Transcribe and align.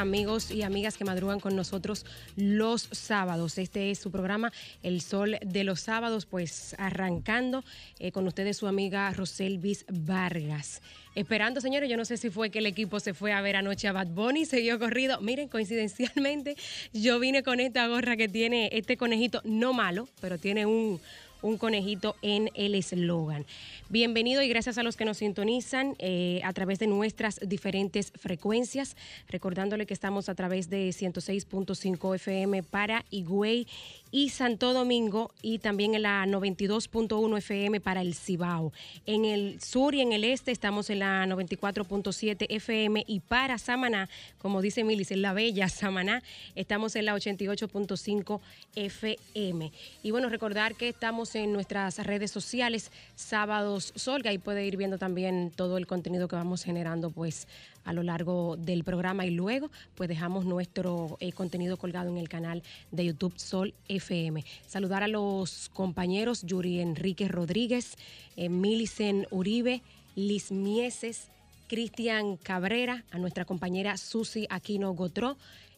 Amigos 0.00 0.50
y 0.50 0.62
amigas 0.62 0.96
que 0.96 1.04
madrugan 1.04 1.40
con 1.40 1.54
nosotros 1.54 2.06
los 2.34 2.88
sábados. 2.90 3.58
Este 3.58 3.90
es 3.90 3.98
su 3.98 4.10
programa 4.10 4.50
El 4.82 5.02
Sol 5.02 5.36
de 5.44 5.62
los 5.62 5.80
Sábados, 5.80 6.24
pues 6.24 6.74
arrancando 6.78 7.62
eh, 7.98 8.10
con 8.10 8.26
ustedes 8.26 8.56
su 8.56 8.66
amiga 8.66 9.12
Roselvis 9.12 9.84
Vargas. 9.88 10.80
Esperando, 11.14 11.60
señores, 11.60 11.90
yo 11.90 11.98
no 11.98 12.06
sé 12.06 12.16
si 12.16 12.30
fue 12.30 12.48
que 12.48 12.60
el 12.60 12.66
equipo 12.66 12.98
se 12.98 13.12
fue 13.12 13.32
a 13.32 13.42
ver 13.42 13.56
anoche 13.56 13.88
a 13.88 13.92
Bad 13.92 14.06
Bunny, 14.08 14.46
siguió 14.46 14.78
corrido. 14.78 15.20
Miren, 15.20 15.48
coincidencialmente 15.48 16.56
yo 16.94 17.18
vine 17.18 17.42
con 17.42 17.60
esta 17.60 17.86
gorra 17.86 18.16
que 18.16 18.28
tiene 18.28 18.70
este 18.72 18.96
conejito, 18.96 19.42
no 19.44 19.74
malo, 19.74 20.08
pero 20.22 20.38
tiene 20.38 20.64
un 20.64 20.98
un 21.42 21.58
conejito 21.58 22.16
en 22.22 22.50
el 22.54 22.74
eslogan. 22.74 23.46
Bienvenido 23.88 24.42
y 24.42 24.48
gracias 24.48 24.78
a 24.78 24.82
los 24.82 24.96
que 24.96 25.04
nos 25.04 25.18
sintonizan 25.18 25.96
eh, 25.98 26.40
a 26.44 26.52
través 26.52 26.78
de 26.78 26.86
nuestras 26.86 27.40
diferentes 27.42 28.12
frecuencias. 28.16 28.96
Recordándole 29.28 29.86
que 29.86 29.94
estamos 29.94 30.28
a 30.28 30.34
través 30.34 30.70
de 30.70 30.88
106.5 30.90 32.14
FM 32.14 32.62
para 32.62 33.04
Higüey 33.10 33.66
y 34.10 34.30
Santo 34.30 34.72
Domingo 34.72 35.30
y 35.42 35.58
también 35.58 35.94
en 35.94 36.02
la 36.02 36.24
92.1 36.26 37.38
FM 37.38 37.80
para 37.80 38.00
el 38.00 38.14
Cibao. 38.14 38.72
En 39.06 39.24
el 39.24 39.60
sur 39.60 39.94
y 39.94 40.00
en 40.00 40.12
el 40.12 40.24
este 40.24 40.50
estamos 40.50 40.90
en 40.90 41.00
la 41.00 41.26
94.7 41.26 42.46
FM 42.48 43.04
y 43.06 43.20
para 43.20 43.58
Samaná, 43.58 44.08
como 44.38 44.62
dice 44.62 44.84
Milis, 44.84 45.10
en 45.10 45.22
la 45.22 45.32
bella 45.32 45.68
Samaná, 45.68 46.22
estamos 46.54 46.96
en 46.96 47.06
la 47.06 47.14
88.5 47.14 48.40
FM. 48.76 49.72
Y 50.02 50.10
bueno, 50.10 50.28
recordar 50.28 50.74
que 50.74 50.88
estamos 50.88 51.34
en 51.34 51.52
nuestras 51.52 51.98
redes 51.98 52.30
sociales, 52.30 52.90
Sábados 53.14 53.92
Solga, 53.94 54.32
y 54.32 54.38
puede 54.38 54.66
ir 54.66 54.76
viendo 54.76 54.98
también 54.98 55.52
todo 55.54 55.78
el 55.78 55.86
contenido 55.86 56.28
que 56.28 56.36
vamos 56.36 56.64
generando 56.64 57.10
pues 57.10 57.46
a 57.84 57.92
lo 57.92 58.02
largo 58.02 58.56
del 58.56 58.84
programa 58.84 59.26
y 59.26 59.30
luego 59.30 59.70
pues 59.94 60.08
dejamos 60.08 60.44
nuestro 60.44 61.16
eh, 61.20 61.32
contenido 61.32 61.76
colgado 61.76 62.10
en 62.10 62.18
el 62.18 62.28
canal 62.28 62.62
de 62.90 63.06
YouTube 63.06 63.38
Sol 63.38 63.74
FM. 63.88 64.44
Saludar 64.66 65.02
a 65.02 65.08
los 65.08 65.68
compañeros 65.70 66.42
Yuri 66.42 66.80
Enrique 66.80 67.28
Rodríguez, 67.28 67.96
eh, 68.36 68.48
Milicen 68.48 69.26
Uribe, 69.30 69.82
Liz 70.14 70.52
Mieses, 70.52 71.28
Cristian 71.68 72.36
Cabrera, 72.36 73.04
a 73.10 73.18
nuestra 73.18 73.44
compañera 73.44 73.96
Susi 73.96 74.46
Aquino 74.50 74.92
Gotró 74.92 75.36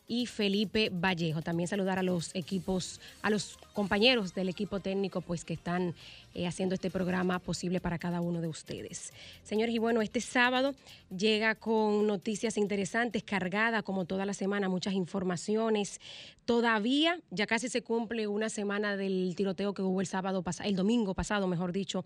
y 0.09 0.27
Felipe 0.27 0.91
Vallejo. 0.91 1.43
También 1.43 1.69
saludar 1.69 1.99
a 1.99 2.03
los 2.03 2.35
equipos, 2.35 3.01
a 3.23 3.31
los 3.31 3.59
compañeros 3.73 4.35
del 4.35 4.49
equipo 4.49 4.81
técnico, 4.81 5.21
pues 5.21 5.45
que 5.45 5.55
están 5.55 5.95
eh, 6.35 6.47
haciendo 6.47 6.75
este 6.75 6.91
programa 6.91 7.39
posible 7.39 7.81
para 7.81 7.99
cada 7.99 8.21
uno 8.21 8.41
de 8.41 8.49
ustedes. 8.49 9.13
Señores, 9.43 9.75
y 9.75 9.79
bueno, 9.79 10.03
este 10.03 10.21
sábado 10.21 10.75
llega 11.17 11.55
con 11.55 12.07
noticias 12.07 12.57
interesantes, 12.57 13.23
cargada 13.23 13.83
como 13.83 14.05
toda 14.05 14.27
la 14.27 14.35
semana, 14.35 14.69
muchas 14.69 14.95
informaciones. 14.95 16.01
Todavía, 16.45 17.21
ya 17.31 17.47
casi 17.47 17.69
se 17.69 17.83
cumple 17.83 18.27
una 18.27 18.49
semana 18.49 18.97
del 18.97 19.35
tiroteo 19.37 19.75
que 19.75 19.83
hubo 19.83 20.01
el 20.01 20.07
sábado 20.07 20.43
pasado, 20.43 20.69
el 20.69 20.75
domingo 20.75 21.15
pasado, 21.15 21.47
mejor 21.47 21.73
dicho, 21.73 22.05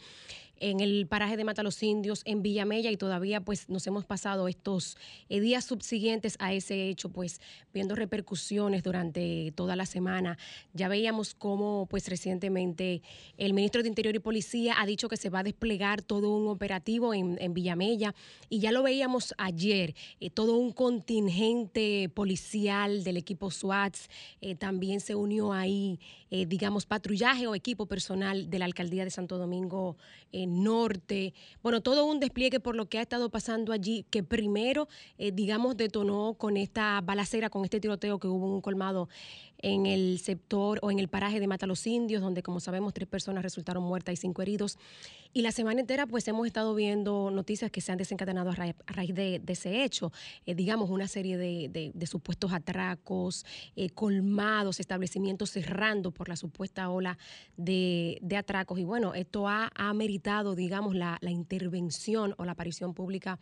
en 0.59 0.81
el 0.81 1.07
paraje 1.07 1.37
de 1.37 1.45
Mata 1.45 1.63
los 1.63 1.83
Indios, 1.83 2.23
en 2.25 2.43
Villamella, 2.43 2.91
y 2.91 2.97
todavía 2.97 3.41
pues 3.41 3.69
nos 3.69 3.87
hemos 3.87 4.05
pasado 4.05 4.49
estos 4.49 4.97
eh, 5.29 5.41
días 5.41 5.65
subsiguientes 5.65 6.37
a 6.39 6.53
ese 6.53 6.89
hecho, 6.89 7.09
pues 7.09 7.41
viendo 7.73 7.95
repercusiones 7.95 8.83
durante 8.83 9.53
toda 9.55 9.77
la 9.77 9.87
semana. 9.87 10.39
Ya 10.75 10.89
veíamos 10.89 11.35
cómo 11.35 11.56
pues 11.89 12.09
recientemente 12.09 13.03
el 13.37 13.53
ministro 13.53 13.83
de 13.83 13.89
Interior 13.89 14.15
y 14.15 14.19
Policía 14.19 14.81
ha 14.81 14.87
dicho 14.87 15.09
que 15.09 15.17
se 15.17 15.31
va 15.31 15.41
a 15.41 15.43
desplegar 15.43 16.03
todo 16.03 16.37
un 16.37 16.49
operativo 16.49 17.15
en, 17.15 17.37
Villamella, 17.55 18.15
y 18.49 18.59
ya 18.59 18.73
lo 18.73 18.83
veíamos 18.83 19.35
ayer, 19.39 19.95
eh, 20.21 20.31
todo 20.31 20.57
un 20.57 20.73
contingente 20.73 22.11
policial 22.13 23.05
del 23.05 23.17
equipo 23.17 23.51
SWATS 23.51 24.09
eh, 24.41 24.55
también 24.55 25.01
se 25.01 25.15
unió 25.15 25.53
ahí, 25.53 25.99
digamos, 26.29 26.87
patrullaje 26.87 27.47
o 27.47 27.55
equipo 27.55 27.87
personal 27.87 28.51
de 28.51 28.59
la 28.59 28.65
alcaldía 28.65 29.05
de 29.05 29.11
Santo 29.11 29.39
Domingo 29.39 29.97
norte, 30.45 31.33
bueno, 31.63 31.81
todo 31.81 32.05
un 32.05 32.21
despliegue 32.21 32.61
por 32.61 32.77
lo 32.77 32.87
que 32.87 32.99
ha 32.99 33.03
estado 33.03 33.31
pasando 33.31 33.73
allí, 33.73 34.05
que 34.11 34.23
primero, 34.23 34.89
eh, 35.19 35.33
digamos, 35.33 35.77
detonó 35.77 36.35
con 36.35 36.57
esta 36.57 37.01
balacera, 37.01 37.49
con 37.49 37.65
este 37.65 37.81
tiroteo 37.81 38.19
que 38.19 38.29
hubo 38.29 38.55
un 38.55 38.61
colmado 38.61 39.09
en 39.67 39.85
el 39.85 40.21
sector 40.21 40.79
o 40.81 40.93
en 40.93 41.01
el 41.01 41.09
paraje 41.09 41.41
de 41.41 41.49
Mata 41.49 41.67
los 41.67 41.89
Indios, 41.89 42.23
donde 42.23 42.41
como 42.41 42.61
sabemos 42.61 42.95
tres 42.95 43.09
personas 43.09 43.43
resultaron 43.43 43.83
muertas 43.83 44.13
y 44.13 44.17
cinco 44.17 44.41
heridos. 44.41 44.79
Y 45.33 45.43
la 45.43 45.51
semana 45.51 45.81
entera 45.81 46.07
pues 46.07 46.29
hemos 46.29 46.47
estado 46.47 46.73
viendo 46.73 47.33
noticias 47.33 47.73
que 47.73 47.81
se 47.81 47.91
han 47.91 47.99
desencadenado 47.99 48.51
a 48.51 48.55
raíz, 48.55 49.13
de, 49.13 49.43
ese 49.49 49.83
hecho, 49.83 50.13
eh, 50.47 50.55
digamos 50.55 50.89
una 50.89 51.09
serie 51.09 51.37
de, 51.37 52.07
supuestos 52.07 52.53
atracos, 52.53 53.45
eh, 53.75 53.91
colmados, 53.91 54.79
establecimientos 54.79 55.51
cerrando 55.51 56.13
por 56.13 56.29
la 56.29 56.37
supuesta 56.37 56.89
ola 56.89 57.19
de, 57.57 58.21
atracos. 58.39 58.79
Y 58.79 58.85
bueno, 58.85 59.15
esto 59.15 59.49
ha, 59.49 59.73
meritado, 59.95 60.55
digamos, 60.55 60.95
la, 60.95 61.19
la 61.23 61.33
intervención 61.33 62.37
o 62.39 62.45
la 62.45 62.53
aparición 62.53 62.95
pública 62.95 63.41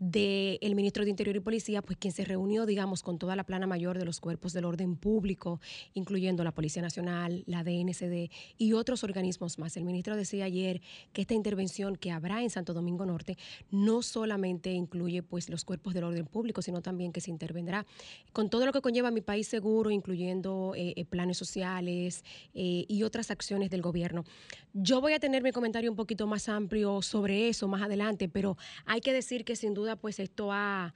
del 0.00 0.74
ministro 0.74 1.04
de 1.04 1.10
Interior 1.10 1.36
y 1.36 1.40
Policía, 1.40 1.82
pues 1.82 1.98
quien 1.98 2.12
se 2.12 2.24
reunió, 2.24 2.64
digamos, 2.64 3.02
con 3.02 3.18
toda 3.18 3.36
la 3.36 3.44
plana 3.44 3.66
mayor 3.66 3.98
de 3.98 4.06
los 4.06 4.18
cuerpos 4.18 4.54
del 4.54 4.64
orden 4.64 4.96
público, 4.96 5.60
incluyendo 5.92 6.42
la 6.42 6.52
Policía 6.52 6.80
Nacional, 6.80 7.44
la 7.46 7.62
DNCD 7.62 8.30
y 8.56 8.72
otros 8.72 9.04
organismos 9.04 9.58
más. 9.58 9.76
El 9.76 9.84
ministro 9.84 10.16
decía 10.16 10.46
ayer 10.46 10.80
que 11.12 11.20
esta 11.20 11.34
intervención 11.34 11.96
que 11.96 12.10
habrá 12.10 12.42
en 12.42 12.48
Santo 12.48 12.72
Domingo 12.72 13.04
Norte 13.04 13.36
no 13.70 14.00
solamente 14.00 14.72
incluye 14.72 15.22
pues 15.22 15.50
los 15.50 15.66
cuerpos 15.66 15.92
del 15.92 16.04
orden 16.04 16.24
público, 16.24 16.62
sino 16.62 16.80
también 16.80 17.12
que 17.12 17.20
se 17.20 17.30
intervendrá 17.30 17.84
con 18.32 18.48
todo 18.48 18.64
lo 18.64 18.72
que 18.72 18.80
conlleva 18.80 19.10
mi 19.10 19.20
país 19.20 19.48
seguro, 19.48 19.90
incluyendo 19.90 20.72
eh, 20.76 20.94
eh, 20.96 21.04
planes 21.04 21.36
sociales 21.36 22.24
eh, 22.54 22.86
y 22.88 23.02
otras 23.02 23.30
acciones 23.30 23.68
del 23.68 23.82
gobierno. 23.82 24.24
Yo 24.72 25.02
voy 25.02 25.12
a 25.12 25.18
tener 25.18 25.42
mi 25.42 25.52
comentario 25.52 25.90
un 25.90 25.96
poquito 25.96 26.26
más 26.26 26.48
amplio 26.48 27.02
sobre 27.02 27.48
eso 27.48 27.68
más 27.68 27.82
adelante, 27.82 28.28
pero 28.28 28.56
hay 28.86 29.02
que 29.02 29.12
decir 29.12 29.44
que 29.44 29.56
sin 29.56 29.74
duda 29.74 29.89
pues 29.96 30.20
esto 30.20 30.52
ha, 30.52 30.94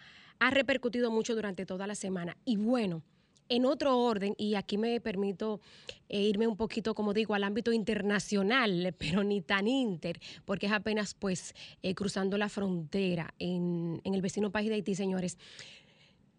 repercutido 0.51 1.11
mucho 1.11 1.35
durante 1.35 1.65
toda 1.65 1.87
la 1.87 1.95
semana. 1.95 2.37
Y 2.45 2.57
bueno, 2.57 3.03
en 3.49 3.65
otro 3.65 3.99
orden, 3.99 4.35
y 4.37 4.57
aquí 4.57 4.77
me 4.77 5.01
permito 5.01 5.61
eh, 6.09 6.21
irme 6.21 6.47
un 6.47 6.57
poquito, 6.57 6.95
como 6.95 7.15
digo, 7.15 7.35
al 7.35 7.45
ámbito 7.45 7.73
internacional, 7.73 8.95
pero 8.99 9.25
ni 9.25 9.41
tan 9.41 9.67
inter, 9.67 10.21
porque 10.45 10.67
es 10.67 10.73
apenas 10.73 11.15
pues 11.15 11.55
eh, 11.83 11.95
cruzando 11.95 12.37
la 12.37 12.49
frontera 12.49 13.33
en, 13.39 14.01
el 14.05 14.21
vecino 14.21 14.53
país 14.53 14.69
de 14.69 14.75
Haití, 14.75 14.95
señores. 14.95 15.39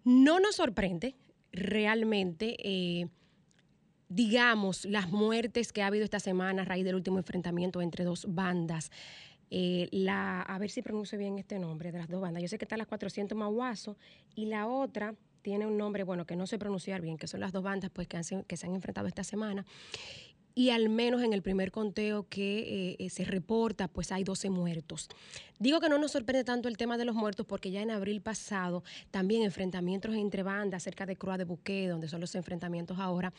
No 0.03 0.39
nos 0.39 0.57
sorprende 0.57 1.15
realmente, 1.51 2.57
eh, 2.59 3.07
digamos, 4.07 4.85
las 4.85 5.09
muertes 5.09 5.73
que 5.73 5.81
ha 5.81 5.87
habido 5.87 6.03
esta 6.03 6.19
semana 6.19 6.61
a 6.61 6.65
raíz 6.65 6.85
del 6.85 6.95
último 6.95 7.17
enfrentamiento 7.17 7.81
entre 7.81 8.03
dos 8.03 8.25
bandas 8.29 8.91
eh, 9.49 9.87
la, 9.91 10.41
a 10.41 10.57
ver 10.57 10.69
si 10.69 10.81
pronuncio 10.81 11.17
bien 11.17 11.37
este 11.37 11.59
nombre 11.59 11.91
de 11.91 11.99
las 11.99 12.09
dos 12.09 12.21
bandas. 12.21 12.41
Yo 12.41 12.47
sé 12.47 12.57
que 12.57 12.65
está 12.65 12.77
las 12.77 12.87
400 12.87 13.37
Maguazo 13.37 13.97
y 14.35 14.45
la 14.45 14.67
otra 14.67 15.15
tiene 15.41 15.67
un 15.67 15.77
nombre, 15.77 16.03
bueno, 16.03 16.25
que 16.25 16.35
no 16.35 16.47
sé 16.47 16.57
pronunciar 16.57 17.01
bien, 17.01 17.17
que 17.17 17.27
son 17.27 17.39
las 17.39 17.51
dos 17.51 17.63
bandas 17.63 17.91
pues, 17.91 18.07
que, 18.07 18.19
que 18.47 18.57
se 18.57 18.65
han 18.65 18.73
enfrentado 18.73 19.07
esta 19.07 19.23
semana. 19.23 19.65
Y 20.57 20.69
al 20.69 20.87
menos 20.87 21.21
en 21.21 21.33
el 21.33 21.41
primer 21.41 21.71
conteo 21.71 22.27
que 22.29 22.59
eh, 22.59 22.95
eh, 22.97 23.09
se 23.09 23.25
reporta, 23.25 23.89
pues 23.89 24.13
hay 24.13 24.23
12 24.23 24.49
muertos. 24.49 25.09
Digo 25.59 25.81
que 25.81 25.89
no 25.89 25.97
nos 25.97 26.13
sorprende 26.13 26.45
tanto 26.45 26.69
el 26.69 26.77
tema 26.77 26.97
de 26.97 27.03
los 27.03 27.13
muertos 27.13 27.45
porque 27.45 27.71
ya 27.71 27.81
en 27.81 27.91
abril 27.91 28.21
pasado 28.21 28.83
también 29.11 29.43
enfrentamientos 29.43 30.15
entre 30.15 30.43
bandas 30.43 30.81
cerca 30.81 31.05
de 31.05 31.17
Croix 31.17 31.37
de 31.37 31.43
Buque, 31.43 31.89
donde 31.89 32.07
son 32.07 32.21
los 32.21 32.33
enfrentamientos 32.35 32.97
ahora, 32.99 33.33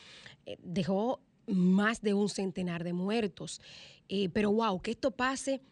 dejó 0.62 1.20
más 1.46 2.02
de 2.02 2.12
un 2.12 2.28
centenar 2.28 2.84
de 2.84 2.92
muertos. 2.92 3.62
pero 4.34 4.52
wow, 4.52 4.81
que 4.82 4.90
esto 4.90 5.10
pase 5.10 5.62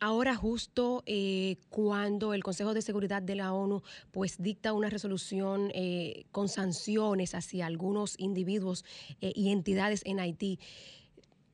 Ahora 0.00 0.34
justo 0.34 1.02
eh, 1.06 1.56
cuando 1.70 2.34
el 2.34 2.42
Consejo 2.42 2.74
de 2.74 2.82
Seguridad 2.82 3.22
de 3.22 3.36
la 3.36 3.52
ONU 3.52 3.82
pues 4.10 4.36
dicta 4.38 4.72
una 4.72 4.90
resolución 4.90 5.70
eh, 5.74 6.24
con 6.32 6.48
sanciones 6.48 7.34
hacia 7.34 7.66
algunos 7.66 8.18
individuos 8.18 8.84
eh, 9.20 9.32
y 9.34 9.50
entidades 9.50 10.02
en 10.04 10.20
Haití, 10.20 10.58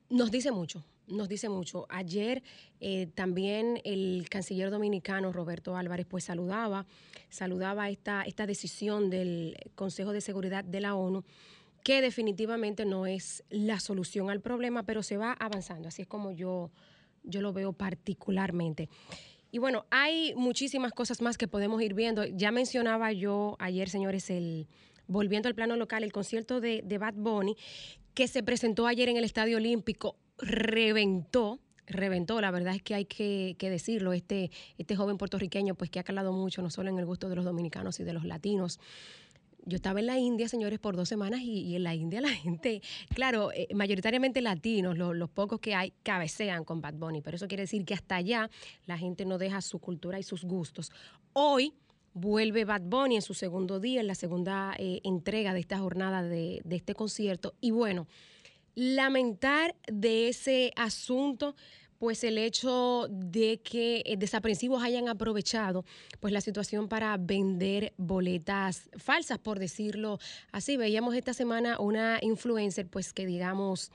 nos 0.09 0.31
dice 0.31 0.51
mucho, 0.51 0.85
nos 1.07 1.29
dice 1.29 1.49
mucho. 1.49 1.87
Ayer 1.89 2.43
también 3.15 3.81
el 3.85 4.27
canciller 4.31 4.71
dominicano 4.71 5.33
Roberto 5.33 5.77
Álvarez 5.77 6.07
pues 6.09 6.25
saludaba, 6.25 6.87
saludaba 7.29 7.91
esta, 7.91 8.23
esta 8.23 8.47
decisión 8.47 9.11
del 9.11 9.57
Consejo 9.75 10.13
de 10.13 10.23
Seguridad 10.23 10.65
de 10.65 10.81
la 10.81 10.95
ONU 10.95 11.23
que 11.83 12.01
definitivamente 12.01 12.85
no 12.85 13.07
es 13.07 13.45
la 13.51 13.81
solución 13.81 14.31
al 14.31 14.41
problema, 14.41 14.83
pero 14.83 15.03
se 15.03 15.17
va 15.17 15.33
avanzando. 15.33 15.89
Así 15.89 16.03
es 16.03 16.09
como 16.09 16.31
yo 16.31 16.71
yo 17.23 17.41
lo 17.43 17.53
veo 17.53 17.73
particularmente. 17.73 18.89
Y 19.53 19.59
bueno, 19.59 19.85
hay 19.91 20.35
muchísimas 20.37 20.93
cosas 20.93 21.21
más 21.21 21.37
que 21.37 21.49
podemos 21.49 21.83
ir 21.83 21.95
viendo. 21.95 22.25
Ya 22.25 22.53
mencionaba 22.53 23.13
yo 23.13 23.57
ayer, 23.59 23.89
señores, 23.89 24.31
el 24.31 24.69
volviendo 25.09 25.49
al 25.49 25.57
plano 25.57 25.77
local, 25.77 26.05
el 26.05 26.13
concierto 26.13 26.61
de, 26.61 26.83
de 26.85 26.99
Bad 26.99 27.15
Bunny, 27.15 27.57
que 28.15 28.29
se 28.29 28.43
presentó 28.43 28.87
ayer 28.87 29.09
en 29.09 29.17
el 29.17 29.25
Estadio 29.25 29.57
Olímpico, 29.57 30.17
reventó, 30.39 31.59
reventó, 31.87 32.41
la 32.41 32.51
verdad 32.51 32.75
es 32.75 32.83
que 32.83 32.95
hay 32.95 33.05
que, 33.05 33.57
decirlo, 33.61 34.13
este, 34.13 34.51
este 34.79 34.97
joven 34.97 35.19
puertorriqueño 35.19 35.75
pues 35.75 35.91
que 35.91 35.99
ha 35.99 36.05
calado 36.05 36.33
mucho, 36.33 36.63
no 36.63 36.71
solo 36.71 36.91
en 36.91 36.99
el 36.99 37.07
gusto 37.07 37.29
de 37.29 37.37
los 37.37 37.45
dominicanos 37.45 38.01
y 38.01 38.05
de 38.05 38.13
los 38.13 38.25
latinos. 38.25 38.79
Yo 39.65 39.77
estaba 39.77 40.01
en 40.01 40.07
la 40.07 40.19
India, 40.19 40.49
señores, 40.49 40.79
por 40.79 40.97
dos 40.97 41.09
semanas 41.09 41.41
y, 41.43 41.77
en 41.77 41.83
la 41.83 41.95
India 41.95 42.21
la 42.21 42.29
gente, 42.31 42.83
claro, 43.15 43.53
eh, 43.53 43.69
mayoritariamente 43.75 44.41
latinos, 44.41 44.97
los 44.97 45.31
pocos 45.31 45.61
que 45.61 45.75
hay, 45.75 45.93
cabecean 46.03 46.65
con 46.65 46.81
Bad 46.81 46.95
Bunny, 46.95 47.21
pero 47.21 47.37
eso 47.37 47.49
quiere 47.49 47.63
decir 47.63 47.85
que 47.85 47.95
hasta 47.95 48.17
allá 48.17 48.51
la 48.87 48.99
gente 48.99 49.25
no 49.25 49.39
deja 49.39 49.61
su 49.61 49.79
cultura 49.79 50.19
y 50.19 50.23
sus 50.23 50.45
gustos. 50.45 50.91
Hoy 51.33 51.75
vuelve 52.13 52.65
Bad 52.65 52.83
Bunny 52.83 53.17
en 53.17 53.23
su 53.23 53.35
segundo 53.35 53.81
día, 53.81 54.01
en 54.01 54.07
la 54.07 54.15
segunda 54.15 54.75
eh, 54.79 55.01
entrega 55.05 55.55
de 55.55 55.61
esta 55.61 55.79
jornada 55.79 56.23
de, 56.23 56.61
de 56.65 56.77
este 56.77 56.95
concierto. 56.95 57.55
Y 57.61 57.71
bueno, 57.71 58.07
lamentar 58.75 59.75
de 59.87 60.29
ese 60.29 60.73
asunto 60.77 61.55
pues 62.01 62.25
el 62.25 62.39
hecho 62.39 63.09
de 63.11 63.61
que 63.61 64.03
eh, 64.07 64.17
desaprensivos 64.17 64.83
hayan 64.83 65.07
aprovechado 65.11 65.85
pues 66.19 66.33
la 66.33 66.41
situación 66.41 66.89
para 66.89 67.15
vender 67.19 67.93
boletas 67.99 68.89
falsas, 68.97 69.39
por 69.39 69.59
decirlo 69.59 70.19
así. 70.51 70.79
Veíamos 70.79 71.15
esta 71.15 71.35
semana 71.35 71.79
una 71.79 72.19
influencer 72.23 72.89
pues 72.89 73.13
que 73.13 73.27
digamos 73.27 73.93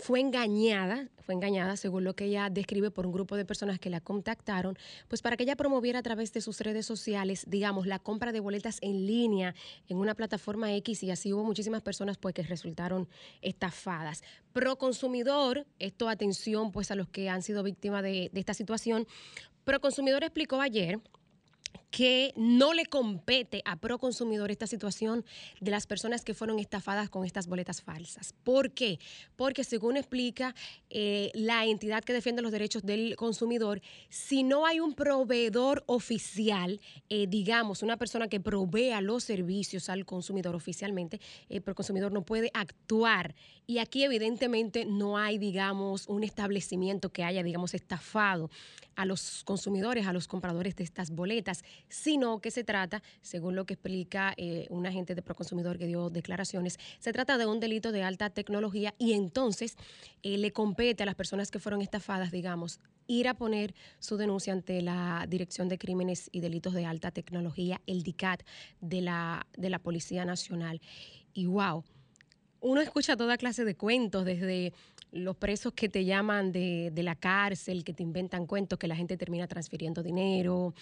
fue 0.00 0.20
engañada, 0.20 1.08
fue 1.22 1.34
engañada 1.34 1.76
según 1.76 2.04
lo 2.04 2.14
que 2.14 2.24
ella 2.24 2.48
describe 2.50 2.90
por 2.90 3.06
un 3.06 3.12
grupo 3.12 3.36
de 3.36 3.44
personas 3.44 3.78
que 3.78 3.90
la 3.90 4.00
contactaron, 4.00 4.76
pues 5.08 5.22
para 5.22 5.36
que 5.36 5.44
ella 5.44 5.56
promoviera 5.56 5.98
a 5.98 6.02
través 6.02 6.32
de 6.32 6.40
sus 6.40 6.60
redes 6.60 6.86
sociales, 6.86 7.44
digamos, 7.48 7.86
la 7.86 7.98
compra 7.98 8.32
de 8.32 8.40
boletas 8.40 8.78
en 8.80 9.06
línea 9.06 9.54
en 9.88 9.98
una 9.98 10.14
plataforma 10.14 10.72
X 10.74 11.02
y 11.02 11.10
así 11.10 11.32
hubo 11.32 11.44
muchísimas 11.44 11.82
personas 11.82 12.18
pues 12.18 12.34
que 12.34 12.42
resultaron 12.42 13.08
estafadas. 13.42 14.22
Pro 14.52 14.76
consumidor, 14.76 15.66
esto 15.78 16.08
atención 16.08 16.72
pues 16.72 16.90
a 16.90 16.94
los 16.94 17.08
que 17.08 17.28
han 17.28 17.42
sido 17.42 17.62
víctimas 17.62 18.02
de, 18.02 18.30
de 18.32 18.40
esta 18.40 18.54
situación, 18.54 19.06
Pro 19.64 19.80
consumidor 19.80 20.24
explicó 20.24 20.60
ayer 20.60 21.00
que 21.90 22.32
no 22.36 22.72
le 22.72 22.86
compete 22.86 23.62
a 23.64 23.76
Proconsumidor 23.76 24.50
esta 24.50 24.66
situación 24.66 25.24
de 25.60 25.70
las 25.70 25.86
personas 25.86 26.24
que 26.24 26.34
fueron 26.34 26.58
estafadas 26.58 27.10
con 27.10 27.24
estas 27.24 27.46
boletas 27.46 27.82
falsas. 27.82 28.32
¿Por 28.44 28.72
qué? 28.72 28.98
Porque 29.36 29.64
según 29.64 29.96
explica 29.96 30.54
eh, 30.88 31.30
la 31.34 31.66
entidad 31.66 32.04
que 32.04 32.12
defiende 32.12 32.42
los 32.42 32.52
derechos 32.52 32.82
del 32.82 33.16
consumidor, 33.16 33.80
si 34.08 34.42
no 34.42 34.66
hay 34.66 34.80
un 34.80 34.94
proveedor 34.94 35.82
oficial, 35.86 36.80
eh, 37.08 37.26
digamos, 37.28 37.82
una 37.82 37.96
persona 37.96 38.28
que 38.28 38.40
provea 38.40 39.00
los 39.00 39.24
servicios 39.24 39.88
al 39.88 40.04
consumidor 40.04 40.54
oficialmente, 40.54 41.20
el 41.48 41.62
Proconsumidor 41.62 42.12
no 42.12 42.22
puede 42.24 42.50
actuar. 42.54 43.34
Y 43.66 43.78
aquí 43.78 44.04
evidentemente 44.04 44.84
no 44.84 45.18
hay, 45.18 45.38
digamos, 45.38 46.06
un 46.08 46.24
establecimiento 46.24 47.10
que 47.10 47.24
haya, 47.24 47.42
digamos, 47.42 47.74
estafado 47.74 48.50
a 48.96 49.04
los 49.04 49.44
consumidores, 49.44 50.06
a 50.06 50.12
los 50.12 50.28
compradores 50.28 50.76
de 50.76 50.84
estas 50.84 51.10
boletas 51.10 51.64
sino 51.88 52.40
que 52.40 52.50
se 52.50 52.64
trata, 52.64 53.02
según 53.22 53.56
lo 53.56 53.66
que 53.66 53.74
explica 53.74 54.34
eh, 54.36 54.66
un 54.70 54.86
agente 54.86 55.14
de 55.14 55.22
Proconsumidor 55.22 55.78
que 55.78 55.86
dio 55.86 56.10
declaraciones, 56.10 56.78
se 56.98 57.12
trata 57.12 57.38
de 57.38 57.46
un 57.46 57.60
delito 57.60 57.92
de 57.92 58.02
alta 58.02 58.30
tecnología 58.30 58.94
y 58.98 59.12
entonces 59.12 59.76
eh, 60.22 60.38
le 60.38 60.52
compete 60.52 61.02
a 61.02 61.06
las 61.06 61.14
personas 61.14 61.50
que 61.50 61.58
fueron 61.58 61.82
estafadas, 61.82 62.30
digamos, 62.30 62.80
ir 63.06 63.26
a 63.26 63.34
poner 63.34 63.74
su 63.98 64.16
denuncia 64.16 64.52
ante 64.52 64.82
la 64.82 65.26
Dirección 65.28 65.68
de 65.68 65.78
Crímenes 65.78 66.28
y 66.32 66.40
Delitos 66.40 66.74
de 66.74 66.86
Alta 66.86 67.10
Tecnología, 67.10 67.80
el 67.86 68.02
DICAT, 68.02 68.42
de 68.80 69.00
la, 69.00 69.46
de 69.56 69.70
la 69.70 69.80
Policía 69.80 70.24
Nacional. 70.24 70.80
Y 71.32 71.46
wow, 71.46 71.84
uno 72.60 72.80
escucha 72.80 73.16
toda 73.16 73.36
clase 73.36 73.64
de 73.64 73.74
cuentos, 73.74 74.24
desde 74.24 74.72
los 75.12 75.36
presos 75.36 75.72
que 75.72 75.88
te 75.88 76.04
llaman 76.04 76.52
de, 76.52 76.92
la 76.96 77.14
cárcel, 77.14 77.84
que 77.84 77.92
te 77.92 78.02
inventan 78.02 78.46
cuentos, 78.46 78.78
que 78.78 78.86
la 78.86 78.96
gente 78.96 79.16
termina 79.16 79.46
transfiriendo 79.46 80.02
dinero, 80.02 80.74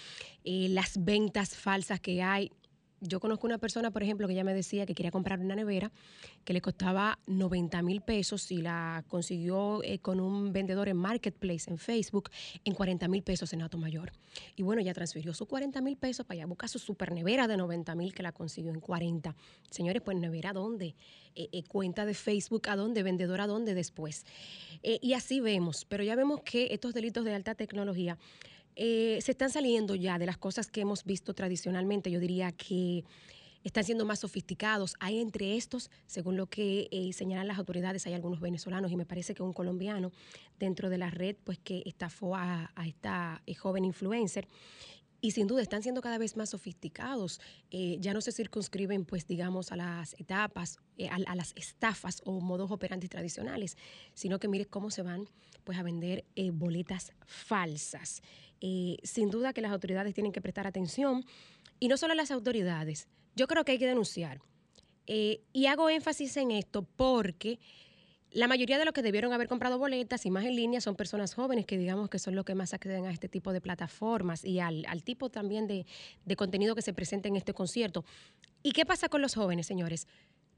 eh, 0.44 0.68
las 0.70 1.04
ventas 1.04 1.56
falsas 1.56 2.00
que 2.00 2.22
hay 2.22 2.50
yo 3.00 3.20
conozco 3.20 3.46
una 3.46 3.58
persona, 3.58 3.90
por 3.90 4.02
ejemplo, 4.02 4.26
que 4.26 4.34
ya 4.34 4.44
me 4.44 4.54
decía 4.54 4.86
que 4.86 4.94
quería 4.94 5.10
comprar 5.10 5.40
una 5.40 5.54
nevera 5.54 5.92
que 6.44 6.52
le 6.52 6.60
costaba 6.60 7.18
90 7.26 7.82
mil 7.82 8.00
pesos 8.00 8.50
y 8.50 8.58
la 8.58 9.04
consiguió 9.08 9.82
eh, 9.84 9.98
con 9.98 10.20
un 10.20 10.52
vendedor 10.52 10.88
en 10.88 10.96
Marketplace, 10.96 11.70
en 11.70 11.78
Facebook, 11.78 12.30
en 12.64 12.74
40 12.74 13.06
mil 13.08 13.22
pesos 13.22 13.52
en 13.52 13.62
Ato 13.62 13.78
Mayor. 13.78 14.12
Y 14.56 14.62
bueno, 14.62 14.82
ya 14.82 14.94
transfirió 14.94 15.32
sus 15.34 15.46
40 15.46 15.80
mil 15.80 15.96
pesos 15.96 16.26
para 16.26 16.38
allá 16.38 16.46
buscar 16.46 16.68
su 16.68 16.78
super 16.78 17.12
nevera 17.12 17.46
de 17.46 17.56
90 17.56 17.94
mil 17.94 18.14
que 18.14 18.22
la 18.22 18.32
consiguió 18.32 18.72
en 18.72 18.80
40. 18.80 19.34
Señores, 19.70 20.02
pues 20.02 20.16
nevera, 20.16 20.52
¿dónde? 20.52 20.96
Eh, 21.34 21.48
eh, 21.52 21.62
cuenta 21.64 22.04
de 22.04 22.14
Facebook, 22.14 22.68
¿a 22.68 22.76
dónde? 22.76 23.02
Vendedor, 23.02 23.40
¿a 23.40 23.46
dónde 23.46 23.74
después? 23.74 24.24
y 24.80 25.14
así 25.14 25.40
vemos, 25.40 25.84
pero 25.86 26.04
ya 26.04 26.14
vemos 26.14 26.42
que 26.42 26.68
estos 26.70 26.94
delitos 26.94 27.24
de 27.24 27.34
alta 27.34 27.56
tecnología 27.56 28.16
eh, 28.80 29.18
se 29.22 29.32
están 29.32 29.50
saliendo 29.50 29.96
ya 29.96 30.20
de 30.20 30.26
las 30.26 30.38
cosas 30.38 30.70
que 30.70 30.80
hemos 30.80 31.02
visto 31.02 31.34
tradicionalmente. 31.34 32.12
Yo 32.12 32.20
diría 32.20 32.52
que 32.52 33.04
están 33.64 33.82
siendo 33.82 34.04
más 34.04 34.20
sofisticados. 34.20 34.94
Hay 35.00 35.18
entre 35.18 35.56
estos, 35.56 35.90
según 36.06 36.36
lo 36.36 36.46
que 36.46 36.86
eh, 36.92 37.12
señalan 37.12 37.48
las 37.48 37.58
autoridades, 37.58 38.06
hay 38.06 38.14
algunos 38.14 38.38
venezolanos 38.38 38.92
y 38.92 38.96
me 38.96 39.04
parece 39.04 39.34
que 39.34 39.42
un 39.42 39.52
colombiano 39.52 40.12
dentro 40.60 40.90
de 40.90 40.98
la 40.98 41.10
red, 41.10 41.34
pues 41.42 41.58
que 41.58 41.82
estafó 41.86 42.36
a, 42.36 42.72
esta 42.86 43.42
eh, 43.46 43.54
joven 43.56 43.84
influencer. 43.84 44.46
Y 45.20 45.32
sin 45.32 45.48
duda 45.48 45.60
están 45.60 45.82
siendo 45.82 46.00
cada 46.00 46.16
vez 46.16 46.36
más 46.36 46.50
sofisticados. 46.50 47.40
ya 47.72 48.14
no 48.14 48.20
se 48.20 48.30
circunscriben, 48.30 49.04
pues, 49.04 49.26
digamos, 49.26 49.72
a 49.72 49.76
las 49.76 50.14
etapas, 50.20 50.78
a, 51.10 51.34
las 51.34 51.52
estafas 51.56 52.22
o 52.24 52.40
modos 52.40 52.70
operantes 52.70 53.10
tradicionales, 53.10 53.76
sino 54.14 54.38
que 54.38 54.46
mire 54.46 54.66
cómo 54.66 54.92
se 54.92 55.02
van, 55.02 55.28
pues, 55.64 55.76
a 55.76 55.82
vender 55.82 56.24
boletas 56.52 57.10
falsas. 57.26 58.22
Eh, 58.60 58.96
sin 59.02 59.30
duda 59.30 59.52
que 59.52 59.60
las 59.60 59.72
autoridades 59.72 60.14
tienen 60.14 60.32
que 60.32 60.40
prestar 60.40 60.66
atención 60.66 61.24
y 61.78 61.88
no 61.88 61.96
solo 61.96 62.14
las 62.14 62.30
autoridades, 62.30 63.06
yo 63.36 63.46
creo 63.46 63.64
que 63.64 63.72
hay 63.72 63.78
que 63.78 63.86
denunciar. 63.86 64.40
Eh, 65.06 65.40
y 65.52 65.66
hago 65.66 65.88
énfasis 65.88 66.36
en 66.36 66.50
esto 66.50 66.82
porque 66.96 67.58
la 68.30 68.46
mayoría 68.46 68.78
de 68.78 68.84
los 68.84 68.92
que 68.92 69.00
debieron 69.00 69.32
haber 69.32 69.48
comprado 69.48 69.78
boletas 69.78 70.26
y 70.26 70.30
más 70.30 70.44
en 70.44 70.54
línea 70.54 70.80
son 70.80 70.96
personas 70.96 71.34
jóvenes 71.34 71.64
que 71.64 71.78
digamos 71.78 72.10
que 72.10 72.18
son 72.18 72.34
los 72.34 72.44
que 72.44 72.54
más 72.54 72.74
acceden 72.74 73.06
a 73.06 73.10
este 73.10 73.28
tipo 73.28 73.52
de 73.52 73.60
plataformas 73.60 74.44
y 74.44 74.60
al, 74.60 74.84
tipo 75.02 75.30
también 75.30 75.66
de, 75.66 75.86
de 76.26 76.36
contenido 76.36 76.74
que 76.74 76.82
se 76.82 76.92
presenta 76.92 77.28
en 77.28 77.36
este 77.36 77.54
concierto. 77.54 78.04
¿Y 78.62 78.72
qué 78.72 78.84
pasa 78.84 79.08
con 79.08 79.22
los 79.22 79.34
jóvenes, 79.34 79.66
señores? 79.66 80.06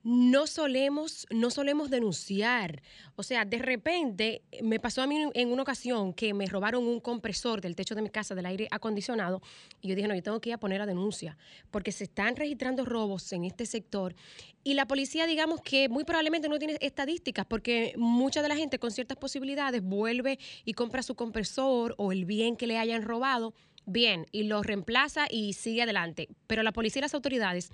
No 0.02 0.46
solemos, 0.46 1.26
no 1.30 1.50
solemos 1.50 1.90
denunciar. 1.90 2.82
O 3.16 3.22
sea, 3.22 3.44
de 3.44 3.58
repente 3.58 4.42
me 4.62 4.80
pasó 4.80 5.02
a 5.02 5.06
mí 5.06 5.18
en 5.34 5.52
una 5.52 5.62
ocasión 5.62 6.12
que 6.12 6.32
me 6.34 6.46
robaron 6.46 6.86
un 6.86 7.00
compresor 7.00 7.60
del 7.60 7.76
techo 7.76 7.94
de 7.94 8.02
mi 8.02 8.10
casa 8.10 8.34
del 8.34 8.46
aire 8.46 8.68
acondicionado 8.70 9.42
y 9.80 9.88
yo 9.88 9.94
dije, 9.94 10.08
no, 10.08 10.14
yo 10.14 10.22
tengo 10.22 10.40
que 10.40 10.50
ir 10.50 10.54
a 10.54 10.58
poner 10.58 10.78
la 10.78 10.86
denuncia 10.86 11.36
porque 11.70 11.92
se 11.92 12.04
están 12.04 12.36
registrando 12.36 12.84
robos 12.84 13.32
en 13.32 13.44
este 13.44 13.66
sector 13.66 14.14
y 14.62 14.74
la 14.74 14.86
policía, 14.86 15.26
digamos 15.26 15.60
que 15.62 15.88
muy 15.88 16.04
probablemente 16.04 16.48
no 16.48 16.58
tiene 16.58 16.76
estadísticas 16.80 17.46
porque 17.46 17.94
mucha 17.96 18.42
de 18.42 18.48
la 18.48 18.56
gente 18.56 18.78
con 18.78 18.90
ciertas 18.90 19.16
posibilidades 19.16 19.82
vuelve 19.82 20.38
y 20.64 20.74
compra 20.74 21.02
su 21.02 21.14
compresor 21.14 21.94
o 21.98 22.12
el 22.12 22.24
bien 22.24 22.56
que 22.56 22.66
le 22.66 22.78
hayan 22.78 23.02
robado, 23.02 23.54
bien, 23.86 24.26
y 24.32 24.44
lo 24.44 24.62
reemplaza 24.62 25.26
y 25.30 25.54
sigue 25.54 25.82
adelante. 25.82 26.28
Pero 26.46 26.62
la 26.62 26.72
policía 26.72 27.00
y 27.00 27.02
las 27.02 27.14
autoridades 27.14 27.70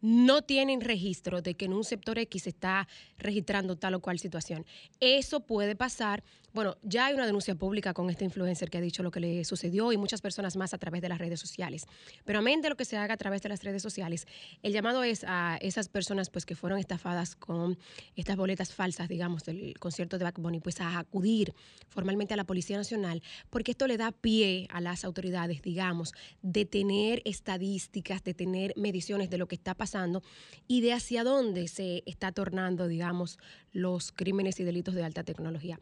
no 0.00 0.42
tienen 0.42 0.80
registro 0.80 1.42
de 1.42 1.54
que 1.54 1.66
en 1.66 1.72
un 1.72 1.84
sector 1.84 2.18
X 2.18 2.44
se 2.44 2.50
está 2.50 2.88
registrando 3.18 3.76
tal 3.76 3.94
o 3.94 4.00
cual 4.00 4.18
situación. 4.18 4.66
Eso 5.00 5.40
puede 5.40 5.76
pasar. 5.76 6.22
Bueno, 6.52 6.76
ya 6.82 7.06
hay 7.06 7.14
una 7.14 7.26
denuncia 7.26 7.54
pública 7.54 7.94
con 7.94 8.10
este 8.10 8.24
influencer 8.24 8.70
que 8.70 8.78
ha 8.78 8.80
dicho 8.80 9.04
lo 9.04 9.12
que 9.12 9.20
le 9.20 9.44
sucedió 9.44 9.92
y 9.92 9.96
muchas 9.96 10.20
personas 10.20 10.56
más 10.56 10.74
a 10.74 10.78
través 10.78 11.00
de 11.00 11.08
las 11.08 11.18
redes 11.18 11.38
sociales. 11.38 11.86
Pero 12.24 12.40
amén 12.40 12.60
de 12.60 12.68
lo 12.68 12.76
que 12.76 12.84
se 12.84 12.96
haga 12.96 13.14
a 13.14 13.16
través 13.16 13.42
de 13.42 13.48
las 13.48 13.62
redes 13.62 13.82
sociales, 13.82 14.26
el 14.64 14.72
llamado 14.72 15.04
es 15.04 15.24
a 15.28 15.58
esas 15.60 15.88
personas 15.88 16.28
pues 16.28 16.44
que 16.46 16.56
fueron 16.56 16.80
estafadas 16.80 17.36
con 17.36 17.78
estas 18.16 18.36
boletas 18.36 18.74
falsas, 18.74 19.08
digamos, 19.08 19.44
del 19.44 19.78
concierto 19.78 20.18
de 20.18 20.24
Back 20.24 20.40
Bunny, 20.40 20.58
pues 20.58 20.80
a 20.80 20.98
acudir 20.98 21.54
formalmente 21.88 22.34
a 22.34 22.36
la 22.36 22.44
Policía 22.44 22.76
Nacional, 22.76 23.22
porque 23.48 23.70
esto 23.70 23.86
le 23.86 23.96
da 23.96 24.10
pie 24.10 24.66
a 24.70 24.80
las 24.80 25.04
autoridades, 25.04 25.62
digamos, 25.62 26.14
de 26.42 26.64
tener 26.64 27.22
estadísticas, 27.26 28.24
de 28.24 28.34
tener 28.34 28.74
mediciones 28.76 29.30
de 29.30 29.38
lo 29.38 29.46
que 29.46 29.54
está 29.54 29.74
pasando 29.74 30.20
y 30.66 30.80
de 30.80 30.94
hacia 30.94 31.22
dónde 31.22 31.68
se 31.68 32.02
está 32.06 32.32
tornando, 32.32 32.88
digamos, 32.88 33.38
los 33.72 34.10
crímenes 34.10 34.58
y 34.58 34.64
delitos 34.64 34.96
de 34.96 35.04
alta 35.04 35.22
tecnología. 35.22 35.78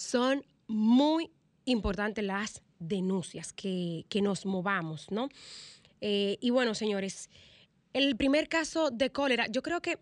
Son 0.00 0.42
muy 0.66 1.30
importantes 1.66 2.24
las 2.24 2.62
denuncias, 2.78 3.52
que, 3.52 4.06
nos 4.22 4.46
movamos, 4.46 5.10
¿no? 5.10 5.28
Eh, 6.00 6.38
y 6.40 6.48
bueno, 6.48 6.74
señores, 6.74 7.28
el 7.92 8.16
primer 8.16 8.48
caso 8.48 8.90
de 8.90 9.12
cólera, 9.12 9.46
yo 9.48 9.60
creo 9.60 9.82
que 9.82 9.98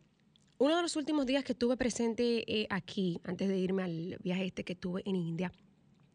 uno 0.58 0.76
de 0.76 0.82
los 0.82 0.94
últimos 0.94 1.26
días 1.26 1.42
que 1.42 1.50
estuve 1.50 1.76
presente 1.76 2.44
eh, 2.46 2.68
aquí, 2.70 3.20
antes 3.24 3.48
de 3.48 3.58
irme 3.58 3.82
al 3.82 4.16
viaje 4.22 4.46
este 4.46 4.62
que 4.62 4.76
tuve 4.76 5.02
en 5.04 5.16
India, 5.16 5.50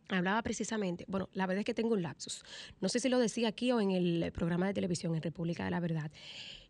hablaba 0.07 0.41
precisamente, 0.43 1.03
bueno, 1.09 1.27
la 1.33 1.45
verdad 1.45 1.59
es 1.59 1.65
que 1.65 1.73
tengo 1.73 1.93
un 1.93 2.03
lapsus, 2.03 2.41
no 2.79 2.87
sé 2.87 3.01
si 3.01 3.09
lo 3.09 3.19
decía 3.19 3.49
aquí 3.49 3.73
o 3.73 3.81
en 3.81 3.91
el 3.91 4.31
programa 4.31 4.65
de 4.65 4.73
televisión 4.73 5.13
en 5.13 5.21
República 5.21 5.65
de 5.65 5.71
la 5.71 5.81
Verdad, 5.81 6.09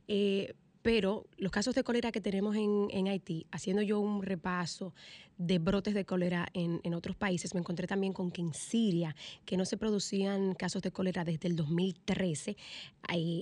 eh, 0.08 0.56
pero 0.84 1.26
los 1.38 1.52
casos 1.52 1.74
de 1.74 1.84
cólera 1.84 2.12
que 2.12 2.22
tenemos 2.22 2.56
en, 2.56 3.08
Haití, 3.08 3.48
haciendo 3.52 3.82
yo 3.82 4.00
un 4.00 4.22
repaso 4.22 4.94
de 5.38 5.58
brotes 5.58 5.94
de 5.94 6.06
cólera 6.06 6.48
en, 6.54 6.94
otros 6.94 7.16
países, 7.16 7.54
me 7.54 7.62
encontré 7.62 7.88
también 7.88 8.14
con 8.14 8.30
que 8.30 8.42
en 8.42 8.54
Siria, 8.54 9.16
que 9.46 9.58
no 9.58 9.66
se 9.66 9.78
producían 9.78 10.54
casos 10.54 10.82
de 10.82 10.92
cólera 10.92 11.24
desde 11.24 11.48
el 11.48 11.56
2013, 11.56 12.58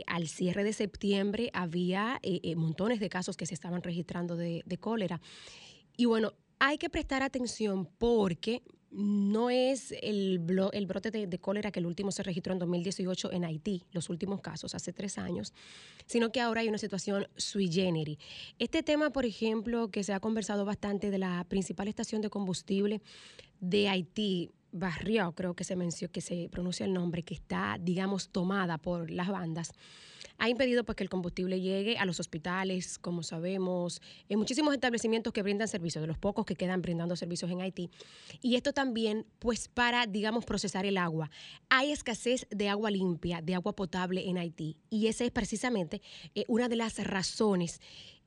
al 0.05 0.27
cierre 0.27 0.63
de 0.63 0.71
septiembre 0.71 1.49
había 1.53 2.19
eh, 2.21 2.39
eh, 2.43 2.55
montones 2.55 2.99
de 2.99 3.09
casos 3.09 3.35
que 3.35 3.47
se 3.47 3.55
estaban 3.55 3.81
registrando 3.81 4.37
de 4.37 4.77
cólera. 4.79 5.19
Y 5.97 6.05
bueno, 6.05 6.33
hay 6.59 6.77
que 6.77 6.91
prestar 6.91 7.23
atención 7.23 7.89
porque 7.97 8.61
no 8.91 9.49
es 9.49 9.93
el, 10.01 10.41
el 10.73 10.85
brote 10.85 11.11
de, 11.11 11.39
cólera 11.39 11.71
que 11.71 11.79
el 11.79 11.85
último 11.85 12.11
se 12.11 12.23
registró 12.23 12.53
en 12.53 12.59
2018 12.59 13.31
en 13.31 13.45
Haití, 13.45 13.83
los 13.93 14.09
últimos 14.09 14.41
casos, 14.41 14.75
hace 14.75 14.91
tres 14.91 15.17
años, 15.17 15.53
sino 16.05 16.31
que 16.31 16.41
ahora 16.41 16.61
hay 16.61 16.67
una 16.67 16.77
situación 16.77 17.27
sui 17.37 17.71
generis. 17.71 18.17
Este 18.59 18.83
tema, 18.83 19.11
por 19.11 19.25
ejemplo, 19.25 19.89
que 19.89 20.03
se 20.03 20.13
ha 20.13 20.19
conversado 20.19 20.65
bastante 20.65 21.09
de 21.09 21.17
la 21.17 21.45
principal 21.47 21.87
estación 21.87 22.21
de 22.21 22.29
combustible 22.29 23.01
de 23.61 23.87
Haití, 23.87 24.51
Barrio, 24.71 25.33
creo 25.33 25.53
que 25.53 25.63
se 25.63 25.75
mencionó, 25.75 26.11
que 26.11 26.21
se 26.21 26.49
pronuncia 26.49 26.85
el 26.85 26.93
nombre, 26.93 27.23
que 27.23 27.33
está, 27.33 27.77
digamos, 27.79 28.29
tomada 28.29 28.77
por 28.77 29.11
las 29.11 29.29
bandas 29.29 29.73
ha 30.41 30.49
impedido 30.49 30.83
pues, 30.83 30.95
que 30.95 31.03
el 31.03 31.09
combustible 31.09 31.61
llegue 31.61 31.99
a 31.99 32.05
los 32.05 32.19
hospitales, 32.19 32.97
como 32.97 33.21
sabemos, 33.21 34.01
en 34.27 34.39
muchísimos 34.39 34.73
establecimientos 34.73 35.31
que 35.33 35.43
brindan 35.43 35.67
servicios, 35.67 36.01
de 36.01 36.07
los 36.07 36.17
pocos 36.17 36.45
que 36.45 36.55
quedan 36.55 36.81
brindando 36.81 37.15
servicios 37.15 37.51
en 37.51 37.61
Haití. 37.61 37.91
Y 38.41 38.55
esto 38.55 38.73
también, 38.73 39.27
pues, 39.37 39.67
para, 39.67 40.07
digamos, 40.07 40.43
procesar 40.43 40.85
el 40.87 40.97
agua. 40.97 41.29
Hay 41.69 41.91
escasez 41.91 42.47
de 42.49 42.69
agua 42.69 42.89
limpia, 42.89 43.43
de 43.43 43.53
agua 43.53 43.75
potable 43.75 44.27
en 44.27 44.39
Haití. 44.39 44.77
Y 44.89 45.07
esa 45.07 45.25
es 45.25 45.31
precisamente 45.31 46.01
eh, 46.33 46.45
una 46.47 46.69
de 46.69 46.75
las 46.75 46.97
razones, 47.03 47.79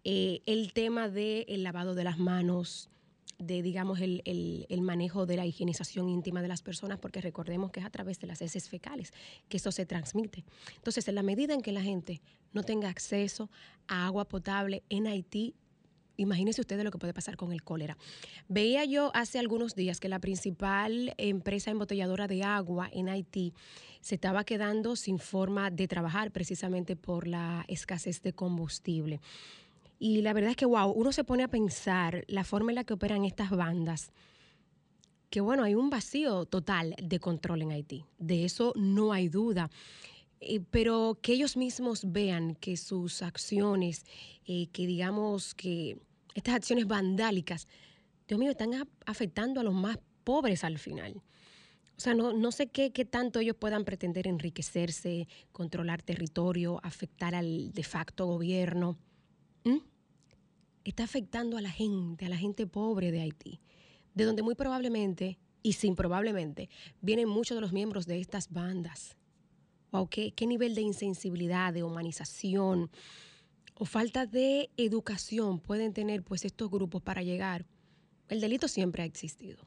eh, 0.04 0.42
el 0.46 0.72
tema 0.72 1.08
del 1.08 1.64
lavado 1.64 1.96
de 1.96 2.04
las 2.04 2.18
manos, 2.18 2.90
de, 3.38 3.62
digamos, 3.62 4.00
el, 4.00 4.22
el, 4.24 4.82
manejo 4.82 5.26
de 5.26 5.36
la 5.36 5.46
higienización 5.46 6.08
íntima 6.08 6.42
de 6.42 6.48
las 6.48 6.62
personas, 6.62 6.98
porque 6.98 7.20
recordemos 7.20 7.70
que 7.70 7.80
es 7.80 7.86
a 7.86 7.90
través 7.90 8.18
de 8.20 8.26
las 8.26 8.42
heces 8.42 8.68
fecales 8.68 9.12
que 9.48 9.56
eso 9.56 9.72
se 9.72 9.86
transmite. 9.86 10.44
Entonces, 10.76 11.06
en 11.08 11.14
la 11.14 11.22
medida 11.22 11.54
en 11.54 11.60
que 11.60 11.72
la 11.72 11.82
gente 11.82 12.20
no 12.52 12.62
tenga 12.62 12.88
acceso 12.88 13.50
a 13.88 14.06
agua 14.06 14.26
potable 14.26 14.82
en 14.88 15.06
Haití, 15.06 15.54
Imagínense 16.16 16.60
ustedes 16.60 16.84
lo 16.84 16.90
que 16.90 16.98
puede 16.98 17.12
pasar 17.12 17.36
con 17.36 17.52
el 17.52 17.62
cólera. 17.62 17.96
Veía 18.48 18.84
yo 18.84 19.10
hace 19.14 19.38
algunos 19.38 19.74
días 19.74 19.98
que 19.98 20.08
la 20.08 20.20
principal 20.20 21.12
empresa 21.16 21.70
embotelladora 21.70 22.28
de 22.28 22.44
agua 22.44 22.88
en 22.92 23.08
Haití 23.08 23.52
se 24.00 24.14
estaba 24.16 24.44
quedando 24.44 24.96
sin 24.96 25.18
forma 25.18 25.70
de 25.70 25.88
trabajar 25.88 26.30
precisamente 26.30 26.94
por 26.94 27.26
la 27.26 27.64
escasez 27.68 28.22
de 28.22 28.32
combustible. 28.32 29.20
Y 30.06 30.20
la 30.20 30.34
verdad 30.34 30.50
es 30.50 30.56
que, 30.58 30.66
wow, 30.66 30.90
uno 30.90 31.12
se 31.12 31.24
pone 31.24 31.44
a 31.44 31.48
pensar 31.48 32.26
la 32.28 32.44
forma 32.44 32.70
en 32.70 32.74
la 32.74 32.84
que 32.84 32.92
operan 32.92 33.24
estas 33.24 33.48
bandas, 33.48 34.12
que 35.30 35.40
bueno, 35.40 35.62
hay 35.62 35.74
un 35.74 35.88
vacío 35.88 36.44
total 36.44 36.94
de 37.02 37.18
control 37.20 37.62
en 37.62 37.70
Haití, 37.72 38.04
de 38.18 38.44
eso 38.44 38.74
no 38.76 39.14
hay 39.14 39.30
duda. 39.30 39.70
Eh, 40.40 40.60
pero 40.70 41.18
que 41.22 41.32
ellos 41.32 41.56
mismos 41.56 42.12
vean 42.12 42.54
que 42.56 42.76
sus 42.76 43.22
acciones, 43.22 44.04
eh, 44.44 44.66
que 44.72 44.86
digamos 44.86 45.54
que 45.54 45.96
estas 46.34 46.56
acciones 46.56 46.86
vandálicas, 46.86 47.66
Dios 48.28 48.38
mío, 48.38 48.50
están 48.50 48.86
afectando 49.06 49.60
a 49.60 49.64
los 49.64 49.72
más 49.72 49.98
pobres 50.22 50.64
al 50.64 50.78
final. 50.78 51.22
O 51.96 52.00
sea, 52.00 52.12
no, 52.12 52.34
no 52.34 52.52
sé 52.52 52.66
qué, 52.66 52.92
qué, 52.92 53.06
tanto 53.06 53.38
ellos 53.38 53.56
puedan 53.56 53.86
pretender 53.86 54.26
enriquecerse, 54.26 55.28
controlar 55.50 56.02
territorio, 56.02 56.78
afectar 56.82 57.34
al 57.34 57.72
de 57.72 57.84
facto 57.84 58.26
gobierno. 58.26 58.98
¿Mm? 59.64 59.93
Está 60.84 61.04
afectando 61.04 61.56
a 61.56 61.62
la 61.62 61.70
gente, 61.70 62.26
a 62.26 62.28
la 62.28 62.36
gente 62.36 62.66
pobre 62.66 63.10
de 63.10 63.20
Haití, 63.20 63.60
de 64.14 64.24
donde 64.24 64.42
muy 64.42 64.54
probablemente 64.54 65.38
y 65.62 65.72
sin 65.72 65.96
probablemente 65.96 66.68
vienen 67.00 67.28
muchos 67.28 67.56
de 67.56 67.60
los 67.60 67.72
miembros 67.72 68.06
de 68.06 68.20
estas 68.20 68.50
bandas. 68.50 69.16
Wow, 69.90 70.08
qué, 70.08 70.32
qué 70.32 70.46
nivel 70.46 70.74
de 70.74 70.82
insensibilidad, 70.82 71.72
de 71.72 71.82
humanización 71.82 72.90
o 73.74 73.84
falta 73.84 74.26
de 74.26 74.70
educación 74.76 75.58
pueden 75.58 75.92
tener 75.92 76.22
pues 76.22 76.44
estos 76.44 76.70
grupos 76.70 77.02
para 77.02 77.22
llegar. 77.22 77.66
El 78.28 78.40
delito 78.40 78.68
siempre 78.68 79.02
ha 79.02 79.06
existido. 79.06 79.66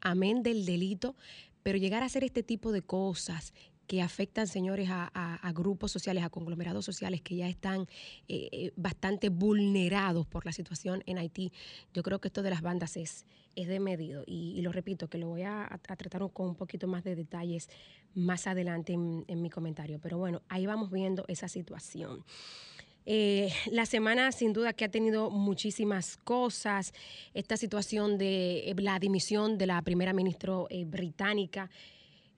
Amén 0.00 0.42
del 0.42 0.66
delito, 0.66 1.16
pero 1.62 1.78
llegar 1.78 2.02
a 2.02 2.06
hacer 2.06 2.22
este 2.22 2.42
tipo 2.42 2.70
de 2.70 2.82
cosas 2.82 3.52
que 3.86 4.02
afectan, 4.02 4.46
señores, 4.46 4.88
a, 4.90 5.52
grupos 5.54 5.92
sociales, 5.92 6.24
a 6.24 6.30
conglomerados 6.30 6.84
sociales 6.84 7.22
que 7.22 7.36
ya 7.36 7.48
están 7.48 7.82
eh, 8.28 8.48
eh, 8.52 8.72
bastante 8.76 9.28
vulnerados 9.28 10.26
por 10.26 10.44
la 10.44 10.52
situación 10.52 11.02
en 11.06 11.18
Haití. 11.18 11.52
Yo 11.94 12.02
creo 12.02 12.20
que 12.20 12.28
esto 12.28 12.42
de 12.42 12.50
las 12.50 12.62
bandas 12.62 12.96
es, 12.96 13.24
es 13.54 13.68
de 13.68 13.80
medido 13.80 14.24
y, 14.26 14.60
lo 14.62 14.72
repito, 14.72 15.08
que 15.08 15.18
lo 15.18 15.28
voy 15.28 15.42
a, 15.42 15.80
tratar 15.82 16.30
con 16.32 16.48
un 16.48 16.54
poquito 16.56 16.88
más 16.88 17.04
de 17.04 17.14
detalles 17.14 17.68
más 18.14 18.46
adelante 18.46 18.92
en, 18.92 19.42
mi 19.42 19.50
comentario. 19.50 19.98
Pero 20.00 20.18
bueno, 20.18 20.42
ahí 20.48 20.66
vamos 20.66 20.90
viendo 20.90 21.24
esa 21.28 21.48
situación. 21.48 22.24
Eh, 23.08 23.52
la 23.70 23.86
semana 23.86 24.32
sin 24.32 24.52
duda 24.52 24.72
que 24.72 24.84
ha 24.84 24.90
tenido 24.90 25.30
muchísimas 25.30 26.16
cosas, 26.16 26.92
esta 27.34 27.56
situación 27.56 28.18
de 28.18 28.74
la 28.78 28.98
dimisión 28.98 29.58
de 29.58 29.66
la 29.66 29.80
primera 29.82 30.12
ministra 30.12 30.54
británica, 30.86 31.70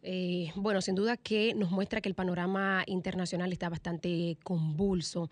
eh, 0.03 0.53
bueno, 0.55 0.81
sin 0.81 0.95
duda 0.95 1.17
que 1.17 1.55
nos 1.55 1.71
muestra 1.71 2.01
que 2.01 2.09
el 2.09 2.15
panorama 2.15 2.85
internacional 2.87 3.53
está 3.53 3.69
bastante 3.69 4.37
convulso. 4.43 5.31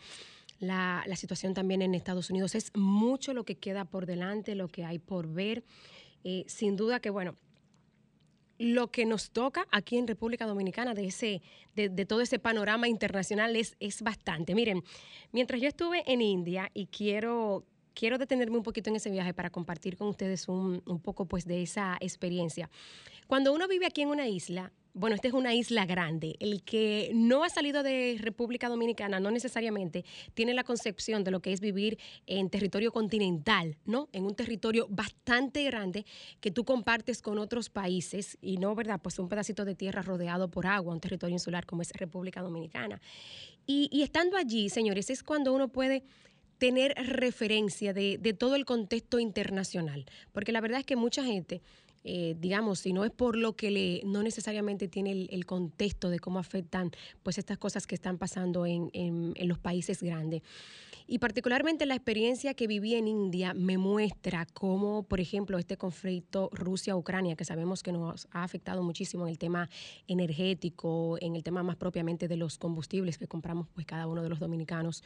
La, 0.59 1.05
situación 1.17 1.55
también 1.55 1.83
en 1.83 1.95
Estados 1.95 2.31
Unidos 2.31 2.55
es 2.55 2.73
mucho 2.75 3.35
lo 3.35 3.45
que 3.45 3.57
queda 3.57 3.85
por 3.85 4.07
delante, 4.07 4.55
lo 4.55 4.69
que 4.69 4.85
hay 4.85 4.99
por 4.99 5.29
ver. 5.29 5.65
Eh, 6.25 6.45
sin 6.49 6.77
duda 6.77 7.01
que, 7.01 7.11
bueno, 7.11 7.35
lo 8.59 8.91
que 8.91 9.05
nos 9.05 9.31
toca 9.31 9.67
aquí 9.71 9.99
en 9.99 10.07
República 10.07 10.47
Dominicana 10.47 10.95
de, 10.95 11.07
ese, 11.07 11.43
de, 11.75 11.89
todo 12.07 12.21
ese 12.23 12.39
panorama 12.39 12.89
internacional 12.89 13.55
es, 13.55 13.77
es 13.81 14.03
bastante. 14.03 14.55
Miren, 14.55 14.83
mientras 15.33 15.61
yo 15.61 15.69
estuve 15.69 16.11
en 16.11 16.23
India 16.23 16.71
y 16.73 16.87
quiero, 16.87 17.65
quiero 17.97 18.19
detenerme 18.19 18.59
un 18.59 18.63
poquito 18.63 18.91
en 18.91 18.97
ese 18.97 19.11
viaje 19.11 19.33
para 19.35 19.51
compartir 19.51 19.97
con 19.97 20.09
ustedes 20.09 20.49
un, 20.49 20.83
un 20.87 21.01
poco 21.01 21.25
pues 21.25 21.47
de 21.47 21.63
esa 21.63 21.97
experiencia. 22.01 22.71
Cuando 23.27 23.53
uno 23.53 23.67
vive 23.67 23.87
aquí 23.87 24.03
en 24.03 24.11
una 24.11 24.29
isla, 24.29 24.73
bueno, 24.93 25.15
esta 25.15 25.29
es 25.29 25.35
una 25.35 25.55
isla 25.55 25.85
grande. 25.85 26.37
El 26.39 26.63
que 26.63 27.11
no 27.15 27.43
ha 27.43 27.49
salido 27.49 27.83
de 27.83 28.17
República 28.21 28.69
Dominicana 28.69 29.19
no 29.19 29.31
necesariamente 29.31 30.05
tiene 30.35 30.55
la 30.55 30.63
concepción 30.63 31.25
de 31.25 31.31
lo 31.31 31.41
que 31.41 31.53
es 31.53 31.61
vivir 31.61 31.99
en 32.27 32.49
territorio 32.49 32.93
continental, 32.93 33.77
¿no? 33.85 34.09
En 34.13 34.25
un 34.25 34.35
territorio 34.35 34.87
bastante 34.89 35.65
grande 35.65 36.07
que 36.41 36.51
tú 36.51 36.65
compartes 36.65 37.21
con 37.21 37.39
otros 37.39 37.69
países 37.69 38.39
y 38.41 38.59
no, 38.59 38.75
¿verdad? 38.75 39.01
Pues 39.03 39.19
un 39.19 39.29
pedacito 39.29 39.65
de 39.65 39.75
tierra 39.75 40.03
rodeado 40.03 40.51
por 40.51 40.67
agua, 40.67 40.95
un 40.95 41.01
territorio 41.01 41.35
insular 41.35 41.67
como 41.67 41.83
es 41.83 41.93
República 41.93 42.41
Dominicana. 42.41 43.01
Y, 43.67 43.89
y 43.93 44.03
estando 44.03 44.37
allí, 44.37 44.71
señores, 44.71 45.11
es 45.11 45.23
cuando 45.23 45.53
uno 45.53 45.69
puede 45.69 46.05
tener 46.59 46.95
referencia 46.95 47.93
de, 47.93 48.19
de 48.19 48.33
todo 48.33 48.57
el 48.57 48.65
contexto 48.65 49.19
internacional, 49.19 50.07
porque 50.33 50.53
la 50.53 50.61
verdad 50.61 50.81
es 50.81 50.87
que 50.87 50.97
mucha 50.97 51.25
gente 51.25 51.63
eh, 52.09 52.37
digamos, 52.39 52.79
si 52.79 52.93
no 52.93 53.05
es 53.05 53.11
por 53.11 53.35
lo 53.37 53.57
que 53.57 53.73
le, 53.73 54.01
no 54.05 54.23
necesariamente 54.23 54.87
tiene 54.87 55.27
el, 55.29 55.45
contexto 55.45 56.09
de 56.09 56.21
cómo 56.21 56.39
afectan 56.39 56.93
pues 57.25 57.37
estas 57.37 57.59
cosas 57.59 57.89
que 57.89 57.97
están 57.97 58.17
pasando 58.17 58.65
en, 58.65 58.91
en, 58.93 59.49
los 59.49 59.59
países 59.59 60.01
grandes. 60.05 60.43
Y 61.09 61.19
particularmente 61.19 61.85
la 61.85 61.97
experiencia 61.97 62.55
que 62.55 62.69
viví 62.69 62.95
en 62.95 63.09
India 63.09 63.55
me 63.55 63.77
muestra 63.77 64.47
cómo, 64.47 65.03
por 65.03 65.19
ejemplo, 65.19 65.59
este 65.59 65.77
conflicto 65.77 66.49
Rusia-Ucrania, 66.53 67.35
que 67.35 67.45
sabemos 67.45 67.83
que 67.83 67.91
nos 67.91 68.29
ha 68.31 68.45
afectado 68.45 68.85
muchísimo 68.85 69.25
en 69.25 69.31
el 69.31 69.39
tema 69.39 69.69
energético, 70.07 71.19
en 71.21 71.35
el 71.35 71.43
tema 71.43 71.65
más 71.65 71.75
propiamente 71.75 72.29
de 72.29 72.37
los 72.37 72.57
combustibles 72.57 73.19
que 73.19 73.27
compramos 73.27 73.67
pues 73.75 73.85
cada 73.85 74.07
uno 74.07 74.23
de 74.23 74.29
los 74.29 74.39
dominicanos, 74.39 75.03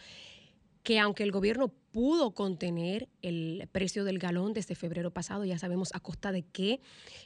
que 0.83 0.99
aunque 0.99 1.23
el 1.23 1.33
gobierno 1.33 1.69
pudo 1.69 2.33
contener 2.33 3.09
el 3.23 3.69
precio 3.73 4.05
del 4.05 4.19
galón 4.19 4.53
desde 4.53 4.75
febrero 4.75 5.11
pasado, 5.11 5.45
ya 5.45 5.59
sabemos 5.59 5.91
a 5.95 6.01
costa 6.01 6.33
de 6.33 6.43
qué, 6.43 6.81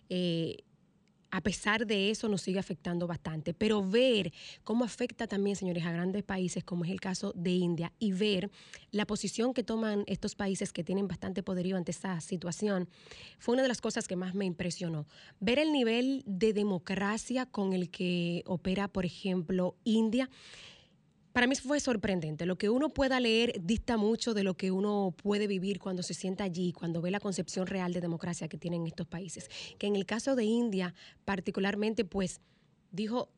eh, 0.09 0.65
a 1.35 1.41
pesar 1.41 1.85
de 1.85 2.11
eso 2.11 2.29
nos 2.29 2.43
sigue 2.43 2.61
afectando 2.61 3.09
bastante. 3.09 3.55
Pero 3.55 3.83
ver 3.83 4.33
cómo 4.63 4.85
afecta 4.85 5.27
también, 5.27 5.57
señores, 5.57 5.85
a 5.85 5.91
grandes 5.91 6.23
países, 6.23 6.63
como 6.63 6.85
es 6.85 6.93
el 6.93 7.01
caso 7.01 7.33
de 7.35 7.51
India, 7.51 7.93
y 7.99 8.13
ver 8.13 8.53
la 8.93 9.05
posición 9.05 9.53
que 9.53 9.65
toman 9.65 10.05
estos 10.07 10.37
países 10.37 10.73
que 10.73 10.85
tienen 10.85 11.09
bastante 11.09 11.43
poderío 11.43 11.77
ante 11.77 11.91
esta 11.91 12.21
situación, 12.21 12.89
fue 13.41 13.55
una 13.55 13.63
de 13.63 13.69
las 13.69 13.81
cosas 13.81 14.07
que 14.07 14.15
más 14.15 14.37
me 14.37 14.45
impresionó. 14.45 15.09
Ver 15.41 15.59
el 15.59 15.73
nivel 15.73 16.23
de 16.25 16.53
democracia 16.53 17.47
con 17.47 17.73
el 17.73 17.91
que 17.91 18.45
opera, 18.47 18.87
por 18.87 19.05
ejemplo, 19.05 19.75
India 19.83 20.31
para 21.35 21.49
mí 21.49 21.57
fue 21.57 21.81
sorprendente. 21.81 22.47
Lo 22.47 22.57
que 22.57 22.71
uno 22.71 22.91
pueda 22.91 23.19
leer 23.19 23.61
dista 23.61 23.97
mucho 23.97 24.35
de 24.35 24.45
lo 24.45 24.55
que 24.55 24.71
uno 24.71 25.13
puede 25.21 25.49
vivir 25.49 25.81
cuando 25.81 26.05
se 26.05 26.15
sienta 26.15 26.45
allí, 26.45 26.73
cuando 26.73 27.03
ve 27.03 27.11
la 27.11 27.19
concepción 27.19 27.67
real 27.67 27.93
de 27.93 28.01
democracia 28.01 28.47
que 28.47 28.57
tienen 28.57 28.87
estos 28.87 29.09
países. 29.09 29.51
Que 29.77 29.89
en 29.89 29.97
el 29.97 30.07
caso 30.07 30.37
de 30.37 30.45
India, 30.45 30.95
particularmente, 31.25 32.05
pues 32.05 32.41
dijo, 32.93 33.31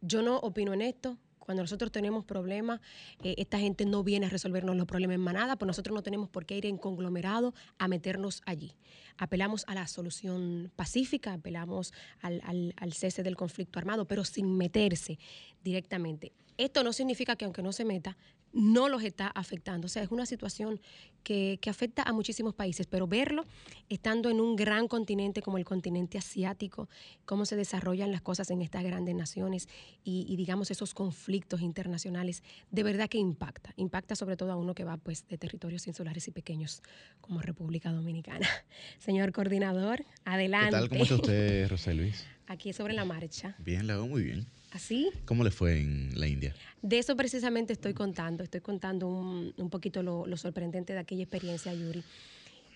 yo 0.00 0.22
no 0.22 0.38
opino 0.38 0.72
en 0.72 0.80
esto, 0.80 1.18
Cuando 1.40 1.62
nosotros 1.62 1.90
tenemos 1.90 2.24
problemas, 2.24 2.80
eh, 3.24 3.34
esta 3.38 3.58
gente 3.58 3.84
no 3.84 4.04
viene 4.04 4.26
a 4.26 4.28
resolvernos 4.28 4.76
los 4.76 4.86
problemas 4.86 5.16
en 5.16 5.20
manada, 5.22 5.56
pues 5.56 5.66
nosotros 5.66 5.94
no 5.94 6.02
tenemos 6.02 6.28
por 6.28 6.46
qué 6.46 6.56
ir 6.56 6.66
en 6.66 6.78
conglomerado 6.78 7.54
a 7.78 7.88
meternos 7.88 8.42
allí. 8.46 8.72
Apelamos 9.18 9.64
a 9.66 9.74
la 9.74 9.86
solución 9.88 10.70
pacífica, 10.76 11.32
apelamos 11.32 11.92
al, 12.20 12.40
al, 12.44 12.74
al 12.76 12.92
cese 12.92 13.22
del 13.22 13.36
conflicto 13.36 13.78
armado, 13.78 14.06
pero 14.06 14.24
sin 14.24 14.56
meterse 14.56 15.18
directamente. 15.64 16.32
Esto 16.56 16.84
no 16.84 16.92
significa 16.92 17.36
que 17.36 17.46
aunque 17.46 17.62
no 17.62 17.72
se 17.72 17.84
meta, 17.84 18.16
no 18.52 18.88
los 18.88 19.02
está 19.02 19.28
afectando. 19.28 19.86
O 19.86 19.88
sea, 19.88 20.02
es 20.02 20.10
una 20.10 20.26
situación 20.26 20.80
que, 21.22 21.58
que, 21.60 21.70
afecta 21.70 22.02
a 22.02 22.12
muchísimos 22.12 22.54
países, 22.54 22.86
pero 22.86 23.06
verlo 23.06 23.44
estando 23.88 24.30
en 24.30 24.40
un 24.40 24.56
gran 24.56 24.88
continente 24.88 25.42
como 25.42 25.58
el 25.58 25.64
continente 25.64 26.18
asiático, 26.18 26.88
cómo 27.24 27.44
se 27.44 27.56
desarrollan 27.56 28.10
las 28.10 28.22
cosas 28.22 28.50
en 28.50 28.62
estas 28.62 28.82
grandes 28.84 29.14
naciones 29.14 29.68
y, 30.02 30.26
y, 30.28 30.36
digamos 30.36 30.70
esos 30.70 30.94
conflictos 30.94 31.60
internacionales, 31.60 32.42
de 32.70 32.82
verdad 32.82 33.08
que 33.08 33.18
impacta. 33.18 33.72
Impacta 33.76 34.16
sobre 34.16 34.36
todo 34.36 34.52
a 34.52 34.56
uno 34.56 34.74
que 34.74 34.84
va 34.84 34.96
pues 34.96 35.26
de 35.28 35.38
territorios 35.38 35.86
insulares 35.86 36.26
y 36.28 36.30
pequeños 36.30 36.82
como 37.20 37.40
República 37.40 37.92
Dominicana. 37.92 38.48
Señor 38.98 39.32
coordinador, 39.32 40.04
adelante. 40.24 40.70
¿Qué 40.70 40.76
tal? 40.76 40.88
¿Cómo 40.88 41.02
está 41.02 41.14
usted, 41.16 41.68
José 41.68 41.94
Luis? 41.94 42.26
Aquí 42.46 42.72
sobre 42.72 42.94
la 42.94 43.04
marcha. 43.04 43.54
Bien, 43.58 43.86
la 43.86 43.94
hago 43.94 44.08
muy 44.08 44.22
bien. 44.22 44.46
¿Así? 44.70 45.10
¿Cómo 45.24 45.42
le 45.42 45.50
fue 45.50 45.80
en 45.80 46.18
la 46.18 46.28
India? 46.28 46.54
De 46.80 46.98
eso 46.98 47.16
precisamente 47.16 47.72
estoy 47.72 47.92
contando. 47.92 48.44
Estoy 48.44 48.60
contando 48.60 49.08
un, 49.08 49.52
un 49.56 49.70
poquito 49.70 50.02
lo, 50.02 50.26
lo, 50.26 50.36
sorprendente 50.36 50.92
de 50.92 51.00
aquella 51.00 51.22
experiencia, 51.22 51.74
Yuri. 51.74 52.04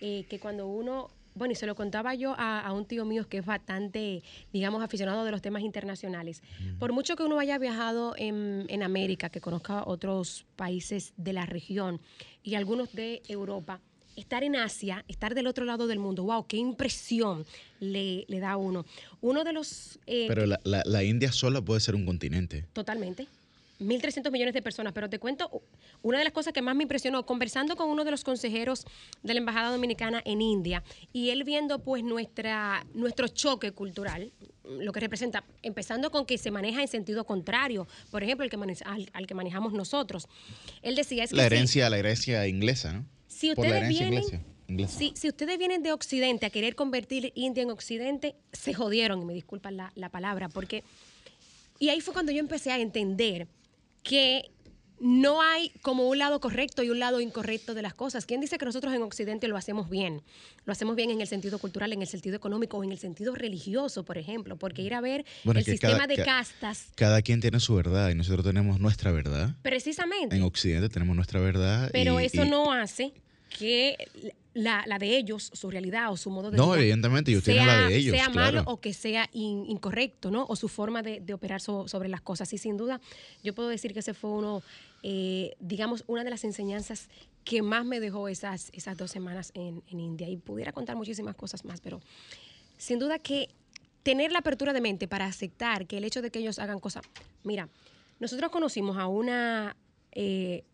Eh, 0.01 0.25
que 0.29 0.41
cuando 0.41 0.67
uno, 0.67 1.11
bueno, 1.35 1.53
y 1.53 1.55
se 1.55 1.67
lo 1.67 1.77
contaba 1.77 2.15
yo 2.15 2.35
a, 2.37 2.61
a, 2.61 2.73
un 2.73 2.85
tío 2.85 3.05
mío 3.05 3.29
que 3.29 3.39
es 3.39 3.47
bastante, 3.47 4.23
digamos, 4.53 4.83
aficionado 4.83 5.25
de 5.25 5.31
los 5.31 5.41
temas 5.41 5.63
internacionales. 5.63 6.43
Por 6.81 6.93
mucho 6.93 7.15
que 7.15 7.23
uno 7.23 7.39
haya 7.39 7.59
viajado 7.59 8.15
en, 8.17 8.67
en 8.69 8.83
América, 8.83 9.31
que 9.31 9.41
conozca 9.41 9.85
otros 9.87 10.47
países 10.57 11.13
de 11.17 11.33
la 11.33 11.47
región 11.47 12.01
y 12.43 12.57
algunos 12.57 12.93
de 12.93 13.23
Europa, 13.29 13.81
estar 14.17 14.45
en 14.45 14.57
Asia, 14.57 15.05
estar 15.09 15.35
del 15.35 15.47
otro 15.47 15.65
lado 15.65 15.87
del 15.87 15.99
mundo, 15.99 16.25
wow, 16.25 16.47
qué 16.47 16.57
impresión 16.57 17.45
le, 17.81 18.25
le 18.29 18.41
da 18.41 18.53
a 18.53 18.57
uno. 18.57 18.85
Uno 19.21 19.45
de 19.45 19.53
los... 19.53 19.99
Eh, 20.07 20.27
Pero 20.29 20.47
la, 20.47 20.61
la, 20.65 20.83
la, 20.85 21.05
India 21.05 21.33
sola 21.33 21.63
puede 21.63 21.81
ser 21.81 21.95
un 21.95 22.07
continente. 22.07 22.65
Totalmente. 22.73 23.27
1.300 23.81 24.31
millones 24.31 24.55
de 24.55 24.63
personas, 24.63 24.93
pero 24.93 25.11
te 25.11 25.19
cuento 25.19 25.63
una 26.03 26.19
de 26.19 26.25
las 26.25 26.33
cosas 26.33 26.53
que 26.53 26.63
más 26.63 26.77
me 26.77 26.85
impresionó, 26.85 27.27
conversando 27.27 27.77
con 27.77 27.89
uno 27.89 28.05
de 28.05 28.11
los 28.11 28.23
consejeros 28.25 28.85
de 29.23 29.35
la 29.35 29.41
Embajada 29.41 29.71
Dominicana 29.71 30.23
en 30.25 30.41
India, 30.41 30.83
y 31.13 31.31
él 31.31 31.45
viendo 31.45 31.81
pues 31.81 32.05
nuestra, 32.05 32.87
nuestro 32.95 33.29
choque 33.29 33.73
cultural, 33.73 34.33
lo 34.65 34.93
que 34.93 35.01
representa, 35.01 35.45
empezando 35.63 36.11
con 36.11 36.25
que 36.25 36.39
se 36.39 36.51
maneja 36.51 36.83
en 36.83 36.89
sentido 36.89 37.25
contrario, 37.25 37.87
por 38.11 38.23
ejemplo, 38.23 38.45
el 38.45 38.51
que 38.51 38.57
maneja, 38.57 38.85
al, 38.85 39.11
al, 39.13 39.27
que 39.27 39.35
manejamos 39.35 39.73
nosotros. 39.73 40.29
Él 40.83 40.95
decía... 40.95 41.25
Es 41.25 41.31
que 41.31 41.37
la, 41.37 41.47
herencia, 41.47 41.87
sí, 41.87 41.91
la 41.91 41.99
herencia 41.99 42.47
inglesa, 42.47 42.93
¿no? 42.93 43.14
Si 43.45 43.61
ustedes 43.61 43.89
vienen, 43.89 44.89
si, 44.89 45.13
si, 45.15 45.29
ustedes 45.29 45.59
vienen 45.59 45.83
de 45.83 45.93
Occidente 45.93 46.47
a 46.47 46.51
querer 46.51 46.75
convertir 46.75 47.33
India 47.35 47.63
en 47.63 47.71
Occidente, 47.71 48.37
se 48.53 48.73
jodieron, 48.73 49.21
y 49.23 49.25
me 49.25 49.35
disculpan 49.35 49.77
la, 49.77 49.93
la 49.95 50.09
palabra, 50.09 50.49
porque... 50.49 50.83
Y 51.79 51.89
ahí 51.89 52.01
fue 52.01 52.15
cuando 52.15 52.33
yo 52.33 52.39
empecé 52.39 52.71
a 52.71 52.79
entender 52.79 53.49
que 54.03 54.51
no 55.01 55.43
hay 55.43 55.71
como 55.83 56.09
un 56.09 56.19
lado 56.19 56.41
correcto 56.41 56.83
y 56.83 56.91
un 56.91 56.99
lado 56.99 57.21
incorrecto 57.21 57.75
de 57.75 57.83
las 57.83 57.95
cosas. 57.95 58.27
¿Quién 58.27 58.41
dice 58.41 58.59
que 58.59 58.65
nosotros 58.65 58.95
en 58.95 59.03
Occidente 59.03 59.49
lo 59.49 59.57
hacemos 59.57 59.91
bien? 59.91 60.23
Lo 60.65 60.73
hacemos 60.73 60.97
bien 60.97 61.11
en 61.11 61.21
el 61.21 61.27
sentido 61.27 61.59
cultural, 61.59 61.93
en 61.93 62.01
el 62.01 62.09
sentido 62.09 62.37
económico 62.37 62.83
en 62.83 62.93
el 62.93 62.99
sentido 62.99 63.35
religioso, 63.35 64.05
por 64.05 64.19
ejemplo, 64.19 64.57
porque 64.57 64.83
ir 64.83 64.95
a 64.95 65.01
ver 65.01 65.25
bueno, 65.43 65.61
el 65.61 65.67
sistema 65.67 65.99
cada, 65.99 66.07
de 66.07 66.25
castas. 66.25 66.89
Cada 66.95 67.23
quien 67.23 67.41
tiene 67.41 67.61
su 67.61 67.75
verdad 67.75 68.11
y 68.11 68.15
nosotros 68.15 68.45
tenemos 68.45 68.81
nuestra 68.81 69.11
verdad. 69.11 69.55
Precisamente. 69.63 70.37
En 70.37 70.43
Occidente 70.43 70.89
tenemos 70.89 71.17
nuestra 71.17 71.41
verdad. 71.41 71.91
Pero 71.93 72.21
y, 72.21 72.25
eso 72.25 72.45
y, 72.45 72.51
no 72.51 72.73
hace 72.73 73.13
que 73.57 73.97
la, 74.53 74.85
la, 74.87 74.99
de 74.99 75.17
ellos, 75.17 75.51
su 75.53 75.71
realidad 75.71 76.13
o 76.13 76.17
su 76.17 76.31
modo 76.31 76.51
de 76.51 76.57
no, 76.57 76.71
vida. 76.71 76.81
evidentemente, 76.81 77.31
ellos 77.31 77.45
tienen 77.45 77.67
la 77.67 77.89
de 77.89 77.97
ellos. 77.97 78.15
Sea 78.15 78.29
claro. 78.29 78.59
malo 78.59 78.71
o 78.71 78.81
que 78.81 78.93
sea 78.93 79.29
in, 79.33 79.65
incorrecto, 79.67 80.31
¿no? 80.31 80.45
O 80.49 80.57
su 80.57 80.69
forma 80.69 81.03
de, 81.03 81.21
de 81.21 81.35
operar 81.35 81.61
so, 81.61 81.89
sobre 81.89 82.09
las 82.09 82.21
cosas. 82.21 82.53
Y 82.53 82.59
sin 82.59 82.77
duda, 82.77 83.01
yo 83.43 83.55
puedo 83.55 83.69
decir 83.69 83.93
que 83.93 84.01
ese 84.01 84.15
fue 84.15 84.31
uno, 84.31 84.63
eh, 85.03 85.55
digamos, 85.61 86.05
una 86.07 86.25
de 86.25 86.31
las 86.31 86.45
enseñanzas 86.45 87.09
que 87.45 87.63
más 87.63 87.85
me 87.85 88.01
dejó 88.01 88.29
esas, 88.29 88.71
esas 88.73 88.97
dos 88.97 89.11
semanas 89.11 89.51
en, 89.55 89.83
en 89.89 90.01
India. 90.01 90.29
Y 90.29 90.37
pudiera 90.37 90.73
contar 90.73 90.97
muchísimas 90.97 91.37
cosas 91.37 91.65
más, 91.65 91.81
pero 91.81 92.01
sin 92.77 92.99
duda 92.99 93.19
que 93.19 93.49
tener 94.03 94.33
la 94.33 94.41
apertura 94.41 94.73
de 94.73 94.81
mente 94.81 95.09
para 95.09 95.27
aceptar 95.27 95.87
que 95.87 95.99
el 95.99 96.05
hecho 96.05 96.23
de 96.23 96.31
que 96.31 96.39
ellos 96.39 96.59
hagan 96.59 96.79
cosas. 96.79 97.05
Mira, 97.43 97.69
nosotros 98.21 98.51
conocimos 98.51 98.97
a 98.97 99.07
una. 99.07 99.77
Eh, 100.13 100.65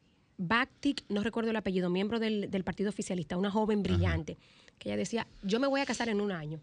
Bactic, 0.42 1.04
no 1.10 1.22
recuerdo 1.22 1.50
el 1.50 1.56
apellido, 1.56 1.90
miembro 1.90 2.18
del, 2.18 2.50
del 2.50 2.64
Partido 2.64 2.88
Oficialista, 2.88 3.36
una 3.36 3.50
joven 3.50 3.82
brillante, 3.82 4.32
Ajá. 4.32 4.72
que 4.78 4.88
ella 4.88 4.96
decía, 4.96 5.26
yo 5.42 5.60
me 5.60 5.66
voy 5.66 5.82
a 5.82 5.86
casar 5.86 6.08
en 6.08 6.20
un 6.20 6.32
año. 6.32 6.60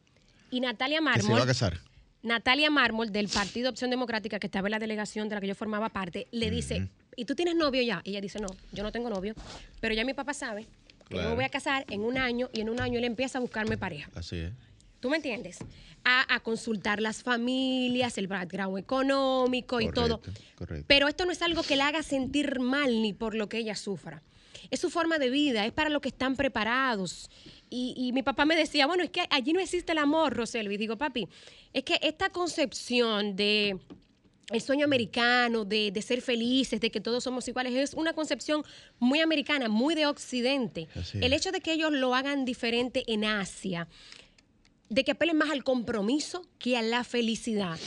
Y 0.49 0.61
Natalia 0.61 0.99
Mármol... 0.99 1.21
¿Que 1.21 1.27
se 1.27 1.33
va 1.33 1.43
a 1.43 1.45
casar? 1.45 1.79
Natalia 2.23 2.71
Mármol, 2.71 3.11
del 3.11 3.27
Partido 3.29 3.69
Opción 3.69 3.91
Democrática, 3.91 4.39
que 4.39 4.47
estaba 4.47 4.67
en 4.67 4.71
la 4.71 4.79
delegación 4.79 5.29
de 5.29 5.35
la 5.35 5.41
que 5.41 5.47
yo 5.47 5.53
formaba 5.53 5.89
parte, 5.89 6.27
le 6.31 6.49
dice, 6.49 6.77
uh 6.77 6.83
-huh. 6.85 6.89
¿y 7.17 7.25
tú 7.25 7.35
tienes 7.35 7.55
novio 7.55 7.83
ya? 7.83 8.01
Y 8.03 8.09
ella 8.11 8.21
dice, 8.21 8.39
no, 8.39 8.47
yo 8.73 8.81
no 8.81 8.91
tengo 8.91 9.11
novio, 9.11 9.35
pero 9.79 9.93
ya 9.93 10.03
mi 10.03 10.15
papá 10.15 10.33
sabe 10.33 10.63
que 11.07 11.13
claro. 11.13 11.23
yo 11.23 11.29
me 11.29 11.35
voy 11.35 11.45
a 11.45 11.49
casar 11.49 11.85
en 11.89 12.01
un 12.01 12.17
año 12.17 12.49
y 12.53 12.61
en 12.61 12.69
un 12.69 12.81
año 12.81 12.97
él 12.97 13.05
empieza 13.05 13.37
a 13.37 13.41
buscarme 13.41 13.77
pareja. 13.77 14.09
Así 14.15 14.37
es. 14.37 14.51
¿Tú 14.99 15.09
me 15.09 15.17
entiendes? 15.17 15.59
A, 16.03 16.33
a, 16.33 16.39
consultar 16.39 17.01
las 17.01 17.21
familias, 17.23 18.17
el 18.17 18.27
background 18.27 18.77
económico 18.77 19.75
correcto, 19.75 20.01
y 20.01 20.03
todo. 20.03 20.21
Correcto. 20.55 20.85
Pero 20.87 21.07
esto 21.07 21.25
no 21.25 21.31
es 21.31 21.41
algo 21.41 21.63
que 21.63 21.75
la 21.75 21.87
haga 21.87 22.01
sentir 22.03 22.59
mal 22.59 23.01
ni 23.01 23.13
por 23.13 23.35
lo 23.35 23.49
que 23.49 23.57
ella 23.57 23.75
sufra. 23.75 24.23
Es 24.69 24.79
su 24.79 24.89
forma 24.89 25.17
de 25.17 25.29
vida, 25.29 25.65
es 25.65 25.71
para 25.71 25.89
los 25.89 26.01
que 26.01 26.09
están 26.09 26.35
preparados. 26.35 27.29
Y, 27.69 27.93
y, 27.97 28.11
mi 28.13 28.23
papá 28.23 28.45
me 28.45 28.55
decía, 28.55 28.87
bueno, 28.87 29.03
es 29.03 29.09
que 29.09 29.25
allí 29.29 29.53
no 29.53 29.59
existe 29.59 29.91
el 29.91 29.97
amor, 29.97 30.33
Roselvi. 30.35 30.77
Digo, 30.77 30.97
papi, 30.97 31.27
es 31.73 31.83
que 31.83 31.99
esta 32.01 32.29
concepción 32.29 33.35
de 33.35 33.77
el 34.49 34.61
sueño 34.61 34.85
americano, 34.85 35.65
de, 35.65 35.91
de, 35.91 36.01
ser 36.01 36.21
felices, 36.21 36.79
de 36.79 36.89
que 36.89 37.01
todos 37.01 37.23
somos 37.23 37.47
iguales, 37.47 37.73
es 37.73 37.93
una 37.93 38.13
concepción 38.13 38.63
muy 38.97 39.19
americana, 39.19 39.67
muy 39.67 39.93
de 39.93 40.05
Occidente. 40.05 40.87
El 41.15 41.33
hecho 41.33 41.51
de 41.51 41.59
que 41.59 41.73
ellos 41.73 41.91
lo 41.91 42.15
hagan 42.15 42.45
diferente 42.45 43.03
en 43.07 43.25
Asia, 43.25 43.87
de 44.89 45.03
que 45.03 45.11
apelen 45.11 45.37
más 45.37 45.49
al 45.49 45.63
compromiso 45.63 46.45
que 46.59 46.77
a 46.77 46.81
la 46.81 47.03
felicidad. 47.03 47.79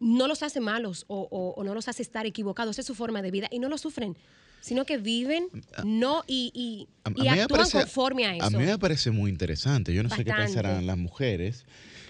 No 0.00 0.28
los 0.28 0.42
hace 0.42 0.60
malos 0.60 1.04
o, 1.08 1.28
o, 1.30 1.54
o, 1.60 1.64
no 1.64 1.74
los 1.74 1.88
hace 1.88 2.02
estar 2.02 2.26
equivocados, 2.26 2.78
es 2.78 2.86
su 2.86 2.94
forma 2.94 3.20
de 3.20 3.30
vida 3.30 3.48
y 3.50 3.58
no 3.58 3.68
lo 3.68 3.78
sufren, 3.78 4.16
sino 4.60 4.84
que 4.84 4.96
viven 4.96 5.48
no 5.84 6.22
y, 6.26 6.52
y, 6.54 6.88
a, 7.04 7.24
y 7.24 7.28
a 7.28 7.42
actúan 7.42 7.60
parece, 7.60 7.80
conforme 7.80 8.26
a 8.26 8.36
eso. 8.36 8.44
A 8.44 8.50
mí 8.50 8.64
me 8.64 8.78
parece 8.78 9.10
muy 9.10 9.30
interesante. 9.30 9.92
Yo 9.92 10.02
no 10.02 10.08
Bastante. 10.08 10.30
sé 10.30 10.36
qué 10.36 10.42
pensarán 10.44 10.86
las 10.86 10.96
mujeres, 10.96 11.64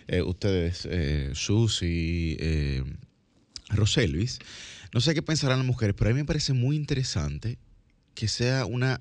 eh, 0.07 0.23
ustedes, 0.23 0.87
eh, 0.91 1.31
Susi, 1.35 2.37
eh, 2.41 2.85
Roselvis, 3.71 4.39
no 4.93 5.01
sé 5.01 5.15
qué 5.15 5.23
pensarán 5.23 5.59
las 5.59 5.67
mujeres, 5.67 5.95
pero 5.97 6.11
a 6.11 6.13
mí 6.13 6.21
me 6.21 6.27
parece 6.27 6.53
muy 6.53 6.77
interesante 6.77 7.59
que 8.15 8.29
sea 8.29 8.67
una 8.67 9.01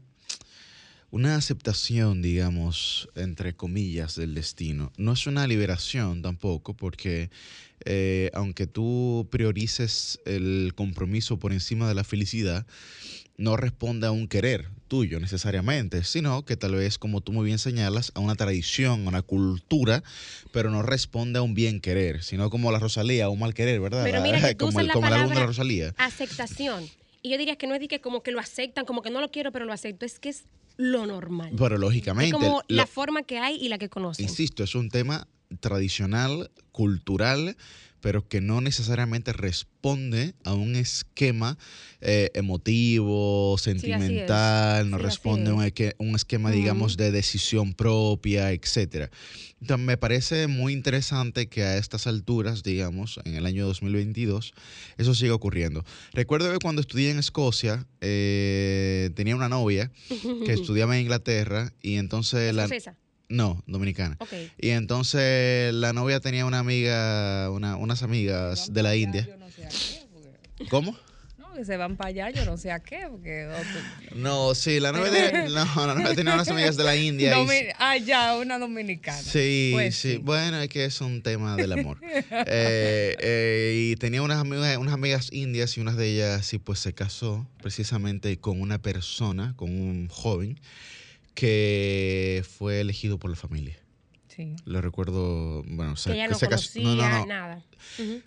una 1.09 1.35
aceptación, 1.35 2.21
digamos, 2.21 3.09
entre 3.15 3.53
comillas, 3.55 4.15
del 4.15 4.33
destino. 4.33 4.91
No 4.97 5.13
es 5.13 5.25
una 5.27 5.47
liberación 5.47 6.21
tampoco, 6.21 6.75
porque 6.75 7.29
eh, 7.85 8.29
aunque 8.33 8.67
tú 8.67 9.27
priorices 9.31 10.19
el 10.25 10.73
compromiso 10.75 11.37
por 11.39 11.53
encima 11.53 11.87
de 11.87 11.95
la 11.95 12.03
felicidad, 12.03 12.65
no 13.37 13.55
responde 13.55 14.07
a 14.07 14.11
un 14.11 14.27
querer 14.27 14.69
tuyo 14.87 15.19
necesariamente, 15.19 16.03
sino 16.03 16.43
que 16.43 16.57
tal 16.57 16.75
vez, 16.75 16.97
como 16.97 17.21
tú 17.21 17.31
muy 17.33 17.45
bien 17.45 17.59
señalas, 17.59 18.11
a 18.15 18.19
una 18.19 18.35
tradición, 18.35 19.05
a 19.05 19.09
una 19.09 19.21
cultura, 19.21 20.03
pero 20.51 20.71
no 20.71 20.81
responde 20.81 21.39
a 21.39 21.41
un 21.41 21.53
bien 21.53 21.79
querer, 21.79 22.23
sino 22.23 22.49
como 22.49 22.71
la 22.71 22.79
Rosalía, 22.79 23.25
a 23.25 23.29
un 23.29 23.39
mal 23.39 23.53
querer, 23.53 23.79
¿verdad? 23.79 24.03
Pero 24.03 24.21
mira, 24.21 24.41
que 24.47 24.55
tú 24.55 24.65
como, 24.65 24.79
el, 24.79 24.87
la 24.87 24.93
como 24.93 25.07
el 25.07 25.13
álbum 25.13 25.33
de 25.33 25.39
la 25.39 25.45
Rosalía. 25.45 25.93
Aceptación. 25.97 26.85
Y 27.21 27.29
yo 27.29 27.37
diría 27.37 27.57
que 27.57 27.67
no 27.67 27.75
es 27.75 27.81
de 27.81 27.87
que 27.87 28.01
como 28.01 28.23
que 28.23 28.31
lo 28.31 28.39
aceptan, 28.39 28.85
como 28.85 29.01
que 29.01 29.09
no 29.09 29.21
lo 29.21 29.29
quiero, 29.29 29.51
pero 29.51 29.65
lo 29.65 29.73
acepto. 29.73 30.05
Es 30.05 30.19
que 30.19 30.29
es 30.29 30.45
lo 30.77 31.05
normal. 31.05 31.51
Pero 31.57 31.77
lógicamente. 31.77 32.29
Es 32.29 32.33
como 32.33 32.61
lo, 32.67 32.75
la 32.75 32.87
forma 32.87 33.23
que 33.23 33.39
hay 33.39 33.55
y 33.55 33.69
la 33.69 33.77
que 33.77 33.89
conocen. 33.89 34.23
Insisto, 34.23 34.63
es 34.63 34.75
un 34.75 34.89
tema 34.89 35.27
tradicional, 35.59 36.51
cultural, 36.71 37.57
pero 38.01 38.27
que 38.27 38.41
no 38.41 38.62
necesariamente 38.62 39.33
responde 39.33 40.33
a 40.43 40.53
un 40.53 40.75
esquema 40.75 41.57
eh, 42.01 42.29
emotivo, 42.33 43.57
sentimental, 43.57 44.86
sí, 44.86 44.91
no 44.91 44.97
sí, 44.97 45.03
responde 45.03 45.49
a 45.49 45.53
un, 45.53 45.63
esquema, 46.15 46.49
uh 46.49 46.51
-huh. 46.51 46.55
digamos, 46.55 46.97
de 46.97 47.12
decisión 47.12 47.73
propia, 47.73 48.51
etcétera. 48.51 49.10
Entonces, 49.62 49.86
me 49.86 49.97
parece 49.97 50.47
muy 50.47 50.73
interesante 50.73 51.47
que 51.47 51.63
a 51.63 51.77
estas 51.77 52.05
alturas, 52.05 52.62
digamos, 52.63 53.19
en 53.25 53.36
el 53.36 53.45
año 53.45 53.65
2022, 53.65 54.53
eso 54.97 55.15
siga 55.15 55.33
ocurriendo. 55.33 55.83
Recuerdo 56.13 56.51
que 56.51 56.60
cuando 56.60 56.81
estudié 56.81 57.10
en 57.10 57.19
Escocia, 57.19 57.88
eh, 58.01 59.10
tenía 59.15 59.36
una 59.36 59.49
novia 59.49 59.91
que 60.45 60.53
estudiaba 60.53 60.95
en 60.95 61.01
Inglaterra 61.01 61.73
y 61.81 61.95
entonces... 61.95 62.53
La, 62.53 62.67
no, 63.29 63.63
dominicana. 63.67 64.15
Okay. 64.19 64.51
Y 64.57 64.69
entonces 64.69 65.73
la 65.73 65.93
novia 65.93 66.19
tenía 66.19 66.45
una 66.45 66.59
amiga, 66.59 67.49
una, 67.51 67.75
unas 67.75 68.03
amigas 68.03 68.73
de 68.73 68.83
la 68.83 68.95
India. 68.95 69.25
Yo 69.27 69.37
no 69.37 69.49
sé 69.49 69.65
a 69.65 69.69
qué, 69.69 70.07
porque... 70.13 70.69
¿Cómo? 70.69 70.97
No, 71.37 71.53
que 71.53 71.65
se 71.65 71.75
van 71.75 71.97
para 71.97 72.09
allá, 72.09 72.29
yo 72.29 72.45
no 72.45 72.57
sé 72.57 72.71
a 72.71 72.79
qué. 72.79 73.05
Porque, 73.09 73.49
no, 74.15 74.55
sí, 74.55 74.79
la 74.79 74.93
novia, 74.93 75.47
no, 75.49 75.87
la 75.87 75.93
novia 75.93 76.15
tenía 76.15 76.33
unas 76.33 76.47
amigas 76.47 76.77
de 76.77 76.83
la 76.85 76.95
India. 76.95 77.35
allá, 77.79 78.37
una 78.37 78.57
dominicana. 78.57 79.21
Sí, 79.21 79.71
pues 79.73 79.97
sí, 79.97 80.17
Bueno, 80.17 80.61
es 80.61 80.69
que 80.69 80.85
es 80.85 81.01
un 81.01 81.21
tema 81.21 81.55
del 81.55 81.73
amor. 81.73 81.99
Eh, 82.49 83.15
eh, 83.19 83.89
y 83.91 83.95
tenía 83.95 84.21
unas 84.21 84.39
amigas, 84.39 84.77
unas 84.77 84.93
amigas 84.93 85.29
indias 85.31 85.77
y 85.77 85.81
una 85.81 85.93
de 85.93 86.07
ellas 86.07 86.45
sí, 86.45 86.59
pues 86.59 86.79
se 86.79 86.93
casó 86.93 87.47
precisamente 87.61 88.37
con 88.39 88.61
una 88.61 88.81
persona, 88.81 89.53
con 89.55 89.69
un 89.69 90.07
joven 90.07 90.59
que 91.38 92.43
fue 92.58 92.82
elegido 92.82 93.19
por 93.19 93.30
la 93.30 93.36
familia. 93.36 93.78
Sí. 94.28 94.56
Lo 94.65 94.82
recuerdo, 94.82 95.63
bueno, 95.67 95.95
se, 95.95 96.10
no 96.28 96.39
casó. 96.39 96.80
No, 96.80 96.95
nada. 96.95 97.63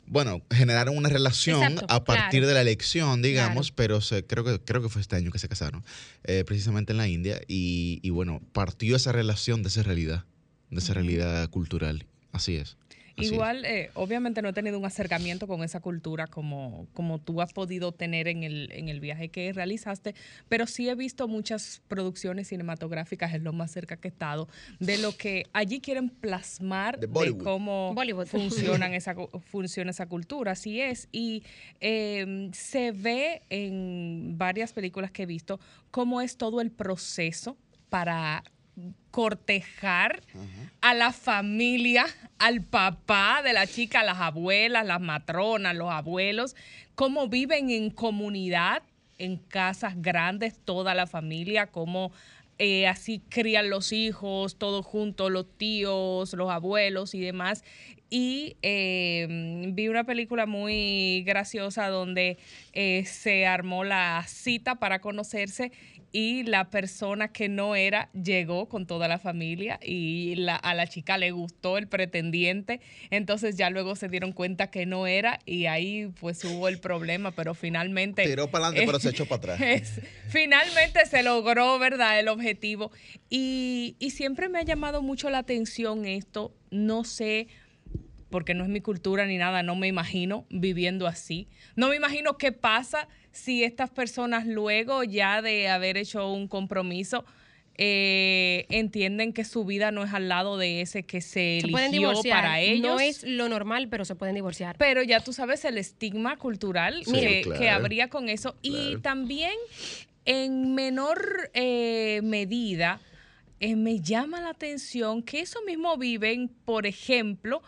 Bueno, 0.07 0.43
generaron 0.49 0.97
una 0.97 1.09
relación 1.09 1.81
a 1.89 2.05
partir 2.05 2.47
de 2.47 2.55
la 2.55 2.61
elección, 2.61 3.21
digamos, 3.21 3.73
pero 3.73 4.01
se, 4.01 4.25
creo, 4.25 4.45
que, 4.45 4.61
creo 4.61 4.81
que 4.81 4.89
fue 4.89 5.03
este 5.03 5.17
año 5.17 5.33
que 5.33 5.41
se 5.41 5.49
casaron, 5.49 5.85
eh, 6.23 6.45
precisamente 6.47 6.93
en 6.93 6.99
la 6.99 7.09
India, 7.09 7.41
y, 7.49 7.99
y, 8.05 8.11
bueno, 8.11 8.41
partió 8.53 8.95
esa 8.95 9.11
relación 9.11 9.65
de 9.65 9.71
esa 9.71 9.83
realidad, 9.83 10.25
de 10.71 10.79
esa 10.79 10.95
realidad 10.95 11.51
cultural. 11.51 12.07
Así 12.31 12.55
es. 12.55 12.77
Igual, 13.23 13.65
eh, 13.65 13.91
obviamente 13.95 14.43
no 14.43 14.49
he 14.49 14.53
tenido 14.53 14.79
un 14.79 14.85
acercamiento 14.85 15.47
con 15.47 15.63
esa 15.63 15.81
cultura 15.81 16.27
como, 16.27 16.87
como 16.95 17.19
tú 17.19 17.41
has 17.41 17.53
podido 17.53 17.93
tener 17.93 18.29
en 18.29 18.43
el, 18.43 18.71
en 18.73 18.89
el 18.89 19.01
viaje 19.01 19.29
que 19.29 19.53
realizaste, 19.53 20.15
pero 20.49 20.67
sí 20.67 20.89
he 20.89 20.95
visto 20.95 21.29
muchas 21.29 21.83
producciones 21.89 22.49
cinematográficas, 22.49 23.35
es 23.35 23.43
lo 23.43 23.53
más 23.53 23.71
cerca 23.71 23.97
que 23.97 24.09
he 24.09 24.11
estado, 24.11 24.49
de 24.79 24.99
lo 24.99 25.17
que 25.17 25.47
allí 25.53 25.81
quieren 25.81 26.09
plasmar 26.09 26.99
de, 26.99 27.09
cómo 27.39 27.95
funcionan 28.27 28.95
esa, 28.95 29.15
funciona 29.51 29.91
esa 29.91 30.07
cultura, 30.07 30.53
así 30.53 30.81
es. 30.81 31.09
Y 31.13 31.43
em, 31.81 32.53
se 32.53 32.93
ve 32.93 33.43
en 33.51 34.35
varias 34.37 34.73
películas 34.73 35.11
que 35.11 35.25
he 35.25 35.27
visto 35.27 35.61
cómo 35.91 36.21
es 36.21 36.37
todo 36.37 36.61
el 36.61 36.71
proceso 36.71 37.57
para 37.89 38.45
cortejar 39.11 40.23
a 40.81 40.95
la 40.95 41.13
familia, 41.13 42.07
al 42.39 42.63
papá 42.63 43.43
de 43.43 43.53
la 43.53 43.67
chica, 43.67 44.01
a 44.01 44.05
las 44.05 44.19
abuelas, 44.19 44.87
las 44.87 45.01
matronas, 45.01 45.75
los 45.75 45.91
abuelos, 45.91 46.57
cómo 46.95 47.29
viven 47.29 47.71
en 47.71 47.91
comunidad, 47.91 48.83
en 49.19 49.37
casas 49.37 50.01
grandes, 50.01 50.59
toda 50.65 50.95
la 50.95 51.07
familia, 51.07 51.67
cómo 51.67 52.13
eh, 52.63 52.87
así 52.87 53.23
crían 53.31 53.71
los 53.71 53.91
hijos, 53.91 54.57
todos 54.57 54.85
juntos, 54.85 55.31
los 55.31 55.47
tíos, 55.57 56.35
los 56.35 56.51
abuelos 56.51 57.15
y 57.15 57.21
demás. 57.21 57.65
Y 58.11 58.57
em, 58.61 59.75
vi 59.75 59.89
una 59.89 60.05
película 60.05 60.45
muy 60.45 61.23
graciosa 61.25 61.89
donde 61.89 62.37
eh, 62.75 63.05
se 63.07 63.47
armó 63.47 63.85
la 63.85 64.25
cita 64.27 64.75
para 64.75 65.01
conocerse 65.01 65.73
y 66.13 66.43
la 66.43 66.71
persona 66.71 67.29
que 67.29 67.49
no 67.49 67.77
era 67.77 68.11
llegó 68.13 68.69
con 68.69 68.87
toda 68.87 69.09
la 69.09 69.19
familia 69.19 69.79
y 69.83 70.35
la, 70.37 70.57
a 70.57 70.75
la 70.75 70.87
chica 70.87 71.19
le 71.19 71.31
gustó 71.31 71.79
el 71.79 71.87
pretendiente, 71.87 72.81
entonces 73.11 73.57
ya 73.57 73.71
luego 73.71 73.97
se 73.97 74.09
dieron 74.09 74.33
cuenta 74.33 74.71
que 74.71 74.87
no 74.87 75.07
era 75.07 75.39
y 75.47 75.67
ahí 75.67 76.13
pues 76.21 76.45
hubo 76.45 76.69
el 76.69 76.81
problema, 76.81 77.31
pero 77.33 77.55
finalmente... 77.55 78.25
Tiró 78.25 78.51
para 78.51 78.67
adelante, 78.67 78.87
pero 78.87 79.01
se 79.01 79.11
echó 79.11 79.27
para 79.27 79.55
atrás. 79.55 80.01
finalmente 80.29 81.07
se 81.07 81.23
logró, 81.23 81.79
¿verdad? 81.79 82.19
El 82.19 82.29
objetivo. 82.29 82.91
Y, 83.29 83.97
y 83.99 84.11
siempre 84.11 84.49
me 84.49 84.59
ha 84.59 84.63
llamado 84.63 85.03
mucho 85.03 85.31
la 85.31 85.39
atención 85.39 86.07
esto, 86.07 86.55
no 86.71 87.05
sé 87.05 87.49
porque 88.31 88.55
no 88.55 88.65
es 88.65 88.71
mi 88.71 88.81
cultura 88.81 89.27
ni 89.27 89.37
nada, 89.37 89.63
no 89.63 89.75
me 89.75 89.89
imagino 89.89 90.47
viviendo 90.51 91.07
así. 91.07 91.49
No 91.75 91.89
me 91.89 91.97
imagino 91.97 92.39
qué 92.39 92.53
pasa 92.53 93.09
si 93.33 93.65
estas 93.65 93.91
personas 93.91 94.47
luego 94.47 95.05
ya 95.05 95.43
de 95.43 95.69
haber 95.69 95.97
hecho 95.97 96.33
un 96.33 96.49
compromiso 96.49 97.25
eh, 97.83 98.67
entienden 98.69 99.33
que 99.33 99.43
su 99.43 99.65
vida 99.65 99.91
no 99.91 100.05
es 100.05 100.13
al 100.13 100.29
lado 100.29 100.59
de 100.59 100.83
ese 100.83 101.05
que 101.05 101.23
se, 101.23 101.61
eligió 101.61 102.13
para 102.29 102.61
ellos. 102.61 102.87
No 102.87 103.01
es 103.01 103.23
lo 103.23 103.49
normal, 103.49 103.89
pero 103.89 104.05
se 104.05 104.15
pueden 104.15 104.35
divorciar. 104.35 104.77
Pero 104.77 105.03
ya 105.03 105.21
tú 105.21 105.33
sabes 105.33 105.65
el 105.65 105.79
estigma 105.79 106.37
cultural 106.37 107.03
que, 107.11 107.71
habría 107.71 108.09
con 108.09 108.29
eso. 108.29 108.55
Y 108.61 108.99
también 108.99 109.55
en 110.27 110.75
menor 110.75 111.51
eh, 111.55 112.21
medida 112.23 113.01
eh, 113.61 113.77
me 113.77 114.01
llama 114.01 114.43
la 114.43 114.51
atención 114.51 115.23
que 115.23 115.41
eso 115.41 115.61
mismo 115.67 115.97
viven, 115.97 116.51
por 116.67 116.87
ejemplo, 116.87 117.63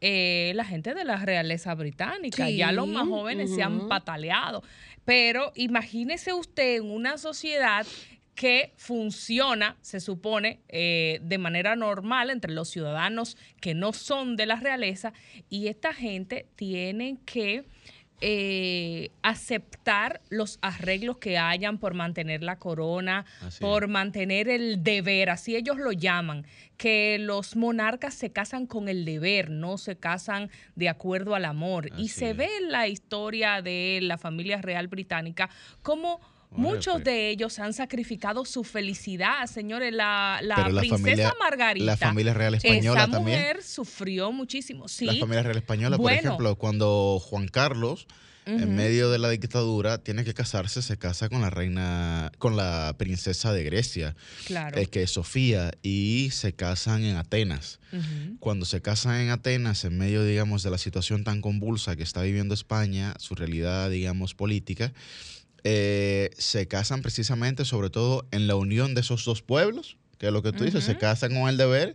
la 0.00 0.64
gente 0.64 0.94
de 0.94 1.04
la 1.04 1.16
realeza 1.16 1.74
británica. 1.74 2.48
Ya 2.48 2.72
los 2.72 2.88
más 2.88 3.06
jóvenes 3.06 3.54
se 3.54 3.62
han 3.62 3.86
pataleado. 3.86 4.62
Pero 5.08 5.52
imagínese 5.54 6.34
usted 6.34 6.76
en 6.76 6.90
una 6.90 7.16
sociedad 7.16 7.86
que 8.34 8.74
funciona, 8.76 9.78
se 9.80 10.00
supone, 10.00 10.60
eh, 10.68 11.18
de 11.22 11.38
manera 11.38 11.76
normal 11.76 12.28
entre 12.28 12.52
los 12.52 12.68
ciudadanos 12.68 13.38
que 13.58 13.72
no 13.72 13.94
son 13.94 14.36
de 14.36 14.44
la 14.44 14.56
realeza 14.56 15.14
y 15.48 15.68
esta 15.68 15.94
gente 15.94 16.46
tiene 16.56 17.16
que 17.24 17.64
eh, 18.20 19.10
aceptar 19.22 20.20
los 20.28 20.58
arreglos 20.60 21.18
que 21.18 21.38
hayan 21.38 21.78
por 21.78 21.94
mantener 21.94 22.42
la 22.42 22.58
corona, 22.58 23.24
por 23.60 23.88
mantener 23.88 24.48
el 24.48 24.82
deber, 24.82 25.30
así 25.30 25.54
ellos 25.56 25.78
lo 25.78 25.92
llaman, 25.92 26.46
que 26.76 27.18
los 27.20 27.56
monarcas 27.56 28.14
se 28.14 28.30
casan 28.30 28.66
con 28.66 28.88
el 28.88 29.04
deber, 29.04 29.50
no 29.50 29.78
se 29.78 29.96
casan 29.96 30.50
de 30.74 30.88
acuerdo 30.88 31.34
al 31.34 31.44
amor. 31.44 31.90
y 31.96 32.08
se 32.08 32.32
ve 32.32 32.48
en 32.60 32.72
la 32.72 32.88
historia 32.88 33.62
de 33.62 34.00
la 34.02 34.18
familia 34.18 34.60
real 34.60 34.88
británica 34.88 35.48
como 35.82 36.20
Muchos 36.50 37.04
de 37.04 37.30
ellos 37.30 37.58
han 37.58 37.72
sacrificado 37.72 38.44
su 38.44 38.64
felicidad, 38.64 39.46
señores. 39.46 39.92
La, 39.92 40.40
princesa 40.78 41.34
Margarita. 41.38 41.86
La 41.86 41.96
familia 41.96 42.34
real 42.34 42.54
española 42.54 43.02
esa 43.02 43.10
también. 43.10 43.38
mujer 43.38 43.62
sufrió 43.62 44.32
muchísimo. 44.32 44.88
Sí. 44.88 45.06
La 45.06 45.14
familia 45.14 45.42
real 45.42 45.58
española, 45.58 45.96
por 45.96 46.12
ejemplo, 46.12 46.56
cuando 46.56 47.20
Juan 47.20 47.48
Carlos, 47.48 48.06
en 48.46 48.74
medio 48.74 49.10
de 49.10 49.18
la 49.18 49.28
dictadura, 49.28 49.98
tiene 49.98 50.24
que 50.24 50.32
casarse, 50.32 50.80
se 50.80 50.96
casa 50.96 51.28
con 51.28 51.42
la 51.42 51.50
reina, 51.50 52.32
con 52.38 52.56
la 52.56 52.94
princesa 52.96 53.52
de 53.52 53.62
Grecia, 53.62 54.16
claro. 54.46 54.80
que 54.90 55.02
es 55.02 55.10
Sofía, 55.10 55.72
y 55.82 56.30
se 56.32 56.54
casan 56.54 57.04
en 57.04 57.16
Atenas. 57.16 57.78
Cuando 58.40 58.64
se 58.64 58.80
casan 58.80 59.16
en 59.16 59.30
Atenas, 59.30 59.84
en 59.84 59.98
medio, 59.98 60.24
digamos, 60.24 60.62
de 60.62 60.70
la 60.70 60.78
situación 60.78 61.24
tan 61.24 61.42
convulsa 61.42 61.94
que 61.96 62.02
está 62.02 62.22
viviendo 62.22 62.54
España, 62.54 63.14
su 63.18 63.34
realidad, 63.34 63.90
digamos, 63.90 64.34
política, 64.34 64.92
eh, 65.64 66.30
se 66.38 66.68
casan 66.68 67.02
precisamente, 67.02 67.64
sobre 67.64 67.90
todo, 67.90 68.26
en 68.30 68.46
la 68.46 68.56
unión 68.56 68.94
de 68.94 69.00
esos 69.00 69.24
dos 69.24 69.42
pueblos, 69.42 69.96
que 70.18 70.26
es 70.26 70.32
lo 70.32 70.42
que 70.42 70.52
tú 70.52 70.64
dices, 70.64 70.84
se 70.84 70.96
casan 70.96 71.34
con 71.34 71.48
el 71.48 71.56
deber 71.56 71.94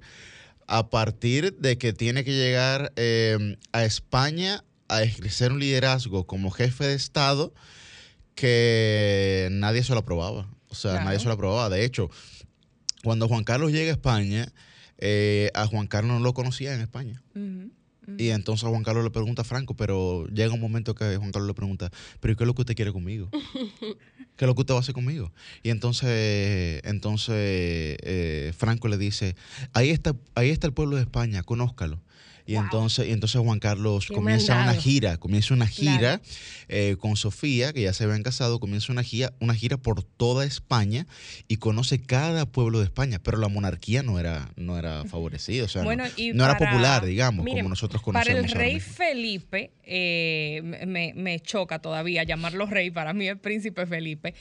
a 0.67 0.89
partir 0.89 1.57
de 1.57 1.77
que 1.77 1.93
tiene 1.93 2.23
que 2.23 2.31
llegar 2.31 2.93
eh, 2.95 3.57
a 3.71 3.83
España 3.83 4.63
a 4.87 5.03
ejercer 5.03 5.51
un 5.51 5.59
liderazgo 5.59 6.25
como 6.25 6.51
jefe 6.51 6.85
de 6.85 6.93
Estado 6.93 7.53
que 8.35 9.49
nadie 9.51 9.83
se 9.83 9.93
lo 9.93 9.99
aprobaba. 9.99 10.47
O 10.69 10.75
sea, 10.75 11.03
nadie 11.03 11.19
se 11.19 11.25
lo 11.25 11.33
aprobaba. 11.33 11.69
De 11.69 11.85
hecho, 11.85 12.09
cuando 13.03 13.27
Juan 13.27 13.43
Carlos 13.43 13.71
llega 13.71 13.91
a 13.91 13.93
España, 13.93 14.51
eh, 14.97 15.51
a 15.53 15.67
Juan 15.67 15.87
Carlos 15.87 16.13
no 16.13 16.19
lo 16.19 16.33
conocía 16.33 16.73
en 16.73 16.81
España. 16.81 17.21
Y 18.17 18.29
entonces 18.29 18.67
Juan 18.67 18.83
Carlos 18.83 19.03
le 19.03 19.11
pregunta 19.11 19.43
a 19.43 19.45
Franco, 19.45 19.75
pero 19.75 20.27
llega 20.27 20.53
un 20.53 20.59
momento 20.59 20.95
que 20.95 21.17
Juan 21.17 21.31
Carlos 21.31 21.47
le 21.47 21.53
pregunta, 21.53 21.89
pero 22.19 22.35
¿qué 22.35 22.43
es 22.43 22.47
lo 22.47 22.53
que 22.53 22.61
usted 22.61 22.75
quiere 22.75 22.91
conmigo? 22.91 23.29
¿Qué 24.35 24.45
es 24.45 24.47
lo 24.47 24.55
que 24.55 24.61
usted 24.61 24.73
va 24.73 24.79
a 24.79 24.81
hacer 24.81 24.93
conmigo? 24.93 25.31
Y 25.61 25.69
entonces, 25.69 26.81
entonces 26.83 27.35
eh, 27.37 28.53
Franco 28.57 28.87
le 28.87 28.97
dice, 28.97 29.35
ahí 29.73 29.89
está, 29.89 30.15
ahí 30.35 30.49
está 30.49 30.67
el 30.67 30.73
pueblo 30.73 30.95
de 30.95 31.03
España, 31.03 31.43
conózcalo. 31.43 32.01
Y 32.45 32.55
entonces, 32.55 33.07
y 33.07 33.11
entonces 33.11 33.41
Juan 33.41 33.59
Carlos 33.59 34.07
comienza 34.07 34.61
una 34.61 34.73
gira, 34.73 35.17
comienza 35.17 35.53
una 35.53 35.67
gira 35.67 36.21
eh, 36.67 36.97
con 36.99 37.15
Sofía, 37.15 37.71
que 37.71 37.83
ya 37.83 37.93
se 37.93 38.03
habían 38.03 38.21
casado, 38.21 38.59
comienza 38.59 38.91
una 38.91 39.03
gira, 39.03 39.33
una 39.39 39.55
gira 39.55 39.77
por 39.77 40.03
toda 40.03 40.43
España 40.45 41.07
y 41.47 41.57
conoce 41.57 42.01
cada 42.01 42.45
pueblo 42.45 42.79
de 42.79 42.85
España, 42.85 43.19
pero 43.23 43.37
la 43.37 43.47
monarquía 43.47 44.03
no 44.03 44.19
era, 44.19 44.49
no 44.57 44.77
era 44.77 45.05
favorecida, 45.05 45.63
o 45.63 45.67
sea, 45.69 45.83
no, 45.83 45.91
era 45.91 46.57
popular, 46.57 47.05
digamos, 47.05 47.45
como 47.45 47.69
nosotros 47.69 48.01
conocemos. 48.01 48.41
Para 48.41 48.47
el 48.47 48.53
rey 48.53 48.79
Felipe, 48.81 49.71
eh, 49.83 50.61
me, 50.85 51.13
me, 51.15 51.39
choca 51.39 51.79
todavía 51.79 52.23
llamarlo 52.23 52.65
rey, 52.65 52.91
para 52.91 53.13
mí 53.13 53.29
es 53.29 53.37
príncipe 53.37 53.85
Felipe, 53.85 54.33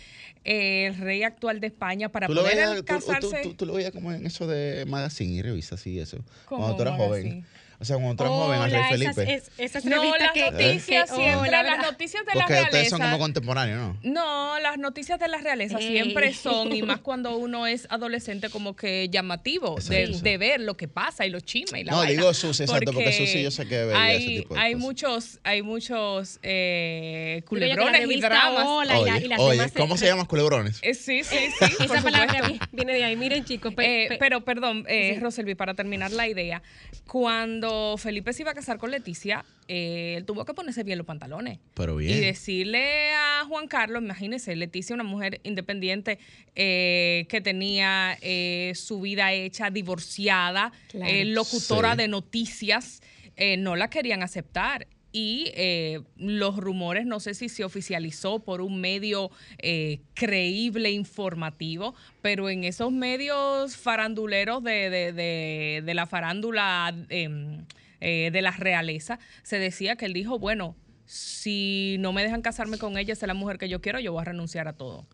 eh, 0.45 0.87
el 0.87 0.97
rey 0.97 1.23
actual 1.23 1.61
de 1.61 1.69
España, 1.69 2.09
para 2.09 2.27
poder 2.27 2.85
casarse. 2.85 3.55
Tú, 3.57 3.67
lo 3.67 3.75
veías 3.75 3.93
como 3.93 4.13
en 4.13 4.27
eso 4.27 4.49
de 4.49 4.87
magazine 4.87 5.35
y 5.35 5.43
revistas 5.43 5.87
y 5.87 6.01
eso, 6.01 6.19
cuando 6.49 6.75
tú 6.75 6.83
eras 6.83 6.97
joven. 6.97 7.45
O 7.83 7.85
sea, 7.85 7.97
cuando 7.97 8.15
tú 8.17 8.23
eras 8.25 8.35
joven 8.37 8.61
al 8.63 8.71
rey 8.71 8.83
Felipe. 8.91 9.11
Esas, 9.11 9.29
es- 9.29 9.51
esas 9.59 9.85
No, 9.85 10.17
las 10.17 10.31
que, 10.33 10.51
noticias 10.51 11.11
que- 11.11 11.17
siempre, 11.17 11.49
hola, 11.49 11.63
las 11.65 11.79
noticias 11.79 12.25
de 12.25 12.35
la 12.35 12.47
Porque 12.47 12.63
ustedes 12.63 12.89
son 12.89 12.99
realeza. 13.01 13.13
como 13.17 13.19
contemporáneos, 13.19 13.97
¿no? 14.03 14.13
No, 14.13 14.59
las 14.61 14.79
noticias 14.79 15.19
de 15.19 15.27
la 15.29 15.39
realeza 15.39 15.79
Ey. 15.79 15.89
siempre 15.89 16.33
son, 16.33 16.73
y 16.73 16.83
más 16.83 17.01
cuando 17.01 17.37
uno 17.37 17.67
es 17.67 17.87
adolescente, 17.91 18.51
como 18.51 18.77
que 18.77 19.09
llamativo 19.11 19.77
de, 19.89 20.39
ver 20.39 20.61
lo 20.61 20.77
que 20.77 20.87
pasa 20.89 21.27
y 21.27 21.31
los 21.31 21.45
chismes 21.45 21.83
y 21.83 21.85
la 21.85 21.93
No, 21.93 21.99
vaina. 21.99 22.13
digo 22.13 22.33
Susi, 22.35 22.63
exacto, 22.63 22.93
porque 22.93 23.13
Susi 23.13 23.43
yo 23.43 23.51
sé 23.51 23.67
que 23.67 23.85
veía 23.85 24.01
hay, 24.03 24.17
ese 24.17 24.27
tipo 24.43 24.55
de 24.55 24.61
hay 24.61 24.73
cosas. 24.75 24.87
muchos, 24.87 25.41
hay 25.43 25.63
muchos 25.63 26.39
eh, 26.43 27.43
culebrones 27.49 28.09
y 28.11 28.21
dramas. 28.21 28.65
Hola 28.67 29.01
y, 29.01 29.05
la- 29.05 29.15
Oye, 29.17 29.25
y 29.25 29.29
las 29.29 29.41
oye, 29.41 29.51
demás- 29.59 29.73
¿cómo 29.77 29.97
se 29.97 30.07
llaman 30.07 30.27
culebrones? 30.27 30.79
Eh, 30.83 30.95
sí, 30.95 31.23
sí, 31.25 31.37
sí. 31.59 31.75
por 31.87 31.97
Esa 31.97 32.03
palabra 32.03 32.35
supuesto. 32.39 32.67
vi- 32.71 32.77
viene 32.77 32.93
de 32.95 33.05
ahí. 33.05 33.17
Miren, 33.17 33.45
chicos. 33.45 33.75
pe- 33.75 34.05
Eh, 34.05 34.09
pe- 34.11 34.17
pero, 34.19 34.45
perdón, 34.45 34.85
eh, 34.89 35.15
Sí. 35.15 35.21
Roselvi, 35.21 35.55
para 35.57 35.75
terminar 35.75 36.13
la 36.13 36.29
idea, 36.29 36.63
cuando 37.07 37.72
Felipe 37.99 38.33
se 38.33 38.43
iba 38.43 38.51
a 38.51 38.55
casar 38.55 38.79
con 38.79 38.91
Leticia, 38.91 39.45
eh, 39.69 40.15
él 40.17 40.25
tuvo 40.25 40.45
que 40.45 40.55
ponerse 40.55 40.83
bien 40.85 40.99
los 40.99 41.07
pantalones. 41.07 41.59
Pero 41.75 42.01
Y 42.01 42.07
bien. 42.07 42.21
decirle 42.21 43.13
a 43.15 43.45
Juan 43.49 43.69
Carlos, 43.69 44.03
imagínese, 44.03 44.55
Leticia, 44.57 44.95
una 44.95 45.05
mujer 45.05 45.41
independiente 45.45 46.19
eh, 46.55 47.27
que 47.29 47.41
tenía 47.41 48.17
eh, 48.21 48.73
su 48.75 49.01
vida 49.01 49.33
hecha, 49.33 49.71
divorciada, 49.71 50.73
Claro. 50.89 51.11
eh, 51.13 51.25
locutora 51.25 51.93
Sí. 51.93 51.99
de 51.99 52.09
noticias, 52.09 53.03
eh, 53.37 53.57
no 53.57 53.77
la 53.77 53.89
querían 53.91 54.23
aceptar. 54.23 54.87
Y 55.15 55.53
eh, 55.55 56.01
los 56.17 56.57
rumores, 56.57 57.05
no 57.05 57.21
sé 57.21 57.35
si 57.35 57.51
se 57.51 57.65
oficializó 57.65 58.39
por 58.43 58.63
un 58.63 58.81
medio 58.81 59.31
eh, 59.59 60.01
creíble, 60.15 60.91
informativo, 60.91 61.95
pero 62.23 62.49
en 62.49 62.65
esos 62.65 62.91
medios 62.93 63.77
faranduleros 63.77 64.63
de, 64.65 64.89
de- 64.91 65.13
de- 65.13 65.83
de 65.85 65.95
la 65.95 66.07
farándula 66.07 66.95
em, 67.11 67.65
eh, 68.01 68.31
de 68.33 68.43
la 68.43 68.53
realeza, 68.53 69.19
se 69.43 69.59
decía 69.59 69.97
que 69.97 70.07
él 70.07 70.15
dijo, 70.15 70.39
bueno, 70.39 70.77
si 71.05 71.97
no 72.01 72.13
me 72.15 72.23
dejan 72.23 72.41
casarme 72.41 72.79
con 72.79 72.97
ella, 72.97 73.13
esa 73.13 73.27
es 73.27 73.29
la 73.29 73.35
mujer 73.35 73.59
que 73.59 73.69
yo 73.69 73.81
quiero, 73.83 74.01
yo 74.01 74.13
voy 74.13 74.23
a 74.23 74.25
renunciar 74.25 74.67
a 74.67 74.73
todo. 74.73 75.07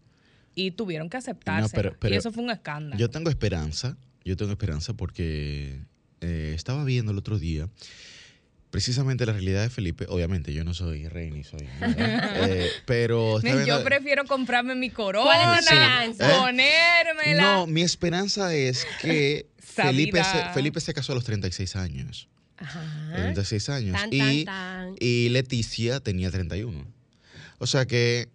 Y 0.55 0.71
tuvieron 0.71 1.09
que 1.11 1.17
aceptarse. 1.17 1.75
pero- 1.75 1.97
pero 1.99 2.15
y 2.15 2.19
eso 2.19 2.31
fue 2.33 2.45
un 2.45 2.51
escándalo. 2.51 2.99
Yo 3.01 3.11
tengo 3.11 3.31
esperanza, 3.31 3.97
yo 4.25 4.37
tengo 4.37 4.53
esperanza 4.53 4.95
porque 4.95 5.81
eh, 6.21 6.53
estaba 6.55 6.85
viendo 6.85 7.11
el 7.13 7.19
otro 7.19 7.39
día 7.39 7.69
precisamente 8.71 9.25
la 9.27 9.33
realidad 9.33 9.63
de 9.63 9.71
Felipe. 9.71 10.07
Obviamente, 10.09 10.53
yo 10.53 10.65
no 10.65 10.75
soy 10.75 11.09
rey 11.09 11.31
ni 11.31 11.45
soy. 11.45 11.67
nada, 11.81 12.47
eh, 12.49 12.69
pero 12.87 13.41
yo 13.41 13.57
viendo- 13.57 13.85
prefiero 13.85 14.25
comprarme 14.25 14.75
mi 14.75 14.91
corona, 14.91 15.25
¿Cuál 15.25 15.59
es 15.59 15.65
tu 15.67 15.71
esperanza? 15.75 16.31
¿Eh? 16.31 16.39
ponérmela. 16.39 17.43
No, 17.43 17.67
mi 17.67 17.83
esperanza 17.83 18.55
es 18.55 18.87
que 19.01 19.47
Felipe 19.59 20.23
se. 20.23 20.45
Felipe 20.55 20.81
se 20.81 20.93
casó 20.95 21.13
a 21.13 21.15
los 21.15 21.25
36 21.25 21.77
años. 21.77 22.29
Ajá. 22.57 22.81
A 22.81 23.11
los 23.11 23.23
36 23.23 23.69
años. 23.69 23.93
Tan, 24.01 24.13
y, 24.13 24.19
tan, 24.19 24.45
tan. 24.45 24.95
y 24.99 25.29
Leticia 25.31 26.01
tenía 26.01 26.31
31. 26.31 26.85
O 27.59 27.67
sea 27.67 27.87
que 27.87 28.29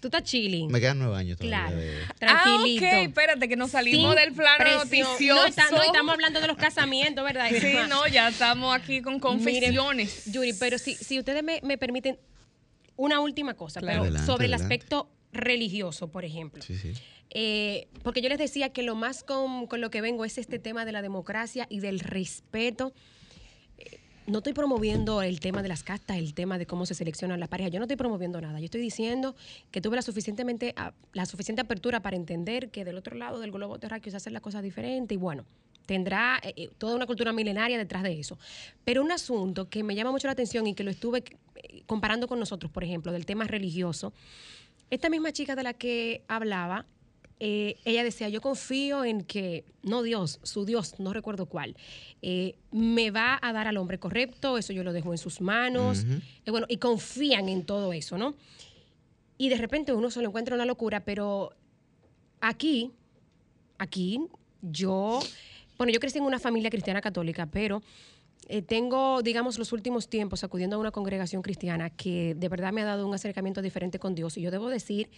Tú 0.00 0.08
estás 0.08 0.22
chilling. 0.24 0.70
me 0.70 0.80
quedan 0.80 0.98
9 0.98 1.16
años 1.16 1.38
todavía. 1.38 1.58
Claro. 1.66 1.76
de- 1.76 1.98
Tranquilito. 2.18 2.86
Ah, 2.86 2.88
ok, 3.00 3.06
espérate, 3.08 3.48
que 3.48 3.56
nos 3.56 3.70
salimos 3.70 4.14
Sin 4.14 4.24
del 4.24 4.34
plano 4.34 4.58
presión. 4.58 5.08
noticioso. 5.08 5.40
No, 5.42 5.46
está- 5.46 5.70
no, 5.70 5.82
estamos 5.82 6.12
hablando 6.14 6.40
de 6.40 6.46
los 6.46 6.56
casamientos, 6.56 7.24
¿verdad? 7.24 7.48
Sí, 7.50 7.74
no, 7.88 8.06
ya 8.06 8.28
estamos 8.28 8.74
aquí 8.76 9.00
con 9.02 9.18
confesiones. 9.20 10.24
Yuri, 10.26 10.52
pero 10.54 10.78
si, 10.78 10.94
si 10.94 11.18
ustedes 11.18 11.42
me, 11.42 11.60
me 11.62 11.78
permiten 11.78 12.18
una 12.96 13.20
última 13.20 13.54
cosa, 13.54 13.80
Claro. 13.80 13.94
pero 13.94 14.02
Adelante, 14.04 14.26
sobre 14.26 14.46
el 14.46 14.54
aspecto 14.54 15.08
religioso, 15.32 16.08
por 16.08 16.24
ejemplo. 16.24 16.62
Sí, 16.62 16.76
sí. 16.76 16.92
Eh, 17.30 17.88
porque 18.02 18.20
yo 18.22 18.28
les 18.28 18.38
decía 18.38 18.70
que 18.70 18.82
lo 18.82 18.94
más 18.94 19.22
con, 19.24 19.66
con 19.66 19.80
lo 19.80 19.90
que 19.90 20.00
vengo 20.00 20.24
es 20.24 20.38
este 20.38 20.58
tema 20.58 20.84
de 20.84 20.92
la 20.92 21.02
democracia 21.02 21.66
y 21.68 21.80
del 21.80 22.00
respeto. 22.00 22.94
No 24.26 24.38
estoy 24.38 24.54
promoviendo 24.54 25.22
el 25.22 25.38
tema 25.38 25.62
de 25.62 25.68
las 25.68 25.84
castas, 25.84 26.16
el 26.16 26.34
tema 26.34 26.58
de 26.58 26.66
cómo 26.66 26.84
se 26.84 26.94
seleccionan 26.94 27.38
las 27.38 27.48
parejas. 27.48 27.72
Yo 27.72 27.78
no 27.78 27.84
estoy 27.84 27.96
promoviendo 27.96 28.40
nada. 28.40 28.58
Yo 28.58 28.64
estoy 28.64 28.80
diciendo 28.80 29.36
que 29.70 29.80
tuve 29.80 29.94
la 29.94 30.02
suficientemente 30.02 30.74
la 31.12 31.26
suficiente 31.26 31.62
apertura 31.62 32.00
para 32.00 32.16
entender 32.16 32.70
que 32.70 32.84
del 32.84 32.96
otro 32.96 33.16
lado 33.16 33.38
del 33.38 33.52
globo 33.52 33.78
terráqueo 33.78 34.10
se 34.10 34.16
hacen 34.16 34.32
las 34.32 34.42
cosas 34.42 34.64
diferentes 34.64 35.14
y 35.14 35.18
bueno, 35.18 35.44
tendrá 35.86 36.40
eh, 36.42 36.54
eh, 36.56 36.70
toda 36.76 36.96
una 36.96 37.06
cultura 37.06 37.32
milenaria 37.32 37.78
detrás 37.78 38.02
de 38.02 38.18
eso. 38.18 38.36
Pero 38.84 39.00
un 39.00 39.12
asunto 39.12 39.70
que 39.70 39.84
me 39.84 39.94
llama 39.94 40.10
mucho 40.10 40.26
la 40.26 40.32
atención 40.32 40.66
y 40.66 40.74
que 40.74 40.82
lo 40.82 40.90
estuve 40.90 41.22
eh, 41.54 41.82
comparando 41.86 42.26
con 42.26 42.40
nosotros, 42.40 42.72
por 42.72 42.82
ejemplo, 42.82 43.12
del 43.12 43.26
tema 43.26 43.44
religioso, 43.44 44.12
esta 44.90 45.08
misma 45.08 45.30
chica 45.32 45.54
de 45.54 45.62
la 45.62 45.72
que 45.72 46.24
hablaba, 46.26 46.84
eh, 47.38 47.76
ella 47.84 48.02
decía, 48.02 48.28
yo 48.28 48.40
confío 48.40 49.04
en 49.04 49.22
que, 49.22 49.64
no 49.82 50.02
Dios, 50.02 50.40
su 50.42 50.64
Dios, 50.64 50.98
no 50.98 51.12
recuerdo 51.12 51.46
cuál, 51.46 51.76
eh, 52.22 52.56
me 52.70 53.10
va 53.10 53.38
a 53.42 53.52
dar 53.52 53.66
al 53.66 53.76
hombre 53.76 53.98
correcto, 53.98 54.56
eso 54.56 54.72
yo 54.72 54.82
lo 54.82 54.92
dejo 54.92 55.12
en 55.12 55.18
sus 55.18 55.40
manos, 55.40 56.06
eh, 56.44 56.50
bueno, 56.50 56.66
y 56.68 56.78
confían 56.78 57.48
en 57.48 57.64
todo 57.64 57.92
eso, 57.92 58.16
¿no? 58.16 58.34
Y 59.38 59.50
de 59.50 59.56
repente 59.56 59.92
uno 59.92 60.10
se 60.10 60.22
lo 60.22 60.28
encuentra 60.28 60.54
una 60.54 60.64
locura, 60.64 61.04
pero 61.04 61.52
aquí, 62.40 62.92
aquí, 63.78 64.20
yo, 64.62 65.20
bueno, 65.76 65.92
yo 65.92 66.00
crecí 66.00 66.18
en 66.18 66.24
una 66.24 66.38
familia 66.38 66.70
cristiana 66.70 67.02
católica, 67.02 67.46
pero 67.46 67.82
eh, 68.48 68.62
tengo, 68.62 69.22
digamos, 69.22 69.58
los 69.58 69.72
últimos 69.72 70.08
tiempos 70.08 70.44
acudiendo 70.44 70.76
a 70.76 70.78
una 70.78 70.92
congregación 70.92 71.42
cristiana 71.42 71.90
que 71.90 72.34
de 72.36 72.48
verdad 72.48 72.72
me 72.72 72.82
ha 72.82 72.84
dado 72.84 73.06
un 73.06 73.14
acercamiento 73.14 73.60
diferente 73.60 73.98
con 73.98 74.14
Dios. 74.14 74.36
Y 74.36 74.42
yo 74.42 74.50
debo 74.50 74.68
decir 74.68 75.10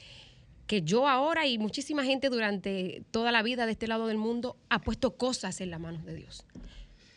que 0.68 0.82
yo 0.82 1.08
ahora 1.08 1.46
y 1.46 1.58
muchísima 1.58 2.04
gente 2.04 2.28
durante 2.28 3.02
toda 3.10 3.32
la 3.32 3.42
vida 3.42 3.64
de 3.64 3.72
este 3.72 3.88
lado 3.88 4.06
del 4.06 4.18
mundo 4.18 4.56
ha 4.68 4.80
puesto 4.80 5.16
cosas 5.16 5.60
en 5.62 5.70
las 5.70 5.80
manos 5.80 6.04
de 6.04 6.14
Dios. 6.14 6.44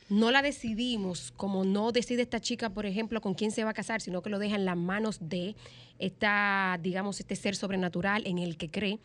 No 0.08 0.32
la 0.32 0.42
decidimos 0.42 1.32
como 1.36 1.66
no 1.66 1.92
decide 1.92 2.22
esta 2.22 2.40
chica, 2.40 2.70
por 2.70 2.86
ejemplo, 2.86 3.20
con 3.20 3.34
quién 3.34 3.52
se 3.52 3.66
va 3.66 3.72
a 3.72 3.74
casar, 3.74 4.02
sino 4.02 4.22
que 4.22 4.30
lo 4.30 4.40
deja 4.40 4.56
en 4.56 4.64
las 4.64 4.78
manos 4.78 5.20
de 5.22 5.56
esta, 6.00 6.80
digamos, 6.82 7.20
este 7.20 7.36
ser 7.36 7.58
sobrenatural 7.58 8.26
en 8.26 8.40
el 8.40 8.56
que 8.56 8.72
cree, 8.72 9.00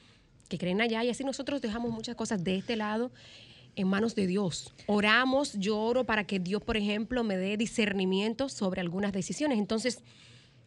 que 0.48 0.58
creen 0.58 0.80
allá. 0.80 1.02
Y 1.02 1.10
así 1.10 1.24
nosotros 1.24 1.60
dejamos 1.60 1.90
muchas 1.90 2.14
cosas 2.14 2.44
de 2.44 2.56
este 2.56 2.76
lado 2.76 3.10
en 3.74 3.88
manos 3.88 4.14
de 4.14 4.28
Dios. 4.28 4.72
Oramos, 4.86 5.54
yo 5.54 5.76
oro 5.76 6.04
para 6.04 6.24
que 6.24 6.38
Dios, 6.38 6.62
por 6.62 6.76
ejemplo, 6.76 7.24
me 7.24 7.36
dé 7.36 7.56
discernimiento 7.56 8.48
sobre 8.48 8.80
algunas 8.80 9.12
decisiones. 9.12 9.58
Entonces, 9.58 10.02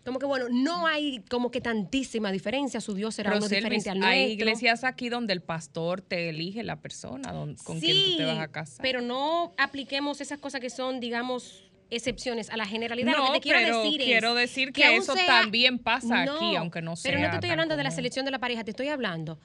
como 0.05 0.17
que 0.19 0.25
bueno, 0.25 0.45
no 0.49 0.87
hay 0.87 1.19
como 1.29 1.51
que 1.51 1.61
tantísima 1.61 2.31
diferencia. 2.31 2.81
Su 2.81 2.93
Dios 2.93 3.15
será 3.15 3.31
uno 3.31 3.41
Roselvis, 3.41 3.63
diferente 3.63 3.89
al 3.89 3.99
nuestro. 3.99 4.13
hay 4.19 4.31
iglesias 4.31 4.83
aquí 4.83 5.09
donde 5.09 5.33
el 5.33 5.41
pastor 5.41 6.01
te 6.01 6.29
elige 6.29 6.63
la 6.63 6.77
persona 6.77 7.31
don- 7.31 7.55
con 7.63 7.79
quien 7.79 7.97
tú 8.03 8.17
te 8.17 8.25
vas 8.25 8.39
a 8.39 8.47
casar. 8.47 8.81
Pero 8.81 9.01
no 9.01 9.53
apliquemos 9.57 10.21
esas 10.21 10.39
cosas 10.39 10.61
que 10.61 10.69
son, 10.69 10.99
digamos, 10.99 11.63
excepciones 11.91 12.49
a 12.49 12.57
la 12.57 12.65
generalidad. 12.65 13.11
Lo 13.13 13.17
No, 13.17 13.25
que 13.33 13.39
te 13.39 13.41
quiero 13.41 13.59
pero 13.59 13.83
decir 13.83 14.01
es 14.01 14.07
quiero 14.07 14.35
decir 14.35 14.71
que 14.73 14.95
eso 14.95 15.13
también 15.25 15.79
pasa 15.79 16.21
aquí, 16.21 16.55
aunque 16.55 16.81
no 16.81 16.93
Pero 17.03 17.17
no 17.17 17.23
sea 17.23 17.29
te 17.31 17.35
estoy 17.37 17.49
hablando 17.51 17.75
de 17.75 17.83
la 17.83 17.91
selección 17.91 18.25
de 18.25 18.31
la 18.31 18.39
pareja, 18.39 18.63
te 18.63 18.71
estoy 18.71 18.87
hablando 18.89 19.39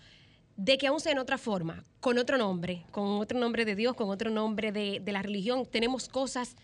de 0.57 0.79
que 0.79 0.87
aún 0.87 1.01
sea 1.01 1.11
en 1.13 1.19
otra 1.19 1.37
forma, 1.37 1.83
con 2.01 2.17
otro 2.17 2.39
nombre, 2.39 2.85
con 2.93 3.05
otro 3.19 3.39
nombre 3.41 3.65
de 3.65 3.75
Dios, 3.75 3.95
con 3.97 4.09
otro 4.09 4.31
nombre 4.31 4.71
de, 4.73 5.01
de 5.01 5.13
la 5.13 5.21
religión, 5.21 5.67
tenemos 5.67 6.09
cosas 6.09 6.55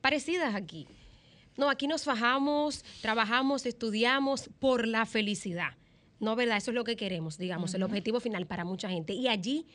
parecidas 0.00 0.54
aquí. 0.54 0.86
No, 1.56 1.70
aquí 1.70 1.86
nos 1.86 2.04
fajamos, 2.04 2.84
trabajamos, 3.00 3.66
estudiamos 3.66 4.50
por 4.58 4.86
la 4.86 5.06
felicidad. 5.06 5.74
No, 6.20 6.36
¿verdad? 6.36 6.56
Eso 6.56 6.70
es 6.70 6.74
lo 6.74 6.84
que 6.84 6.96
queremos, 6.96 7.38
digamos, 7.38 7.74
el 7.74 7.82
objetivo 7.82 8.20
final 8.20 8.46
para 8.46 8.64
mucha 8.64 8.88
gente. 8.88 9.12
Y 9.12 9.28
allí 9.28 9.66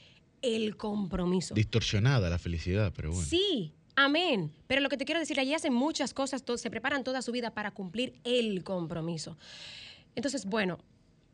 el 0.41 0.77
compromiso. 0.77 1.53
Distorsionada 1.53 2.29
la 2.29 2.39
felicidad, 2.39 2.93
pero 2.95 3.11
bueno. 3.11 3.25
Sí, 3.25 3.73
amén. 3.95 4.51
Pero 4.67 4.81
lo 4.81 4.89
que 4.89 4.97
te 4.97 5.05
quiero 5.05 5.19
decir, 5.19 5.39
allí 5.39 5.53
hacen 5.53 5.73
muchas 5.73 6.13
cosas, 6.13 6.43
se 6.55 6.69
preparan 6.69 7.03
toda 7.03 7.21
su 7.21 7.31
vida 7.31 7.51
para 7.51 7.71
cumplir 7.71 8.13
el 8.23 8.63
compromiso. 8.63 9.37
Entonces, 10.15 10.45
bueno, 10.45 10.79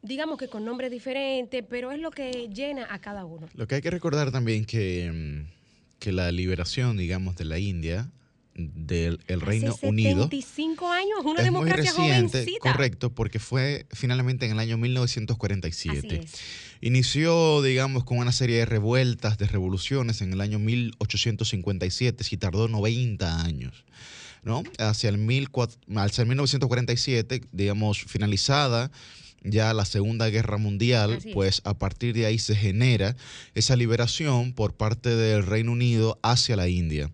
digamos 0.01 0.37
que 0.37 0.47
con 0.47 0.65
nombres 0.65 0.91
diferentes, 0.91 1.63
pero 1.67 1.91
es 1.91 1.99
lo 1.99 2.11
que 2.11 2.49
llena 2.53 2.87
a 2.89 2.99
cada 2.99 3.25
uno. 3.25 3.47
Lo 3.55 3.67
que 3.67 3.75
hay 3.75 3.81
que 3.81 3.91
recordar 3.91 4.31
también 4.31 4.65
que, 4.65 5.11
mm, 5.11 5.99
que 5.99 6.11
la 6.11 6.31
liberación, 6.31 6.97
digamos, 6.97 7.35
de 7.35 7.45
la 7.45 7.57
India, 7.57 8.11
del 8.55 9.19
el 9.27 9.41
Reino 9.41 9.73
Hace 9.73 9.87
Unido, 9.87 10.23
75 10.23 10.89
años, 10.89 11.19
una 11.23 11.41
es 11.41 11.51
muy 11.51 11.65
democracia 11.65 11.91
reciente, 11.91 12.39
jovencita. 12.39 12.71
correcto, 12.71 13.13
porque 13.13 13.39
fue 13.39 13.85
finalmente 13.91 14.45
en 14.45 14.53
el 14.53 14.59
año 14.59 14.77
1947. 14.77 16.07
Así 16.07 16.25
es. 16.25 16.41
Inició, 16.81 17.61
digamos, 17.61 18.03
con 18.03 18.17
una 18.17 18.31
serie 18.31 18.57
de 18.57 18.65
revueltas, 18.65 19.37
de 19.37 19.47
revoluciones 19.47 20.21
en 20.21 20.33
el 20.33 20.41
año 20.41 20.59
1857, 20.59 22.23
y 22.29 22.37
tardó 22.37 22.67
90 22.67 23.41
años. 23.43 23.85
¿no? 24.43 24.63
Hacia 24.77 25.09
el, 25.09 25.17
1400 25.17 25.97
hacia 25.97 26.21
el 26.21 26.27
1947, 26.27 27.41
digamos, 27.51 28.03
finalizada 28.03 28.91
ya 29.45 29.73
la 29.73 29.85
Segunda 29.85 30.29
Guerra 30.29 30.57
Mundial, 30.57 31.19
pues 31.33 31.61
a 31.65 31.77
partir 31.77 32.15
de 32.15 32.25
ahí 32.25 32.39
se 32.39 32.55
genera 32.55 33.15
esa 33.53 33.75
liberación 33.75 34.53
por 34.53 34.75
parte 34.75 35.15
del 35.15 35.45
Reino 35.45 35.71
Unido 35.71 36.19
hacia 36.23 36.55
la 36.55 36.67
India. 36.67 37.11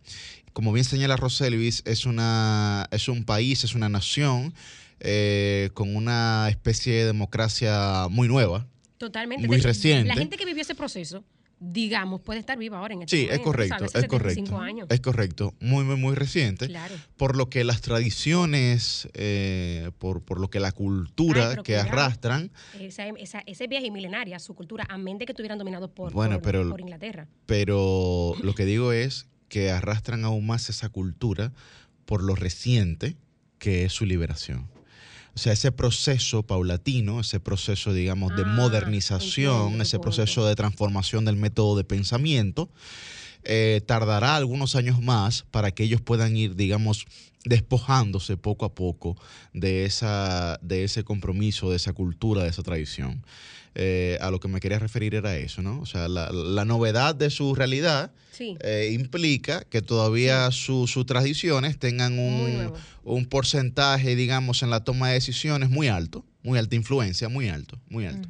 Como 0.53 0.73
bien 0.73 0.83
señala 0.83 1.15
Roselvis, 1.15 1.81
es, 1.85 2.05
una, 2.05 2.87
es 2.91 3.07
un 3.07 3.23
país, 3.25 3.63
es 3.63 3.73
una 3.75 3.89
nación 3.89 4.53
eh, 4.99 5.69
con 5.73 5.95
una 5.95 6.47
especie 6.49 6.93
de 6.93 7.05
democracia 7.05 8.07
muy 8.09 8.27
nueva, 8.27 8.67
Totalmente. 8.97 9.47
Muy 9.47 9.57
reciente. 9.57 10.07
La 10.07 10.13
gente 10.15 10.37
que 10.37 10.45
vivió 10.45 10.61
ese 10.61 10.75
proceso 10.75 11.23
digamos, 11.63 12.21
puede 12.21 12.39
estar 12.39 12.57
viva 12.57 12.79
ahora 12.79 12.95
en 12.95 13.03
este 13.03 13.15
Sí, 13.17 13.23
momento, 13.25 13.39
es 13.39 13.45
correcto, 13.45 13.75
¿sabes? 13.77 13.93
es 13.95 14.01
75 14.01 14.49
correcto. 14.49 14.57
años. 14.63 14.87
Es 14.89 14.99
correcto, 14.99 15.53
muy, 15.59 15.83
muy, 15.83 15.95
muy 15.95 16.15
reciente. 16.15 16.65
Claro. 16.65 16.95
Por 17.17 17.35
lo 17.35 17.51
que 17.51 17.63
las 17.63 17.81
tradiciones, 17.81 19.07
eh, 19.13 19.91
por, 19.99 20.23
por 20.23 20.39
lo 20.39 20.49
que 20.49 20.59
la 20.59 20.71
cultura 20.71 21.49
Ay, 21.51 21.55
que 21.57 21.73
cuidado. 21.73 21.89
arrastran, 21.89 22.51
Esa, 22.79 23.05
esa- 23.09 23.43
ese 23.45 23.67
viaje 23.67 23.91
milenaria, 23.91 24.39
su 24.39 24.55
cultura, 24.55 24.85
a 24.89 24.97
mente 24.97 25.25
que 25.25 25.33
estuvieran 25.33 25.59
dominados 25.59 25.91
por, 25.91 26.11
Bueno, 26.13 26.37
por- 26.37 26.43
pero- 26.43 26.69
por 26.71 26.81
Inglaterra. 26.81 27.27
pero 27.45 28.33
lo 28.41 28.55
que 28.55 28.65
digo 28.65 28.91
es 28.91 29.27
que 29.51 29.69
arrastran 29.69 30.23
aún 30.23 30.47
más 30.47 30.69
esa 30.69 30.87
cultura 30.87 31.51
por 32.05 32.23
lo 32.23 32.35
reciente 32.35 33.17
que 33.59 33.83
es 33.83 33.91
su 33.91 34.05
liberación. 34.05 34.69
O 35.35 35.39
sea, 35.39 35.51
ese 35.51 35.73
proceso 35.73 36.43
paulatino, 36.43 37.19
ese 37.19 37.41
proceso, 37.41 37.93
digamos, 37.93 38.33
de 38.35 38.43
Ah, 38.43 38.45
modernización, 38.45 39.61
entiendo 39.63 39.83
ese 39.83 39.99
proceso 39.99 40.45
de 40.47 40.55
transformación 40.55 41.25
del 41.25 41.35
método 41.35 41.75
de 41.75 41.83
pensamiento, 41.83 42.69
eh, 43.43 43.81
tardará 43.85 44.37
algunos 44.37 44.75
años 44.75 45.01
más 45.01 45.43
para 45.51 45.71
que 45.71 45.83
ellos 45.83 45.99
puedan 45.99 46.37
ir, 46.37 46.55
digamos, 46.55 47.05
despojándose 47.43 48.37
poco 48.37 48.65
a 48.65 48.73
poco 48.73 49.17
de, 49.53 49.83
esa, 49.83 50.59
de 50.61 50.85
ese 50.85 51.03
compromiso, 51.03 51.69
de 51.69 51.75
esa 51.75 51.91
cultura, 51.91 52.43
de 52.43 52.49
esa 52.49 52.63
tradición. 52.63 53.25
Eh, 53.73 54.17
a 54.19 54.31
lo 54.31 54.41
que 54.41 54.49
me 54.49 54.59
quería 54.59 54.79
referir 54.79 55.15
era 55.15 55.37
eso, 55.37 55.61
¿no? 55.61 55.79
O 55.79 55.85
sea, 55.85 56.09
la, 56.09 56.29
la 56.31 56.65
novedad 56.65 57.15
de 57.15 57.29
su 57.29 57.55
realidad 57.55 58.11
Sí. 58.33 58.57
eh, 58.61 58.89
implica 58.93 59.63
que 59.63 59.81
todavía 59.81 60.51
su- 60.51 60.87
sus 60.87 61.05
tradiciones 61.05 61.77
tengan 61.79 62.19
un, 62.19 63.25
porcentaje, 63.27 64.15
digamos, 64.17 64.61
en 64.63 64.71
la 64.71 64.83
toma 64.83 65.07
de 65.09 65.13
decisiones 65.13 65.69
muy 65.69 65.87
alto, 65.87 66.25
muy 66.43 66.59
alta 66.59 66.75
influencia, 66.75 67.29
muy 67.29 67.47
alto, 67.47 67.79
muy 67.89 68.05
alto. 68.07 68.27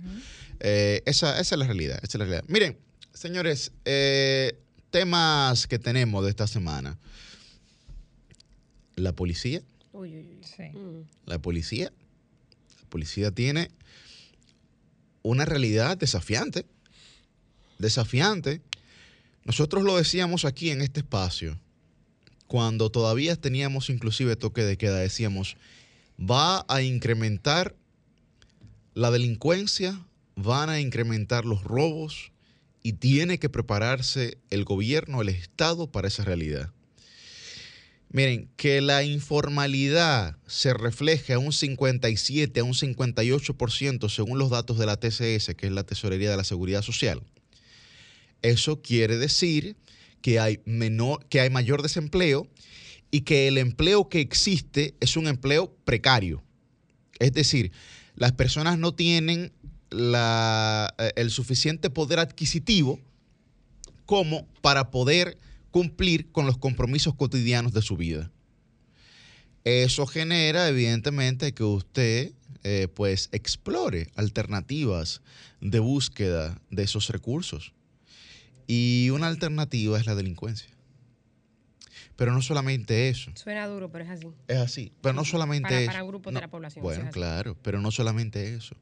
Eh, 0.59 1.01
esa, 1.07 1.39
esa 1.39 1.55
es 1.55 1.59
la 1.59 1.65
realidad, 1.65 1.97
esa 2.03 2.17
es 2.17 2.19
la 2.19 2.25
realidad. 2.25 2.43
Miren, 2.47 2.77
señores, 3.13 3.71
eh, 3.85 4.59
temas 4.91 5.65
que 5.65 5.79
tenemos 5.79 6.23
de 6.23 6.29
esta 6.29 6.45
semana. 6.45 6.99
La 8.95 9.13
policía, 9.13 9.61
Uy, 9.93 10.09
uy, 10.17 10.27
uy. 10.37 10.41
Sí. 10.43 10.77
Mm. 10.77 11.03
la 11.25 11.39
policía, 11.39 11.91
la 12.81 12.89
policía 12.89 13.31
tiene 13.31 13.71
una 15.23 15.45
realidad 15.45 15.97
desafiante, 15.97 16.65
desafiante. 17.77 18.61
Nosotros 19.43 19.83
lo 19.83 19.97
decíamos 19.97 20.45
aquí 20.45 20.69
en 20.69 20.81
este 20.81 21.01
espacio, 21.01 21.59
cuando 22.47 22.91
todavía 22.91 23.35
teníamos 23.35 23.89
inclusive 23.89 24.35
toque 24.35 24.63
de 24.63 24.77
queda, 24.77 24.97
decíamos, 24.97 25.55
va 26.19 26.65
a 26.67 26.81
incrementar 26.81 27.75
la 28.93 29.09
delincuencia, 29.09 30.05
van 30.35 30.69
a 30.69 30.79
incrementar 30.79 31.45
los 31.45 31.63
robos 31.63 32.31
y 32.83 32.93
tiene 32.93 33.39
que 33.39 33.49
prepararse 33.49 34.37
el 34.49 34.65
gobierno, 34.65 35.21
el 35.21 35.29
Estado 35.29 35.91
para 35.91 36.07
esa 36.07 36.25
realidad. 36.25 36.71
Miren, 38.13 38.49
que 38.57 38.81
la 38.81 39.03
informalidad 39.03 40.35
se 40.45 40.73
refleje 40.73 41.31
a 41.33 41.39
un 41.39 41.53
57, 41.53 42.59
a 42.59 42.63
un 42.65 42.73
58% 42.73 44.09
según 44.09 44.37
los 44.37 44.49
datos 44.49 44.77
de 44.77 44.85
la 44.85 44.97
TCS, 44.97 45.55
que 45.55 45.67
es 45.67 45.71
la 45.71 45.83
Tesorería 45.83 46.29
de 46.29 46.35
la 46.35 46.43
Seguridad 46.43 46.81
Social. 46.81 47.23
Eso 48.41 48.81
quiere 48.81 49.17
decir 49.17 49.77
que 50.21 50.39
hay, 50.41 50.59
menor, 50.65 51.25
que 51.27 51.39
hay 51.39 51.49
mayor 51.49 51.81
desempleo 51.81 52.47
y 53.11 53.21
que 53.21 53.47
el 53.47 53.57
empleo 53.57 54.09
que 54.09 54.19
existe 54.19 54.93
es 54.99 55.15
un 55.15 55.27
empleo 55.27 55.73
precario. 55.85 56.43
Es 57.19 57.31
decir, 57.31 57.71
las 58.15 58.33
personas 58.33 58.77
no 58.77 58.93
tienen 58.93 59.53
la- 59.89 60.93
eh, 60.97 61.11
el 61.15 61.31
suficiente 61.31 61.89
poder 61.89 62.19
adquisitivo 62.19 62.99
como 64.05 64.45
para 64.61 64.91
poder 64.91 65.37
cumplir 65.71 66.31
con 66.31 66.45
los 66.45 66.57
compromisos 66.57 67.15
cotidianos 67.15 67.73
de 67.73 67.81
su 67.81 67.97
vida. 67.97 68.31
Eso 69.63 70.05
genera, 70.07 70.67
evidentemente, 70.67 71.53
que 71.53 71.63
usted 71.63 72.33
eh, 72.63 72.87
pues 72.93 73.29
explore 73.31 74.09
alternativas 74.15 75.21
de 75.61 75.79
búsqueda 75.79 76.59
de 76.69 76.83
esos 76.83 77.09
recursos. 77.09 77.73
Y 78.67 79.09
una 79.11 79.27
alternativa 79.27 79.99
es 79.99 80.05
la 80.05 80.15
delincuencia. 80.15 80.69
Pero 82.15 82.33
no 82.33 82.41
solamente 82.41 83.09
eso. 83.09 83.31
Suena 83.35 83.67
duro, 83.67 83.91
pero 83.91 84.03
es 84.03 84.09
así. 84.11 84.27
Es 84.47 84.57
así. 84.57 84.91
Pero 85.01 85.13
no 85.13 85.25
solamente 85.25 85.69
Para- 85.69 85.79
eso. 85.81 85.91
para 85.91 86.03
grupos 86.03 86.31
de 86.31 86.35
No, 86.35 86.41
la 86.41 86.47
población, 86.49 86.83
Bueno, 86.83 87.09
claro, 87.11 87.57
pero 87.63 87.81
no 87.81 87.89
solamente 87.91 88.53
eso. 88.53 88.75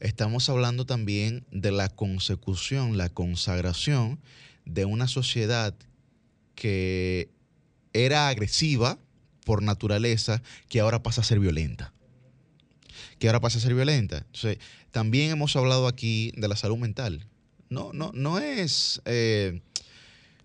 Estamos 0.00 0.48
hablando 0.48 0.84
también 0.86 1.44
de 1.50 1.72
la 1.72 1.88
consecución, 1.88 2.96
la 2.96 3.08
consagración 3.08 4.20
de 4.64 4.84
una 4.84 5.08
sociedad 5.08 5.74
que 6.54 7.30
era 7.92 8.28
agresiva 8.28 8.98
por 9.44 9.62
naturaleza, 9.62 10.42
que 10.68 10.80
ahora 10.80 11.02
pasa 11.02 11.20
a 11.20 11.24
ser 11.24 11.38
violenta. 11.38 11.92
Que 13.18 13.28
ahora 13.28 13.40
pasa 13.40 13.58
a 13.58 13.60
ser 13.60 13.74
violenta. 13.74 14.18
Entonces, 14.18 14.58
también 14.90 15.30
hemos 15.30 15.54
hablado 15.56 15.86
aquí 15.86 16.32
de 16.36 16.48
la 16.48 16.56
salud 16.56 16.78
mental. 16.78 17.26
No, 17.68 17.92
no, 17.92 18.10
no 18.14 18.38
es. 18.38 19.00
eh, 19.04 19.60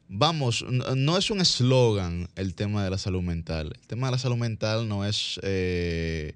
vamos, 0.10 0.66
no, 0.68 1.18
es 1.18 1.30
un 1.30 1.40
eslogan 1.40 2.28
el 2.36 2.56
tema 2.56 2.84
de 2.84 2.90
la 2.90 2.98
salud 2.98 3.22
mental. 3.22 3.74
El 3.80 3.88
tema 3.88 4.08
de 4.08 4.12
la 4.12 4.18
salud 4.18 4.38
mental 4.38 4.88
no 4.90 5.06
es 5.06 5.40
eh, 5.44 6.34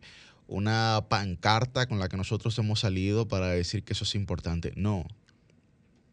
una 0.47 1.05
pancarta 1.09 1.87
con 1.87 1.99
la 1.99 2.07
que 2.07 2.17
nosotros 2.17 2.57
hemos 2.59 2.81
salido 2.81 3.27
para 3.27 3.49
decir 3.49 3.83
que 3.83 3.93
eso 3.93 4.05
es 4.05 4.15
importante. 4.15 4.71
No. 4.75 5.05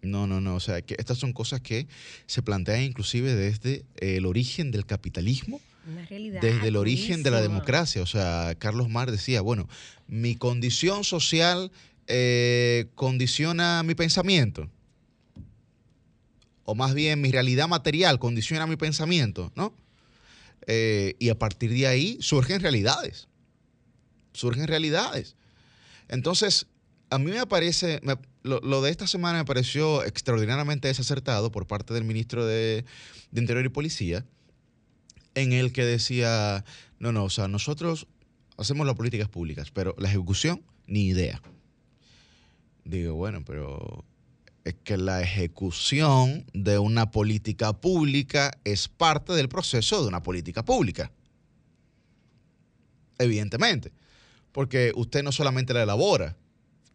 No, 0.03 0.27
no, 0.27 0.41
no. 0.41 0.55
O 0.55 0.61
sea, 0.61 0.83
que 0.83 0.97
estas 0.99 1.19
son 1.19 1.33
cosas 1.33 1.61
que 1.61 1.87
se 2.27 2.43
plantean 2.43 2.83
inclusive 2.83 3.35
desde 3.35 3.85
el 3.97 4.27
origen 4.27 4.71
del 4.71 4.87
capitalismo, 4.87 5.61
Una 5.87 6.05
realidad. 6.07 6.41
desde 6.41 6.69
el 6.69 6.77
origen 6.77 7.23
de 7.23 7.31
la 7.31 7.41
democracia. 7.43 8.03
O 8.03 8.07
sea, 8.07 8.55
Carlos 8.59 8.89
Marx 8.89 9.13
decía, 9.13 9.41
bueno, 9.43 9.69
mi 10.09 10.37
condición 10.37 11.05
social 11.05 11.71
eh, 12.07 12.87
condiciona 12.95 13.83
mi 13.83 13.95
pensamiento. 13.95 14.71
O 16.65 16.75
más 16.75 16.95
bien, 16.95 17.21
mi 17.21 17.31
realidad 17.31 17.69
material 17.69 18.19
condiciona 18.19 18.67
mi 18.67 18.77
pensamiento, 18.77 19.53
¿no? 19.57 19.75
Eh, 20.67 21.15
y 21.19 21.31
a 21.31 21.39
partir 21.39 21.73
de 21.73 21.87
ahí 21.87 22.19
surgen 22.21 22.61
realidades. 22.61 23.29
Surgen 24.33 24.67
realidades. 24.69 25.37
Entonces, 26.09 26.67
a 27.11 27.19
mí 27.19 27.31
me 27.33 27.47
parece, 27.47 28.01
lo 28.43 28.83
de 28.83 28.91
esta 28.91 29.07
semana 29.07 29.39
me 29.39 29.45
pareció 29.45 30.05
extraordinariamente 30.05 30.89
desacertado 30.89 31.51
por 31.51 31.67
parte 31.67 31.93
del 31.93 32.05
ministro 32.05 32.47
de, 32.47 32.85
de 33.31 33.41
Interior 33.41 33.65
y 33.65 33.69
Policía, 33.69 34.25
en 35.35 35.53
el 35.53 35.73
que 35.73 35.85
decía, 35.85 36.65
no, 36.99 37.13
no, 37.13 37.25
o 37.25 37.31
sea, 37.31 37.49
nosotros 37.49 38.07
hacemos 38.57 38.87
las 38.87 38.97
políticas 38.97 39.29
públicas, 39.29 39.71
pero 39.71 39.95
la 39.99 40.09
ejecución, 40.09 40.63
ni 40.87 41.07
idea. 41.07 41.43
Digo, 42.85 43.15
bueno, 43.15 43.45
pero 43.45 44.05
es 44.65 44.75
que 44.85 44.97
la 44.97 45.23
ejecución 45.23 46.45
de 46.53 46.79
una 46.79 47.11
política 47.11 47.73
pública 47.73 48.53
es 48.65 48.89
parte 48.89 49.33
del 49.33 49.49
proceso 49.49 50.03
de 50.03 50.09
una 50.09 50.23
política 50.23 50.65
pública. 50.65 51.11
Evidentemente. 53.19 53.93
Porque 54.53 54.93
usted 54.97 55.23
no 55.23 55.31
solamente 55.31 55.73
la 55.73 55.85
elabora, 55.85 56.37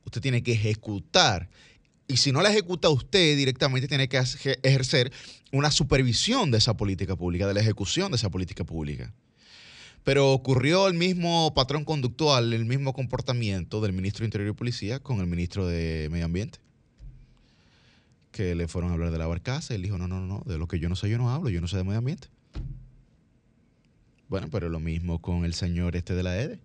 usted 0.06 0.22
tiene 0.22 0.44
que 0.44 0.54
ejecutar. 0.54 1.50
Y 2.08 2.18
si 2.18 2.32
no 2.32 2.42
la 2.42 2.52
ejecuta 2.52 2.90
usted 2.90 3.36
directamente, 3.36 3.88
tiene 3.88 4.08
que 4.08 4.20
eje- 4.20 4.60
ejercer 4.64 5.12
una 5.52 5.72
supervisión 5.72 6.52
de 6.52 6.60
esa 6.60 6.78
política 6.78 7.16
pública, 7.16 7.48
de 7.48 7.54
la 7.54 7.62
ejecución 7.62 8.12
de 8.12 8.18
esa 8.18 8.30
política 8.30 8.64
pública. 8.64 9.14
Pero 10.04 10.32
ocurrió 10.32 10.88
el 10.88 10.94
mismo 10.94 11.54
patrón 11.56 11.84
conductual, 11.84 12.54
el 12.54 12.66
mismo 12.66 12.94
comportamiento 12.94 13.82
del 13.82 13.94
ministro 13.94 14.22
de 14.22 14.28
Interior 14.28 14.52
y 14.52 14.54
Policía 14.54 15.00
con 15.00 15.20
el 15.20 15.26
ministro 15.26 15.66
de 15.66 16.10
Medio 16.12 16.26
Ambiente. 16.26 16.60
Que 18.32 18.54
le 18.54 18.68
fueron 18.68 18.92
a 18.92 18.94
hablar 18.94 19.10
de 19.12 19.18
la 19.18 19.26
barcaza 19.26 19.74
y 19.74 19.78
él 19.78 19.82
dijo, 19.82 19.98
no, 19.98 20.08
no, 20.08 20.20
no, 20.20 20.44
de 20.46 20.60
lo 20.60 20.68
que 20.68 20.78
yo 20.78 20.90
no 20.90 20.96
sé 20.96 21.10
yo 21.10 21.18
no 21.18 21.32
hablo, 21.32 21.50
yo 21.50 21.60
no 21.60 21.68
sé 21.68 21.78
de 21.78 21.84
medio 21.84 21.98
ambiente. 21.98 22.28
Bueno, 24.28 24.48
pero 24.52 24.70
lo 24.70 24.80
mismo 24.80 25.22
con 25.22 25.46
el 25.46 25.54
señor 25.54 25.96
este 25.96 26.14
de 26.14 26.24
la 26.24 26.40
EDE, 26.40 26.60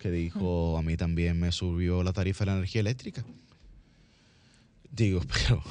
que 0.00 0.10
dijo, 0.10 0.76
a 0.78 0.82
mí 0.82 0.96
también 0.96 1.38
me 1.38 1.52
subió 1.52 2.02
la 2.02 2.12
tarifa 2.12 2.44
de 2.44 2.50
la 2.50 2.56
energía 2.56 2.80
eléctrica. 2.80 3.22
Digo, 4.90 5.20
pero 5.46 5.62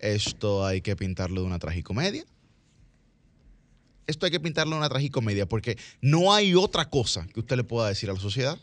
esto 0.00 0.66
hay 0.66 0.80
que 0.82 0.94
pintarlo 0.96 1.40
de 1.40 1.46
una 1.46 1.58
tragicomedia. 1.58 2.24
Esto 4.06 4.26
hay 4.26 4.32
que 4.32 4.40
pintarlo 4.40 4.72
de 4.74 4.78
una 4.78 4.88
tragicomedia 4.88 5.46
porque 5.46 5.78
no 6.00 6.32
hay 6.34 6.54
otra 6.54 6.90
cosa 6.90 7.26
que 7.28 7.40
usted 7.40 7.56
le 7.56 7.64
pueda 7.64 7.88
decir 7.88 8.10
a 8.10 8.14
la 8.14 8.20
sociedad. 8.20 8.58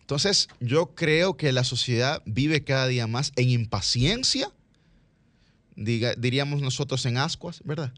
Entonces, 0.00 0.48
yo 0.60 0.94
creo 0.94 1.36
que 1.36 1.50
la 1.52 1.64
sociedad 1.64 2.22
vive 2.26 2.62
cada 2.62 2.86
día 2.88 3.06
más 3.06 3.32
en 3.36 3.48
impaciencia, 3.48 4.50
diga- 5.76 6.14
diríamos 6.16 6.60
nosotros 6.60 7.06
en 7.06 7.16
ascuas, 7.16 7.62
¿verdad? 7.64 7.94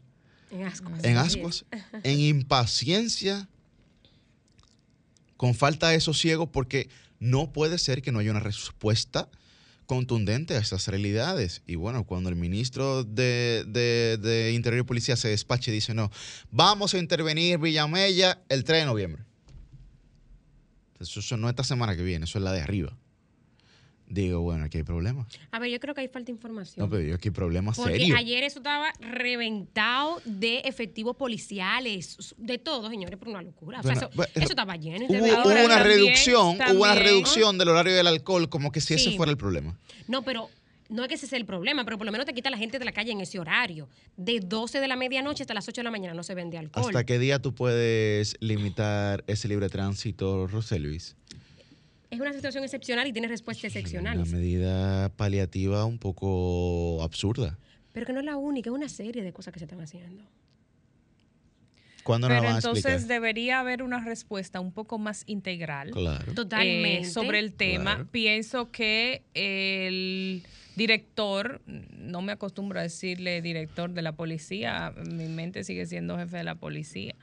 En 0.49 0.63
ascuas. 0.65 1.03
en 1.03 1.17
ascuas, 1.17 1.65
en 2.03 2.19
impaciencia, 2.21 3.49
con 5.37 5.53
falta 5.55 5.89
de 5.89 5.99
sosiego, 6.01 6.51
porque 6.51 6.89
no 7.19 7.51
puede 7.53 7.77
ser 7.77 8.01
que 8.01 8.11
no 8.11 8.19
haya 8.19 8.31
una 8.31 8.39
respuesta 8.39 9.29
contundente 9.85 10.55
a 10.55 10.59
estas 10.59 10.87
realidades. 10.89 11.61
Y 11.65 11.75
bueno, 11.75 12.03
cuando 12.03 12.29
el 12.29 12.35
ministro 12.35 13.03
de, 13.05 13.63
de- 13.67 14.17
de 14.17 14.51
Interior 14.53 14.81
y 14.83 14.87
Policía 14.87 15.15
se 15.15 15.29
despacha 15.29 15.71
y 15.71 15.75
dice, 15.75 15.93
no, 15.93 16.11
vamos 16.51 16.93
a 16.93 16.97
intervenir 16.97 17.57
Villamella 17.57 18.41
el 18.49 18.63
3 18.65 18.81
de 18.81 18.85
noviembre. 18.85 19.23
Entonces, 20.93 21.17
eso 21.17 21.37
no 21.37 21.47
es 21.47 21.51
esta 21.53 21.63
semana 21.63 21.95
que 21.95 22.01
viene, 22.03 22.25
eso 22.25 22.37
es 22.39 22.43
la 22.43 22.51
de 22.51 22.61
arriba. 22.61 22.97
Digo, 24.09 24.39
bueno, 24.41 24.63
aquí 24.65 24.77
hay 24.77 24.83
problemas. 24.83 25.27
A 25.51 25.59
ver, 25.59 25.69
yo 25.69 25.79
creo 25.81 25.93
que 25.93 25.99
hay 26.01 26.07
falta 26.07 26.27
de 26.27 26.31
información. 26.31 26.85
No, 26.85 26.89
pero 26.89 27.03
yo 27.03 27.15
aquí 27.15 27.27
hay 27.27 27.33
problemas 27.33 27.75
Porque 27.75 27.97
serios. 27.97 28.17
ayer 28.17 28.41
eso 28.43 28.59
estaba 28.59 28.93
reventado 29.01 30.21
de 30.25 30.59
efectivos 30.59 31.15
policiales, 31.15 32.33
de 32.37 32.57
todo, 32.57 32.89
señores, 32.89 33.17
por 33.19 33.27
una 33.29 33.41
locura. 33.41 33.79
O 33.79 33.83
sea, 33.83 33.93
eso, 33.93 34.09
bueno, 34.15 34.31
eso 34.35 34.49
estaba 34.49 34.75
lleno. 34.77 35.05
Hubo, 35.09 35.17
hubo 35.17 35.25
una 35.49 35.53
también- 35.53 35.83
reducción, 35.83 36.57
hubo 36.71 36.83
una 36.83 36.95
reducción 36.95 37.57
del 37.57 37.69
horario 37.69 37.95
del 37.95 38.07
alcohol, 38.07 38.49
como 38.49 38.71
que 38.71 38.81
si 38.81 38.93
ese 38.93 39.11
fuera 39.17 39.31
el 39.31 39.37
problema. 39.37 39.77
No, 40.07 40.21
pero 40.23 40.49
no 40.89 41.03
es 41.03 41.09
que 41.09 41.15
ese 41.15 41.27
sea 41.27 41.37
el 41.37 41.45
problema, 41.45 41.83
pero 41.83 41.97
por 41.97 42.05
lo 42.05 42.11
menos 42.13 42.25
te 42.25 42.33
quita 42.33 42.49
la 42.49 42.57
gente 42.57 42.79
de 42.79 42.85
la 42.85 42.93
calle 42.93 43.11
en 43.11 43.19
ese 43.21 43.39
horario. 43.39 43.89
De 44.15 44.39
12 44.39 44.79
de 44.79 44.87
la 44.87 44.95
medianoche 44.95 45.43
hasta 45.43 45.53
las 45.53 45.67
8 45.67 45.81
de 45.81 45.83
la 45.83 45.91
mañana 45.91 46.13
no 46.13 46.23
se 46.23 46.33
vende 46.33 46.57
alcohol. 46.57 46.85
¿Hasta 46.87 47.05
qué 47.05 47.19
día 47.19 47.39
tú 47.41 47.53
puedes 47.53 48.37
limitar 48.39 49.23
ese 49.27 49.47
libre 49.49 49.67
tránsito, 49.69 50.47
José 50.49 50.79
Luis? 50.79 51.15
Es 52.09 52.19
una 52.19 52.31
situación 52.33 52.63
excepcional 52.63 53.05
y 53.07 53.13
tiene 53.13 53.27
respuestas 53.27 53.65
Una 53.71 53.79
excepcionales. 53.79 54.31
medida 54.31 55.09
paliativa 55.09 55.85
un 55.85 55.97
poco 55.99 57.01
absurda. 57.03 57.57
Pero 57.93 58.05
que 58.05 58.13
no 58.13 58.19
es 58.19 58.25
la 58.25 58.37
única, 58.37 58.69
es 58.69 58.73
una 58.75 58.89
serie 58.89 59.23
de 59.23 59.33
cosas 59.33 59.51
que 59.53 59.59
se 59.59 59.65
están 59.65 59.81
haciendo. 59.81 60.23
¿Cuándo 62.03 62.29
nos 62.29 62.35
la 62.35 62.39
Pero 62.39 62.47
van 62.47 62.55
a 62.55 62.59
entonces 62.59 62.85
explicar? 62.85 63.07
debería 63.09 63.59
haber 63.59 63.83
una 63.83 63.99
respuesta 64.03 64.61
un 64.61 64.71
poco 64.71 64.97
más 64.97 65.23
integral 65.27 65.91
Claro. 65.91 66.33
Totalmente. 66.33 66.99
eh, 67.07 67.11
sobre 67.11 67.39
el 67.39 67.51
tema. 67.53 67.95
Claro. 67.95 68.09
Pienso 68.11 68.71
que 68.71 69.23
el 69.33 70.43
director, 70.77 71.61
no 71.65 72.21
me 72.21 72.31
acostumbro 72.31 72.79
a 72.79 72.83
decirle 72.83 73.41
director 73.41 73.91
de 73.91 74.01
la 74.01 74.13
policía, 74.13 74.93
mi 75.11 75.25
mente 75.27 75.65
sigue 75.65 75.85
siendo 75.85 76.17
jefe 76.17 76.37
de 76.37 76.43
la 76.45 76.55
policía. 76.55 77.13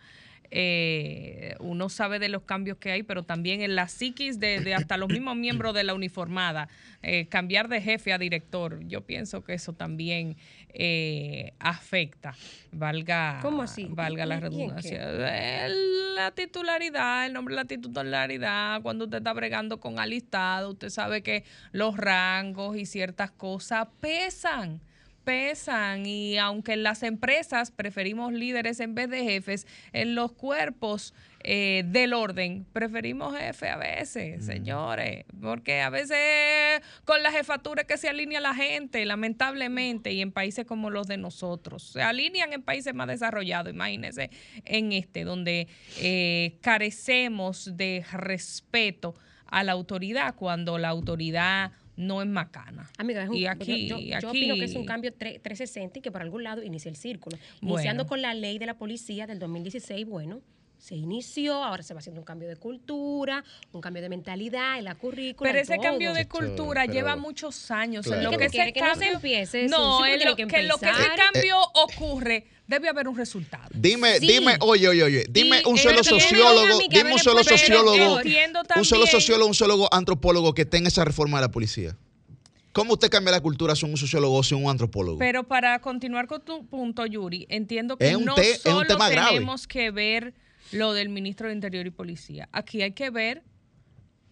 Eh, 0.50 1.56
uno 1.60 1.88
sabe 1.88 2.18
de 2.18 2.28
los 2.28 2.42
cambios 2.42 2.78
que 2.78 2.92
hay, 2.92 3.02
pero 3.02 3.22
también 3.22 3.60
en 3.60 3.74
la 3.74 3.88
psiquis 3.88 4.38
de, 4.38 4.60
de 4.60 4.74
hasta 4.74 4.96
los 4.96 5.08
mismos 5.08 5.36
miembros 5.36 5.74
de 5.74 5.84
la 5.84 5.94
uniformada, 5.94 6.68
eh, 7.02 7.26
cambiar 7.26 7.68
de 7.68 7.80
jefe 7.80 8.12
a 8.12 8.18
director, 8.18 8.80
yo 8.86 9.00
pienso 9.02 9.42
que 9.42 9.54
eso 9.54 9.72
también 9.72 10.36
eh, 10.68 11.52
afecta, 11.58 12.34
valga, 12.72 13.38
¿Cómo 13.42 13.62
así? 13.62 13.86
valga 13.90 14.26
la 14.26 14.40
redundancia. 14.40 15.08
La 15.08 16.30
titularidad, 16.30 17.26
el 17.26 17.32
nombre 17.32 17.54
de 17.54 17.62
la 17.62 17.68
titularidad, 17.68 18.82
cuando 18.82 19.04
usted 19.04 19.18
está 19.18 19.32
bregando 19.32 19.80
con 19.80 19.98
alistado, 19.98 20.70
usted 20.70 20.90
sabe 20.90 21.22
que 21.22 21.44
los 21.72 21.96
rangos 21.96 22.76
y 22.76 22.86
ciertas 22.86 23.30
cosas 23.30 23.88
pesan 24.00 24.80
pesan 25.24 26.06
y 26.06 26.38
aunque 26.38 26.74
en 26.74 26.82
las 26.82 27.02
empresas 27.02 27.70
preferimos 27.70 28.32
líderes 28.32 28.80
en 28.80 28.94
vez 28.94 29.08
de 29.10 29.24
jefes, 29.24 29.66
en 29.92 30.14
los 30.14 30.32
cuerpos 30.32 31.14
eh, 31.46 31.82
del 31.86 32.14
orden 32.14 32.66
preferimos 32.72 33.36
jefe 33.36 33.68
a 33.68 33.76
veces, 33.76 34.46
señores, 34.46 35.24
porque 35.40 35.82
a 35.82 35.90
veces 35.90 36.82
con 37.04 37.22
la 37.22 37.32
jefatura 37.32 37.84
que 37.84 37.98
se 37.98 38.08
alinea 38.08 38.40
la 38.40 38.54
gente, 38.54 39.04
lamentablemente, 39.04 40.12
y 40.12 40.22
en 40.22 40.32
países 40.32 40.64
como 40.64 40.88
los 40.88 41.06
de 41.06 41.18
nosotros, 41.18 41.82
se 41.82 42.02
alinean 42.02 42.52
en 42.52 42.62
países 42.62 42.94
más 42.94 43.08
desarrollados, 43.08 43.72
imagínense 43.72 44.30
en 44.64 44.92
este, 44.92 45.24
donde 45.24 45.68
eh, 45.98 46.56
carecemos 46.62 47.76
de 47.76 48.04
respeto 48.12 49.14
a 49.46 49.62
la 49.64 49.72
autoridad 49.72 50.34
cuando 50.34 50.78
la 50.78 50.88
autoridad 50.88 51.72
no 51.96 52.20
es 52.22 52.28
macana. 52.28 52.90
Amiga, 52.98 53.22
es 53.24 53.28
un, 53.28 53.36
Y 53.36 53.46
aquí- 53.46 53.86
yo, 53.88 53.98
yo- 53.98 54.04
yo 54.06 54.16
aquí- 54.16 54.26
opino 54.26 54.54
que 54.56 54.64
es 54.64 54.74
un 54.74 54.84
cambio 54.84 55.12
tre- 55.12 55.40
360 55.40 55.98
y 55.98 56.02
que 56.02 56.10
por 56.10 56.22
algún 56.22 56.42
lado 56.42 56.62
inicia 56.62 56.88
el 56.88 56.96
círculo. 56.96 57.36
Bueno. 57.60 57.74
Iniciando 57.76 58.06
con 58.06 58.20
la 58.22 58.34
ley 58.34 58.58
de 58.58 58.66
la 58.66 58.76
policía 58.78 59.26
del 59.26 59.38
2016, 59.38 60.06
bueno, 60.06 60.40
se 60.84 60.94
inició, 60.96 61.64
ahora 61.64 61.82
se 61.82 61.94
va 61.94 62.00
haciendo 62.00 62.20
un 62.20 62.26
cambio 62.26 62.46
de 62.46 62.56
cultura, 62.56 63.42
un 63.72 63.80
cambio 63.80 64.02
de 64.02 64.10
mentalidad 64.10 64.76
en 64.76 64.84
la 64.84 64.94
currícula. 64.94 65.48
Pero 65.50 65.62
ese 65.62 65.76
todo. 65.76 65.82
cambio 65.82 66.12
de 66.12 66.28
cultura 66.28 66.82
pero- 66.82 66.92
lleva 66.92 67.16
muchos 67.16 67.70
años. 67.70 68.04
Claro. 68.04 68.20
En 68.20 68.30
lo 68.30 68.36
que 68.36 68.44
ese 68.44 68.70
que 68.74 68.80
no 68.82 68.86
se 68.88 68.90
cambio, 68.92 69.12
empiece, 69.14 69.66
no, 69.68 70.04
sí, 70.04 70.10
en 70.10 70.24
lo, 70.26 70.36
que 70.36 70.46
que 70.46 70.60
en 70.60 70.68
lo 70.68 70.76
que 70.76 70.90
ese 70.90 71.02
cambio 71.16 71.56
ocurre, 71.72 72.44
debe 72.66 72.90
haber 72.90 73.08
un 73.08 73.16
resultado. 73.16 73.70
Dime, 73.72 74.18
Sí. 74.18 74.26
dime, 74.26 74.58
oye, 74.60 74.86
oye, 74.88 75.02
oye, 75.04 75.24
dime 75.30 75.62
Y 75.64 75.68
un 75.70 75.78
en 75.78 75.82
solo 75.82 76.04
sociólogo, 76.04 76.78
dime 76.90 77.12
un 77.14 77.18
solo 77.18 77.42
sociólogo, 77.42 78.20
un 78.76 78.84
solo 78.84 79.06
sociólogo, 79.06 79.46
un 79.48 79.54
sociólogo 79.54 79.88
antropólogo 79.90 80.52
que 80.52 80.66
tenga 80.66 80.88
esa 80.88 81.02
reforma 81.06 81.38
de 81.38 81.46
la 81.46 81.50
policía. 81.50 81.96
¿Cómo 82.72 82.92
usted 82.92 83.08
cambia 83.08 83.32
la 83.32 83.40
cultura 83.40 83.74
si 83.74 83.86
un 83.86 83.96
sociólogo 83.96 84.36
o 84.36 84.42
si 84.42 84.54
un 84.54 84.68
antropólogo? 84.68 85.16
Pero 85.18 85.44
para 85.44 85.78
continuar 85.78 86.26
con 86.26 86.42
tu 86.44 86.66
punto, 86.66 87.06
Yuri, 87.06 87.46
entiendo 87.48 87.96
que 87.96 88.10
Es 88.10 88.16
un 88.16 88.26
no 88.26 88.34
te- 88.34 88.50
es 88.50 88.66
un 88.66 88.72
solo 88.84 88.98
tenemos 89.08 89.66
que 89.66 89.90
ver 89.90 90.34
lo 90.74 90.92
del 90.92 91.08
ministro 91.08 91.48
de 91.48 91.54
Interior 91.54 91.86
y 91.86 91.90
Policía. 91.90 92.48
Aquí 92.52 92.82
hay 92.82 92.92
que 92.92 93.10
ver 93.10 93.42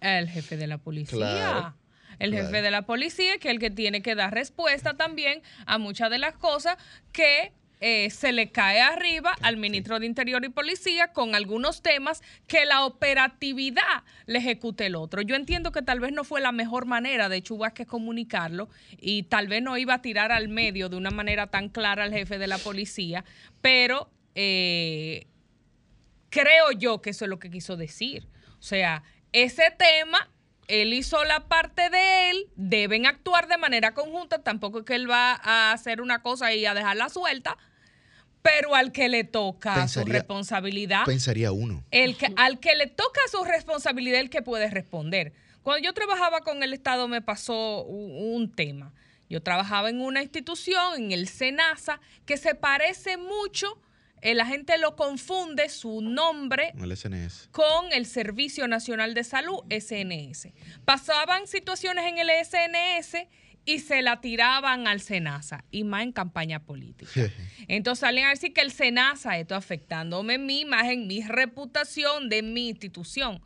el 0.01 0.29
jefe 0.29 0.57
de 0.57 0.67
la 0.67 0.79
policía. 0.79 1.17
Claro, 1.17 1.75
El 2.19 2.31
claro. 2.31 2.47
jefe 2.47 2.63
de 2.63 2.71
la 2.71 2.83
policía, 2.83 3.39
que 3.39 3.49
es 3.49 3.55
el 3.55 3.61
que 3.61 3.71
tiene 3.71 4.03
que 4.03 4.15
dar 4.15 4.35
respuesta 4.35 4.95
también 4.97 5.43
a 5.67 5.79
muchas 5.79 6.11
de 6.11 6.19
las 6.19 6.35
cosas 6.35 6.77
que 7.13 7.53
eh, 7.81 8.11
se 8.11 8.33
le 8.33 8.51
cae 8.51 8.81
arriba 8.81 9.35
al 9.43 9.57
ministro 9.57 9.99
de 9.99 10.07
Interior 10.07 10.45
y 10.45 10.49
Policía 10.49 11.13
con 11.13 11.35
algunos 11.35 11.83
temas 11.83 12.23
que 12.47 12.65
la 12.65 12.85
operatividad 12.85 14.05
le 14.27 14.39
ejecute 14.39 14.87
el 14.87 14.97
otro. 14.97 15.23
Yo 15.23 15.37
entiendo 15.37 15.73
que 15.73 15.83
tal 15.83 16.01
vez 16.01 16.13
no 16.13 16.25
fue 16.25 16.41
la 16.41 16.53
mejor 16.53 16.87
manera 16.87 17.29
de 17.29 17.43
Chu 17.43 17.59
Vázquez 17.59 17.87
comunicarlo 17.87 18.69
y 19.01 19.25
tal 19.25 19.49
vez 19.49 19.63
no 19.63 19.79
iba 19.79 19.95
a 19.95 20.03
tirar 20.03 20.33
al 20.33 20.49
medio 20.49 20.89
de 20.89 20.97
una 20.97 21.11
manera 21.11 21.49
tan 21.49 21.69
clara 21.69 22.05
al 22.05 22.13
jefe 22.13 22.39
de 22.39 22.47
la 22.47 22.59
policía, 22.59 23.25
pero 23.61 24.11
eh, 24.35 25.27
creo 26.33 26.73
yo 26.73 27.03
que 27.03 27.11
eso 27.11 27.27
es 27.27 27.29
lo 27.29 27.39
que 27.39 27.51
quiso 27.51 27.77
decir. 27.77 28.27
O 28.59 28.63
sea, 28.63 29.03
ese 29.33 29.71
tema, 29.79 30.31
él 30.67 30.95
hizo 30.95 31.23
la 31.25 31.47
parte 31.47 31.91
de 31.91 32.31
él, 32.31 32.49
deben 32.57 33.07
actuar 33.07 33.49
de 33.49 33.59
manera 33.59 33.93
conjunta, 33.93 34.43
tampoco 34.43 34.79
es 34.81 34.85
que 34.87 34.95
él 34.95 35.09
va 35.11 35.39
a 35.43 35.73
hacer 35.73 36.01
una 36.01 36.23
cosa 36.23 36.53
y 36.55 36.65
a 36.65 36.73
dejarla 36.73 37.11
suelta, 37.11 37.59
pero 38.41 38.75
al 38.75 38.93
que 38.93 39.09
le 39.09 39.25
toca 39.25 39.87
su 39.87 40.05
responsabilidad, 40.05 41.05
Pensaría 41.05 41.53
uno. 41.53 41.85
el 41.91 42.17
que, 42.17 42.33
al 42.37 42.59
que 42.61 42.75
le 42.77 42.87
toca 42.87 43.21
su 43.31 43.45
responsabilidad, 43.45 44.19
el 44.21 44.31
que 44.31 44.41
puede 44.43 44.69
responder. 44.71 45.33
Cuando 45.63 45.85
yo 45.85 45.93
trabajaba 45.93 46.41
con 46.41 46.63
el 46.63 46.73
Estado 46.73 47.07
me 47.09 47.21
pasó 47.21 47.85
un, 47.85 48.35
un 48.35 48.51
tema. 48.51 48.93
Yo 49.29 49.43
trabajaba 49.43 49.91
en 49.91 50.01
una 50.01 50.23
institución, 50.23 50.95
en 50.97 51.13
el 51.13 51.29
SENASA, 51.29 52.01
que 52.27 52.37
se 52.37 52.55
parece 52.55 53.17
mucho, 53.17 53.79
eh, 54.23 54.35
la 54.35 54.47
gente 54.47 54.79
lo 54.79 54.95
confunde, 54.95 55.69
su 55.69 56.01
nombre 56.01 56.73
El 56.81 56.97
SNS. 56.97 57.49
con 57.51 57.93
el 57.93 58.07
Servicio 58.07 58.69
Nacional 58.69 59.15
de 59.15 59.25
Salud, 59.25 59.59
SNS. 59.69 60.49
Pasaban 60.85 61.49
situaciones 61.49 62.07
en 62.07 62.19
el 62.19 62.29
SNS 62.31 63.27
y 63.65 63.81
se 63.81 64.01
la 64.01 64.21
tiraban 64.21 64.87
al 64.87 65.01
SENASA, 65.01 65.65
y 65.73 65.83
más 65.83 66.05
en 66.05 66.13
campaña 66.13 66.61
política. 66.61 67.13
Entonces 67.69 68.01
salen 68.01 68.27
a 68.27 68.31
decir 68.31 68.53
que 68.53 68.61
el 68.61 68.71
SENASA, 68.71 69.39
esto 69.39 69.57
afectándome 69.57 70.39
mi 70.39 70.61
imagen, 70.61 71.09
mi 71.09 71.23
reputación 71.23 72.29
de 72.29 72.43
mi 72.43 72.69
institución. 72.69 73.43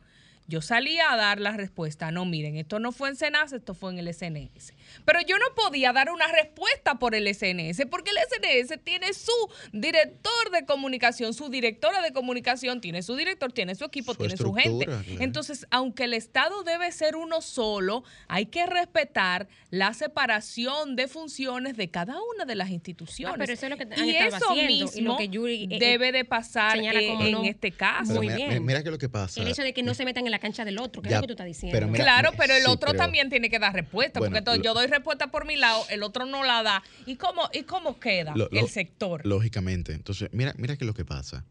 Yo 0.47 0.61
salí 0.61 0.99
a 0.99 1.15
dar 1.15 1.41
la 1.41 1.51
respuesta, 1.57 2.09
no, 2.11 2.23
miren, 2.23 2.55
esto 2.55 2.79
no 2.79 2.91
fue 2.91 3.09
en 3.09 3.15
SENASA, 3.15 3.57
esto 3.57 3.73
fue 3.73 3.91
en 3.91 3.99
el 3.99 4.13
SNS. 4.13 4.73
Pero 5.05 5.19
yo 5.21 5.37
no 5.37 5.45
podía 5.55 5.93
dar 5.93 6.09
una 6.09 6.27
respuesta 6.27 6.95
por 6.95 7.15
el 7.15 7.27
SNS, 7.33 7.85
porque 7.89 8.11
el 8.11 8.17
SNS 8.17 8.79
tiene 8.83 9.13
su 9.13 9.31
director 9.73 10.51
de 10.51 10.65
comunicación, 10.65 11.33
su 11.33 11.49
directora 11.49 12.01
de 12.01 12.11
comunicación, 12.11 12.81
tiene 12.81 13.01
su 13.03 13.15
director, 13.15 13.51
tiene 13.51 13.75
su 13.75 13.85
equipo, 13.85 14.13
Su 14.13 14.19
tiene 14.19 14.37
su 14.37 14.53
gente. 14.53 14.85
claro. 14.85 15.03
Entonces, 15.19 15.65
aunque 15.71 16.03
el 16.05 16.13
Estado 16.13 16.63
debe 16.63 16.91
ser 16.91 17.15
uno 17.15 17.41
solo, 17.41 18.03
hay 18.27 18.47
que 18.47 18.65
respetar 18.65 19.47
la 19.69 19.93
separación 19.93 20.95
de 20.95 21.07
funciones 21.07 21.77
de 21.77 21.89
cada 21.89 22.15
una 22.35 22.45
de 22.45 22.55
las 22.55 22.69
instituciones. 22.69 23.33
Ah, 23.33 23.37
pero 23.39 23.53
eso 23.53 23.65
es 23.65 23.69
lo 23.69 23.77
que 23.77 23.83
han 23.83 24.05
y 24.07 24.11
estado 24.15 24.35
eso 24.37 24.49
haciendo, 24.51 24.71
y 24.73 24.83
mismo 24.83 25.11
lo 25.13 25.17
que 25.17 25.29
Yuri, 25.29 25.67
eh, 25.71 25.79
debe 25.79 26.11
de 26.11 26.25
pasar 26.25 26.77
eh, 26.77 27.11
en 27.11 27.31
no. 27.31 27.43
este 27.43 27.71
caso. 27.71 28.13
Muy 28.13 28.27
mira, 28.27 28.35
bien. 28.49 28.65
mira 28.65 28.83
que 28.83 28.91
lo 28.91 28.97
que 28.97 29.09
pasa. 29.09 29.41
El 29.41 29.47
hecho 29.47 29.61
de 29.63 29.73
que 29.73 29.83
no 29.83 29.93
se 29.93 30.05
metan 30.05 30.25
en 30.25 30.31
la 30.31 30.39
cancha 30.39 30.65
del 30.65 30.79
otro, 30.79 31.01
que 31.01 31.09
es 31.09 31.15
lo 31.15 31.21
que 31.21 31.27
tú 31.27 31.33
estás 31.33 31.45
diciendo. 31.47 31.75
pero 31.75 31.87
mira, 31.87 32.03
claro, 32.03 32.31
pero 32.37 32.53
el 32.55 32.63
sí, 32.63 32.69
otro 32.69 32.91
pero- 32.91 32.97
también 33.03 33.29
tiene 33.29 33.49
que 33.49 33.59
dar 33.59 33.73
respuesta, 33.73 34.19
Bueno, 34.19 34.31
porque 34.31 34.39
entonces 34.39 34.63
yo 34.63 34.73
doy 34.77 34.87
respuesta 34.87 35.27
por 35.27 35.45
mi 35.45 35.55
lado, 35.55 35.85
el 35.89 36.03
otro 36.03 36.25
no 36.25 36.43
la 36.43 36.63
da. 36.63 36.83
¿Y 37.05 37.15
cómo, 37.17 37.49
y 37.53 37.63
cómo 37.63 37.99
queda 37.99 38.35
Lo- 38.35 38.47
lo- 38.51 38.61
el 38.61 38.69
sector? 38.69 39.25
Lógicamente. 39.25 39.93
Entonces, 39.93 40.29
mira, 40.31 40.53
mira 40.57 40.77
que 40.77 40.85
lo 40.85 40.93
que 40.93 41.05
pasa. 41.05 41.43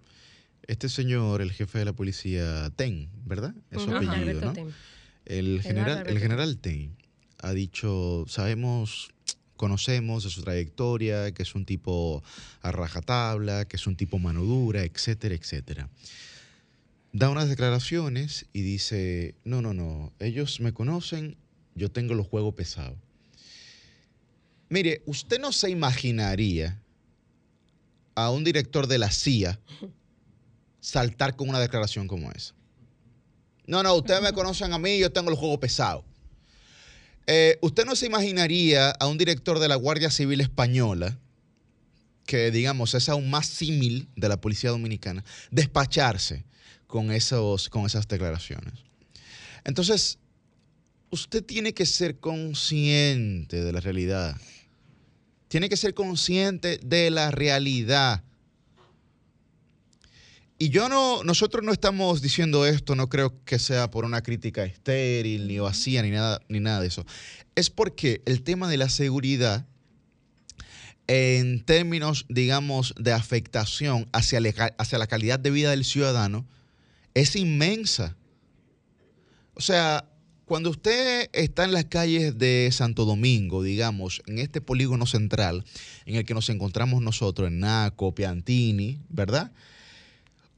Este 0.66 0.88
señor, 0.88 1.42
el 1.42 1.52
jefe 1.52 1.78
de 1.78 1.84
la 1.84 1.92
policía, 1.92 2.70
Ten, 2.76 3.08
¿verdad? 3.24 3.54
Es 3.70 3.82
su 3.82 3.90
Ujú, 3.90 3.96
apellido, 3.98 4.40
¿no? 4.40 4.52
Ten. 4.52 4.74
El 5.24 5.60
general, 5.62 6.04
el 6.06 6.18
general 6.18 6.58
Ten 6.58 6.96
ha 7.40 7.52
dicho, 7.52 8.24
sabemos, 8.28 9.10
conocemos 9.56 10.24
de 10.24 10.30
su 10.30 10.42
trayectoria, 10.42 11.32
que 11.32 11.42
es 11.42 11.54
un 11.54 11.64
tipo 11.66 12.22
a 12.62 12.72
rajatabla, 12.72 13.66
que 13.66 13.76
es 13.76 13.86
un 13.86 13.96
tipo 13.96 14.18
mano 14.18 14.42
dura, 14.42 14.82
etcétera, 14.82 15.34
etcétera. 15.34 15.88
Da 17.12 17.30
unas 17.30 17.48
declaraciones 17.48 18.46
y 18.52 18.62
dice, 18.62 19.34
no, 19.44 19.62
no, 19.62 19.72
no, 19.72 20.12
ellos 20.18 20.60
me 20.60 20.72
conocen, 20.72 21.36
yo 21.74 21.90
tengo 21.90 22.14
los 22.14 22.26
juegos 22.26 22.54
pesados. 22.54 22.98
Mire, 24.68 25.02
usted 25.06 25.38
no 25.40 25.52
se 25.52 25.70
imaginaría 25.70 26.80
a 28.14 28.30
un 28.30 28.44
director 28.44 28.86
de 28.86 28.98
la 28.98 29.10
CIA 29.10 29.60
saltar 30.80 31.36
con 31.36 31.48
una 31.48 31.60
declaración 31.60 32.08
como 32.08 32.30
esa. 32.32 32.54
No, 33.66 33.82
no, 33.82 33.94
ustedes 33.94 34.22
me 34.22 34.32
conocen 34.32 34.72
a 34.72 34.78
mí, 34.78 34.98
yo 34.98 35.10
tengo 35.10 35.30
el 35.30 35.36
juego 35.36 35.58
pesado. 35.58 36.04
Eh, 37.26 37.58
usted 37.60 37.84
no 37.84 37.96
se 37.96 38.06
imaginaría 38.06 38.90
a 38.90 39.06
un 39.08 39.18
director 39.18 39.58
de 39.58 39.68
la 39.68 39.74
Guardia 39.74 40.10
Civil 40.10 40.40
Española, 40.40 41.18
que 42.24 42.50
digamos 42.50 42.94
es 42.94 43.08
aún 43.08 43.30
más 43.30 43.46
símil 43.46 44.08
de 44.16 44.28
la 44.28 44.40
Policía 44.40 44.70
Dominicana, 44.70 45.24
despacharse 45.50 46.44
con, 46.86 47.10
esos, 47.10 47.68
con 47.68 47.84
esas 47.84 48.06
declaraciones. 48.06 48.74
Entonces, 49.64 50.18
usted 51.10 51.44
tiene 51.44 51.74
que 51.74 51.86
ser 51.86 52.18
consciente 52.20 53.62
de 53.62 53.72
la 53.72 53.80
realidad. 53.80 54.36
Tiene 55.48 55.68
que 55.68 55.76
ser 55.76 55.94
consciente 55.94 56.78
de 56.82 57.10
la 57.10 57.30
realidad. 57.30 58.22
Y 60.58 60.70
yo 60.70 60.88
no, 60.88 61.22
nosotros 61.22 61.62
no 61.62 61.72
estamos 61.72 62.22
diciendo 62.22 62.64
esto, 62.66 62.94
no 62.94 63.08
creo 63.08 63.44
que 63.44 63.58
sea 63.58 63.90
por 63.90 64.06
una 64.06 64.22
crítica 64.22 64.64
estéril, 64.64 65.48
ni 65.48 65.58
vacía, 65.58 66.02
ni 66.02 66.10
nada, 66.10 66.40
ni 66.48 66.60
nada 66.60 66.80
de 66.80 66.88
eso. 66.88 67.04
Es 67.54 67.68
porque 67.68 68.22
el 68.24 68.42
tema 68.42 68.68
de 68.68 68.78
la 68.78 68.88
seguridad, 68.88 69.66
en 71.08 71.62
términos, 71.62 72.24
digamos, 72.30 72.94
de 72.98 73.12
afectación 73.12 74.08
hacia, 74.12 74.40
hacia 74.78 74.98
la 74.98 75.06
calidad 75.06 75.38
de 75.38 75.50
vida 75.50 75.70
del 75.70 75.84
ciudadano, 75.84 76.46
es 77.12 77.36
inmensa. 77.36 78.16
O 79.54 79.60
sea, 79.60 80.08
cuando 80.46 80.70
usted 80.70 81.28
está 81.32 81.64
en 81.64 81.72
las 81.72 81.86
calles 81.86 82.38
de 82.38 82.70
Santo 82.70 83.04
Domingo, 83.04 83.64
digamos, 83.64 84.22
en 84.26 84.38
este 84.38 84.60
polígono 84.60 85.04
central 85.04 85.64
en 86.06 86.14
el 86.14 86.24
que 86.24 86.34
nos 86.34 86.48
encontramos 86.48 87.02
nosotros, 87.02 87.48
en 87.48 87.58
Naco, 87.58 88.14
Piantini, 88.14 89.00
¿verdad? 89.08 89.50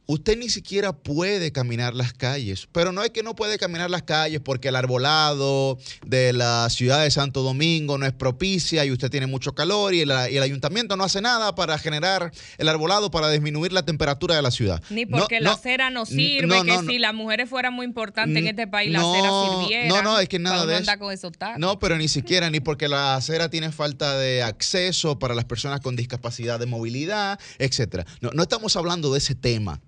Usted 0.09 0.39
ni 0.39 0.49
siquiera 0.49 0.95
puede 0.95 1.53
caminar 1.53 1.95
las 1.95 2.15
calles. 2.15 2.67
Pero 2.73 2.93
no 2.93 3.05
es 3.05 3.11
que 3.11 3.23
no 3.23 3.37
puede 3.37 3.59
caminar 3.59 3.91
las 3.91 4.03
calles 4.03 4.41
porque 4.43 4.69
el 4.69 4.77
arbolado 4.77 5.79
de 6.07 6.33
la 6.33 6.69
ciudad 6.71 7.03
de 7.03 7.11
Santo 7.11 7.43
Domingo 7.43 7.99
no 7.99 8.07
es 8.07 8.15
propicia 8.15 8.87
y 8.87 8.91
usted 8.91 9.11
tiene 9.11 9.27
mucho 9.27 9.55
calor 9.55 9.95
y 9.95 10.01
el, 10.01 10.11
ayuntamiento 10.11 10.97
no 10.97 11.05
hace 11.05 11.21
nada 11.21 11.55
para 11.55 11.79
generar 11.79 12.33
el 12.57 12.69
arbolado 12.69 13.11
para 13.11 13.29
disminuir 13.31 13.73
la 13.73 13.85
temperatura 13.85 14.35
de 14.35 14.43
la 14.43 14.51
ciudad. 14.51 14.83
Ni 14.89 15.05
porque 15.05 15.41
la 15.41 15.53
acera 15.53 15.91
no 15.91 16.07
sirve, 16.07 16.65
que 16.65 16.79
si 16.87 16.99
las 16.99 17.13
mujeres 17.13 17.49
fueran 17.49 17.75
muy 17.75 17.85
importantes 17.85 18.39
en 18.39 18.49
este 18.49 18.67
país, 18.67 18.91
la 18.91 19.01
acera 19.01 19.31
sirviera. 19.61 19.89
No, 19.89 20.03
no, 20.03 20.19
es 20.19 20.29
que 20.29 20.39
nada 20.39 20.65
de 20.65 20.79
eso. 20.79 20.99
Con 20.99 21.13
esos 21.13 21.33
no, 21.59 21.79
pero 21.79 21.99
ni 21.99 22.09
siquiera, 22.09 22.49
ni 22.49 22.61
porque 22.61 22.89
la 22.89 23.15
acera 23.15 23.51
tiene 23.51 23.71
falta 23.71 24.19
de 24.19 24.43
acceso 24.43 25.19
para 25.19 25.35
las 25.35 25.45
personas 25.45 25.81
con 25.81 25.97
discapacidad 25.97 26.59
de 26.59 26.65
movilidad, 26.65 27.39
etcétera. 27.59 28.07
No, 28.23 28.31
no 28.31 28.43
estamos 28.43 28.75
hablando 28.75 29.13
de 29.13 29.19
ese 29.19 29.35
tema. 29.35 29.81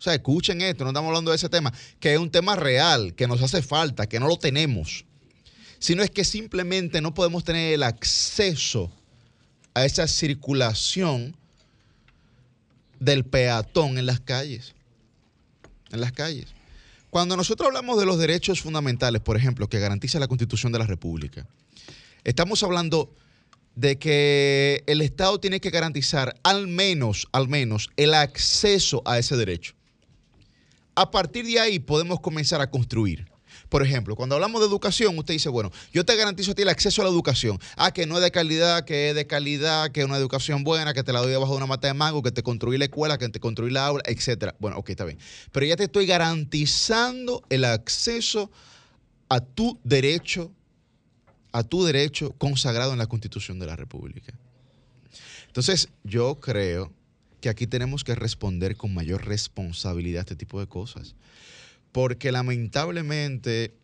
O 0.00 0.02
sea, 0.02 0.14
escuchen 0.14 0.62
esto, 0.62 0.82
no 0.82 0.90
estamos 0.90 1.08
hablando 1.08 1.30
de 1.30 1.36
ese 1.36 1.50
tema, 1.50 1.74
que 2.00 2.14
es 2.14 2.18
un 2.18 2.30
tema 2.30 2.56
real, 2.56 3.14
que 3.14 3.28
nos 3.28 3.42
hace 3.42 3.60
falta, 3.60 4.08
que 4.08 4.18
no 4.18 4.28
lo 4.28 4.38
tenemos. 4.38 5.04
Sino 5.78 6.02
es 6.02 6.10
que 6.10 6.24
simplemente 6.24 7.02
no 7.02 7.12
podemos 7.12 7.44
tener 7.44 7.74
el 7.74 7.82
acceso 7.82 8.90
a 9.74 9.84
esa 9.84 10.08
circulación 10.08 11.36
del 12.98 13.26
peatón 13.26 13.98
en 13.98 14.06
las 14.06 14.20
calles. 14.20 14.74
En 15.92 16.00
las 16.00 16.12
calles. 16.12 16.46
Cuando 17.10 17.36
nosotros 17.36 17.66
hablamos 17.66 18.00
de 18.00 18.06
los 18.06 18.18
derechos 18.18 18.62
fundamentales, 18.62 19.20
por 19.20 19.36
ejemplo, 19.36 19.68
que 19.68 19.80
garantiza 19.80 20.18
la 20.18 20.28
Constitución 20.28 20.72
de 20.72 20.78
la 20.78 20.86
República, 20.86 21.46
estamos 22.24 22.62
hablando 22.62 23.14
de 23.74 23.98
que 23.98 24.82
el 24.86 25.02
Estado 25.02 25.38
tiene 25.40 25.60
que 25.60 25.68
garantizar 25.68 26.40
al 26.42 26.68
menos, 26.68 27.28
al 27.32 27.48
menos, 27.48 27.90
el 27.98 28.14
acceso 28.14 29.02
a 29.04 29.18
ese 29.18 29.36
derecho. 29.36 29.74
A 31.00 31.10
partir 31.10 31.46
de 31.46 31.58
ahí 31.58 31.78
podemos 31.78 32.20
comenzar 32.20 32.60
a 32.60 32.68
construir. 32.68 33.26
Por 33.70 33.82
ejemplo, 33.82 34.16
cuando 34.16 34.34
hablamos 34.34 34.60
de 34.60 34.66
educación, 34.66 35.16
usted 35.16 35.32
dice, 35.32 35.48
bueno, 35.48 35.72
yo 35.94 36.04
te 36.04 36.14
garantizo 36.14 36.50
a 36.50 36.54
ti 36.54 36.60
el 36.60 36.68
acceso 36.68 37.00
a 37.00 37.06
la 37.06 37.10
educación. 37.10 37.58
Ah, 37.76 37.90
que 37.90 38.04
no 38.04 38.16
es 38.16 38.22
de 38.22 38.30
calidad, 38.30 38.84
que 38.84 39.08
es 39.08 39.14
de 39.14 39.26
calidad, 39.26 39.92
que 39.92 40.00
es 40.00 40.06
una 40.06 40.18
educación 40.18 40.62
buena, 40.62 40.92
que 40.92 41.02
te 41.02 41.14
la 41.14 41.20
doy 41.20 41.30
debajo 41.30 41.52
de 41.52 41.56
una 41.56 41.66
mata 41.66 41.88
de 41.88 41.94
mango, 41.94 42.22
que 42.22 42.32
te 42.32 42.42
construí 42.42 42.76
la 42.76 42.84
escuela, 42.84 43.16
que 43.16 43.30
te 43.30 43.40
construí 43.40 43.70
la 43.70 43.86
aula, 43.86 44.02
etcétera. 44.04 44.54
Bueno, 44.58 44.76
ok, 44.76 44.90
está 44.90 45.06
bien. 45.06 45.18
Pero 45.52 45.64
ya 45.64 45.76
te 45.76 45.84
estoy 45.84 46.04
garantizando 46.04 47.44
el 47.48 47.64
acceso 47.64 48.50
a 49.30 49.40
tu 49.40 49.80
derecho, 49.84 50.52
a 51.52 51.62
tu 51.62 51.82
derecho 51.82 52.34
consagrado 52.36 52.92
en 52.92 52.98
la 52.98 53.06
Constitución 53.06 53.58
de 53.58 53.64
la 53.64 53.76
República. 53.76 54.34
Entonces, 55.46 55.88
yo 56.04 56.40
creo 56.40 56.92
que 57.40 57.48
aquí 57.48 57.66
tenemos 57.66 58.04
que 58.04 58.14
responder 58.14 58.76
con 58.76 58.94
mayor 58.94 59.26
responsabilidad 59.26 60.20
a 60.20 60.22
este 60.22 60.36
tipo 60.36 60.60
de 60.60 60.66
cosas. 60.66 61.14
Porque 61.92 62.30
lamentablemente 62.30 63.74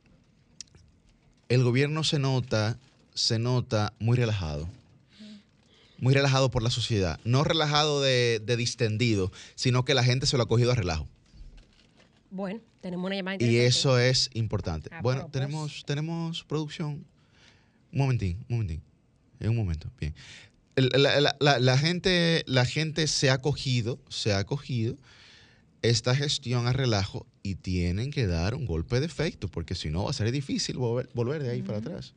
el 1.48 1.64
gobierno 1.64 2.04
se 2.04 2.18
nota, 2.18 2.78
se 3.14 3.38
nota 3.38 3.92
muy 3.98 4.16
relajado. 4.16 4.68
Muy 5.98 6.12
relajado 6.12 6.50
por 6.50 6.62
la 6.62 6.70
sociedad. 6.70 7.18
No 7.24 7.42
relajado 7.42 8.02
de, 8.02 8.40
distendido, 8.59 9.32
sino 9.54 9.84
que 9.84 9.94
la 9.94 10.04
gente 10.04 10.26
se 10.26 10.36
lo 10.36 10.42
ha 10.42 10.48
cogido 10.48 10.70
a 10.70 10.74
relajo. 10.74 11.09
Bueno, 12.30 12.61
tenemos 12.82 13.07
una 13.07 13.16
llamada. 13.16 13.38
Y 13.40 13.57
eso 13.57 13.98
es 13.98 14.30
importante. 14.34 14.90
bueno, 15.02 15.28
tenemos, 15.32 15.84
tenemos 15.86 16.44
producción. 16.44 17.07
Un 17.92 17.98
momentín, 17.98 18.44
un 18.50 18.57
momentín. 18.57 18.82
En 19.40 19.50
un 19.50 19.57
momento, 19.57 19.90
bien 19.98 20.14
la, 20.77 21.79
gente, 21.79 22.45
la 22.47 22.66
gente 22.66 23.07
se 23.07 23.31
ha 23.31 23.39
cogido, 23.39 23.99
se 24.09 24.35
ha 24.35 24.45
cogido 24.45 24.97
esta 25.83 26.14
gestión 26.14 26.66
a 26.66 26.72
relajo 26.72 27.27
y 27.43 27.55
tienen 27.55 28.11
que 28.11 28.27
dar 28.27 28.55
un 28.55 28.66
golpe 28.66 29.01
de 29.01 29.07
efecto, 29.07 29.49
porque 29.49 29.74
si 29.74 29.91
no 29.91 30.05
va 30.05 30.11
a 30.11 30.14
ser 30.14 30.31
difícil 30.33 30.77
volver, 30.77 31.43
de 31.43 31.51
ahí 31.51 31.62
para 31.62 31.79
atrás. 31.79 32.14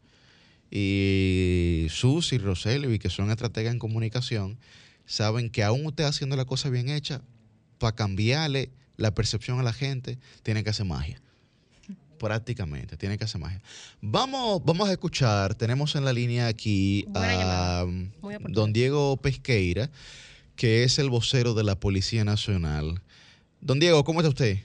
Y 0.71 1.87
Sus 1.89 2.33
y 2.33 2.37
Roselvi, 2.37 2.99
que 2.99 3.09
son 3.09 3.31
estrategas 3.31 3.73
en 3.73 3.79
comunicación, 3.79 4.57
saben 5.05 5.49
que 5.49 5.63
aún 5.63 5.85
usted 5.85 6.03
haciendo 6.03 6.35
la 6.35 6.45
cosa 6.45 6.69
bien 6.69 6.89
hecha, 6.89 7.21
para 7.77 7.95
cambiarle 7.95 8.71
la 8.97 9.13
percepción 9.13 9.59
a 9.59 9.63
la 9.63 9.73
gente, 9.73 10.19
tiene 10.43 10.63
que 10.63 10.71
hacer 10.71 10.85
magia 10.85 11.21
prácticamente, 12.19 12.97
tiene 12.97 13.17
que 13.17 13.23
hacer 13.23 13.41
magia. 13.41 13.59
Vamos, 14.01 14.63
vamos 14.63 14.87
a 14.87 14.91
escuchar, 14.91 15.55
tenemos 15.55 15.95
en 15.95 16.05
la 16.05 16.13
línea 16.13 16.47
aquí 16.47 17.07
a 17.15 17.85
don 18.49 18.71
Diego 18.71 19.17
Pesqueira, 19.17 19.89
que 20.55 20.83
es 20.83 20.99
el 20.99 21.09
vocero 21.09 21.55
de 21.55 21.63
la 21.63 21.75
Policía 21.79 22.23
Nacional. 22.23 23.01
Don 23.61 23.79
Diego, 23.79 24.03
¿cómo 24.03 24.19
está 24.19 24.29
usted? 24.29 24.57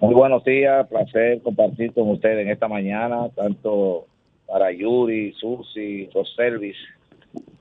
Muy 0.00 0.14
buenos 0.14 0.44
días, 0.44 0.86
placer 0.88 1.40
compartir 1.42 1.92
con 1.92 2.10
ustedes 2.10 2.40
en 2.44 2.50
esta 2.50 2.68
mañana, 2.68 3.30
tanto 3.34 4.06
para 4.46 4.70
Yuri, 4.72 5.32
Susi, 5.32 6.08
Roselvis, 6.14 6.76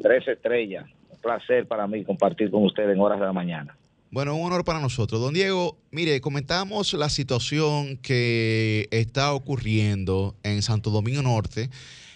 tres 0.02 0.28
estrellas. 0.28 0.86
Un 1.10 1.20
placer 1.20 1.68
para 1.68 1.88
mí 1.88 2.04
compartir 2.04 2.52
con 2.52 2.64
ustedes 2.64 2.94
en 2.94 3.00
horas 3.00 3.20
de 3.20 3.26
la 3.26 3.34
mañana. 3.34 3.76
Bueno, 4.18 4.36
un 4.36 4.48
honor 4.48 4.66
para 4.66 4.80
nosotros. 4.80 5.22
Don 5.22 5.36
Diego, 5.36 5.78
mire, 5.92 6.20
comentamos 6.22 6.94
la 6.94 7.08
situación 7.08 7.98
que 7.98 8.88
está 8.90 9.32
ocurriendo 9.32 10.36
en 10.42 10.64
Santo 10.64 10.90
Domingo 10.90 11.22
Norte, 11.22 11.70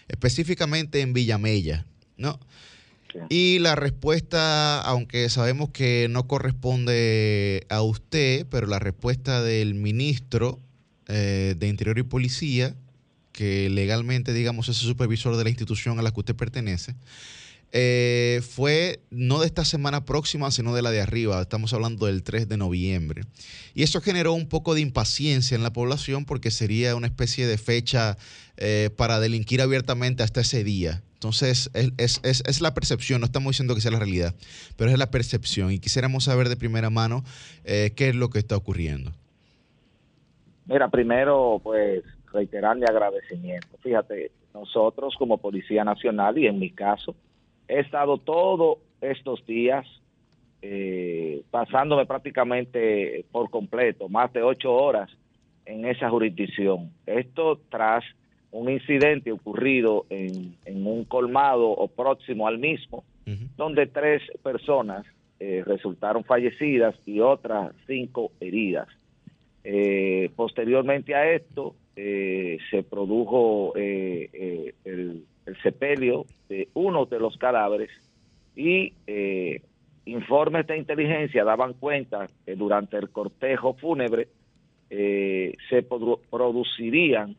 específicamente 0.07 1.01
en 1.01 1.13
Villamella, 1.13 1.85
¿no? 2.17 2.39
Y 3.29 3.59
la 3.59 3.75
respuesta, 3.75 4.81
aunque 4.81 5.29
sabemos 5.29 5.69
que 5.69 6.07
no 6.09 6.25
corresponde 6.25 7.67
a 7.69 7.83
usted, 7.83 8.47
pero 8.49 8.65
la 8.65 8.79
respuesta 8.79 9.43
del 9.43 9.75
ministro 9.75 10.59
eh, 11.07 11.53
de 11.55 11.67
Interior 11.67 11.99
y 11.99 12.03
Policía, 12.03 12.73
que 13.31 13.69
legalmente, 13.69 14.33
digamos, 14.33 14.69
es 14.69 14.81
el 14.81 14.87
supervisor 14.87 15.37
de 15.37 15.43
la 15.43 15.51
institución 15.51 15.99
a 15.99 16.01
la 16.01 16.09
que 16.09 16.21
usted 16.21 16.35
pertenece, 16.35 16.95
eh, 17.73 18.41
fue 18.43 18.99
no 19.09 19.39
de 19.39 19.45
esta 19.45 19.63
semana 19.63 20.03
próxima, 20.03 20.51
sino 20.51 20.75
de 20.75 20.81
la 20.81 20.91
de 20.91 21.01
arriba. 21.01 21.41
Estamos 21.41 21.73
hablando 21.73 22.05
del 22.05 22.23
3 22.23 22.49
de 22.49 22.57
noviembre. 22.57 23.23
Y 23.73 23.83
eso 23.83 24.01
generó 24.01 24.33
un 24.33 24.49
poco 24.49 24.75
de 24.75 24.81
impaciencia 24.81 25.55
en 25.55 25.63
la 25.63 25.71
población 25.71 26.25
porque 26.25 26.51
sería 26.51 26.95
una 26.95 27.07
especie 27.07 27.47
de 27.47 27.57
fecha 27.57 28.17
eh, 28.57 28.89
para 28.95 29.19
delinquir 29.19 29.61
abiertamente 29.61 30.23
hasta 30.23 30.41
ese 30.41 30.63
día. 30.63 31.01
Entonces, 31.13 31.69
es, 31.73 32.61
la 32.61 32.73
percepción, 32.73 33.21
no 33.21 33.25
estamos 33.25 33.51
diciendo 33.51 33.75
que 33.75 33.81
sea 33.81 33.91
la 33.91 33.99
realidad, 33.99 34.33
pero 34.75 34.89
es 34.89 34.97
la 34.97 35.11
percepción. 35.11 35.71
Y 35.71 35.79
quisiéramos 35.79 36.23
saber 36.23 36.49
de 36.49 36.57
primera 36.57 36.89
mano 36.89 37.23
eh, 37.63 37.93
qué 37.95 38.09
es 38.09 38.15
lo 38.15 38.29
que 38.31 38.39
está 38.39 38.57
ocurriendo. 38.57 39.11
Mira, 40.65 40.89
primero, 40.89 41.61
pues 41.63 42.03
reiterarle 42.33 42.85
agradecimiento. 42.89 43.67
Fíjate, 43.83 44.31
nosotros 44.53 45.13
como 45.17 45.37
Policía 45.37 45.83
Nacional 45.83 46.37
y 46.37 46.47
en 46.47 46.59
mi 46.59 46.71
caso, 46.71 47.15
he 47.71 47.79
estado 47.79 48.17
todos 48.17 48.79
estos 48.99 49.45
días 49.45 49.85
eh, 50.61 51.41
pasándome 51.49 52.05
prácticamente 52.05 53.25
por 53.31 53.49
completo, 53.49 54.09
más 54.09 54.31
de 54.33 54.43
ocho 54.43 54.73
horas 54.73 55.09
en 55.65 55.85
esa 55.85 56.09
jurisdicción. 56.09 56.91
Esto 57.05 57.59
tras 57.69 58.03
un 58.51 58.69
incidente 58.69 59.31
ocurrido 59.31 60.05
en, 60.09 60.57
un 60.85 61.05
colmado 61.05 61.69
o 61.69 61.87
próximo 61.87 62.45
al 62.47 62.59
mismo, 62.59 63.05
donde 63.55 63.87
tres 63.87 64.21
personas 64.43 65.05
eh, 65.39 65.63
resultaron 65.65 66.25
fallecidas 66.25 66.95
y 67.05 67.21
otras 67.21 67.73
cinco 67.87 68.31
heridas. 68.41 68.89
Eh, 69.63 70.29
posteriormente 70.35 71.15
a 71.15 71.31
esto, 71.31 71.75
eh, 71.95 72.57
se 72.69 72.83
produjo 72.83 73.73
el, 73.75 75.25
el, 75.45 75.61
sepelio 75.61 76.25
de 76.49 76.69
uno 76.73 77.05
de 77.05 77.19
los 77.19 77.37
cadáveres 77.37 77.89
y 78.55 78.93
informes 80.05 80.67
de 80.67 80.77
inteligencia 80.77 81.43
daban 81.43 81.73
cuenta 81.73 82.27
que 82.45 82.55
durante 82.55 82.97
el 82.97 83.09
cortejo 83.09 83.73
fúnebre 83.75 84.27
se 84.89 85.87
producirían 86.29 87.35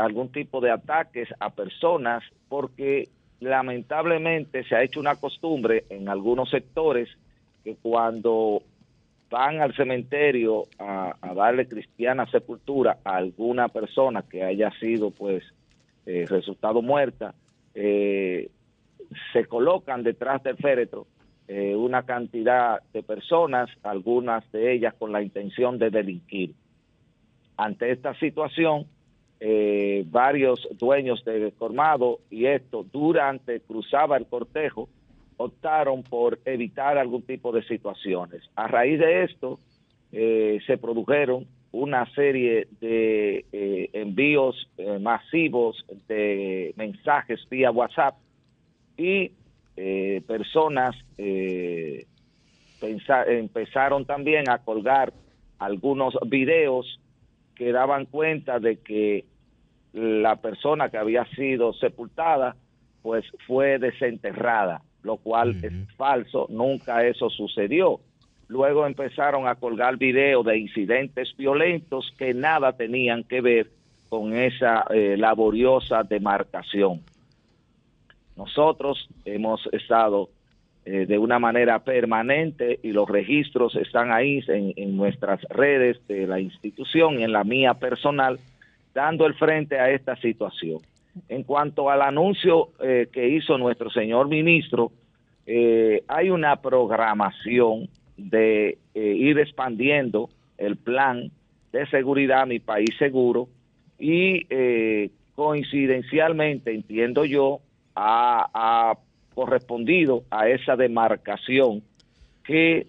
algún 0.00 0.32
tipo 0.32 0.60
de 0.60 0.70
ataques 0.70 1.28
a 1.38 1.50
personas 1.50 2.24
porque 2.48 3.08
lamentablemente 3.40 4.64
se 4.64 4.74
ha 4.74 4.82
hecho 4.82 5.00
una 5.00 5.16
costumbre 5.16 5.84
en 5.90 6.08
algunos 6.08 6.50
sectores 6.50 7.08
que 7.62 7.76
cuando 7.76 8.62
van 9.30 9.60
al 9.60 9.74
cementerio 9.74 10.64
a, 10.78 11.14
darle 11.34 11.66
cristiana 11.66 12.26
sepultura 12.30 12.98
a 13.04 13.16
alguna 13.16 13.68
persona 13.68 14.22
que 14.22 14.42
haya 14.44 14.70
sido 14.78 15.10
pues 15.10 15.42
eh, 16.06 16.26
resultado 16.28 16.82
muerta, 16.82 17.34
eh, 17.74 18.50
se 19.32 19.44
colocan 19.46 20.02
detrás 20.02 20.42
del 20.42 20.56
féretro 20.56 21.06
eh, 21.46 21.74
una 21.76 22.04
cantidad 22.04 22.80
de 22.92 23.02
personas, 23.02 23.68
algunas 23.82 24.50
de 24.52 24.72
ellas 24.72 24.94
con 24.98 25.12
la 25.12 25.22
intención 25.22 25.78
de 25.78 25.90
delinquir. 25.90 26.54
Ante 27.56 27.90
esta 27.90 28.14
situación, 28.18 28.86
eh, 29.40 30.04
varios 30.06 30.66
dueños 30.78 31.22
de 31.24 31.52
colmado 31.58 32.20
y 32.30 32.46
esto 32.46 32.86
durante 32.90 33.60
cruzaba 33.60 34.16
el 34.16 34.26
cortejo 34.26 34.88
optaron 35.36 36.02
por 36.02 36.38
evitar 36.44 36.96
algún 36.96 37.22
tipo 37.22 37.52
de 37.52 37.62
situaciones. 37.64 38.42
A 38.54 38.68
raíz 38.68 38.98
de 38.98 39.24
esto 39.24 39.58
se 40.12 40.78
produjeron 40.80 41.44
una 41.74 42.06
serie 42.14 42.68
de 42.80 43.44
eh, 43.52 43.90
envíos 43.92 44.68
masivos 45.00 45.84
de 46.08 46.72
mensajes 46.76 47.40
vía 47.50 47.70
WhatsApp 47.70 48.16
y 48.96 49.32
personas 50.26 50.94
empezaron 53.26 54.04
también 54.04 54.48
a 54.48 54.58
colgar 54.58 55.12
algunos 55.58 56.16
videos 56.26 57.00
que 57.56 57.72
daban 57.72 58.06
cuenta 58.06 58.60
de 58.60 58.76
que 58.76 59.24
la 59.92 60.36
persona 60.36 60.90
que 60.90 60.98
había 60.98 61.24
sido 61.36 61.72
sepultada 61.72 62.56
pues 63.02 63.24
fue 63.46 63.78
desenterrada, 63.78 64.82
lo 65.02 65.18
cual 65.18 65.62
es 65.62 65.72
falso, 65.96 66.46
nunca 66.48 67.06
eso 67.06 67.28
sucedió. 67.30 68.00
Luego 68.48 68.86
empezaron 68.86 69.46
a 69.46 69.54
colgar 69.54 69.96
videos 69.96 70.44
de 70.44 70.58
incidentes 70.58 71.34
violentos 71.36 72.14
que 72.18 72.34
nada 72.34 72.72
tenían 72.72 73.24
que 73.24 73.40
ver 73.40 73.70
con 74.08 74.34
esa 74.34 74.84
eh, 74.90 75.16
laboriosa 75.16 76.02
demarcación. 76.02 77.00
Nosotros 78.36 79.08
hemos 79.24 79.66
estado 79.72 80.28
eh, 80.84 81.06
de 81.06 81.18
una 81.18 81.38
manera 81.38 81.78
permanente 81.78 82.78
y 82.82 82.92
los 82.92 83.08
registros 83.08 83.74
están 83.76 84.12
ahí 84.12 84.44
en, 84.48 84.96
nuestras 84.96 85.40
redes 85.48 86.06
de 86.06 86.26
la 86.26 86.38
institución 86.40 87.20
y 87.20 87.24
en 87.24 87.32
la 87.32 87.44
mía 87.44 87.74
personal, 87.74 88.38
dando 88.92 89.26
el 89.26 89.34
frente 89.34 89.78
a 89.78 89.90
esta 89.90 90.16
situación. 90.16 90.80
En 91.28 91.44
cuanto 91.44 91.90
al 91.90 92.02
anuncio 92.02 92.70
eh, 92.82 93.08
que 93.10 93.28
hizo 93.28 93.56
nuestro 93.56 93.88
señor 93.90 94.28
ministro, 94.28 94.92
hay 96.08 96.30
una 96.30 96.56
programación 96.56 97.88
de 98.16 98.78
ir 98.94 99.38
expandiendo 99.38 100.30
el 100.58 100.76
plan 100.76 101.30
de 101.72 101.86
seguridad 101.86 102.46
Mi 102.46 102.60
País 102.60 102.90
Seguro 102.98 103.48
y 103.98 104.46
coincidencialmente, 105.34 106.72
entiendo 106.72 107.24
yo, 107.24 107.60
a, 107.96 108.48
a 108.54 108.98
correspondido 109.34 110.22
a 110.30 110.48
esa 110.48 110.76
demarcación 110.76 111.82
que 112.44 112.86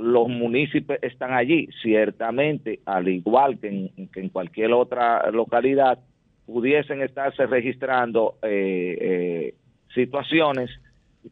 los 0.00 0.28
municipios 0.28 0.98
están 1.02 1.32
allí. 1.32 1.68
Ciertamente, 1.82 2.80
al 2.86 3.08
igual 3.08 3.58
que 3.58 3.90
en, 3.96 4.28
cualquier 4.30 4.72
otra 4.72 5.30
localidad, 5.30 5.98
pudiesen 6.46 7.02
estarse 7.02 7.46
registrando 7.46 8.36
eh, 8.42 8.98
eh, 9.00 9.54
situaciones 9.94 10.70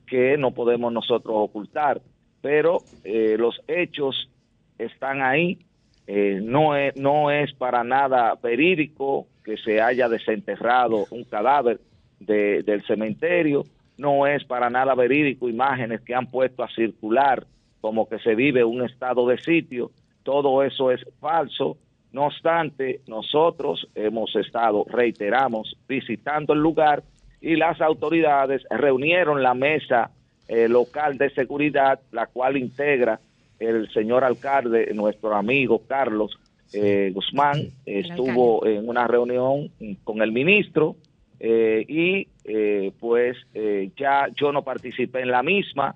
que 0.06 0.36
no 0.36 0.52
podemos 0.52 0.92
nosotros 0.92 1.34
ocultar, 1.36 2.00
pero 2.40 2.78
eh, 3.04 3.36
los 3.38 3.60
hechos 3.66 4.30
están 4.78 5.22
ahí. 5.22 5.58
no, 6.06 6.74
es, 6.76 6.96
no 6.96 7.30
es 7.30 7.52
para 7.52 7.84
nada 7.84 8.34
verídico 8.42 9.26
que 9.44 9.56
se 9.58 9.80
haya 9.80 10.08
desenterrado 10.08 11.06
un 11.10 11.24
cadáver 11.24 11.80
del 12.20 12.82
cementerio 12.86 13.64
no 13.98 14.26
es 14.26 14.44
para 14.44 14.70
nada 14.70 14.94
verídico 14.94 15.48
imágenes 15.48 16.00
que 16.02 16.14
han 16.14 16.30
puesto 16.30 16.62
a 16.62 16.68
circular 16.68 17.44
como 17.80 18.08
que 18.08 18.18
se 18.20 18.34
vive 18.34 18.64
un 18.64 18.84
estado 18.84 19.26
de 19.26 19.38
sitio, 19.38 19.90
todo 20.22 20.62
eso 20.62 20.90
es 20.90 21.00
falso. 21.20 21.76
No 22.10 22.26
obstante, 22.26 23.00
nosotros 23.06 23.86
hemos 23.94 24.34
estado, 24.34 24.84
reiteramos, 24.88 25.76
visitando 25.86 26.54
el 26.54 26.60
lugar 26.60 27.02
y 27.40 27.56
las 27.56 27.80
autoridades 27.80 28.62
reunieron 28.70 29.42
la 29.42 29.54
mesa 29.54 30.10
eh, 30.48 30.68
local 30.68 31.18
de 31.18 31.30
seguridad, 31.30 32.00
la 32.10 32.26
cual 32.26 32.56
integra 32.56 33.20
el 33.58 33.90
señor 33.92 34.24
alcalde, 34.24 34.92
nuestro 34.94 35.34
amigo 35.34 35.82
Carlos 35.86 36.38
eh, 36.72 37.10
Guzmán, 37.14 37.70
estuvo 37.86 38.66
en 38.66 38.88
una 38.88 39.06
reunión 39.06 39.70
con 40.04 40.22
el 40.22 40.32
ministro, 40.32 40.96
eh, 41.40 41.84
y 41.86 42.28
eh, 42.44 42.92
pues 42.98 43.36
eh, 43.54 43.90
ya 43.96 44.26
yo 44.34 44.50
no 44.52 44.62
participé 44.62 45.20
en 45.20 45.30
la 45.30 45.42
misma. 45.42 45.94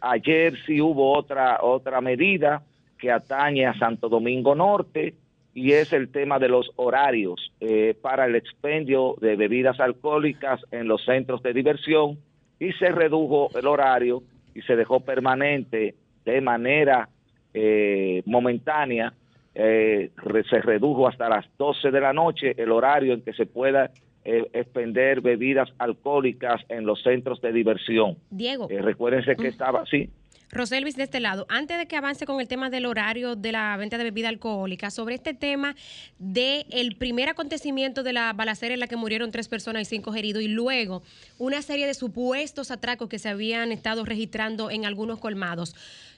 ayer 0.00 0.54
sí 0.64 0.80
hubo 0.80 1.16
otra, 1.16 1.58
otra 1.62 2.00
medida 2.00 2.62
que 2.98 3.10
atañe 3.10 3.66
a 3.66 3.78
Santo 3.78 4.08
Domingo 4.08 4.54
Norte 4.54 5.14
y 5.54 5.72
es 5.72 5.92
el 5.92 6.08
tema 6.08 6.38
de 6.38 6.48
los 6.48 6.70
horarios 6.76 7.52
para 8.00 8.26
el 8.26 8.36
expendio 8.36 9.16
de 9.20 9.36
bebidas 9.36 9.78
alcohólicas 9.80 10.60
en 10.70 10.86
los 10.86 11.04
centros 11.04 11.42
de 11.42 11.52
diversión 11.52 12.18
y 12.64 12.72
se 12.74 12.88
redujo 12.90 13.50
el 13.56 13.66
horario 13.66 14.22
y 14.54 14.62
se 14.62 14.76
dejó 14.76 15.00
permanente 15.00 15.94
de 16.24 16.40
manera 16.40 17.08
momentánea 18.26 19.12
se 19.54 20.60
redujo 20.60 21.06
hasta 21.06 21.28
las 21.28 21.46
12 21.56 21.92
de 21.92 22.00
la 22.00 22.12
noche 22.12 22.54
el 22.56 22.72
horario 22.72 23.14
en 23.14 23.22
que 23.22 23.32
se 23.32 23.46
pueda 23.46 23.92
eh, 24.26 24.48
expender 24.54 25.20
bebidas 25.20 25.68
alcohólicas 25.76 26.62
en 26.70 26.86
los 26.86 27.02
centros 27.02 27.42
de 27.42 27.52
diversión. 27.52 28.16
Diego. 28.30 28.68
Eh, 28.70 28.80
recuérdense 28.80 29.36
que 29.36 29.48
estaba, 29.48 29.84
sí. 29.84 30.08
Roselvis, 30.50 30.96
de 30.96 31.04
este 31.04 31.20
lado, 31.20 31.46
antes 31.48 31.78
de 31.78 31.86
que 31.86 31.96
avance 31.96 32.26
con 32.26 32.40
el 32.40 32.48
tema 32.48 32.70
del 32.70 32.86
horario 32.86 33.36
de 33.36 33.52
la 33.52 33.76
venta 33.76 33.98
de 33.98 34.04
bebida 34.04 34.28
alcohólica, 34.28 34.90
sobre 34.90 35.14
este 35.14 35.34
tema 35.34 35.74
del 36.18 36.66
el 36.70 36.96
primer 36.96 37.28
acontecimiento 37.28 38.02
de 38.02 38.12
la 38.12 38.32
balacera 38.32 38.74
en 38.74 38.80
la 38.80 38.86
que 38.86 38.96
murieron 38.96 39.30
tres 39.30 39.48
personas 39.48 39.82
y 39.82 39.84
cinco 39.84 40.14
heridos, 40.14 40.42
y 40.42 40.48
luego 40.48 41.02
una 41.38 41.62
serie 41.62 41.86
de 41.86 41.94
supuestos 41.94 42.70
atracos 42.70 43.08
que 43.08 43.18
se 43.18 43.28
habían 43.28 43.72
estado 43.72 44.04
registrando 44.04 44.70
en 44.70 44.84
algunos 44.86 45.18
colmados 45.18 45.74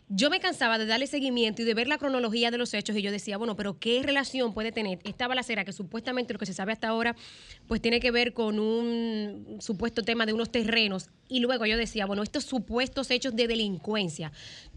yo 0.09 0.31
me 0.31 0.39
cansaba 0.39 0.79
de 0.79 0.87
darle 0.87 1.09
seguimiento 1.09 1.63
y 1.63 1.65
de 1.65 1.75
ver 1.75 1.89
la 1.89 1.99
cronología 1.99 2.53
de 2.53 2.59
los 2.59 2.73
hechos 2.75 2.97
y 2.97 3.03
yo 3.03 3.11
decía, 3.11 3.39
bueno, 3.39 3.57
pero 3.57 3.79
¿qué 3.79 4.03
relación 4.05 4.55
puede 4.55 4.71
tener 4.71 5.01
esta 5.03 5.27
balacera 5.27 5.65
que 5.65 5.73
supuestamente 5.73 6.33
lo 6.33 6.39
que 6.39 6.47
se 6.47 6.55
sabe 6.55 6.73
hasta 6.73 6.89
ahora 6.89 7.17
pues 7.67 7.81
tiene 7.81 7.99
que 7.99 8.13
ver 8.13 8.33
con 8.33 8.61
un 8.61 9.59
supuesto 9.61 10.03
tema 10.03 10.25
de 10.25 10.33
unos 10.33 10.53
terrenos? 10.53 11.11
Y 11.29 11.41
luego 11.41 11.67
yo 11.67 11.77
decía, 11.77 12.07
bueno, 12.07 12.23
estos 12.23 12.45
supuestos 12.45 13.11
hechos 13.11 13.35
de 13.35 13.49
delincuencia. 13.49 14.31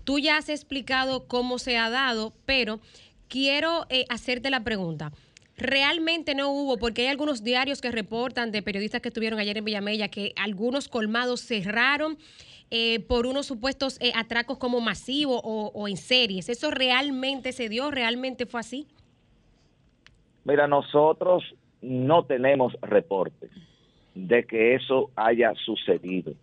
Tú 0.04 0.18
ya 0.18 0.38
has 0.38 0.50
explicado 0.50 1.28
cómo 1.28 1.60
se 1.60 1.78
ha 1.78 1.92
dado, 1.92 2.34
pero 2.46 2.80
quiero 3.28 3.86
eh, 3.90 4.06
hacerte 4.10 4.50
la 4.50 4.64
pregunta. 4.64 5.12
Realmente 5.58 6.34
no 6.34 6.52
hubo, 6.52 6.78
porque 6.78 7.04
hay 7.04 7.08
algunos 7.10 7.44
diarios 7.44 7.82
que 7.82 7.92
reportan 7.92 8.52
de 8.52 8.64
periodistas 8.64 9.02
que 9.02 9.10
estuvieron 9.10 9.40
ayer 9.40 9.58
en 9.58 9.66
Villamella 9.66 10.08
que 10.08 10.34
algunos 10.38 10.88
colmados 10.88 11.42
cerraron 11.42 12.18
eh, 12.72 13.00
por 13.02 13.26
unos 13.26 13.48
supuestos 13.48 13.98
eh, 14.00 14.12
atracos 14.16 14.58
como 14.58 14.80
masivos 14.80 15.42
o, 15.44 15.88
en 15.88 15.98
series. 15.98 16.50
¿Eso 16.50 16.70
realmente 16.70 17.52
se 17.52 17.68
dio? 17.70 17.90
¿Realmente 17.90 18.46
fue 18.46 18.60
así? 18.60 18.88
Mira, 20.44 20.68
nosotros 20.68 21.44
no 21.82 22.26
tenemos 22.26 22.74
reportes 22.82 23.50
de 24.14 24.44
que 24.46 24.76
eso 24.76 25.10
haya 25.16 25.54
sucedido. 25.66 26.34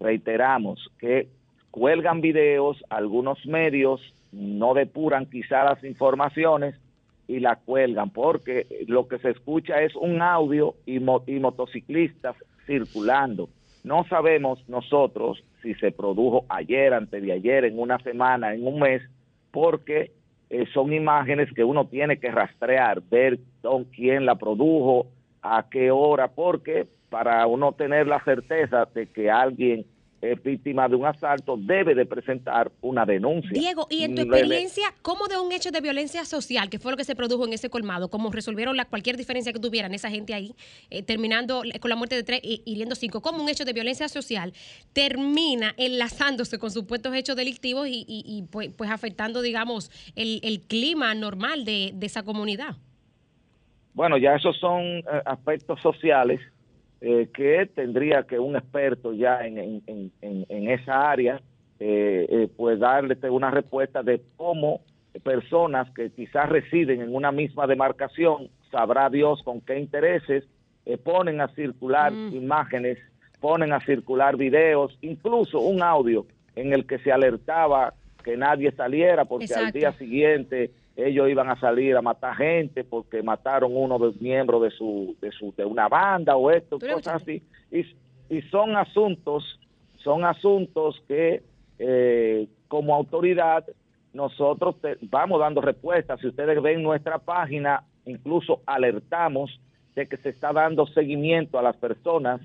Reiteramos 0.00 0.90
que 0.98 1.28
cuelgan 1.70 2.20
videos, 2.20 2.82
algunos 2.88 3.44
medios 3.46 4.00
no 4.32 4.74
depuran 4.74 5.26
quizá 5.26 5.64
las 5.64 5.82
informaciones 5.84 6.74
y 7.28 7.40
la 7.40 7.56
cuelgan, 7.56 8.10
porque 8.10 8.66
lo 8.86 9.08
que 9.08 9.18
se 9.18 9.30
escucha 9.30 9.82
es 9.82 9.94
un 9.96 10.22
audio 10.22 10.74
y, 10.84 10.96
y 10.96 11.40
motociclistas 11.40 12.36
circulando. 12.66 13.48
No 13.86 14.02
sabemos 14.08 14.68
nosotros 14.68 15.44
si 15.62 15.72
se 15.74 15.92
produjo 15.92 16.44
ayer, 16.48 16.92
antes 16.92 17.22
de 17.22 17.30
ayer, 17.30 17.64
en 17.66 17.78
una 17.78 18.00
semana, 18.00 18.52
en 18.52 18.66
un 18.66 18.80
mes, 18.80 19.00
porque 19.52 20.10
eh, 20.50 20.66
son 20.74 20.92
imágenes 20.92 21.52
que 21.54 21.62
uno 21.62 21.86
tiene 21.86 22.18
que 22.18 22.32
rastrear, 22.32 23.00
ver 23.08 23.38
quién 23.94 24.26
la 24.26 24.34
produjo, 24.34 25.06
a 25.40 25.66
qué 25.70 25.92
hora, 25.92 26.26
porque 26.26 26.88
para 27.10 27.46
uno 27.46 27.74
tener 27.74 28.08
la 28.08 28.18
certeza 28.24 28.88
de 28.92 29.06
que 29.06 29.30
alguien 29.30 29.86
es 30.32 30.42
víctima 30.42 30.88
de 30.88 30.96
un 30.96 31.06
asalto, 31.06 31.56
debe 31.56 31.94
de 31.94 32.06
presentar 32.06 32.70
una 32.80 33.04
denuncia. 33.04 33.50
Diego, 33.52 33.86
y 33.90 34.02
en 34.02 34.14
tu 34.14 34.22
experiencia, 34.22 34.84
¿cómo 35.02 35.26
de 35.28 35.38
un 35.38 35.52
hecho 35.52 35.70
de 35.70 35.80
violencia 35.80 36.24
social, 36.24 36.68
que 36.68 36.78
fue 36.78 36.90
lo 36.90 36.96
que 36.96 37.04
se 37.04 37.14
produjo 37.14 37.46
en 37.46 37.52
ese 37.52 37.70
colmado, 37.70 38.08
cómo 38.08 38.30
resolvieron 38.30 38.76
la, 38.76 38.84
cualquier 38.84 39.16
diferencia 39.16 39.52
que 39.52 39.58
tuvieran 39.58 39.94
esa 39.94 40.10
gente 40.10 40.34
ahí, 40.34 40.54
eh, 40.90 41.02
terminando 41.02 41.62
con 41.80 41.88
la 41.88 41.96
muerte 41.96 42.16
de 42.16 42.22
tres 42.22 42.40
y 42.42 42.62
hiriendo 42.64 42.94
cinco, 42.94 43.20
cómo 43.20 43.42
un 43.42 43.48
hecho 43.48 43.64
de 43.64 43.72
violencia 43.72 44.08
social 44.08 44.52
termina 44.92 45.74
enlazándose 45.76 46.58
con 46.58 46.70
supuestos 46.70 47.14
hechos 47.14 47.36
delictivos 47.36 47.86
y, 47.88 48.44
pues, 48.50 48.70
pues, 48.76 48.90
afectando, 48.90 49.42
digamos, 49.42 49.90
el, 50.14 50.60
clima 50.68 51.14
normal 51.14 51.64
de, 51.64 51.94
esa 52.00 52.22
comunidad? 52.22 52.76
Bueno, 53.94 54.16
ya 54.16 54.34
esos 54.34 54.56
son 54.58 54.82
eh, 54.82 55.04
aspectos 55.24 55.80
sociales 55.80 56.40
eh, 57.00 57.28
que 57.34 57.66
tendría 57.74 58.22
que 58.22 58.38
un 58.38 58.56
experto 58.56 59.12
ya 59.12 59.46
en, 59.46 59.82
esa 60.50 61.10
área 61.10 61.40
eh, 61.78 62.26
eh, 62.28 62.48
pues 62.56 62.78
darle 62.78 63.18
una 63.30 63.50
respuesta 63.50 64.02
de 64.02 64.22
cómo 64.36 64.80
personas 65.22 65.90
que 65.92 66.10
quizás 66.10 66.48
residen 66.48 67.02
en 67.02 67.14
una 67.14 67.32
misma 67.32 67.66
demarcación, 67.66 68.48
sabrá 68.70 69.10
Dios 69.10 69.42
con 69.42 69.60
qué 69.60 69.78
intereses, 69.78 70.44
ponen 71.04 71.40
a 71.40 71.48
circular 71.48 72.12
mm. 72.12 72.34
imágenes, 72.34 72.98
ponen 73.40 73.72
a 73.72 73.80
circular 73.80 74.36
videos, 74.36 74.96
incluso 75.00 75.60
un 75.60 75.82
audio 75.82 76.26
en 76.54 76.72
el 76.72 76.86
que 76.86 76.98
se 76.98 77.12
alertaba 77.12 77.94
que 78.24 78.36
nadie 78.36 78.72
saliera 78.72 79.24
porque 79.24 79.54
al 79.54 79.70
día 79.70 79.92
siguiente 79.92 80.70
ellos 80.96 81.28
iban 81.28 81.50
a 81.50 81.60
salir 81.60 81.94
a 81.94 82.02
matar 82.02 82.36
gente 82.36 82.82
porque 82.82 83.22
mataron 83.22 83.76
uno 83.76 83.98
de 83.98 84.06
los 84.06 84.20
miembros 84.20 84.62
de 84.62 84.70
su, 84.70 85.14
de 85.20 85.30
su 85.30 85.52
de 85.56 85.64
una 85.64 85.88
banda 85.88 86.36
o 86.36 86.50
esto, 86.50 86.78
cosas 86.78 87.22
así. 87.22 87.42
Y, 87.70 87.84
y 88.34 88.42
son 88.50 88.76
asuntos, 88.76 89.60
son 89.96 90.24
asuntos 90.24 91.02
que 91.06 91.42
eh, 91.78 92.48
como 92.68 92.94
autoridad 92.94 93.64
nosotros 94.14 94.76
vamos 95.02 95.40
dando 95.40 95.60
respuestas. 95.60 96.18
Si 96.20 96.28
ustedes 96.28 96.60
ven 96.62 96.82
nuestra 96.82 97.18
página, 97.18 97.84
incluso 98.06 98.62
alertamos 98.64 99.60
de 99.94 100.06
que 100.06 100.16
se 100.16 100.30
está 100.30 100.52
dando 100.52 100.86
seguimiento 100.86 101.58
a 101.58 101.62
las 101.62 101.76
personas 101.76 102.40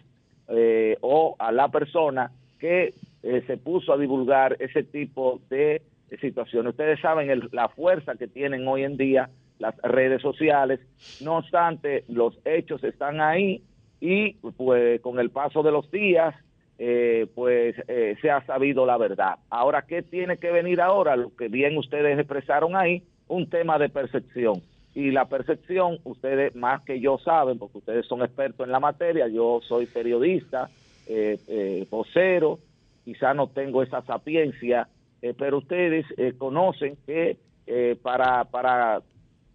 eh, 0.49 0.97
o 0.99 1.35
a 1.39 1.51
la 1.53 1.69
persona 1.69 2.31
que 2.59 2.93
eh, 3.23 3.43
se 3.47 3.57
puso 3.57 3.93
a 3.93 3.97
divulgar 3.97 4.57
ese 4.59 4.83
tipo 4.83 5.39
de 5.49 5.81
situaciones. 6.19 6.71
Ustedes 6.71 6.99
saben 6.99 7.49
la 7.51 7.69
fuerza 7.69 8.15
que 8.15 8.27
tienen 8.27 8.67
hoy 8.67 8.83
en 8.83 8.97
día 8.97 9.29
las 9.61 9.77
redes 9.77 10.21
sociales, 10.21 10.79
no 11.21 11.37
obstante, 11.37 12.03
los 12.09 12.37
hechos 12.45 12.83
están 12.83 13.21
ahí 13.21 13.61
y 13.99 14.33
pues 14.33 14.99
con 15.01 15.19
el 15.19 15.29
paso 15.29 15.61
de 15.61 15.71
los 15.71 15.89
días, 15.91 16.33
eh, 16.79 17.27
pues 17.35 17.75
eh, 17.87 18.17
se 18.21 18.31
ha 18.31 18.43
sabido 18.45 18.87
la 18.87 18.97
verdad. 18.97 19.35
Ahora, 19.51 19.83
¿qué 19.83 20.01
tiene 20.01 20.37
que 20.37 20.51
venir 20.51 20.81
ahora? 20.81 21.15
Lo 21.15 21.35
que 21.35 21.47
bien 21.47 21.77
ustedes 21.77 22.17
expresaron 22.17 22.75
ahí, 22.75 23.03
un 23.27 23.49
tema 23.49 23.77
de 23.77 23.89
percepción. 23.89 24.63
Y 24.95 25.11
la 25.11 25.25
percepción, 25.25 25.99
ustedes 26.03 26.55
más 26.55 26.81
que 26.81 26.99
yo 26.99 27.19
saben, 27.19 27.59
porque 27.59 27.77
ustedes 27.77 28.07
son 28.07 28.23
expertos 28.23 28.65
en 28.65 28.71
la 28.71 28.79
materia, 28.79 29.27
yo 29.27 29.61
soy 29.61 29.85
periodista, 29.85 30.69
eh, 31.07 31.85
vocero, 31.89 32.59
quizá 33.05 33.33
no 33.33 33.47
tengo 33.47 33.83
esa 33.83 34.01
sapiencia 34.01 34.87
eh, 35.21 35.33
pero 35.37 35.59
ustedes 35.59 36.05
eh, 36.17 36.33
conocen 36.37 36.97
que 37.05 37.37
eh, 37.67 37.95
para, 38.01 38.45
para, 38.45 39.01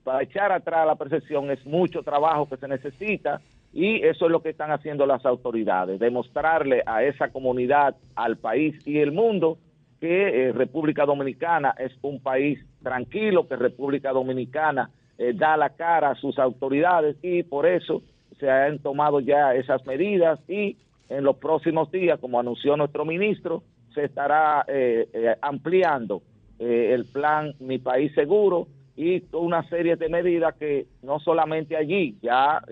para 0.05 0.23
echar 0.23 0.53
atrás 0.53 0.87
la 0.87 0.95
percepción 0.95 1.51
es 1.51 1.65
mucho 1.67 2.03
trabajo 2.03 2.49
que 2.49 2.57
se 2.57 2.69
necesita 2.69 3.41
y 3.73 3.97
eso 4.05 4.27
es 4.27 4.33
lo 4.33 4.41
que 4.41 4.51
están 4.51 4.71
haciendo 4.71 5.07
las 5.07 5.27
autoridades, 5.27 5.99
demostrarle 5.99 6.83
a 6.87 7.03
esa 7.03 7.29
comunidad, 7.29 7.97
al 8.15 8.37
país 8.37 8.75
y 8.87 8.99
el 8.99 9.13
mundo 9.13 9.59
que 10.01 10.53
República 10.55 11.05
Dominicana 11.05 11.75
es 11.79 11.93
un 12.03 12.21
país 12.21 12.59
tranquilo, 12.83 13.49
que 13.49 13.57
República 13.57 14.13
Dominicana 14.13 14.91
da 15.35 15.57
la 15.57 15.71
cara 15.71 16.11
a 16.11 16.15
sus 16.15 16.39
autoridades 16.39 17.17
y 17.23 17.43
por 17.43 17.67
eso 17.67 18.03
se 18.39 18.51
han 18.51 18.79
tomado 18.79 19.21
ya 19.21 19.55
esas 19.55 19.85
medidas 19.87 20.39
y 20.49 20.77
en 21.09 21.25
los 21.25 21.37
próximos 21.37 21.91
días, 21.91 22.19
como 22.21 22.41
anunció 22.41 22.77
nuestro 22.77 23.05
ministro, 23.05 23.63
se 23.97 24.05
estará 24.05 24.65
eh, 24.69 25.09
eh, 25.13 25.35
ampliando 25.41 26.23
eh, 26.59 26.93
el 26.93 27.07
plan 27.07 27.55
Mi 27.61 27.79
País 27.79 28.13
Seguro 28.15 28.69
y 28.95 29.25
una 29.33 29.67
serie 29.69 29.97
de 29.97 30.11
medidas 30.11 30.55
que 30.55 30.87
no 31.03 31.19
solamente 31.19 31.77
allí, 31.77 32.17
ya 32.23 32.63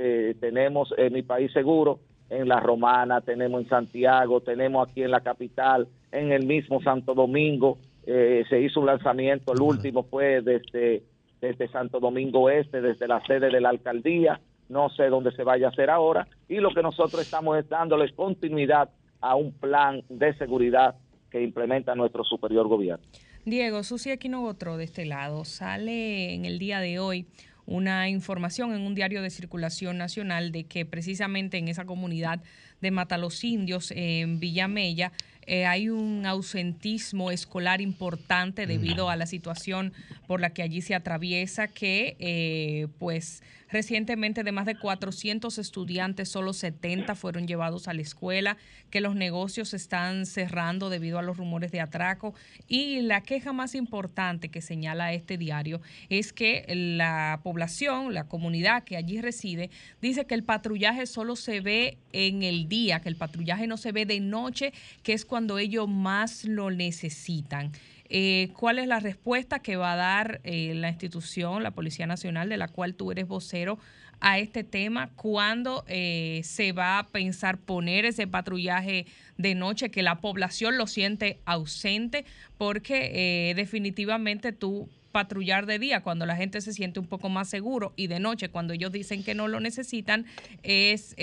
tenemos 0.41 0.95
Mi 1.13 1.21
País 1.23 1.53
Seguro 1.53 1.99
en 2.31 2.49
La 2.49 2.61
Romana, 2.61 3.21
tenemos 3.21 3.61
en 3.63 3.69
Santiago, 3.69 4.41
tenemos 4.41 4.89
aquí 4.89 5.03
en 5.03 5.11
la 5.11 5.21
capital, 5.21 5.87
en 6.13 6.33
el 6.33 6.47
mismo 6.47 6.81
Santo 6.81 7.13
Domingo, 7.13 7.77
se 8.07 8.59
hizo 8.59 8.81
un 8.81 8.87
lanzamiento, 8.87 9.53
el 9.53 9.61
último 9.61 10.05
fue 10.05 10.41
desde, 10.41 11.03
desde 11.43 11.69
Santo 11.69 12.01
Domingo 12.01 12.49
Este, 12.49 12.81
desde 12.81 13.07
la 13.07 13.21
sede 13.27 13.51
de 13.51 13.61
la 13.61 13.69
alcaldía, 13.69 14.41
no 14.71 14.89
sé 14.89 15.11
dónde 15.11 15.31
se 15.33 15.45
vaya 15.45 15.67
a 15.67 15.71
hacer 15.71 15.91
ahora, 15.91 16.27
y 16.49 16.57
lo 16.57 16.71
que 16.71 16.83
nosotros 16.83 17.21
estamos 17.21 17.59
es 17.59 17.69
dándoles 17.69 18.15
continuidad 18.15 18.89
a 19.21 19.37
un 19.37 19.53
plan 19.53 20.01
de 20.09 20.33
seguridad 20.39 20.95
que 21.35 21.43
implementa 21.43 21.97
nuestro 21.97 22.23
superior 22.23 22.69
gobierno. 22.69 23.05
Diego, 23.45 23.83
Susi 23.83 24.11
otro 24.37 24.77
de 24.77 24.85
este 24.85 25.05
lado, 25.05 25.45
sale 25.45 26.33
en 26.33 26.45
el 26.45 26.61
día 26.61 26.79
de 26.79 27.01
hoy 27.01 27.27
una 27.67 28.09
información 28.09 28.73
en 28.73 28.83
un 28.83 28.95
diario 28.95 29.21
de 29.21 29.31
circulación 29.31 29.99
nacional 29.99 30.53
de 30.53 30.63
que 30.63 30.87
precisamente 30.87 31.59
en 31.59 31.67
esa 31.67 31.87
comunidad 31.87 32.41
de 32.81 32.93
Matalos 32.93 33.43
Indios, 33.43 33.91
en 33.97 34.39
Villamella, 34.39 35.11
eh, 35.47 35.67
hay 35.67 35.89
un 35.89 36.27
ausentismo 36.27 37.31
escolar 37.31 37.81
importante 37.81 38.67
debido 38.67 39.11
a 39.11 39.17
la 39.17 39.27
situación 39.27 39.93
por 40.27 40.41
la 40.41 40.51
que 40.51 40.63
allí 40.63 40.81
se 40.81 40.95
atraviesa, 40.95 41.69
que 41.69 42.17
eh, 42.19 42.89
pues 42.99 43.43
Recientemente, 43.75 44.45
de 44.45 44.53
más 44.53 44.67
de 44.67 44.77
400 44.77 45.59
estudiantes, 45.59 46.29
solo 46.29 46.53
70 46.53 47.17
fueron 47.17 47.49
llevados 47.49 47.89
a 47.89 47.93
la 47.93 48.03
escuela, 48.03 48.57
que 48.89 49.01
los 49.01 49.17
negocios 49.17 49.75
están 49.75 50.27
cerrando 50.27 50.91
debido 50.91 51.19
a 51.19 51.23
los 51.23 51.39
rumores 51.39 51.73
de 51.73 51.81
atraco. 51.81 52.35
Y 52.69 53.01
la 53.01 53.23
queja 53.23 53.53
más 53.53 53.75
importante 53.75 54.49
que 54.49 54.63
señala 54.63 55.13
este 55.13 55.39
diario 55.39 55.81
es 56.09 56.33
que 56.33 56.65
la 56.69 57.41
población, 57.43 58.15
la 58.15 58.29
comunidad 58.29 58.85
que 58.85 58.97
allí 58.97 59.21
reside, 59.21 59.71
dice 60.01 60.25
que 60.25 60.37
el 60.37 60.45
patrullaje 60.45 61.07
solo 61.07 61.35
se 61.35 61.61
ve 61.61 61.99
en 62.13 62.45
el 62.45 62.69
día, 62.69 63.01
que 63.01 63.09
el 63.09 63.17
patrullaje 63.17 63.67
no 63.67 63.77
se 63.77 63.91
ve 63.91 64.07
de 64.07 64.21
noche, 64.21 64.73
que 65.03 65.15
es 65.15 65.25
cuando 65.25 65.34
ellos 65.59 65.89
más 65.89 66.45
lo 66.45 66.71
necesitan. 66.71 67.73
Eh, 68.09 68.51
¿Cuál 68.55 68.79
es 68.79 68.87
la 68.87 69.01
respuesta 69.01 69.59
que 69.59 69.77
va 69.77 69.95
a 69.95 69.97
dar 69.97 70.41
eh, 70.45 70.73
la 70.75 70.91
institución, 70.91 71.63
la 71.63 71.73
Policía 71.73 72.07
Nacional, 72.07 72.49
de 72.49 72.57
la 72.57 72.69
cual 72.69 72.95
tú 72.95 73.11
eres 73.11 73.27
vocero, 73.27 73.79
a 74.21 74.39
este 74.39 74.63
tema? 74.63 75.11
¿Cuándo 75.17 75.85
eh, 75.89 76.43
se 76.45 76.73
va 76.73 76.99
a 76.99 77.09
pensar 77.09 77.59
poner 77.59 78.05
ese 78.05 78.27
patrullaje 78.27 79.07
de 79.37 79.55
noche, 79.55 79.91
que 79.91 80.03
la 80.03 80.21
población 80.21 80.79
lo 80.79 80.87
siente 80.87 81.41
ausente? 81.45 82.25
Porque 82.59 83.53
definitivamente 83.57 84.53
tú 84.53 84.89
patrullar 85.11 85.67
de 85.67 85.79
día 85.79 86.03
cuando 86.03 86.27
la 86.27 86.37
gente 86.37 86.61
se 86.61 86.73
siente 86.73 87.01
un 87.01 87.07
poco 87.07 87.29
más 87.29 87.49
seguro 87.49 87.93
y 87.97 88.09
de 88.09 88.19
noche 88.19 88.49
cuando 88.49 88.73
ellos 88.73 88.91
dicen 88.93 89.23
que 89.23 89.35
no 89.35 89.47
lo 89.47 89.61
necesitan 89.61 90.27
es 90.65 91.15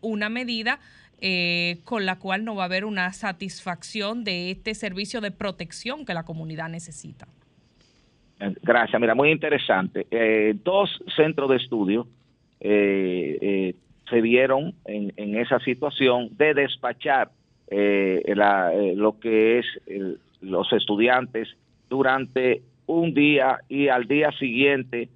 una 0.00 0.30
medida 0.30 0.80
eh, 1.20 1.78
con 1.82 2.06
la 2.06 2.20
cual 2.20 2.44
no 2.44 2.54
va 2.54 2.62
a 2.62 2.66
haber 2.66 2.84
una 2.84 3.12
satisfacción 3.12 4.22
de 4.22 4.52
este 4.52 4.72
servicio 4.74 5.20
de 5.20 5.32
protección 5.32 6.04
que 6.04 6.14
la 6.14 6.22
comunidad 6.22 6.68
necesita. 6.68 7.26
Gracias, 8.62 9.00
mira, 9.00 9.16
muy 9.16 9.32
interesante. 9.32 10.06
Eh, 10.12 10.54
dos 10.62 10.88
centros 11.16 11.50
de 11.50 11.56
estudio 11.56 12.06
eh, 12.60 13.74
se 14.08 14.20
vieron 14.20 14.74
en, 14.84 15.36
esa 15.36 15.58
situación 15.58 16.28
de 16.36 16.54
despachar 16.54 17.30
lo 17.68 19.18
que 19.18 19.58
es 19.58 19.66
los 20.40 20.72
estudiantes 20.72 21.48
durante 21.90 22.62
un 22.86 23.12
día 23.12 23.58
y 23.68 23.88
al 23.88 24.06
día 24.06 24.30
siguiente 24.38 25.08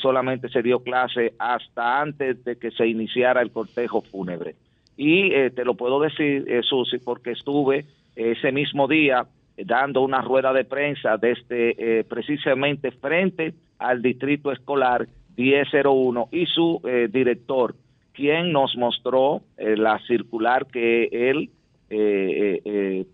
solamente 0.00 0.48
se 0.48 0.62
dio 0.62 0.80
clase 0.80 1.34
hasta 1.38 2.00
antes 2.00 2.42
de 2.42 2.56
que 2.56 2.70
se 2.70 2.86
iniciara 2.86 3.42
el 3.42 3.50
cortejo 3.50 4.00
fúnebre. 4.00 4.54
Y 4.96 5.32
eh, 5.32 5.50
te 5.50 5.64
lo 5.64 5.74
puedo 5.74 6.00
decir, 6.00 6.44
eh, 6.48 6.62
Susi, 6.62 6.98
porque 6.98 7.32
estuve 7.32 7.84
ese 8.16 8.50
mismo 8.50 8.88
día 8.88 9.26
dando 9.64 10.02
una 10.02 10.20
rueda 10.20 10.52
de 10.52 10.64
prensa 10.64 11.16
desde 11.16 12.00
eh, 12.00 12.04
precisamente 12.04 12.90
frente 12.90 13.54
al 13.78 14.02
distrito 14.02 14.52
escolar 14.52 15.06
1001 15.36 16.28
y 16.32 16.46
su 16.46 16.80
eh, 16.84 17.08
director, 17.10 17.74
quien 18.12 18.52
nos 18.52 18.76
mostró 18.76 19.42
eh, 19.56 19.76
la 19.76 19.98
circular 20.06 20.66
que 20.66 21.08
él 21.12 21.50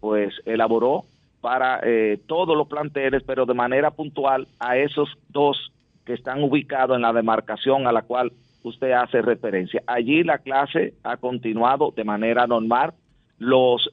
pues 0.01 0.33
elaboró 0.47 1.05
para 1.43 1.83
todos 2.27 2.57
los 2.57 2.67
planteles, 2.69 3.23
pero 3.23 3.45
de 3.45 3.53
manera 3.53 3.91
puntual 3.91 4.49
a 4.59 4.79
esos 4.79 5.11
dos 5.29 5.71
que 6.07 6.15
están 6.15 6.43
ubicados 6.43 6.97
en 6.97 7.03
la 7.03 7.13
demarcación 7.13 7.87
a 7.87 7.93
la 7.93 8.01
cual 8.01 8.33
usted 8.63 8.93
hace 8.93 9.23
referencia. 9.23 9.83
Allí 9.87 10.23
la 10.23 10.39
clase 10.39 10.95
ha 11.03 11.17
continuado 11.17 11.93
de 11.95 12.05
manera 12.05 12.47
normal, 12.47 12.95
los 13.39 13.91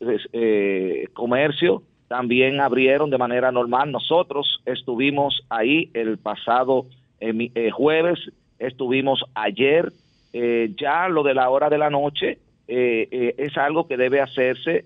comercios 1.14 1.82
también 2.10 2.60
abrieron 2.60 3.10
de 3.10 3.18
manera 3.18 3.52
normal. 3.52 3.92
Nosotros 3.92 4.62
estuvimos 4.66 5.46
ahí 5.48 5.90
el 5.94 6.18
pasado 6.18 6.88
eh, 7.22 7.52
eh, 7.56 7.72
jueves, 7.72 8.20
estuvimos 8.58 9.24
ayer. 9.36 9.94
Eh, 10.34 10.74
ya 10.76 11.08
lo 11.08 11.24
de 11.24 11.36
la 11.36 11.50
hora 11.50 11.70
de 11.70 11.78
la 11.78 11.90
noche 11.90 12.40
es 12.68 13.58
algo 13.58 13.88
que 13.88 13.98
debe 13.98 14.22
hacerse 14.22 14.86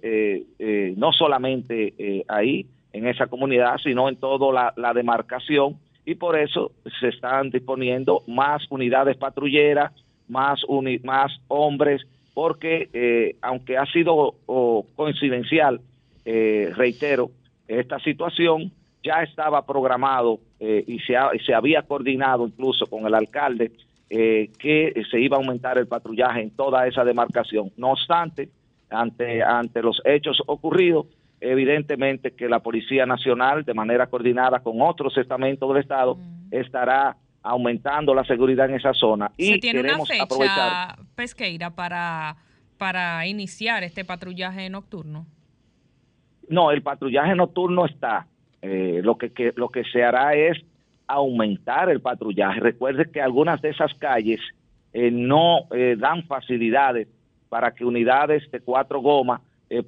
no 0.95 1.11
solamente 1.11 2.23
ahí, 2.29 2.65
en 2.93 3.07
esa 3.07 3.27
comunidad, 3.27 3.75
sino 3.84 4.07
en 4.07 4.15
toda 4.15 4.71
la, 4.77 4.93
demarcación. 4.93 5.75
Y 6.06 6.16
por 6.16 6.38
eso 6.38 6.72
se 6.99 7.10
están 7.10 7.49
disponiendo 7.49 8.24
más 8.28 8.64
unidades 8.70 9.18
patrulleras, 9.18 9.93
más, 10.28 10.62
más 11.04 11.32
hombres, 11.47 12.01
porque 12.34 13.36
aunque 13.41 13.78
ha 13.78 13.86
sido 13.86 14.36
coincidencial, 14.95 15.80
eh, 16.26 16.72
reitero, 16.76 17.32
esta 17.68 17.99
situación 17.99 18.72
ya 19.04 19.24
estaba 19.24 19.66
programado 19.66 20.39
eh, 20.60 20.84
y, 20.88 20.99
se 20.99 21.16
se 21.45 21.54
había 21.54 21.82
coordinado 21.82 22.47
incluso 22.47 22.88
con 22.88 23.06
el 23.06 23.14
alcalde 23.14 23.72
eh, 24.10 24.49
que 24.58 25.04
se 25.12 25.20
iba 25.20 25.36
a 25.36 25.39
aumentar 25.39 25.78
el 25.78 25.88
patrullaje 25.88 26.41
en 26.41 26.51
toda 26.51 26.88
esa 26.88 27.04
demarcación. 27.04 27.72
No 27.76 27.91
obstante, 27.91 28.49
ante, 28.89 29.43
ante 29.43 29.82
los 29.82 30.01
hechos 30.06 30.41
ocurridos, 30.45 31.08
evidentemente 31.43 32.31
que 32.31 32.47
la 32.47 32.59
Policía 32.59 33.05
Nacional, 33.05 33.65
de 33.65 33.73
manera 33.73 34.07
coordinada 34.07 34.59
con 34.59 34.81
otros 34.81 35.17
estamentos 35.17 35.67
del 35.69 35.81
Estado, 35.81 36.15
mm. 36.15 36.47
estará 36.51 37.17
aumentando 37.41 38.15
la 38.15 38.23
seguridad 38.23 38.69
en 38.69 38.75
esa 38.75 38.93
zona. 38.93 39.31
Y 39.37 39.53
¿Se 39.53 39.59
tiene 39.59 39.81
una 39.81 40.05
fecha, 40.05 40.95
Pesqueira, 41.15 41.69
para, 41.69 42.37
para 42.77 43.27
iniciar 43.27 43.83
este 43.83 44.05
patrullaje 44.05 44.69
nocturno? 44.69 45.25
No, 46.47 46.71
el 46.71 46.81
patrullaje 46.81 47.35
nocturno 47.35 47.85
está. 47.85 48.27
Eh, 48.61 49.01
lo, 49.03 49.17
que, 49.17 49.53
lo 49.57 49.67
que 49.67 49.83
se 49.83 50.03
hará 50.03 50.35
es 50.35 50.57
aumentar 51.07 51.89
el 51.89 52.01
patrullaje. 52.01 52.61
Recuerde 52.61 53.11
que 53.11 53.21
algunas 53.21 53.61
de 53.61 53.69
esas 53.69 53.93
calles 53.95 54.39
eh, 54.93 55.11
no 55.11 55.67
eh, 55.71 55.95
dan 55.97 56.23
facilidades 56.23 57.09
para 57.49 57.71
que 57.73 57.83
unidades 57.83 58.49
de 58.51 58.61
cuatro 58.61 59.01
gomas 59.01 59.41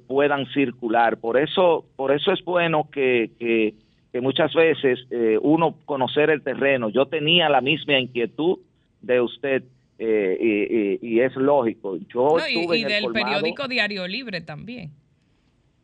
puedan 0.06 0.46
circular. 0.46 1.18
Por 1.18 1.38
eso, 1.38 1.84
por 1.96 2.12
eso 2.12 2.32
es 2.32 2.42
bueno 2.44 2.88
que, 2.90 3.30
que, 3.38 3.74
muchas 4.20 4.54
veces 4.54 4.98
uno 5.42 5.76
conocer 5.84 6.30
el 6.30 6.42
terreno. 6.42 6.88
Yo 6.88 7.04
tenía 7.06 7.50
la 7.50 7.60
misma 7.60 7.98
inquietud 7.98 8.58
de 9.02 9.20
usted 9.20 9.62
y, 9.98 11.20
es 11.20 11.36
lógico. 11.36 11.98
Yo 12.08 12.38
y, 12.48 12.84
del 12.84 13.12
periódico 13.12 13.68
Diario 13.68 14.08
Libre 14.08 14.40
también. 14.40 14.90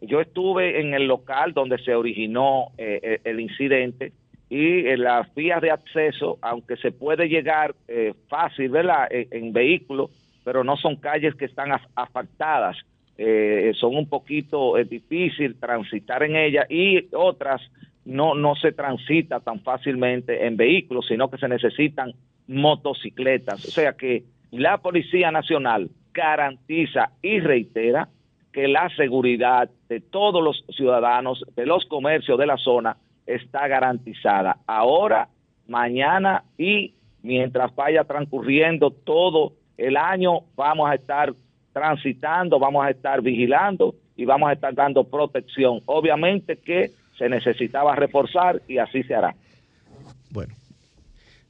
Yo 0.03 0.21
estuve 0.21 0.81
en 0.81 0.95
el 0.95 1.07
local 1.07 1.53
donde 1.55 1.79
se 1.79 1.95
originó 1.95 2.73
eh, 2.77 2.99
eh, 3.03 3.21
el 3.23 3.39
incidente 3.39 4.13
y 4.51 4.87
en 4.89 5.05
las 5.05 5.33
vías 5.35 5.63
de 5.63 5.71
acceso, 5.71 6.39
aunque 6.43 6.77
se 6.77 6.91
puede 6.91 7.29
llegar 7.29 7.75
eh, 7.87 8.13
fácil, 8.29 8.69
¿verdad?, 8.69 9.07
en, 9.11 9.53
vehículos, 9.53 10.11
pero 10.45 10.65
no 10.65 10.77
son 10.77 10.97
calles 10.97 11.35
que 11.37 11.45
están 11.45 11.71
asfaltadas, 11.95 12.77
son 13.75 13.97
un 13.97 14.09
poquito 14.09 14.75
difícil 14.89 15.57
transitar 15.57 16.23
en 16.23 16.37
ellas 16.37 16.67
y 16.71 17.09
otras 17.13 17.61
no, 18.05 18.35
no 18.35 18.55
se 18.57 18.73
transita 18.73 19.41
tan 19.41 19.61
fácilmente 19.61 20.47
en 20.47 20.57
vehículos, 20.57 21.07
sino 21.07 21.31
que 21.31 21.39
se 21.39 21.49
necesitan 21.49 22.13
motocicletas. 22.49 23.65
O 23.65 23.71
sea 23.71 23.93
que 23.93 24.25
la 24.51 24.79
Policía 24.79 25.31
Nacional 25.31 25.91
garantiza 26.13 27.11
y 27.23 27.41
reitera 27.41 28.09
que 28.53 28.69
la 28.69 28.89
seguridad 28.97 29.71
de 29.89 30.01
todos 30.01 30.43
los 30.43 30.65
ciudadanos, 30.77 31.45
de 31.57 31.65
los 31.65 31.87
comercios 31.87 32.39
de 32.39 32.47
la 32.47 32.59
zona, 32.59 32.97
está 33.27 33.67
garantizada. 33.67 34.59
Ahora, 34.67 35.29
mañana 35.69 36.45
y 36.59 36.95
mientras 37.23 37.75
vaya 37.75 38.05
transcurriendo 38.05 38.91
todo 38.91 39.55
el 39.79 39.97
año, 39.97 40.41
vamos 40.55 40.91
a 40.91 40.97
estar 40.97 41.33
transitando, 41.73 42.59
vamos 42.59 42.85
a 42.85 42.91
estar 42.91 43.21
vigilando 43.23 43.95
y 44.17 44.25
vamos 44.25 44.51
a 44.51 44.53
estar 44.53 44.75
dando 44.75 45.05
protección. 45.05 45.81
Obviamente 45.87 46.57
que 46.57 46.91
se 47.19 47.29
necesitaba 47.29 47.95
reforzar 47.97 48.63
y 48.69 48.79
así 48.79 49.03
se 49.05 49.15
hará. 49.15 49.35
Bueno, 50.31 50.55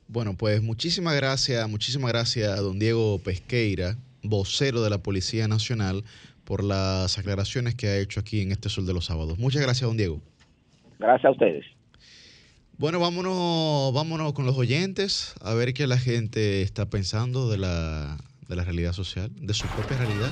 bueno, 0.09 0.35
pues 0.37 0.63
muchísimas 0.63 1.17
gracias, 1.17 1.69
muchísimas 1.69 2.13
gracias 2.13 2.59
a 2.59 2.61
don 2.61 2.79
Diego 2.79 3.19
Pesqueira, 3.25 3.97
vocero 4.23 4.83
de 4.83 4.91
la 4.91 4.99
Policía 4.99 5.49
Nacional, 5.49 6.05
por 6.45 6.63
las 6.63 7.19
aclaraciones 7.19 7.75
que 7.75 7.87
ha 7.87 7.99
hecho 7.99 8.21
aquí 8.21 8.43
en 8.43 8.53
este 8.53 8.69
Sol 8.69 8.87
de 8.87 8.93
los 8.93 9.07
Sábados. 9.07 9.39
Muchas 9.39 9.63
gracias, 9.63 9.89
don 9.89 9.97
Diego. 9.97 10.21
Gracias 10.99 11.25
a 11.25 11.31
ustedes. 11.31 11.65
Bueno, 12.79 12.99
vámonos, 12.99 13.93
vámonos 13.95 14.33
con 14.33 14.45
los 14.45 14.59
oyentes 14.59 15.35
a 15.41 15.55
ver 15.55 15.73
qué 15.73 15.87
la 15.87 15.99
gente 15.99 16.63
está 16.63 16.91
pensando 16.91 17.49
de 17.49 17.59
la, 17.59 18.19
de 18.53 18.57
la 18.57 18.65
realidad 18.65 18.93
social, 18.93 19.31
de 19.35 19.55
su 19.55 19.67
propia 19.69 19.97
realidad. 19.97 20.31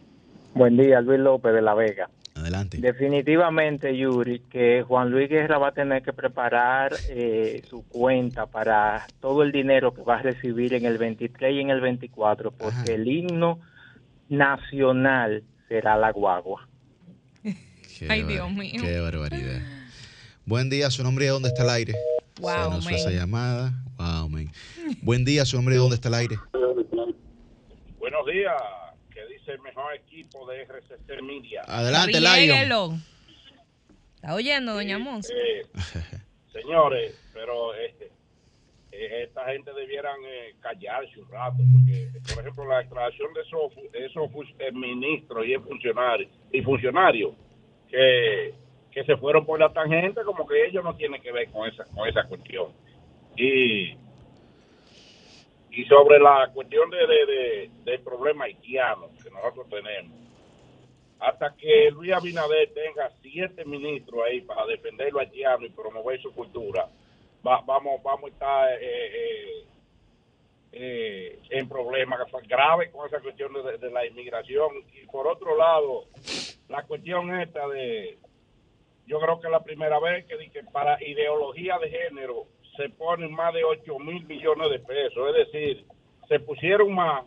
Buen 0.56 0.78
día, 0.78 1.02
Luis 1.02 1.20
López 1.20 1.54
de 1.54 1.62
La 1.62 1.74
Vega. 1.74 2.10
Adelante. 2.36 2.78
Definitivamente, 2.80 3.96
Yuri, 3.98 4.40
que 4.40 4.84
Juan 4.84 5.10
Luis 5.10 5.30
Guerra 5.30 5.58
va 5.58 5.70
a 5.70 5.72
tener 5.72 6.02
que 6.04 6.14
preparar 6.14 6.94
eh, 7.10 7.62
su 7.70 7.84
cuenta 7.88 8.46
para 8.46 9.08
todo 9.20 9.44
el 9.44 9.52
dinero 9.52 9.94
que 9.94 10.02
va 10.02 10.18
a 10.18 10.22
recibir 10.22 10.74
en 10.74 10.86
el 10.86 10.98
23 10.98 11.56
y 11.56 11.60
en 11.60 11.70
el 11.70 11.82
24, 11.82 12.52
porque 12.52 12.96
el 12.96 13.08
himno 13.08 13.60
nacional 14.30 15.44
será 15.68 15.96
la 15.98 16.12
guagua. 16.12 16.68
Ay, 18.10 18.24
Dios 18.24 18.52
mío. 18.52 18.82
Qué 18.82 19.00
barbaridad. 19.00 19.62
Buen 20.46 20.70
día, 20.70 20.90
su 20.92 21.04
nombre 21.04 21.26
y 21.26 21.28
dónde 21.30 21.50
está 21.50 21.64
el 21.64 21.70
aire. 21.70 21.94
Wow, 22.42 22.82
Se 22.82 22.96
esa 22.96 23.12
llamada. 23.12 23.74
Wow, 23.98 24.30
man. 24.30 24.52
Buen 25.02 25.24
día, 25.24 25.46
su 25.46 25.56
nombre 25.56 25.76
y 25.76 25.78
dónde 25.78 25.96
está 25.96 26.10
el 26.10 26.16
aire. 26.16 26.36
Buenos 28.00 28.26
días, 28.26 28.54
¿Qué 29.46 29.52
dice 29.52 29.52
el 29.54 29.62
mejor 29.62 29.94
equipo 29.94 30.46
de 30.48 30.64
RCC 30.64 31.22
Media. 31.22 31.64
Adelante, 31.68 32.20
Lion. 32.20 33.02
¿Está 34.16 34.36
oyendo, 34.36 34.74
doña 34.74 34.98
Mons? 35.00 35.30
Eh, 35.30 35.66
señores, 36.54 37.20
pero 37.34 37.74
este, 37.74 38.06
eh, 38.92 39.24
esta 39.24 39.46
gente 39.46 39.74
debieran 39.74 40.16
eh, 40.26 40.56
callarse 40.62 41.20
un 41.20 41.30
rato, 41.30 41.58
porque, 41.74 42.08
por 42.34 42.44
ejemplo, 42.44 42.66
la 42.68 42.82
extracción 42.82 43.34
de 43.34 43.42
esos, 43.42 43.74
esos 43.94 44.30
eh, 44.60 44.72
ministros 44.72 45.46
y 45.46 45.56
funcionarios 45.56 46.32
y 46.52 46.62
funcionarios 46.62 47.34
que, 47.90 48.54
que 48.92 49.04
se 49.04 49.18
fueron 49.18 49.46
por 49.46 49.60
la 49.60 49.74
tangente, 49.74 50.22
como 50.24 50.48
que 50.48 50.68
ellos 50.68 50.84
no 50.84 50.96
tienen 50.96 51.22
que 51.22 51.32
ver 51.34 51.50
con 51.52 51.68
esa, 51.68 51.84
con 51.86 52.08
esa 52.08 52.24
cuestión. 52.26 52.72
Y, 53.36 53.98
y 55.74 55.86
sobre 55.86 56.20
la 56.20 56.52
cuestión 56.54 56.90
de, 56.92 56.98
de, 57.08 57.72
del 57.84 58.00
problema 58.02 58.46
haitiano 58.46 59.10
que 59.24 59.30
nosotros 59.32 59.68
tenemos, 59.70 60.16
hasta 61.20 61.56
que 61.56 61.90
Luis 61.90 62.14
Abinader 62.14 62.72
tenga 62.74 63.10
siete 63.22 63.66
ministros 63.66 64.22
ahí 64.24 64.42
para 64.42 64.68
defender 64.68 65.12
lo 65.12 65.20
haitiano 65.20 65.66
y 65.66 65.70
promover 65.70 66.22
su 66.22 66.32
cultura, 66.34 66.88
vamos, 67.42 68.04
vamos 68.04 68.26
a 68.26 68.28
estar 68.28 68.74
eh, 68.74 68.78
eh, 68.82 69.66
eh, 70.74 71.40
en 71.50 71.68
problemas 71.68 72.20
graves 72.48 72.92
con 72.92 73.08
esa 73.08 73.20
cuestión 73.20 73.52
de, 73.54 73.90
la 73.90 74.06
inmigración. 74.06 74.70
Y 74.94 75.08
por 75.08 75.28
otro 75.28 75.58
lado, 75.58 76.06
la 76.70 76.84
cuestión 76.84 77.40
esta 77.40 77.68
de, 77.68 78.20
yo 79.08 79.20
creo 79.20 79.40
que 79.40 79.48
es 79.48 79.52
la 79.52 79.64
primera 79.64 80.00
vez 80.00 80.26
que, 80.26 80.38
que 80.52 80.64
para 80.66 81.04
ideología 81.04 81.80
de 81.80 81.90
género 81.90 82.46
se 82.76 82.90
ponen 82.90 83.32
más 83.34 83.54
de 83.54 83.64
8 83.64 84.00
mil 84.00 84.26
millones 84.26 84.70
de 84.72 84.80
pesos, 84.80 85.30
es 85.36 85.52
decir, 85.52 85.86
se 86.28 86.40
pusieron 86.40 86.94
más 86.94 87.26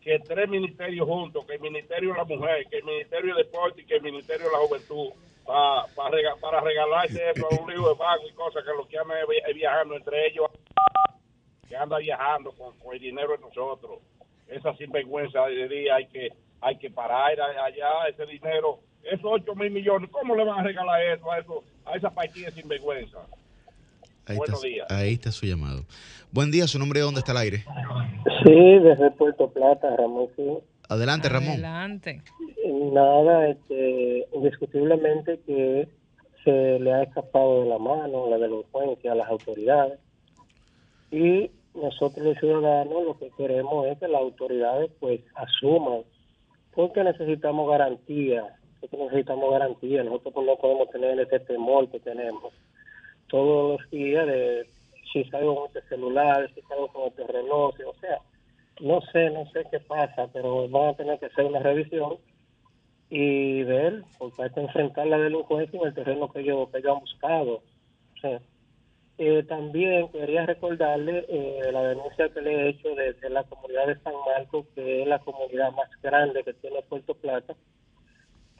que 0.00 0.18
tres 0.20 0.48
ministerios 0.48 1.06
juntos, 1.06 1.44
que 1.46 1.54
el 1.54 1.60
Ministerio 1.60 2.12
de 2.12 2.18
la 2.18 2.24
Mujer, 2.24 2.66
que 2.70 2.78
el 2.78 2.84
Ministerio 2.84 3.34
de 3.34 3.42
Deporte 3.42 3.82
y 3.82 3.84
que 3.86 3.96
el 3.96 4.02
Ministerio 4.02 4.46
de 4.46 4.52
la 4.52 4.58
Juventud, 4.58 5.10
pa, 5.44 5.84
pa 5.94 6.10
rega- 6.10 6.36
para 6.40 6.60
regalarse 6.60 7.30
eso 7.30 7.46
a 7.50 7.60
un 7.60 7.68
libro 7.68 7.88
de 7.88 7.94
banco 7.98 8.24
y 8.28 8.32
cosas 8.34 8.62
que 8.64 8.70
lo 8.70 8.86
que 8.86 8.98
anda 8.98 9.20
es 9.20 9.28
vi- 9.28 9.42
es 9.50 9.54
viajando 9.54 9.96
entre 9.96 10.26
ellos, 10.28 10.46
que 11.68 11.76
anda 11.76 11.98
viajando 11.98 12.52
con, 12.52 12.78
con 12.78 12.94
el 12.94 13.00
dinero 13.00 13.32
de 13.32 13.38
nosotros. 13.38 13.98
Esa 14.48 14.74
sinvergüenza 14.76 15.44
de 15.46 15.68
día 15.68 15.96
hay 15.96 16.06
que 16.06 16.28
hay 16.60 16.78
que 16.78 16.88
parar 16.90 17.38
allá 17.40 17.90
ese 18.08 18.24
dinero, 18.26 18.78
esos 19.02 19.24
8 19.24 19.54
mil 19.56 19.70
millones, 19.70 20.08
¿cómo 20.10 20.34
le 20.34 20.44
van 20.44 20.60
a 20.60 20.62
regalar 20.62 21.02
eso 21.02 21.30
a, 21.30 21.38
eso, 21.38 21.64
a 21.84 21.96
esa 21.96 22.10
partida 22.10 22.50
sinvergüenza? 22.50 23.18
Ahí 24.26 24.36
Buenos 24.36 24.56
está, 24.56 24.68
días. 24.68 24.90
ahí 24.90 25.12
está 25.12 25.30
su 25.30 25.46
llamado. 25.46 25.84
Buen 26.32 26.50
día, 26.50 26.66
su 26.66 26.80
nombre, 26.80 26.98
¿dónde 27.00 27.20
está 27.20 27.30
el 27.30 27.38
aire? 27.38 27.64
Sí, 28.44 28.78
desde 28.80 29.12
Puerto 29.12 29.48
Plata, 29.50 29.94
Ramón. 29.96 30.26
Sí. 30.34 30.42
Adelante, 30.88 31.28
Ramón. 31.28 31.52
Adelante. 31.52 32.22
Nada, 32.92 33.48
este, 33.48 34.26
indiscutiblemente 34.32 35.38
que 35.46 35.88
se 36.42 36.78
le 36.80 36.92
ha 36.92 37.04
escapado 37.04 37.62
de 37.62 37.68
la 37.68 37.78
mano 37.78 38.28
la 38.28 38.38
delincuencia 38.38 39.12
a 39.12 39.14
las 39.14 39.28
autoridades. 39.28 40.00
Y 41.12 41.50
nosotros 41.74 42.26
los 42.26 42.38
ciudadanos 42.38 43.04
lo 43.04 43.18
que 43.18 43.30
queremos 43.36 43.86
es 43.86 43.98
que 43.98 44.08
las 44.08 44.20
autoridades 44.20 44.90
pues 44.98 45.20
asuman, 45.36 46.02
porque 46.74 47.04
necesitamos 47.04 47.70
garantía, 47.70 48.42
nosotros 48.82 49.02
necesitamos 49.12 49.52
garantía, 49.52 50.02
nosotros 50.02 50.34
pues, 50.34 50.46
no 50.46 50.56
podemos 50.56 50.90
tener 50.90 51.20
este 51.20 51.38
temor 51.40 51.88
que 51.90 52.00
tenemos 52.00 52.52
todos 53.28 53.80
los 53.80 53.90
días 53.90 54.26
de 54.26 54.66
si 55.12 55.24
salgo 55.24 55.56
con 55.56 55.66
este 55.68 55.88
celular, 55.88 56.50
si 56.54 56.60
salgo 56.62 56.88
con 56.88 57.08
este 57.08 57.26
reloj, 57.26 57.74
o 57.86 57.94
sea, 58.00 58.20
no 58.80 59.00
sé, 59.12 59.30
no 59.30 59.46
sé 59.50 59.64
qué 59.70 59.80
pasa, 59.80 60.28
pero 60.32 60.68
van 60.68 60.88
a 60.90 60.96
tener 60.96 61.18
que 61.18 61.26
hacer 61.26 61.46
una 61.46 61.60
revisión 61.60 62.18
y 63.08 63.62
ver, 63.62 64.02
porque 64.18 64.42
hay 64.42 64.50
que 64.50 64.60
enfrentar 64.60 65.06
la 65.06 65.18
delincuencia 65.18 65.78
en 65.80 65.86
el 65.86 65.94
terreno 65.94 66.30
que 66.30 66.40
ellos, 66.40 66.68
que 66.70 66.78
ellos 66.78 66.94
han 66.94 67.00
buscado. 67.00 67.62
Eh, 69.18 69.42
también 69.44 70.08
quería 70.08 70.44
recordarle 70.44 71.24
eh, 71.28 71.70
la 71.72 71.82
denuncia 71.84 72.28
que 72.28 72.42
le 72.42 72.52
he 72.52 72.68
hecho 72.70 72.94
desde 72.94 73.30
la 73.30 73.44
comunidad 73.44 73.86
de 73.86 73.98
San 74.00 74.12
Marcos, 74.26 74.66
que 74.74 75.02
es 75.02 75.08
la 75.08 75.20
comunidad 75.20 75.72
más 75.72 75.88
grande 76.02 76.42
que 76.44 76.52
tiene 76.54 76.82
Puerto 76.82 77.14
Plata, 77.14 77.54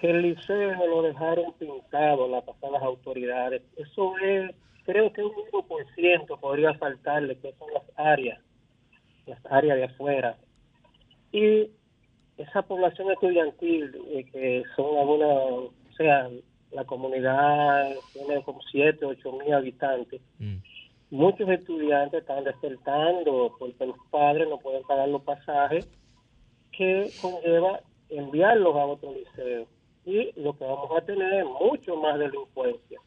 que 0.07 0.13
el 0.13 0.23
liceo 0.23 0.87
lo 0.87 1.03
dejaron 1.03 1.53
pintado 1.55 2.29
las 2.29 2.45
pasadas 2.45 2.81
autoridades. 2.83 3.63
Eso 3.77 4.17
es, 4.19 4.53
creo 4.85 5.13
que 5.13 5.23
un 5.25 5.33
1% 5.53 6.39
podría 6.39 6.75
faltarle, 6.75 7.37
que 7.39 7.53
son 7.55 7.73
las 7.75 7.83
áreas, 7.97 8.41
las 9.27 9.45
áreas 9.47 9.77
de 9.77 9.85
afuera. 9.85 10.37
Y 11.33 11.71
esa 12.37 12.63
población 12.63 13.11
estudiantil, 13.11 13.93
eh, 14.11 14.25
que 14.31 14.63
son 14.77 14.97
algunas, 14.97 15.29
o 15.29 15.73
sea, 15.97 16.31
la 16.71 16.85
comunidad 16.85 17.93
tiene 18.13 18.43
como 18.45 18.61
7, 18.71 19.05
8 19.05 19.33
mil 19.33 19.55
habitantes, 19.55 20.21
muchos 21.11 21.49
estudiantes 21.49 22.21
están 22.21 22.45
desertando 22.45 23.57
porque 23.59 23.87
los 23.87 23.97
padres 24.11 24.49
no 24.49 24.59
pueden 24.59 24.83
pagar 24.85 25.09
los 25.09 25.23
pasajes 25.23 25.89
que 26.71 27.11
conlleva 27.21 27.81
enviarlos 28.09 28.77
a 28.77 28.87
otro 28.87 29.13
liceo. 29.13 29.67
Y 30.07 30.33
lo 30.41 30.57
que 30.57 30.65
vamos 30.65 30.89
a 30.97 31.05
tener 31.05 31.33
es 31.35 31.45
mucho 31.45 31.97
más 31.97 32.19
delincuencia. 32.19 33.01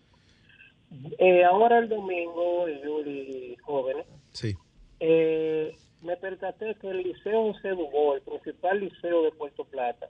Eh, 1.18 1.44
ahora 1.46 1.80
el 1.80 1.88
domingo, 1.90 2.68
Yuli, 2.68 3.56
jóvenes, 3.62 4.06
Sí. 4.34 4.56
eh, 5.00 5.76
me 6.02 6.18
percaté 6.18 6.76
que 6.76 6.90
el 6.90 7.04
liceo 7.04 7.54
Dubó, 7.64 8.16
el 8.16 8.22
principal 8.22 8.80
liceo 8.82 9.24
de 9.24 9.32
Puerto 9.32 9.64
Plata, 9.66 10.10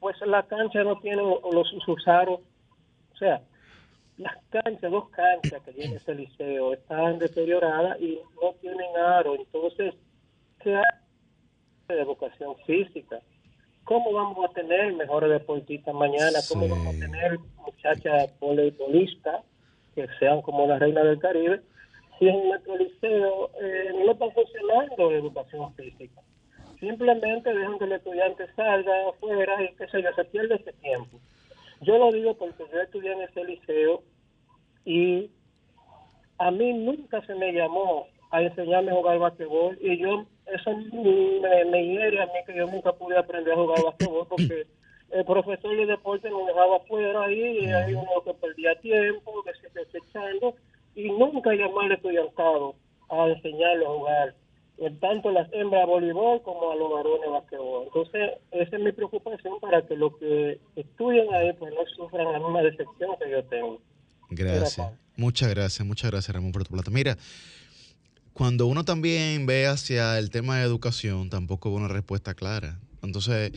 pues 0.00 0.16
la 0.26 0.42
cancha 0.46 0.82
no 0.82 0.98
tiene 1.00 1.22
los 1.22 1.68
sus 1.84 2.08
aros, 2.08 2.40
o 3.12 3.16
sea, 3.16 3.42
las 4.16 4.36
canchas, 4.50 4.90
dos 4.90 5.08
canchas 5.10 5.62
que 5.62 5.72
tiene 5.72 5.96
ese 5.96 6.14
liceo 6.14 6.72
están 6.74 7.18
deterioradas 7.18 8.00
y 8.00 8.18
no 8.42 8.52
tienen 8.60 8.96
aro, 8.96 9.34
entonces, 9.36 9.94
¿qué 10.62 10.74
hay 10.76 10.82
de 11.88 12.00
educación 12.00 12.56
física? 12.66 13.20
¿Cómo 13.84 14.12
vamos 14.12 14.48
a 14.48 14.52
tener 14.52 14.92
mejores 14.94 15.30
deportistas 15.30 15.94
mañana? 15.94 16.38
¿Cómo 16.48 16.68
vamos 16.68 16.94
a 16.94 16.98
tener 16.98 17.38
muchachas 17.64 18.30
voleibolistas 18.38 19.44
que 19.94 20.06
sean 20.18 20.40
como 20.42 20.66
la 20.66 20.78
reina 20.78 21.02
del 21.02 21.18
Caribe? 21.18 21.60
Si 22.18 22.28
en 22.28 22.48
nuestro 22.48 22.76
liceo 22.76 23.50
eh, 23.60 23.92
no 24.04 24.12
está 24.12 24.30
funcionando 24.30 25.10
la 25.10 25.18
educación 25.18 25.74
física. 25.74 26.20
Simplemente 26.78 27.52
dejan 27.52 27.78
que 27.78 27.84
el 27.84 27.92
estudiante 27.92 28.46
salga 28.54 29.08
afuera 29.08 29.62
y 29.62 29.74
que 29.74 29.88
se, 29.88 30.02
se 30.02 30.24
pierde 30.26 30.56
ese 30.56 30.72
tiempo. 30.74 31.18
Yo 31.80 31.98
lo 31.98 32.12
digo 32.12 32.34
porque 32.34 32.64
yo 32.72 32.80
estudié 32.80 33.12
en 33.12 33.22
ese 33.22 33.44
liceo 33.44 34.02
y 34.84 35.30
a 36.38 36.50
mí 36.50 36.72
nunca 36.72 37.24
se 37.26 37.34
me 37.34 37.52
llamó 37.52 38.06
a 38.30 38.42
enseñarme 38.42 38.92
a 38.92 38.94
jugar 38.94 39.18
basquetbol 39.18 39.78
y 39.80 39.98
yo 39.98 40.24
eso 40.46 40.76
me, 40.92 41.64
me 41.66 41.86
hiere 41.86 42.22
a 42.22 42.26
mí 42.26 42.32
que 42.46 42.56
yo 42.56 42.66
nunca 42.66 42.92
pude 42.92 43.16
aprender 43.16 43.52
a 43.52 43.56
jugar 43.56 43.84
basquetbol 43.84 44.26
porque 44.28 44.66
el 45.10 45.24
profesor 45.24 45.76
de 45.76 45.86
deporte 45.86 46.30
nos 46.30 46.46
dejaba 46.46 46.76
afuera 46.76 47.24
ahí 47.24 47.58
y 47.60 47.66
ahí 47.66 47.94
uno 47.94 48.22
que 48.24 48.34
perdía 48.34 48.74
tiempo, 48.80 49.44
que 49.44 49.52
se 49.54 49.78
desechando 49.78 50.54
y 50.94 51.10
nunca 51.10 51.52
llamó 51.54 51.80
al 51.80 51.92
estudiantado 51.92 52.74
a 53.08 53.28
enseñarle 53.28 53.84
a 53.84 53.88
jugar 53.88 54.34
tanto 55.00 55.30
las 55.30 55.48
hembras 55.52 55.82
a 55.82 55.86
voleibol 55.86 56.42
como 56.42 56.72
a 56.72 56.76
los 56.76 56.90
varones 56.90 57.28
a 57.28 57.30
basquetbol. 57.30 57.84
Entonces, 57.84 58.30
esa 58.50 58.76
es 58.76 58.82
mi 58.82 58.92
preocupación 58.92 59.60
para 59.60 59.86
que 59.86 59.96
los 59.96 60.16
que 60.16 60.58
estudian 60.76 61.32
ahí 61.32 61.52
pues 61.52 61.72
no 61.72 61.80
sufran 61.94 62.32
la 62.32 62.38
misma 62.38 62.62
decepción 62.62 63.10
que 63.20 63.30
yo 63.30 63.44
tengo. 63.44 63.80
Gracias. 64.30 64.90
Muchas 65.16 65.50
gracias, 65.50 65.86
muchas 65.86 66.10
gracias, 66.10 66.34
Ramón 66.34 66.52
Puerto 66.52 66.70
Plata. 66.70 66.90
Mira, 66.90 67.16
cuando 68.32 68.66
uno 68.66 68.84
también 68.84 69.46
ve 69.46 69.66
hacia 69.66 70.18
el 70.18 70.30
tema 70.30 70.58
de 70.58 70.64
educación, 70.64 71.28
tampoco 71.30 71.68
hubo 71.68 71.76
una 71.76 71.88
respuesta 71.88 72.34
clara. 72.34 72.80
Entonces, 73.02 73.52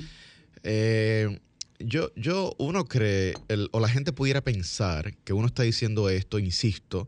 eh, 0.63 1.39
yo, 1.79 2.11
yo, 2.15 2.55
uno 2.57 2.85
cree, 2.85 3.35
o 3.71 3.79
la 3.79 3.87
gente 3.87 4.11
pudiera 4.11 4.41
pensar 4.41 5.15
que 5.23 5.33
uno 5.33 5.47
está 5.47 5.63
diciendo 5.63 6.09
esto, 6.09 6.39
insisto, 6.39 7.07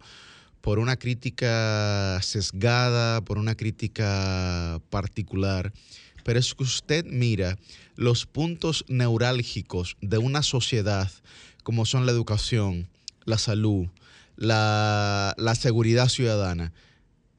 por 0.61 0.80
una 0.80 0.97
crítica 0.97 2.20
sesgada, 2.22 3.22
por 3.22 3.38
una 3.38 3.55
crítica 3.55 4.82
particular, 4.89 5.74
pero 6.24 6.39
es 6.39 6.53
que 6.53 6.63
usted 6.63 7.05
mira 7.05 7.57
los 7.95 8.26
puntos 8.26 8.84
neurálgicos 8.88 9.95
de 10.01 10.18
una 10.18 10.43
sociedad, 10.43 11.09
como 11.63 11.86
son 11.86 12.05
la 12.05 12.11
educación, 12.11 12.89
la 13.26 13.38
salud, 13.38 13.88
la, 14.36 15.34
la 15.38 15.55
seguridad 15.55 16.09
ciudadana, 16.09 16.74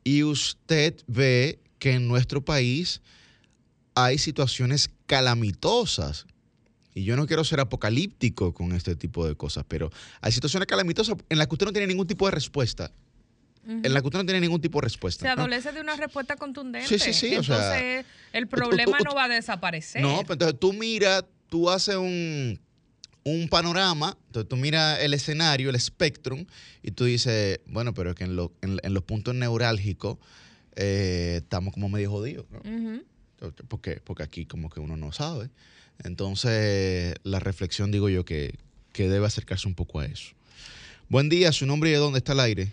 y 0.09 0.23
usted 0.23 0.95
ve 1.07 1.59
que 1.79 1.93
en 1.93 2.09
nuestro 2.09 2.43
país 2.43 3.03
hay 3.95 4.17
situaciones 4.17 4.89
calamitosas. 5.07 6.27
Y 6.95 7.05
yo 7.05 7.15
no 7.17 7.27
quiero 7.27 7.45
ser 7.45 7.61
apocalíptico 7.61 8.55
con 8.55 8.73
este 8.73 8.97
tipo 8.97 9.27
de 9.27 9.35
cosas, 9.37 9.65
pero 9.69 9.91
hay 10.23 10.33
situaciones 10.33 10.67
calamitosas 10.67 11.17
en 11.29 11.37
las 11.39 11.47
que 11.47 11.55
usted 11.55 11.67
no 11.67 11.73
tiene 11.73 11.87
ningún 11.87 12.07
tipo 12.07 12.25
de 12.27 12.31
respuesta. 12.33 12.91
En 13.67 13.93
las 13.93 14.01
que 14.03 14.09
usted 14.09 14.19
no 14.21 14.25
tiene 14.25 14.41
ningún 14.41 14.63
tipo 14.63 14.81
de 14.81 14.85
respuesta. 14.85 15.29
Se 15.29 15.37
¿no? 15.37 15.43
adolece 15.43 15.73
de 15.73 15.83
una 15.83 15.95
respuesta 15.95 16.37
contundente. 16.37 16.89
Sí, 16.89 16.99
sí, 16.99 17.13
sí, 17.13 17.27
o 17.27 17.41
Entonces, 17.41 17.57
sea, 17.57 18.05
el 18.33 18.45
tú- 18.49 18.57
problema 18.57 18.97
tú- 18.97 19.05
no 19.05 19.15
va 19.15 19.25
a 19.25 19.29
desaparecer. 19.29 20.01
No, 20.01 20.21
pero 20.23 20.33
entonces 20.35 20.59
tú 20.59 20.73
miras, 20.73 21.25
tú 21.51 21.69
haces 21.69 21.97
un, 21.97 22.59
un 23.31 23.49
panorama, 23.49 24.17
entonces 24.27 24.49
tú 24.49 24.57
miras 24.57 25.01
el 25.01 25.15
escenario, 25.15 25.71
el 25.71 25.77
espectrum, 25.77 26.45
y 26.83 26.91
tú 26.93 27.05
dices, 27.05 27.61
bueno, 27.67 27.95
pero 27.95 28.11
es 28.11 28.17
que 28.17 28.25
en, 28.25 28.37
lo- 28.37 28.53
en- 28.63 28.79
en 28.83 28.95
los 28.95 29.03
puntos 29.05 29.35
neurálgicos 29.35 30.19
eh, 30.77 31.41
estamos 31.43 31.73
como 31.75 31.89
medio 31.89 32.11
jodidos, 32.11 32.47
¿no? 32.51 32.59
Ujú. 32.61 33.05
¿Por 33.69 33.81
qué? 33.81 34.01
Porque 34.05 34.23
aquí 34.23 34.47
como 34.47 34.69
que 34.71 34.81
uno 34.81 34.97
no 34.97 35.13
sabe. 35.13 35.49
Entonces, 36.05 37.15
la 37.25 37.39
reflexión 37.41 37.91
digo 37.91 38.09
yo 38.09 38.25
que, 38.25 38.55
que 38.93 39.09
debe 39.09 39.27
acercarse 39.27 39.67
un 39.69 39.75
poco 39.75 40.01
a 40.01 40.07
eso. 40.07 40.35
Buen 41.09 41.29
día, 41.29 41.53
su 41.53 41.67
nombre 41.67 41.91
y 41.91 41.93
de 41.93 41.99
dónde 41.99 42.19
está 42.19 42.33
el 42.33 42.41
aire. 42.41 42.73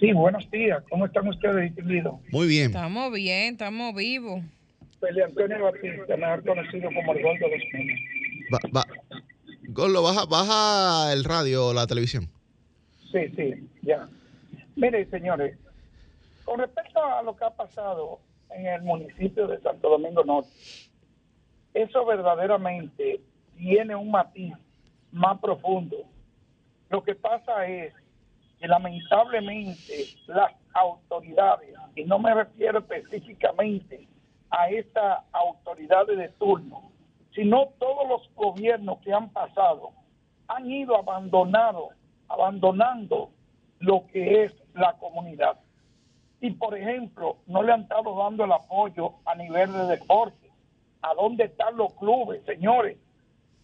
Sí, 0.00 0.12
buenos 0.12 0.50
días. 0.50 0.82
¿Cómo 0.88 1.06
están 1.06 1.28
ustedes, 1.28 1.74
distinguidos? 1.74 2.14
Muy 2.30 2.48
bien. 2.48 2.66
Estamos 2.66 3.12
bien, 3.12 3.52
estamos 3.52 3.94
vivos. 3.94 4.42
Felipe 4.98 5.24
Antonio 5.24 5.62
Batista, 5.62 6.16
mejor 6.16 6.44
conocido 6.44 6.88
como 6.94 7.12
el 7.14 7.22
Gordo 7.22 7.46
de 7.48 7.58
los 8.60 8.72
Gordo, 9.72 10.02
baja, 10.02 10.24
baja 10.26 11.12
el 11.12 11.22
radio 11.22 11.68
o 11.68 11.72
la 11.72 11.86
televisión. 11.86 12.24
Sí, 13.12 13.28
sí, 13.36 13.68
ya. 13.82 14.08
Mire, 14.74 15.08
señores, 15.10 15.56
con 16.44 16.58
respecto 16.58 17.00
a 17.04 17.22
lo 17.22 17.36
que 17.36 17.44
ha 17.44 17.50
pasado 17.50 18.18
en 18.50 18.66
el 18.66 18.82
municipio 18.82 19.46
de 19.46 19.60
Santo 19.60 19.90
Domingo 19.90 20.24
Norte, 20.24 20.50
eso 21.72 22.04
verdaderamente 22.04 23.20
tiene 23.56 23.94
un 23.94 24.10
matiz 24.10 24.52
más 25.12 25.38
profundo. 25.38 25.98
Lo 26.88 27.04
que 27.04 27.14
pasa 27.14 27.64
es 27.68 27.94
que 28.58 28.66
lamentablemente 28.66 30.08
las 30.26 30.50
autoridades, 30.74 31.76
y 31.94 32.02
no 32.04 32.18
me 32.18 32.34
refiero 32.34 32.80
específicamente 32.80 34.08
a 34.50 34.68
estas 34.68 35.20
autoridades 35.30 36.18
de 36.18 36.28
turno, 36.30 36.89
sino 37.34 37.68
todos 37.78 38.08
los 38.08 38.34
gobiernos 38.34 38.98
que 39.00 39.12
han 39.12 39.30
pasado 39.30 39.90
han 40.48 40.70
ido 40.70 40.96
abandonado, 40.96 41.90
abandonando 42.28 43.30
lo 43.78 44.06
que 44.08 44.44
es 44.44 44.54
la 44.74 44.94
comunidad. 44.94 45.58
Y 46.40 46.50
por 46.52 46.76
ejemplo, 46.76 47.36
no 47.46 47.62
le 47.62 47.72
han 47.72 47.82
estado 47.82 48.16
dando 48.16 48.44
el 48.44 48.52
apoyo 48.52 49.14
a 49.26 49.34
nivel 49.34 49.72
de 49.72 49.86
deporte. 49.86 50.50
¿A 51.02 51.14
dónde 51.14 51.44
están 51.44 51.76
los 51.76 51.92
clubes, 51.94 52.44
señores? 52.44 52.98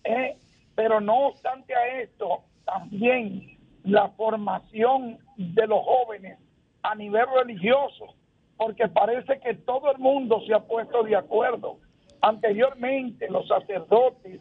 Eh, 0.05 0.37
pero 0.75 1.01
no 1.01 1.29
obstante 1.29 1.75
a 1.75 2.01
esto, 2.01 2.43
también 2.64 3.59
la 3.85 4.09
formación 4.11 5.19
de 5.37 5.67
los 5.67 5.83
jóvenes 5.85 6.39
a 6.83 6.95
nivel 6.95 7.27
religioso, 7.35 8.14
porque 8.57 8.89
parece 8.89 9.41
que 9.41 9.55
todo 9.55 9.91
el 9.91 9.99
mundo 9.99 10.41
se 10.47 10.55
ha 10.55 10.61
puesto 10.61 11.03
de 11.03 11.17
acuerdo. 11.17 11.79
Anteriormente 12.21 13.29
los 13.31 13.47
sacerdotes 13.49 14.41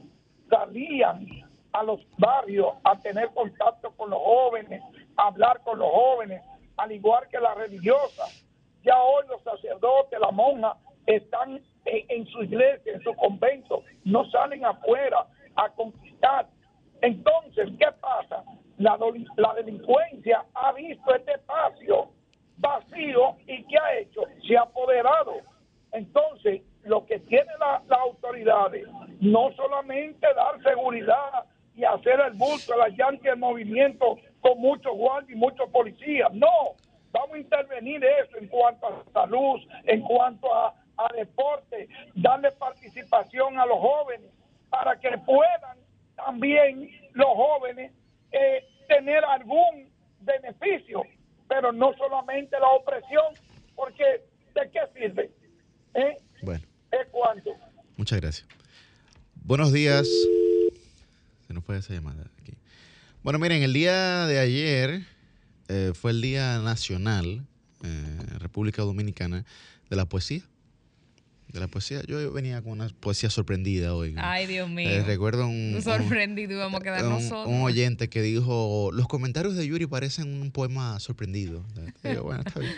salían 0.50 1.28
a 1.74 1.84
los 1.84 2.00
barrios 2.18 2.74
a 2.84 2.98
tener 3.00 3.30
contacto 3.34 3.92
con 3.98 4.10
los 4.10 4.20
jóvenes, 4.20 4.82
a 5.18 5.28
hablar 5.28 5.62
con 5.64 5.80
los 5.80 5.90
jóvenes, 5.90 6.42
al 6.78 6.92
igual 6.92 7.28
que 7.30 7.40
las 7.40 7.56
religiosas. 7.58 8.46
Ya 8.84 9.02
hoy 9.02 9.26
los 9.28 9.42
sacerdotes, 9.44 10.20
la 10.20 10.32
monja, 10.32 10.78
están 11.06 11.62
en, 11.86 12.26
su 12.28 12.44
iglesia, 12.44 12.94
en 12.94 13.02
su 13.02 13.14
convento, 13.16 13.84
no 14.04 14.30
salen 14.32 14.66
afuera 14.66 15.28
a 15.56 15.70
conquistar. 15.70 16.48
Entonces, 17.02 17.70
¿qué 17.78 17.88
pasa? 18.00 18.44
La, 18.78 18.98
la 19.38 19.54
delincuencia 19.56 20.46
ha 20.54 20.72
visto 20.74 21.14
este 21.14 21.34
espacio 21.34 22.10
vacío 22.58 23.36
y 23.48 23.64
¿qué 23.66 23.78
ha 23.78 23.98
hecho? 23.98 24.22
Se 24.48 24.58
ha 24.58 24.62
apoderado. 24.62 25.34
Entonces, 25.92 26.62
lo 26.86 27.06
que 27.06 27.20
tienen 27.20 27.54
las 27.60 28.00
autoridades, 28.00 28.88
no 29.20 29.52
solamente 29.54 30.28
dar 30.36 30.62
seguridad 30.64 31.46
y 31.76 31.84
hacer 31.84 32.20
el 32.20 32.34
bulto, 32.34 32.76
la 32.78 32.90
llanta 32.90 33.30
de 33.30 33.36
movimiento 33.36 34.18
con 34.42 34.60
muchos 34.60 34.96
guardias 34.96 35.32
y 35.32 35.40
muchos 35.40 35.70
policías, 35.70 36.34
no, 36.34 36.76
vamos 37.12 37.36
a 37.36 37.40
intervenir 37.40 38.04
eso 38.04 38.38
en 38.38 38.48
cuanto 38.48 38.88
a 38.88 39.04
salud, 39.12 39.60
en 39.86 40.02
cuanto 40.02 40.54
a, 40.54 40.74
deporte, 41.14 41.90
darle 42.16 42.52
participación 42.54 43.60
a 43.60 43.66
los 43.66 43.80
jóvenes 43.80 44.32
para 44.70 44.98
que 44.98 45.18
puedan 45.26 45.78
también 46.16 46.90
los 47.12 47.28
jóvenes 47.28 47.92
eh, 48.32 48.66
tener 48.88 49.26
algún 49.26 49.92
beneficio 50.22 51.04
pero 51.48 51.72
no 51.72 51.94
solamente 51.94 52.60
la 52.60 52.70
opresión, 52.70 53.34
porque 53.76 54.04
¿de 54.54 54.72
qué 54.72 54.80
sirve? 54.94 55.32
¿Eh? 55.94 56.18
Bueno. 56.42 56.64
¿Es 57.02 57.08
cuánto? 57.12 57.52
Muchas 57.98 58.22
gracias. 58.22 58.48
Buenos 59.44 59.74
días. 59.74 60.08
Se 61.48 61.54
nos 61.54 61.64
fue 61.64 61.78
esa 61.78 61.94
llamada 61.94 62.26
aquí. 62.42 62.54
Bueno, 63.22 63.38
miren, 63.38 63.64
el 63.64 63.74
día 63.74 64.26
de 64.28 64.40
ayer 64.40 65.02
eh, 65.68 65.92
fue 65.94 66.12
el 66.12 66.22
Día 66.22 66.60
Nacional 66.60 67.46
eh, 67.84 68.18
República 68.40 68.84
Dominicana 68.84 69.44
de 69.90 69.96
la 69.96 70.06
Poesía 70.06 70.44
de 71.56 71.62
la 71.62 71.68
poesía. 71.68 72.02
Yo 72.06 72.32
venía 72.32 72.62
con 72.62 72.74
una 72.74 72.90
poesía 73.00 73.30
sorprendida 73.30 73.96
hoy. 73.96 74.14
Ay, 74.18 74.46
Dios 74.46 74.70
mío. 74.70 74.90
Eh, 74.90 75.04
recuerdo 75.04 75.48
un, 75.48 75.80
sorprendido 75.82 76.54
íbamos 76.54 76.82
a 76.82 76.84
quedar 76.84 77.04
nosotros. 77.06 77.48
Un 77.48 77.62
oyente 77.62 78.10
que 78.10 78.22
dijo, 78.22 78.92
los 78.94 79.08
comentarios 79.08 79.56
de 79.56 79.66
Yuri 79.66 79.88
parecen 79.88 80.42
un 80.42 80.52
poema 80.52 81.00
sorprendido. 81.00 81.64
bueno, 82.24 82.44
está 82.46 82.60
bien. 82.60 82.74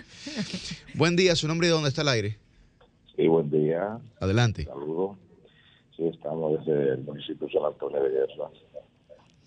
buen 0.93 1.15
día, 1.15 1.35
su 1.35 1.47
nombre 1.47 1.67
y 1.67 1.71
dónde 1.71 1.89
está 1.89 2.03
el 2.03 2.09
aire. 2.09 2.37
Sí, 3.17 3.27
buen 3.27 3.49
día. 3.49 3.99
Adelante. 4.19 4.65
Saludos. 4.65 5.17
Sí, 5.95 6.05
estamos 6.05 6.63
desde 6.63 6.93
el 6.93 7.03
municipio 7.03 7.47
de 7.47 7.53
San 7.53 7.65
Antonio 7.65 8.03
de 8.03 8.09
Guerra. 8.11 8.49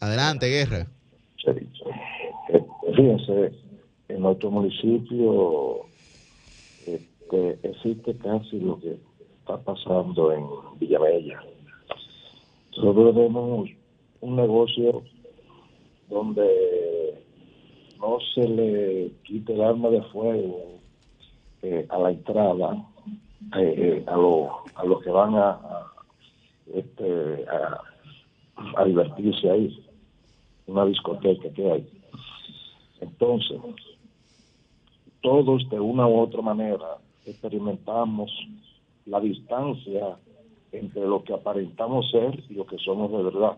Adelante, 0.00 0.48
Guerra. 0.48 0.88
Sí, 1.36 1.50
fíjense, 2.96 3.52
en 4.08 4.20
nuestro 4.20 4.50
municipio 4.50 5.82
este, 6.84 7.58
existe 7.62 8.16
casi 8.16 8.58
lo 8.58 8.80
que 8.80 8.98
pasando 9.64 10.32
en 10.32 10.46
Villamella. 10.80 11.40
Nosotros 12.76 13.14
tenemos 13.14 13.70
un 14.20 14.36
negocio 14.36 15.02
donde 16.08 17.22
no 18.00 18.18
se 18.34 18.48
le 18.48 19.12
quite 19.22 19.52
el 19.52 19.62
arma 19.62 19.90
de 19.90 20.02
fuego 20.02 20.80
eh, 21.62 21.86
a 21.88 21.98
la 21.98 22.10
entrada 22.10 22.84
eh, 23.56 23.74
eh, 23.76 24.04
a, 24.06 24.14
a 24.14 24.84
los 24.84 25.02
que 25.02 25.10
van 25.10 25.34
a, 25.34 25.58
este, 26.74 27.46
a, 28.76 28.84
divertirse 28.84 29.50
ahí, 29.50 29.84
una 30.66 30.84
discoteca 30.84 31.52
que 31.52 31.70
hay. 31.70 31.88
Entonces, 33.00 33.58
todos 35.22 35.68
de 35.70 35.80
una 35.80 36.06
u 36.06 36.20
otra 36.20 36.42
manera 36.42 36.98
experimentamos 37.26 38.30
la 39.06 39.20
distancia 39.20 40.16
entre 40.72 41.06
lo 41.06 41.24
que 41.24 41.34
aparentamos 41.34 42.10
ser 42.10 42.42
y 42.48 42.54
lo 42.54 42.66
que 42.66 42.78
somos 42.78 43.10
de 43.10 43.22
verdad. 43.22 43.56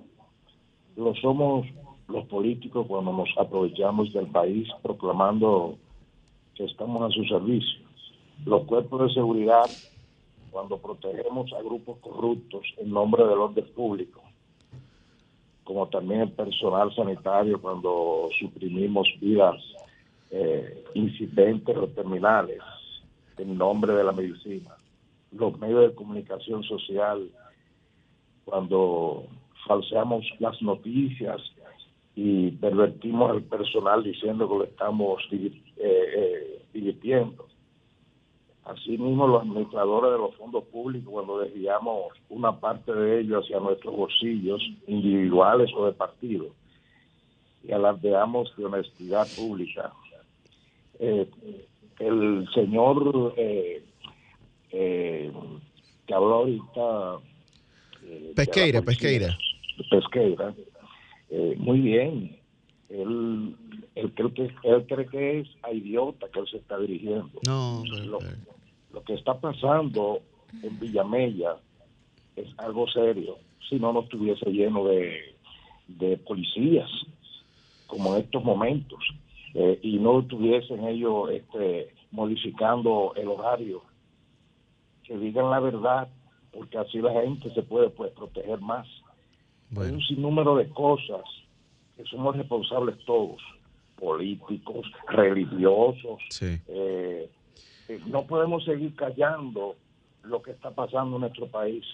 Lo 0.97 1.15
somos 1.17 1.67
los 2.09 2.25
políticos 2.27 2.87
cuando 2.87 3.13
nos 3.13 3.29
aprovechamos 3.39 4.13
del 4.13 4.27
país 4.27 4.69
proclamando 4.83 5.77
que 6.55 6.65
estamos 6.65 7.03
a 7.03 7.15
su 7.15 7.25
servicio. 7.25 7.82
Los 8.45 8.65
cuerpos 8.65 9.03
de 9.03 9.15
seguridad 9.15 9.71
cuando 10.51 10.79
protegemos 10.79 11.53
a 11.53 11.63
grupos 11.63 11.99
corruptos 11.99 12.63
en 12.79 12.91
nombre 12.91 13.25
del 13.25 13.39
orden 13.39 13.67
público, 13.75 14.23
como 15.65 15.89
también 15.89 16.23
el 16.23 16.33
personal 16.33 16.95
sanitario 16.95 17.61
cuando 17.61 18.29
suprimimos 18.39 19.09
vidas 19.21 19.57
eh, 20.31 20.85
incidentes 20.95 21.77
o 21.77 21.87
terminales 21.89 22.61
en 23.39 23.57
nombre 23.57 23.95
de 23.95 24.05
la 24.05 24.13
medicina 24.13 24.77
los 25.33 25.59
medios 25.59 25.89
de 25.89 25.95
comunicación 25.95 26.63
social, 26.63 27.29
cuando 28.45 29.25
falseamos 29.67 30.25
las 30.39 30.61
noticias 30.63 31.41
y 32.15 32.51
pervertimos 32.53 33.31
al 33.31 33.43
personal 33.43 34.03
diciendo 34.03 34.49
que 34.49 34.59
lo 34.59 34.65
estamos 34.65 35.23
eh, 35.33 35.51
eh, 35.79 36.63
divirtiendo. 36.73 37.47
Asimismo, 38.65 39.27
los 39.27 39.43
administradores 39.43 40.13
de 40.13 40.19
los 40.19 40.35
fondos 40.37 40.65
públicos, 40.65 41.13
cuando 41.13 41.41
desviamos 41.41 42.13
una 42.29 42.61
parte 42.61 42.93
de 42.95 43.21
ellos 43.21 43.45
hacia 43.45 43.59
nuestros 43.59 43.97
bolsillos 43.97 44.63
individuales 44.87 45.71
o 45.77 45.87
de 45.87 45.93
partido, 45.93 46.47
y 47.65 47.73
alardeamos 47.73 48.55
de 48.57 48.65
honestidad 48.65 49.27
pública. 49.37 49.93
Eh, 50.99 51.29
el 51.99 52.49
señor 52.55 53.35
eh, 53.37 53.83
eh, 54.73 55.33
que 56.07 56.15
habló 56.15 56.35
ahorita. 56.35 57.19
Eh, 58.05 58.33
pesqueira, 58.35 58.83
Pesqueira. 58.83 59.39
Pesqueira. 59.91 60.55
Eh, 61.31 61.55
muy 61.59 61.81
bien. 61.81 62.37
Él, 62.89 63.55
él, 63.95 64.13
cree 64.15 64.33
que, 64.33 64.51
él 64.63 64.87
cree 64.87 65.07
que 65.07 65.41
es 65.41 65.49
a 65.63 65.73
idiota 65.73 66.29
que 66.29 66.41
él 66.41 66.49
se 66.51 66.59
está 66.59 66.79
dirigiendo. 66.79 67.41
No, 67.47 67.83
lo, 68.05 68.19
lo 68.93 69.03
que 69.05 69.15
está 69.15 69.39
pasando 69.41 70.21
en 70.63 70.79
Villamella 70.79 71.57
es 72.37 72.49
algo 72.59 72.89
serio. 72.89 73.37
Si 73.69 73.77
no, 73.77 73.93
no 73.93 74.01
estuviese 74.01 74.51
lleno 74.51 74.85
de, 74.85 75.35
de 75.89 76.17
policías 76.19 76.91
como 77.87 78.15
en 78.15 78.23
estos 78.23 78.43
momentos 78.43 79.01
eh, 79.55 79.79
y 79.83 79.99
no 79.99 80.21
estuviesen 80.21 80.87
ellos 80.87 81.31
este, 81.31 81.95
modificando 82.11 83.13
el 83.17 83.29
horario 83.29 83.83
que 85.05 85.17
digan 85.19 85.51
la 85.51 85.61
verdad, 85.61 86.09
porque 86.53 86.79
así 86.79 86.99
la 86.99 87.13
gente 87.13 87.53
se 87.53 87.63
puede 87.63 87.91
pues, 87.91 88.13
proteger 88.13 88.61
más. 88.61 88.87
Hay 89.77 89.91
un 89.91 90.01
sinnúmero 90.03 90.57
de 90.57 90.69
cosas 90.69 91.23
que 91.97 92.05
somos 92.05 92.37
responsables 92.37 92.99
todos, 93.05 93.43
políticos, 94.03 94.85
religiosos. 95.07 96.21
Eh, 96.41 97.31
eh, 97.89 98.01
no 98.07 98.27
podemos 98.27 98.65
seguir 98.65 98.97
callando 98.97 99.77
lo 100.25 100.43
que 100.43 100.51
está 100.51 100.73
pasando 100.73 101.17
en 101.17 101.21
nuestro 101.21 101.47
país, 101.47 101.85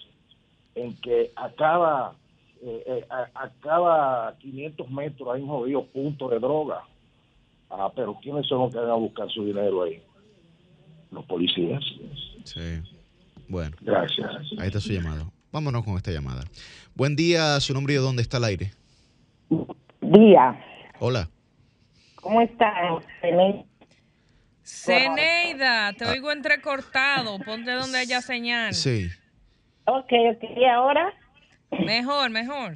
en 0.73 0.95
que 1.01 1.31
a 1.35 1.49
cada, 1.51 2.13
eh, 2.63 3.05
a, 3.11 3.49
cada 3.61 4.35
500 4.39 4.89
metros 4.89 5.29
hay 5.31 5.43
un 5.43 5.49
jodido 5.49 5.85
punto 5.85 6.27
de 6.29 6.39
droga. 6.39 6.81
Ah, 7.69 7.91
pero 7.95 8.17
¿quiénes 8.19 8.47
son 8.47 8.61
los 8.61 8.71
que 8.71 8.79
van 8.79 8.89
a 8.89 8.95
buscar 8.95 9.29
su 9.29 9.45
dinero 9.45 9.83
ahí? 9.83 10.01
Los 11.11 11.23
policías. 11.25 11.83
Sí. 12.43 12.81
Bueno. 13.47 13.77
Gracias. 13.81 14.31
Ahí 14.57 14.67
está 14.67 14.79
su 14.79 14.93
llamado. 14.93 15.31
Vámonos 15.51 15.83
con 15.83 15.95
esta 15.95 16.11
llamada. 16.11 16.43
Buen 16.95 17.15
día, 17.15 17.59
su 17.59 17.75
nombre 17.75 17.93
y 17.93 17.97
dónde 17.97 18.23
está 18.23 18.37
el 18.37 18.45
aire. 18.45 18.71
Día. 20.01 20.59
Hola. 20.99 21.29
¿Cómo 22.21 22.41
está? 22.41 22.73
Ceneida, 24.63 25.93
te 25.93 26.05
oigo 26.05 26.31
entrecortado. 26.31 27.39
Ponte 27.39 27.71
donde 27.71 27.97
haya 27.99 28.21
señal. 28.21 28.73
Sí. 28.73 29.07
Ok, 29.85 30.11
ok, 30.35 30.43
¿y 30.57 30.65
ahora? 30.65 31.13
Mejor, 31.71 32.29
mejor. 32.29 32.75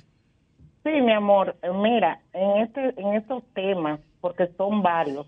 Sí, 0.83 0.89
mi 1.01 1.13
amor, 1.13 1.55
eh, 1.61 1.69
mira, 1.73 2.19
en 2.33 2.61
este, 2.63 2.93
en 2.99 3.13
estos 3.13 3.43
temas, 3.53 3.99
porque 4.19 4.47
son 4.57 4.81
varios, 4.81 5.27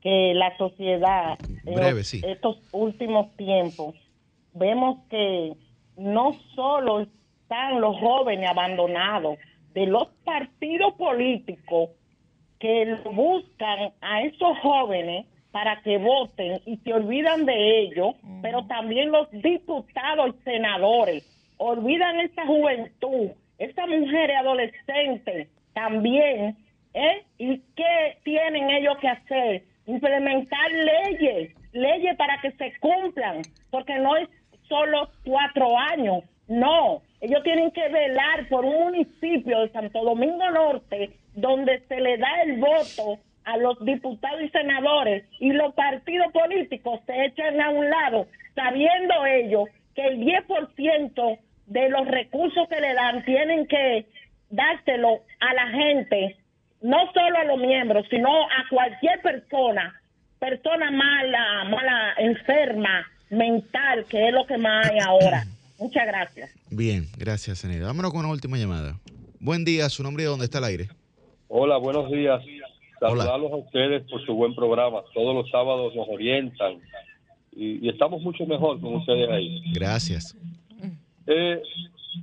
que 0.00 0.32
la 0.34 0.56
sociedad, 0.56 1.38
en 1.66 1.96
los- 1.96 2.06
sí. 2.06 2.20
estos 2.24 2.58
últimos 2.72 3.34
tiempos, 3.36 3.94
vemos 4.52 5.00
que 5.10 5.54
no 5.96 6.34
solo 6.54 7.00
están 7.00 7.80
los 7.80 7.96
jóvenes 7.98 8.48
abandonados 8.48 9.38
de 9.74 9.86
los 9.86 10.08
partidos 10.24 10.94
políticos 10.94 11.90
que 12.60 12.94
buscan 13.12 13.92
a 14.00 14.22
esos 14.22 14.58
jóvenes 14.58 15.26
para 15.50 15.80
que 15.82 15.98
voten 15.98 16.60
y 16.66 16.76
se 16.76 16.92
olvidan 16.92 17.44
de 17.44 17.80
ellos, 17.80 18.14
pero 18.42 18.64
también 18.66 19.10
los 19.10 19.28
diputados 19.32 20.36
y 20.36 20.42
senadores 20.44 21.54
olvidan 21.56 22.20
esa 22.20 22.46
juventud, 22.46 23.30
esa 23.58 23.86
mujer 23.86 24.30
adolescente 24.32 25.48
también, 25.74 26.56
¿eh? 26.94 27.24
¿Y 27.38 27.58
qué 27.74 28.18
tienen 28.24 28.70
ellos 28.70 28.96
que 28.98 29.08
hacer? 29.08 29.64
Implementar 29.86 30.70
leyes, 30.70 31.54
leyes 31.72 32.16
para 32.16 32.40
que 32.40 32.52
se 32.52 32.72
cumplan, 32.78 33.42
porque 33.70 33.98
no 33.98 34.16
es 34.16 34.28
solo 34.68 35.08
cuatro 35.24 35.76
años, 35.76 36.22
no, 36.46 37.02
ellos 37.20 37.42
tienen 37.42 37.70
que 37.70 37.88
velar 37.88 38.48
por 38.48 38.64
un 38.64 38.84
municipio 38.84 39.60
de 39.60 39.68
Santo 39.70 40.02
Domingo 40.02 40.50
Norte 40.50 41.19
donde 41.34 41.82
se 41.88 42.00
le 42.00 42.18
da 42.18 42.42
el 42.44 42.58
voto 42.58 43.18
a 43.44 43.56
los 43.56 43.82
diputados 43.84 44.42
y 44.42 44.48
senadores 44.50 45.24
y 45.38 45.52
los 45.52 45.74
partidos 45.74 46.32
políticos 46.32 47.00
se 47.06 47.24
echan 47.26 47.60
a 47.60 47.70
un 47.70 47.88
lado, 47.88 48.26
sabiendo 48.54 49.26
ellos 49.26 49.68
que 49.94 50.06
el 50.06 50.20
10% 50.20 51.38
de 51.66 51.88
los 51.88 52.06
recursos 52.06 52.68
que 52.68 52.80
le 52.80 52.94
dan 52.94 53.24
tienen 53.24 53.66
que 53.66 54.06
dárselo 54.50 55.20
a 55.40 55.54
la 55.54 55.68
gente, 55.68 56.36
no 56.82 56.98
solo 57.12 57.38
a 57.38 57.44
los 57.44 57.58
miembros, 57.58 58.06
sino 58.10 58.28
a 58.28 58.68
cualquier 58.68 59.20
persona, 59.22 60.00
persona 60.38 60.90
mala, 60.90 61.64
mala, 61.64 62.14
enferma, 62.18 63.06
mental, 63.30 64.04
que 64.08 64.28
es 64.28 64.34
lo 64.34 64.46
que 64.46 64.58
más 64.58 64.90
hay 64.90 64.98
ahora. 64.98 65.44
Muchas 65.78 66.06
gracias. 66.06 66.50
Bien, 66.70 67.06
gracias, 67.16 67.60
Zeneida. 67.60 67.86
Vámonos 67.86 68.10
con 68.10 68.20
una 68.20 68.30
última 68.30 68.58
llamada. 68.58 68.98
Buen 69.38 69.64
día, 69.64 69.88
su 69.88 70.02
nombre 70.02 70.24
y 70.24 70.26
dónde 70.26 70.44
está 70.44 70.58
el 70.58 70.64
aire. 70.64 70.88
Hola, 71.52 71.78
buenos 71.78 72.08
días. 72.12 72.40
Saludarlos 73.00 73.50
a 73.50 73.56
ustedes 73.56 74.02
por 74.08 74.24
su 74.24 74.34
buen 74.34 74.54
programa. 74.54 75.00
Todos 75.12 75.34
los 75.34 75.50
sábados 75.50 75.92
nos 75.96 76.06
orientan 76.08 76.74
y, 77.50 77.84
y 77.84 77.88
estamos 77.88 78.22
mucho 78.22 78.46
mejor 78.46 78.80
con 78.80 78.94
ustedes 78.94 79.28
ahí. 79.28 79.60
Gracias. 79.72 80.36
Eh, 81.26 81.60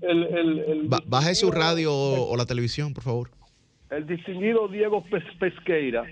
el, 0.01 0.23
el, 0.23 0.59
el, 0.59 0.81
Ba- 0.87 1.01
baje 1.05 1.35
su 1.35 1.51
radio 1.51 1.93
o, 1.93 2.31
o 2.31 2.37
la 2.37 2.45
televisión, 2.45 2.93
por 2.93 3.03
favor. 3.03 3.29
el 3.89 4.07
distinguido 4.07 4.67
Diego 4.69 5.03
Pes- 5.09 5.23
Pesqueira 5.39 6.05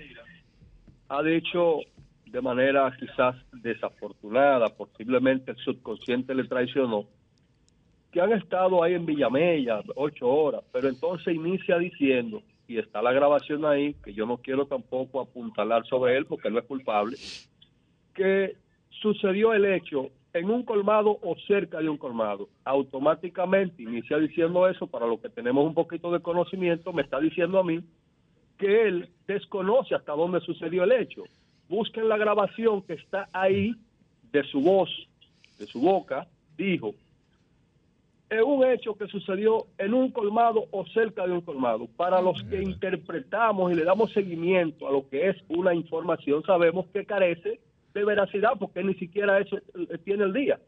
ha 1.08 1.22
dicho 1.22 1.78
de 2.26 2.40
manera 2.42 2.94
quizás 2.98 3.36
desafortunada, 3.62 4.68
posiblemente 4.68 5.52
el 5.52 5.56
subconsciente 5.58 6.34
le 6.34 6.44
traicionó, 6.44 7.04
que 8.12 8.20
han 8.20 8.32
estado 8.32 8.82
ahí 8.82 8.92
en 8.94 9.06
Villamella 9.06 9.80
ocho 9.94 10.28
horas, 10.28 10.62
pero 10.72 10.88
entonces 10.88 11.34
inicia 11.34 11.78
diciendo, 11.78 12.42
y 12.68 12.78
está 12.78 13.02
la 13.02 13.12
grabación 13.12 13.64
ahí, 13.64 13.94
que 14.04 14.12
yo 14.12 14.26
no 14.26 14.38
quiero 14.38 14.66
tampoco 14.66 15.20
apuntalar 15.20 15.86
sobre 15.86 16.16
él 16.16 16.26
porque 16.26 16.50
no 16.50 16.58
es 16.58 16.64
culpable, 16.64 17.16
que 18.14 18.56
sucedió 18.90 19.52
el 19.52 19.64
hecho 19.64 20.10
en 20.32 20.50
un 20.50 20.64
colmado 20.64 21.18
o 21.22 21.36
cerca 21.46 21.78
de 21.80 21.88
un 21.88 21.96
colmado. 21.96 22.48
Automáticamente 22.64 23.82
inicia 23.82 24.18
diciendo 24.18 24.68
eso, 24.68 24.86
para 24.86 25.06
los 25.06 25.20
que 25.20 25.28
tenemos 25.28 25.64
un 25.64 25.74
poquito 25.74 26.10
de 26.10 26.20
conocimiento, 26.20 26.92
me 26.92 27.02
está 27.02 27.20
diciendo 27.20 27.58
a 27.58 27.64
mí 27.64 27.80
que 28.58 28.88
él 28.88 29.08
desconoce 29.26 29.94
hasta 29.94 30.12
dónde 30.12 30.40
sucedió 30.40 30.84
el 30.84 30.92
hecho. 30.92 31.22
Busquen 31.68 32.08
la 32.08 32.16
grabación 32.16 32.82
que 32.82 32.94
está 32.94 33.28
ahí 33.32 33.74
de 34.32 34.42
su 34.44 34.60
voz, 34.60 34.90
de 35.58 35.66
su 35.66 35.80
boca, 35.80 36.26
dijo, 36.56 36.94
es 38.28 38.42
un 38.42 38.64
hecho 38.64 38.96
que 38.96 39.06
sucedió 39.06 39.66
en 39.78 39.94
un 39.94 40.10
colmado 40.10 40.66
o 40.72 40.84
cerca 40.86 41.26
de 41.26 41.32
un 41.32 41.40
colmado. 41.42 41.86
Para 41.96 42.20
los 42.20 42.42
que 42.44 42.60
interpretamos 42.60 43.72
y 43.72 43.76
le 43.76 43.84
damos 43.84 44.12
seguimiento 44.12 44.88
a 44.88 44.92
lo 44.92 45.08
que 45.08 45.28
es 45.28 45.36
una 45.48 45.74
información, 45.74 46.42
sabemos 46.44 46.86
que 46.92 47.04
carece 47.04 47.60
de 47.94 48.04
veracidad 48.04 48.52
porque 48.58 48.82
ni 48.82 48.94
siquiera 48.94 49.38
eso 49.38 49.56
eh, 49.56 49.98
tiene 50.04 50.24
el 50.24 50.32
día. 50.32 50.58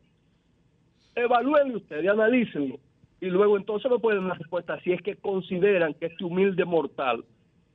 Evalúenlo 1.15 1.79
ustedes, 1.79 2.09
analícenlo 2.09 2.79
y 3.21 3.27
luego 3.27 3.57
entonces 3.57 3.91
me 3.91 3.99
pueden 3.99 4.21
dar 4.21 4.27
una 4.27 4.35
respuesta 4.39 4.81
si 4.81 4.93
es 4.93 5.03
que 5.03 5.17
consideran 5.17 5.95
que 5.95 6.07
este 6.07 6.25
humilde 6.25 6.65
mortal 6.65 7.25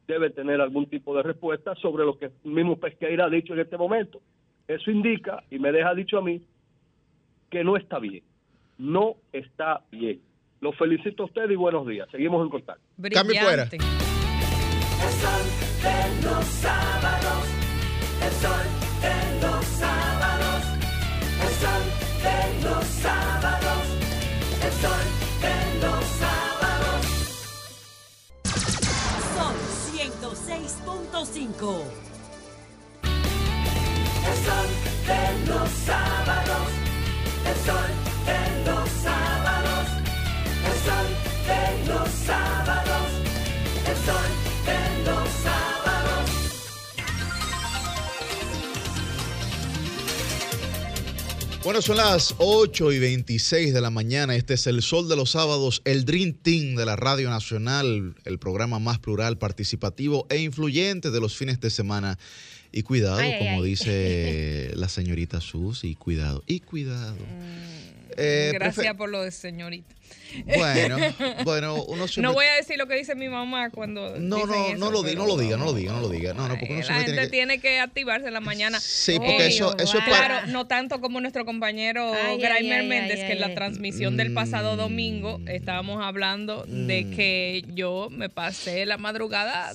debe 0.07 0.29
tener 0.29 0.61
algún 0.61 0.85
tipo 0.85 1.15
de 1.15 1.23
respuesta 1.23 1.75
sobre 1.75 2.05
lo 2.05 2.17
que 2.17 2.25
el 2.25 2.51
mismo 2.51 2.77
Pesqueira 2.77 3.25
ha 3.25 3.29
dicho 3.29 3.53
en 3.53 3.59
este 3.59 3.77
momento. 3.77 4.21
Eso 4.67 4.91
indica, 4.91 5.43
y 5.49 5.59
me 5.59 5.73
deja 5.73 5.93
dicho 5.93 6.17
a 6.17 6.21
mí, 6.21 6.41
que 7.49 7.63
no 7.63 7.75
está 7.75 7.99
bien. 7.99 8.23
No 8.77 9.15
está 9.31 9.81
bien. 9.91 10.21
Los 10.59 10.77
felicito 10.77 11.23
a 11.23 11.25
ustedes 11.25 11.51
y 11.51 11.55
buenos 11.55 11.85
días. 11.87 12.07
Seguimos 12.11 12.43
en 12.43 12.49
contacto. 12.49 12.81
Cambio 13.11 13.41
fuera. 13.41 13.65
Brillante. 13.65 13.77
El 13.77 15.11
sol 15.19 15.45
de 15.83 16.21
los 16.23 16.45
sábados, 16.45 17.47
el 18.23 18.31
sol 18.31 18.67
de 19.01 19.41
los 19.41 19.65
sábados, 19.65 20.63
el 21.43 21.53
sol 21.61 21.83
de 22.23 22.39
los 22.63 22.85
sábados, 22.85 23.83
el 24.63 24.71
sol 24.71 25.05
de 25.41 25.55
los 25.81 26.03
sábados. 26.05 27.03
Sol 29.35 29.57
106.5. 29.91 31.83
El 34.23 34.37
sol 34.45 34.69
de 35.07 35.23
los 35.47 35.69
sábados, 35.69 36.67
el 37.45 37.55
sol 37.65 38.02
de 38.25 38.65
los 38.65 38.89
sábados, 38.89 39.87
el 40.69 40.77
sol 40.85 41.07
de 41.47 41.87
los 41.87 42.09
sábados, 42.09 43.07
el 43.87 43.97
sol 44.05 44.29
de 44.65 44.79
los 45.05 45.29
sábados. 45.43 46.29
Bueno, 51.63 51.81
son 51.81 51.97
las 51.97 52.35
8 52.39 52.91
y 52.91 52.99
26 52.99 53.73
de 53.73 53.79
la 53.81 53.89
mañana. 53.89 54.35
Este 54.35 54.55
es 54.55 54.67
el 54.67 54.81
Sol 54.81 55.07
de 55.07 55.15
los 55.15 55.31
Sábados, 55.31 55.81
el 55.85 56.03
Dream 56.03 56.33
Team 56.33 56.75
de 56.75 56.85
la 56.85 56.97
Radio 56.97 57.29
Nacional, 57.29 58.15
el 58.25 58.37
programa 58.37 58.79
más 58.79 58.99
plural, 58.99 59.37
participativo 59.37 60.27
e 60.29 60.39
influyente 60.41 61.09
de 61.09 61.21
los 61.21 61.37
fines 61.37 61.61
de 61.61 61.69
semana. 61.69 62.19
Y 62.75 62.81
cuidado, 62.81 63.17
Ay, 63.17 63.37
como 63.37 63.61
ay. 63.63 63.69
dice 63.69 64.71
la 64.75 64.89
señorita 64.89 65.39
Susi, 65.39 65.95
cuidado, 65.95 66.43
y 66.47 66.59
cuidado. 66.59 67.15
Eh, 68.17 68.51
Gracias 68.53 68.95
por 68.95 69.09
lo 69.09 69.21
de 69.23 69.31
señorita. 69.31 69.93
Bueno, 70.57 70.97
bueno, 71.43 71.83
uno 71.83 72.07
siempre... 72.07 72.23
No 72.23 72.33
voy 72.33 72.45
a 72.47 72.55
decir 72.55 72.77
lo 72.77 72.87
que 72.87 72.95
dice 72.95 73.13
mi 73.13 73.29
mamá 73.29 73.69
cuando. 73.69 74.17
No, 74.19 74.45
no, 74.47 74.65
eso, 74.69 74.77
no 74.77 74.89
lo, 74.89 75.03
di- 75.03 75.15
no 75.15 75.27
lo 75.27 75.37
diga, 75.37 75.57
no 75.57 75.65
lo 75.65 75.73
diga, 75.73 75.93
no 75.93 76.01
lo 76.01 76.09
diga. 76.09 76.33
No, 76.33 76.47
no, 76.47 76.55
porque 76.57 76.73
uno 76.73 76.81
La 76.87 76.95
gente 76.95 77.11
tiene 77.11 77.21
que... 77.21 77.29
tiene 77.29 77.59
que 77.59 77.79
activarse 77.79 78.27
en 78.27 78.33
la 78.33 78.39
mañana. 78.39 78.79
Sí, 78.79 79.17
porque 79.17 79.45
eso- 79.47 79.77
eso 79.77 79.97
es 79.99 80.03
para- 80.03 80.27
Claro, 80.41 80.47
no 80.47 80.65
tanto 80.65 80.99
como 81.01 81.21
nuestro 81.21 81.45
compañero 81.45 82.13
Ay, 82.13 82.37
Graimer 82.39 82.81
ay, 82.81 82.87
Méndez, 82.87 83.19
ay, 83.21 83.27
que 83.27 83.33
en 83.33 83.41
la 83.41 83.47
ay. 83.47 83.55
transmisión 83.55 84.17
del 84.17 84.33
pasado 84.33 84.73
Mm. 84.73 84.77
domingo 84.77 85.39
estábamos 85.47 86.03
hablando 86.03 86.65
de 86.67 87.09
que 87.15 87.63
yo 87.73 88.07
me 88.11 88.29
pasé 88.29 88.85
la 88.87 88.97
madrugada 88.97 89.71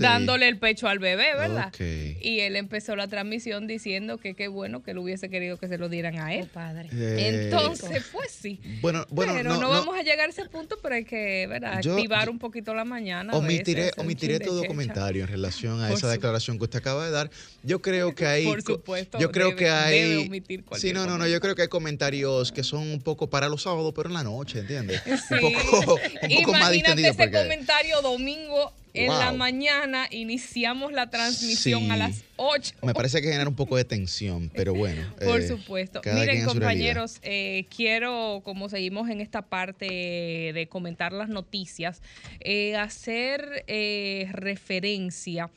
dándole 0.00 0.48
el 0.48 0.58
pecho 0.58 0.88
al 0.88 0.98
bebé, 0.98 1.34
¿verdad? 1.36 1.72
Y 1.78 2.40
él 2.40 2.56
empezó 2.56 2.96
la 2.96 3.08
transmisión 3.08 3.66
diciendo 3.66 4.18
que 4.18 4.34
qué 4.34 4.48
bueno 4.48 4.82
que 4.82 4.92
él 4.92 4.98
hubiese 4.98 5.28
querido 5.30 5.56
que 5.58 5.68
se 5.68 5.78
lo 5.78 5.88
dieran 5.88 6.18
a 6.18 6.34
él. 6.34 6.46
padre. 6.52 6.88
Eh, 6.92 7.42
Entonces, 7.44 8.04
pues 8.12 8.30
sí. 8.30 8.60
Bueno, 8.80 9.06
bueno, 9.10 9.32
pero 9.36 9.50
no, 9.50 9.54
no, 9.56 9.60
no. 9.62 9.68
vamos 9.70 9.96
a 9.98 10.02
llegar 10.02 10.26
a 10.28 10.30
ese 10.30 10.44
punto, 10.46 10.78
pero 10.82 10.94
hay 10.94 11.04
que 11.04 11.46
¿verdad? 11.48 11.80
Yo- 11.82 11.94
activar 11.96 12.28
un 12.30 12.38
poquito 12.38 12.74
la 12.74 12.84
mañana. 12.84 13.32
Omitiré, 13.34 13.82
veces, 13.84 13.98
omitiré 13.98 14.40
todo 14.40 14.58
checha. 14.60 14.68
comentario 14.68 15.22
en 15.24 15.28
relación 15.30 15.82
a 15.82 15.88
Por 15.88 15.98
esa 15.98 16.06
su- 16.08 16.12
declaración 16.12 16.58
que 16.58 16.64
usted 16.64 16.78
acaba 16.78 17.04
de 17.04 17.10
dar. 17.10 17.30
Yo 17.62 17.80
creo 17.80 18.14
que 18.14 18.26
hay. 18.26 18.44
Por 18.46 18.62
supuesto, 18.62 19.18
Yo 19.18 19.30
creo 19.30 19.48
debe- 19.50 19.56
que 19.56 19.68
hay. 19.70 20.00
debe 20.00 20.16
omitir 20.26 20.64
sí, 20.76 20.92
no, 20.92 21.06
no, 21.06 21.18
no. 21.18 21.26
Yo 21.26 21.40
creo 21.40 21.54
que 21.54 21.62
hay 21.62 21.68
comentarios 21.68 22.52
que 22.52 22.62
son 22.64 22.80
un 22.90 23.00
poco 23.02 23.28
para 23.28 23.48
los 23.48 23.62
sábados, 23.62 23.92
pero 23.94 24.08
en 24.08 24.14
la 24.14 24.24
noche, 24.24 24.60
¿entiendes? 24.60 25.02
Sí. 25.28 25.34
Un 25.34 25.52
poco, 25.70 25.94
un 25.94 26.36
poco 26.42 26.52
más 26.52 26.60
Imagínate 26.62 26.72
distendido. 26.72 27.08
ese 27.10 27.16
Porque, 27.18 27.38
comentario 27.38 28.00
domingo 28.02 28.72
en 28.94 29.08
la 29.08 29.32
mañana, 29.32 30.06
iniciamos 30.10 30.92
la 30.92 31.10
transmisión 31.10 31.82
Sí. 31.84 31.90
a 31.90 31.96
las 31.96 32.24
8. 32.36 32.74
me 32.82 32.94
parece 32.94 33.20
que 33.22 33.28
genera 33.30 33.48
un 33.48 33.54
poco 33.56 33.76
de 33.76 33.84
tensión, 33.84 34.50
pero 34.54 34.74
bueno. 34.74 35.02
Por 35.24 35.40
eh, 35.40 35.48
supuesto. 35.48 36.00
Miren, 36.04 36.44
compañeros, 36.44 37.18
eh, 37.22 37.66
quiero, 37.74 38.40
como 38.44 38.68
seguimos 38.68 39.08
en 39.10 39.20
esta 39.20 39.42
parte 39.42 39.86
de 39.86 40.66
comentar 40.68 41.12
las 41.12 41.28
noticias, 41.28 42.02
eh, 42.40 42.76
hacer 42.76 43.64
eh, 43.66 44.28
referencia 44.32 45.50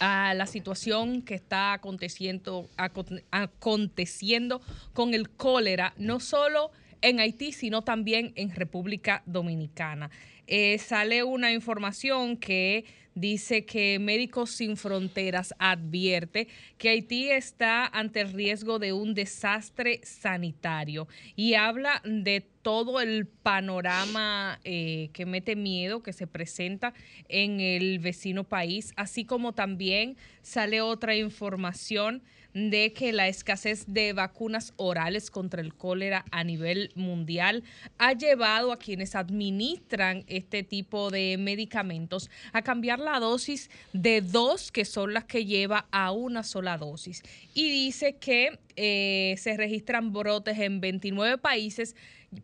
a 0.00 0.34
la 0.34 0.46
situación 0.46 1.22
que 1.22 1.34
está 1.34 1.72
aconteciendo, 1.74 2.68
acon- 2.76 3.22
aconteciendo 3.30 4.60
con 4.92 5.14
el 5.14 5.30
cólera, 5.30 5.94
no 5.96 6.18
solo 6.20 6.70
en 7.02 7.20
Haití, 7.20 7.52
sino 7.52 7.82
también 7.82 8.32
en 8.36 8.50
República 8.54 9.22
Dominicana. 9.26 10.10
Eh, 10.46 10.78
sale 10.78 11.22
una 11.22 11.52
información 11.52 12.36
que 12.36 12.84
dice 13.14 13.64
que 13.64 13.98
Médicos 13.98 14.50
Sin 14.50 14.76
Fronteras 14.76 15.54
advierte 15.58 16.48
que 16.78 16.88
Haití 16.90 17.30
está 17.30 17.86
ante 17.86 18.20
el 18.20 18.32
riesgo 18.32 18.78
de 18.78 18.92
un 18.92 19.14
desastre 19.14 20.00
sanitario 20.02 21.08
y 21.36 21.54
habla 21.54 22.00
de 22.04 22.40
todo 22.62 23.00
el 23.00 23.26
panorama 23.26 24.60
eh, 24.64 25.10
que 25.12 25.26
mete 25.26 25.56
miedo 25.56 26.02
que 26.02 26.12
se 26.12 26.26
presenta 26.26 26.94
en 27.28 27.60
el 27.60 27.98
vecino 27.98 28.44
país, 28.44 28.92
así 28.96 29.24
como 29.24 29.52
también 29.52 30.16
sale 30.42 30.80
otra 30.80 31.14
información 31.16 32.22
de 32.54 32.92
que 32.92 33.12
la 33.12 33.28
escasez 33.28 33.84
de 33.86 34.12
vacunas 34.12 34.74
orales 34.76 35.30
contra 35.30 35.60
el 35.60 35.74
cólera 35.74 36.24
a 36.30 36.44
nivel 36.44 36.90
mundial 36.94 37.64
ha 37.98 38.12
llevado 38.12 38.72
a 38.72 38.78
quienes 38.78 39.14
administran 39.14 40.24
este 40.26 40.62
tipo 40.62 41.10
de 41.10 41.36
medicamentos 41.38 42.30
a 42.52 42.62
cambiar 42.62 42.98
la 42.98 43.18
dosis 43.20 43.70
de 43.92 44.20
dos, 44.20 44.70
que 44.70 44.84
son 44.84 45.14
las 45.14 45.24
que 45.24 45.44
lleva 45.44 45.86
a 45.90 46.12
una 46.12 46.42
sola 46.42 46.76
dosis. 46.76 47.22
Y 47.54 47.70
dice 47.70 48.16
que 48.16 48.58
eh, 48.76 49.34
se 49.38 49.56
registran 49.56 50.12
brotes 50.12 50.58
en 50.58 50.80
29 50.80 51.38
países, 51.38 51.96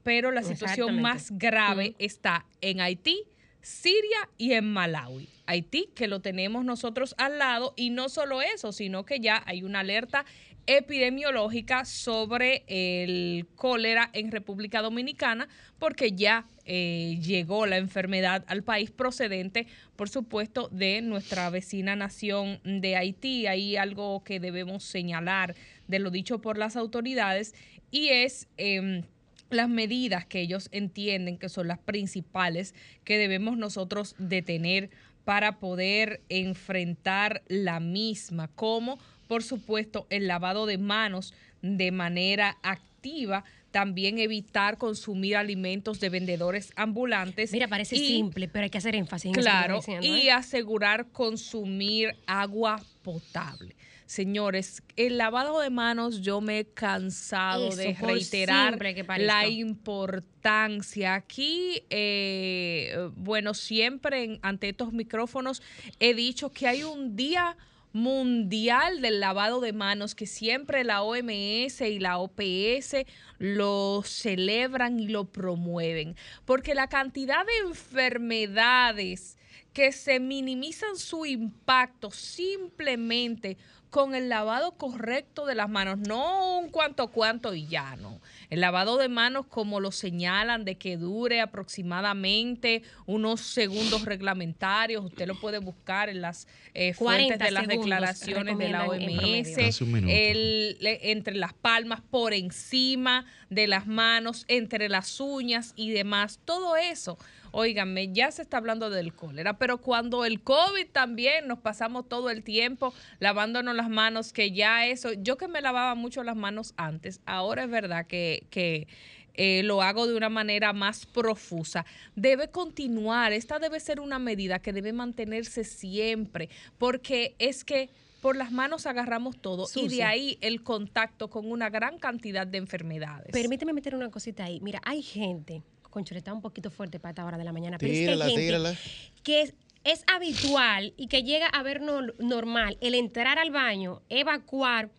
pero 0.03 0.31
la 0.31 0.43
situación 0.43 1.01
más 1.01 1.31
grave 1.33 1.95
está 1.99 2.47
en 2.61 2.81
Haití, 2.81 3.25
Siria 3.61 4.29
y 4.37 4.53
en 4.53 4.73
Malawi. 4.73 5.29
Haití, 5.47 5.91
que 5.95 6.09
lo 6.09 6.21
tenemos 6.21 6.65
nosotros 6.65 7.15
al 7.19 7.39
lado, 7.39 7.75
y 7.77 7.91
no 7.91 8.09
solo 8.09 8.43
eso, 8.43 8.73
sino 8.73 9.05
que 9.05 9.21
ya 9.21 9.43
hay 9.47 9.63
una 9.63 9.81
alerta 9.81 10.25
epidemiológica 10.67 11.87
sobre 11.87 12.63
el 12.69 13.47
cólera 13.57 14.11
en 14.13 14.31
República 14.31 14.83
Dominicana, 14.83 15.49
porque 15.79 16.13
ya 16.13 16.47
eh, 16.67 17.19
llegó 17.23 17.65
la 17.65 17.79
enfermedad 17.79 18.45
al 18.49 18.63
país 18.63 18.91
procedente, 18.91 19.67
por 19.97 20.11
supuesto, 20.11 20.69
de 20.71 21.01
nuestra 21.01 21.49
vecina 21.49 21.97
nación 21.97 22.61
de 22.65 22.97
Haití. 22.97 23.47
Hay 23.47 23.77
algo 23.77 24.23
que 24.23 24.41
debemos 24.41 24.85
señalar 24.85 25.55
de 25.87 25.99
lo 25.99 26.11
dicho 26.11 26.41
por 26.41 26.59
las 26.59 26.77
autoridades 26.77 27.55
y 27.91 28.09
es... 28.09 28.47
em, 28.59 29.05
las 29.51 29.69
medidas 29.69 30.27
que 30.27 30.41
ellos 30.41 30.69
entienden 30.73 31.39
que 31.39 31.49
son 31.49 31.69
las 31.69 31.79
principales 31.79 32.75
que 33.05 33.19
debemos 33.19 33.57
nosotros 33.57 34.15
de 34.19 34.43
tener 34.43 34.91
para 35.25 35.59
poder 35.59 36.23
enfrentar 36.29 37.43
la 37.49 37.81
misma, 37.81 38.49
como 38.49 38.99
por 39.27 39.43
supuesto 39.43 40.07
el 40.11 40.27
lavado 40.27 40.65
de 40.67 40.79
manos 40.79 41.35
de 41.61 41.91
manera 41.93 42.57
activa, 42.63 43.45
también 43.71 44.19
evitar 44.19 44.79
consumir 44.79 45.37
alimentos 45.37 46.01
de 46.01 46.09
vendedores 46.09 46.73
ambulantes. 46.77 47.53
Mira, 47.53 47.69
parece 47.69 47.97
y- 47.97 48.07
simple, 48.07 48.49
pero 48.49 48.65
hay 48.65 48.71
que 48.71 48.79
hacer 48.79 48.95
énfasis 48.95 49.27
en 49.27 49.31
eso 49.33 49.39
que 49.39 49.43
Claro, 49.43 49.77
diciendo, 49.77 50.07
y 50.07 50.29
¿eh? 50.29 50.33
asegurar 50.33 51.09
consumir 51.13 52.17
agua 52.27 52.83
potable. 53.03 53.77
Señores, 54.09 54.83
el 54.97 55.19
lavado 55.19 55.61
de 55.61 55.69
manos 55.69 56.23
yo 56.23 56.41
me 56.41 56.61
he 56.61 56.65
cansado 56.65 57.77
de 57.77 57.91
Eso, 57.91 58.07
reiterar 58.07 58.79
que 58.79 59.05
la 59.19 59.47
importancia. 59.47 61.13
Aquí, 61.15 61.83
eh, 61.91 63.11
bueno, 63.17 63.53
siempre 63.53 64.25
en- 64.25 64.39
ante 64.41 64.71
estos 64.71 64.95
micrófonos 64.95 65.61
he 66.01 66.15
dicho 66.15 66.49
que 66.51 66.67
hay 66.67 66.85
un 66.85 67.17
día 67.17 67.59
mundial 67.93 69.03
del 69.03 69.21
lavado 69.21 69.61
de 69.61 69.75
manos 69.75 70.15
que 70.15 70.27
siempre 70.27 70.85
la 70.85 71.03
OMS 71.03 71.83
y 71.83 71.99
la 71.99 72.17
OPS 72.17 73.05
lo 73.39 74.03
celebran 74.07 75.01
y 75.01 75.09
lo 75.09 75.27
promueven, 75.27 76.17
porque 76.47 76.75
la 76.75 76.89
cantidad 76.89 77.45
de 77.45 77.69
enfermedades 77.69 79.37
que 79.75 79.93
se 79.93 80.19
minimizan 80.19 80.97
su 80.97 81.25
impacto 81.27 82.11
simplemente 82.11 83.57
con 83.91 84.15
el 84.15 84.29
lavado 84.29 84.73
correcto 84.73 85.47
de 85.47 85.55
las 85.55 85.69
manos, 85.69 85.99
no 85.99 86.59
un 86.59 86.69
cuanto 86.69 87.09
cuanto 87.09 87.55
y 87.55 87.67
ya 87.67 87.97
no. 87.97 88.21
El 88.51 88.61
lavado 88.61 88.97
de 88.99 89.09
manos, 89.09 89.47
como 89.47 89.81
lo 89.81 89.93
señalan, 89.93 90.65
de 90.65 90.77
que 90.77 90.97
dure 90.97 91.41
aproximadamente 91.41 92.83
unos 93.07 93.41
segundos 93.41 94.05
reglamentarios, 94.05 95.05
usted 95.05 95.27
lo 95.27 95.39
puede 95.41 95.59
buscar 95.59 96.09
en 96.09 96.21
las 96.21 96.47
eh, 96.75 96.93
fuentes 96.95 97.39
40 97.39 97.45
de 97.45 97.51
las 97.51 97.63
declaraciones 97.81 98.59
de 98.59 98.69
la 98.69 98.85
en 98.85 99.19
OMS, 99.19 99.73
el- 100.11 100.77
le- 100.81 101.11
entre 101.13 101.35
las 101.35 101.53
palmas, 101.55 102.01
por 102.11 102.35
encima 102.35 103.27
de 103.51 103.67
las 103.67 103.87
manos, 103.87 104.45
entre 104.49 104.89
las 104.89 105.21
uñas 105.21 105.73
y 105.77 105.91
demás, 105.91 106.41
todo 106.45 106.77
eso. 106.77 107.19
Óigame, 107.59 108.13
ya 108.13 108.31
se 108.31 108.43
está 108.43 108.59
hablando 108.59 108.89
del 108.89 109.13
cólera, 109.13 109.59
pero 109.59 109.79
cuando 109.79 110.25
el 110.25 110.41
COVID 110.41 110.87
también 110.93 111.49
nos 111.49 111.59
pasamos 111.59 112.09
todo 112.09 112.31
el 112.31 112.45
tiempo 112.45 112.95
lavándonos 113.19 113.75
las 113.75 113.91
manos, 113.91 114.33
que 114.33 114.53
ya 114.53 114.87
eso, 114.87 115.13
yo 115.13 115.37
que 115.37 115.49
me 115.49 115.61
lavaba 115.61 115.97
mucho 115.97 116.23
las 116.23 116.37
manos 116.37 116.73
antes, 116.77 117.21
ahora 117.27 117.65
es 117.65 117.71
verdad 117.71 118.07
que, 118.07 118.47
que 118.51 118.87
eh, 119.35 119.65
lo 119.65 119.83
hago 119.83 120.07
de 120.07 120.17
una 120.17 120.29
manera 120.29 120.73
más 120.73 121.05
profusa. 121.05 121.85
Debe 122.15 122.49
continuar, 122.49 123.33
esta 123.33 123.59
debe 123.59 123.81
ser 123.81 123.99
una 123.99 124.21
medida 124.21 124.61
que 124.61 124.73
debe 124.73 124.93
mantenerse 124.93 125.65
siempre, 125.65 126.51
porque 126.79 127.35
es 127.41 127.65
que 127.65 127.91
por 128.21 128.37
las 128.37 128.53
manos 128.53 128.87
agarramos 128.87 129.37
todo 129.37 129.67
y 129.75 129.89
de 129.89 130.05
ahí 130.05 130.39
el 130.43 130.63
contacto 130.63 131.29
con 131.29 131.51
una 131.51 131.71
gran 131.71 131.99
cantidad 131.99 132.47
de 132.47 132.59
enfermedades. 132.59 133.33
Permíteme 133.33 133.73
meter 133.73 133.97
una 133.97 134.11
cosita 134.11 134.45
ahí. 134.45 134.61
Mira, 134.61 134.81
hay 134.85 135.03
gente, 135.03 135.63
concho, 135.91 136.15
está 136.15 136.33
un 136.33 136.43
poquito 136.43 136.71
fuerte 136.71 136.99
para 137.01 137.11
esta 137.11 137.25
hora 137.25 137.39
de 137.39 137.45
la 137.45 137.53
mañana, 137.53 137.79
pero 137.79 137.93
Tírala, 137.93 138.27
es 138.27 138.33
que 138.35 138.39
hay 138.41 138.47
gente 138.47 138.47
tírala. 138.47 138.75
que 139.23 139.43
es, 139.43 139.55
es 139.85 140.05
habitual 140.13 140.93
y 140.97 141.07
que 141.09 141.23
llega 141.23 141.47
a 141.47 141.63
ver 141.63 141.81
no- 141.81 142.03
normal 142.19 142.77
el 142.81 142.95
entrar 142.95 143.39
al 143.39 143.51
baño, 143.51 144.03
evacuar 144.09 144.91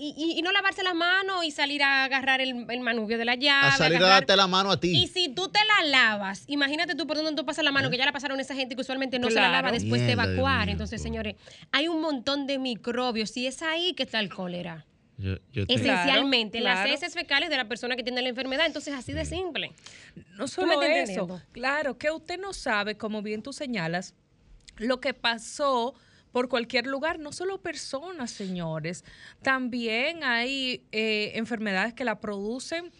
y, 0.00 0.14
y- 0.16 0.38
y 0.38 0.42
no 0.42 0.52
lavarse 0.52 0.84
las 0.84 0.94
manos 0.94 1.44
y 1.44 1.50
salir 1.50 1.82
a 1.82 2.04
agarrar 2.04 2.40
el, 2.40 2.66
el 2.70 2.80
manubrio 2.80 3.18
de 3.18 3.24
la 3.24 3.34
llave. 3.34 3.66
A 3.68 3.76
salir 3.76 3.98
a 4.00 4.06
darte 4.06 4.36
la 4.36 4.46
mano 4.46 4.70
a 4.70 4.74
Y 4.74 4.78
ti. 4.78 5.06
si 5.08 5.28
tú 5.28 5.48
te 5.48 5.58
la 5.82 5.88
lavas, 5.88 6.44
imagínate 6.46 6.94
tú 6.94 7.04
por 7.08 7.16
dónde 7.16 7.32
tú 7.34 7.44
pasas 7.44 7.64
la 7.64 7.72
mano, 7.72 7.90
que 7.90 7.96
ya 7.98 8.04
la 8.06 8.12
pasaron 8.12 8.38
esa 8.38 8.54
gente 8.54 8.76
que 8.76 8.80
usualmente 8.82 9.18
no 9.18 9.28
se 9.28 9.34
la 9.40 9.48
lava 9.48 9.72
después 9.72 10.00
de 10.02 10.06
Dios 10.14 10.18
evacuar. 10.24 10.66
mío, 10.66 10.72
Entonces, 10.72 11.02
señores, 11.02 11.34
hay 11.72 11.88
un 11.88 12.00
montón 12.00 12.46
de 12.46 12.58
microbios 12.60 13.36
y 13.36 13.48
es 13.48 13.60
ahí 13.62 13.92
que 13.94 14.04
está 14.04 14.20
el 14.20 14.28
cólera. 14.32 14.86
Yo, 15.18 15.34
yo 15.52 15.66
te- 15.66 15.74
Esencialmente, 15.74 16.60
Claro, 16.60 16.88
las 16.88 17.02
heces 17.02 17.12
fecales 17.14 17.50
de 17.50 17.56
la 17.56 17.66
persona 17.66 17.96
que 17.96 18.04
tiene 18.04 18.22
la 18.22 18.28
enfermedad. 18.28 18.66
Entonces, 18.66 18.94
así 18.94 19.12
de 19.12 19.24
simple. 19.24 19.72
No 20.36 20.46
solo 20.46 20.80
eso, 20.82 21.42
claro, 21.52 21.98
que 21.98 22.10
usted 22.10 22.38
no 22.38 22.52
sabe, 22.52 22.96
como 22.96 23.20
bien 23.20 23.42
tú 23.42 23.52
señalas, 23.52 24.14
lo 24.76 25.00
que 25.00 25.14
pasó 25.14 25.94
por 26.30 26.48
cualquier 26.48 26.86
lugar, 26.86 27.18
no 27.18 27.32
solo 27.32 27.60
personas, 27.60 28.30
señores, 28.30 29.04
también 29.42 30.22
hay 30.22 30.86
eh, 30.92 31.32
enfermedades 31.34 31.94
que 31.94 32.04
la 32.04 32.20
producen 32.20 32.92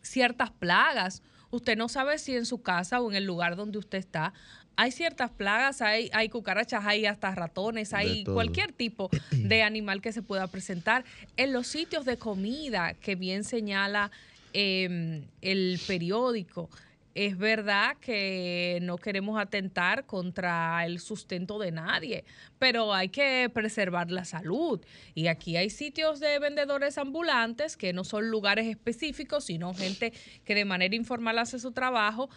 ciertas 0.00 0.50
plagas. 0.52 1.22
Usted 1.50 1.76
no 1.76 1.88
sabe 1.88 2.18
si 2.18 2.34
en 2.36 2.46
su 2.46 2.62
casa 2.62 3.00
o 3.00 3.10
en 3.10 3.16
el 3.16 3.24
lugar 3.24 3.56
donde 3.56 3.78
usted 3.78 3.98
está 3.98 4.32
hay 4.76 4.92
ciertas 4.92 5.30
plagas, 5.30 5.80
hay, 5.80 6.10
hay 6.12 6.28
cucarachas, 6.28 6.84
hay 6.84 7.06
hasta 7.06 7.34
ratones, 7.34 7.94
hay 7.94 8.24
cualquier 8.24 8.72
tipo 8.72 9.10
de 9.30 9.62
animal 9.62 10.02
que 10.02 10.12
se 10.12 10.22
pueda 10.22 10.46
presentar. 10.46 11.04
En 11.36 11.52
los 11.52 11.66
sitios 11.66 12.04
de 12.04 12.18
comida, 12.18 12.94
que 12.94 13.14
bien 13.14 13.44
señala 13.44 14.10
eh, 14.52 15.22
el 15.40 15.80
periódico, 15.86 16.68
es 17.16 17.38
verdad 17.38 17.96
que 17.98 18.78
no 18.82 18.98
queremos 18.98 19.40
atentar 19.40 20.04
contra 20.04 20.84
el 20.84 21.00
sustento 21.00 21.58
de 21.58 21.72
nadie, 21.72 22.26
pero 22.58 22.92
hay 22.92 23.08
que 23.08 23.50
preservar 23.54 24.10
la 24.10 24.26
salud. 24.26 24.82
Y 25.14 25.28
aquí 25.28 25.56
hay 25.56 25.70
sitios 25.70 26.20
de 26.20 26.38
vendedores 26.38 26.98
ambulantes 26.98 27.78
que 27.78 27.94
no 27.94 28.04
son 28.04 28.30
lugares 28.30 28.66
específicos, 28.66 29.46
sino 29.46 29.72
gente 29.72 30.12
que 30.44 30.54
de 30.54 30.66
manera 30.66 30.94
informal 30.94 31.38
hace 31.38 31.58
su 31.58 31.72
trabajo 31.72 32.28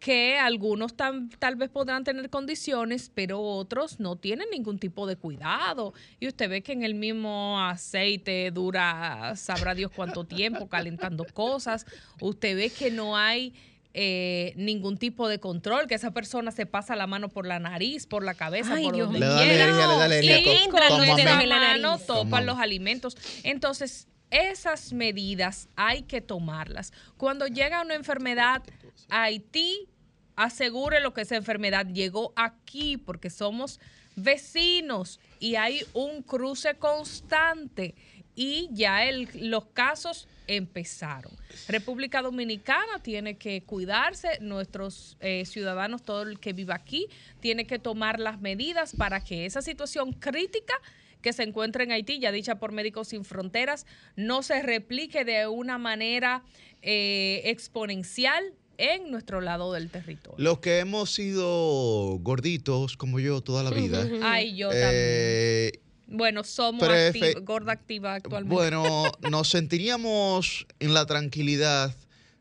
que 0.00 0.38
algunos 0.38 0.96
tam- 0.96 1.30
tal 1.38 1.56
vez 1.56 1.68
podrán 1.68 2.04
tener 2.04 2.30
condiciones, 2.30 3.12
pero 3.14 3.40
otros 3.40 4.00
no 4.00 4.16
tienen 4.16 4.48
ningún 4.50 4.78
tipo 4.78 5.06
de 5.06 5.16
cuidado. 5.16 5.92
Y 6.18 6.26
usted 6.26 6.48
ve 6.48 6.62
que 6.62 6.72
en 6.72 6.82
el 6.82 6.94
mismo 6.94 7.60
aceite 7.60 8.50
dura, 8.50 9.34
sabrá 9.36 9.74
Dios 9.74 9.92
cuánto 9.94 10.24
tiempo 10.24 10.68
calentando 10.68 11.26
cosas. 11.34 11.84
Usted 12.20 12.56
ve 12.56 12.70
que 12.70 12.90
no 12.90 13.16
hay 13.16 13.52
eh, 13.92 14.52
ningún 14.56 14.96
tipo 14.96 15.28
de 15.28 15.38
control, 15.40 15.86
que 15.86 15.96
esa 15.96 16.12
persona 16.12 16.50
se 16.52 16.64
pasa 16.64 16.94
la 16.96 17.06
mano 17.06 17.28
por 17.28 17.44
la 17.46 17.58
nariz, 17.58 18.06
por 18.06 18.24
la 18.24 18.34
cabeza, 18.34 18.74
Ay, 18.74 18.84
por 18.84 18.94
Dios 18.94 19.06
donde 19.08 19.20
Le 19.20 19.26
da 19.26 19.42
quiera. 19.42 19.64
alergia, 19.64 19.86
le 19.88 19.94
da 19.96 20.04
alergia. 20.04 20.38
Y 20.40 20.44
Co- 20.44 20.50
entra 20.52 20.88
con 20.88 20.98
como 20.98 21.02
a 21.02 21.06
los 21.08 21.16
mí. 21.16 21.20
esa 21.22 21.30
dedos 21.30 21.42
en 21.42 21.48
la 21.50 21.56
mano 21.56 21.66
nariz. 21.90 22.06
Como 22.06 22.18
a 22.20 22.22
topan 22.24 22.40
mí. 22.44 22.46
los 22.46 22.58
alimentos. 22.58 23.16
Entonces, 23.42 24.06
esas 24.30 24.92
medidas 24.92 25.68
hay 25.76 26.02
que 26.02 26.20
tomarlas. 26.20 26.92
Cuando 27.16 27.46
llega 27.46 27.82
una 27.82 27.94
enfermedad 27.94 28.62
a 29.08 29.24
Haití, 29.24 29.88
asegure 30.36 31.00
lo 31.00 31.12
que 31.12 31.22
esa 31.22 31.36
enfermedad 31.36 31.86
llegó 31.86 32.32
aquí, 32.36 32.96
porque 32.96 33.30
somos 33.30 33.80
vecinos 34.16 35.20
y 35.38 35.56
hay 35.56 35.82
un 35.92 36.22
cruce 36.22 36.74
constante 36.74 37.94
y 38.34 38.68
ya 38.72 39.00
los 39.34 39.66
casos 39.66 40.28
empezaron. 40.46 41.32
República 41.68 42.22
Dominicana 42.22 43.00
tiene 43.02 43.36
que 43.36 43.62
cuidarse, 43.62 44.38
nuestros 44.40 45.16
eh, 45.20 45.44
ciudadanos, 45.46 46.02
todo 46.02 46.22
el 46.22 46.40
que 46.40 46.52
viva 46.52 46.74
aquí, 46.74 47.06
tiene 47.40 47.66
que 47.66 47.78
tomar 47.78 48.18
las 48.18 48.40
medidas 48.40 48.94
para 48.96 49.22
que 49.22 49.46
esa 49.46 49.62
situación 49.62 50.12
crítica 50.12 50.74
que 51.22 51.32
se 51.32 51.42
encuentra 51.42 51.84
en 51.84 51.92
Haití, 51.92 52.18
ya 52.18 52.32
dicha 52.32 52.56
por 52.58 52.72
Médicos 52.72 53.08
Sin 53.08 53.24
Fronteras, 53.24 53.86
no 54.16 54.42
se 54.42 54.62
replique 54.62 55.24
de 55.24 55.46
una 55.46 55.78
manera 55.78 56.42
eh, 56.82 57.42
exponencial 57.44 58.54
en 58.78 59.10
nuestro 59.10 59.40
lado 59.40 59.72
del 59.72 59.90
territorio. 59.90 60.42
Los 60.42 60.60
que 60.60 60.78
hemos 60.78 61.12
sido 61.12 62.18
gorditos 62.20 62.96
como 62.96 63.20
yo 63.20 63.42
toda 63.42 63.62
la 63.62 63.70
vida. 63.70 64.06
Ay, 64.22 64.56
yo 64.56 64.70
eh, 64.72 65.72
también. 65.72 65.90
Bueno, 66.18 66.42
somos 66.44 66.88
activ- 66.88 67.44
gorda 67.44 67.72
activa 67.72 68.14
actualmente. 68.14 68.54
Bueno, 68.54 69.04
nos 69.30 69.48
sentiríamos 69.48 70.66
en 70.80 70.94
la 70.94 71.06
tranquilidad 71.06 71.94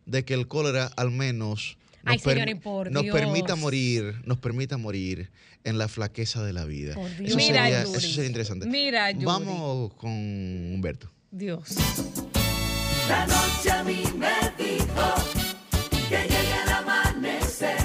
de 0.06 0.24
que 0.26 0.34
el 0.34 0.48
cólera 0.48 0.90
al 0.96 1.12
menos 1.12 1.78
nos, 2.16 2.26
Ay, 2.26 2.34
señores, 2.34 2.56
por 2.62 2.92
nos 2.92 3.04
Dios. 3.04 3.16
permita 3.16 3.56
morir, 3.56 4.16
nos 4.26 4.38
permita 4.40 4.78
morir 4.78 5.30
en 5.64 5.78
la 5.78 5.88
flaqueza 5.88 6.44
de 6.44 6.54
la 6.54 6.66
vida. 6.66 6.96
Por 6.96 7.10
Dios. 7.18 7.30
Eso, 7.30 7.38
Mira, 7.38 7.64
sería, 7.64 7.84
Yuri. 7.86 7.98
eso 7.98 8.08
sería 8.10 8.26
interesante. 8.28 8.66
Mira, 8.68 9.12
Yuri. 9.12 9.26
Vamos 9.26 9.94
con 9.96 10.12
Humberto. 10.12 11.12
Dios. 11.32 11.76
La 13.08 13.26
noche 13.26 13.72
a 13.72 13.84
mí 13.84 14.04
me 14.18 14.64
dijo 14.64 15.14
que 16.10 16.18
llegue 16.18 16.64
el 16.64 16.70
amanecer 16.72 17.78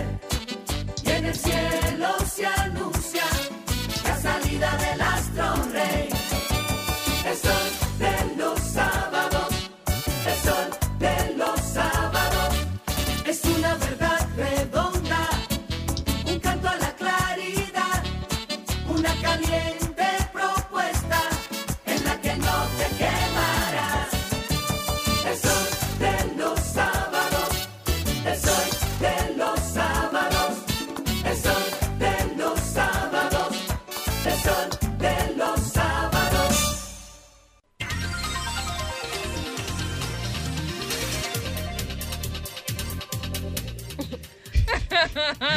y 1.05 1.11
en 1.11 1.25
el 1.27 1.35
cielo 1.35 2.09
se 2.31 2.47
anuncia 2.47 3.23
la 4.05 4.17
salida 4.21 4.77
del 4.77 5.01
astro 5.01 5.04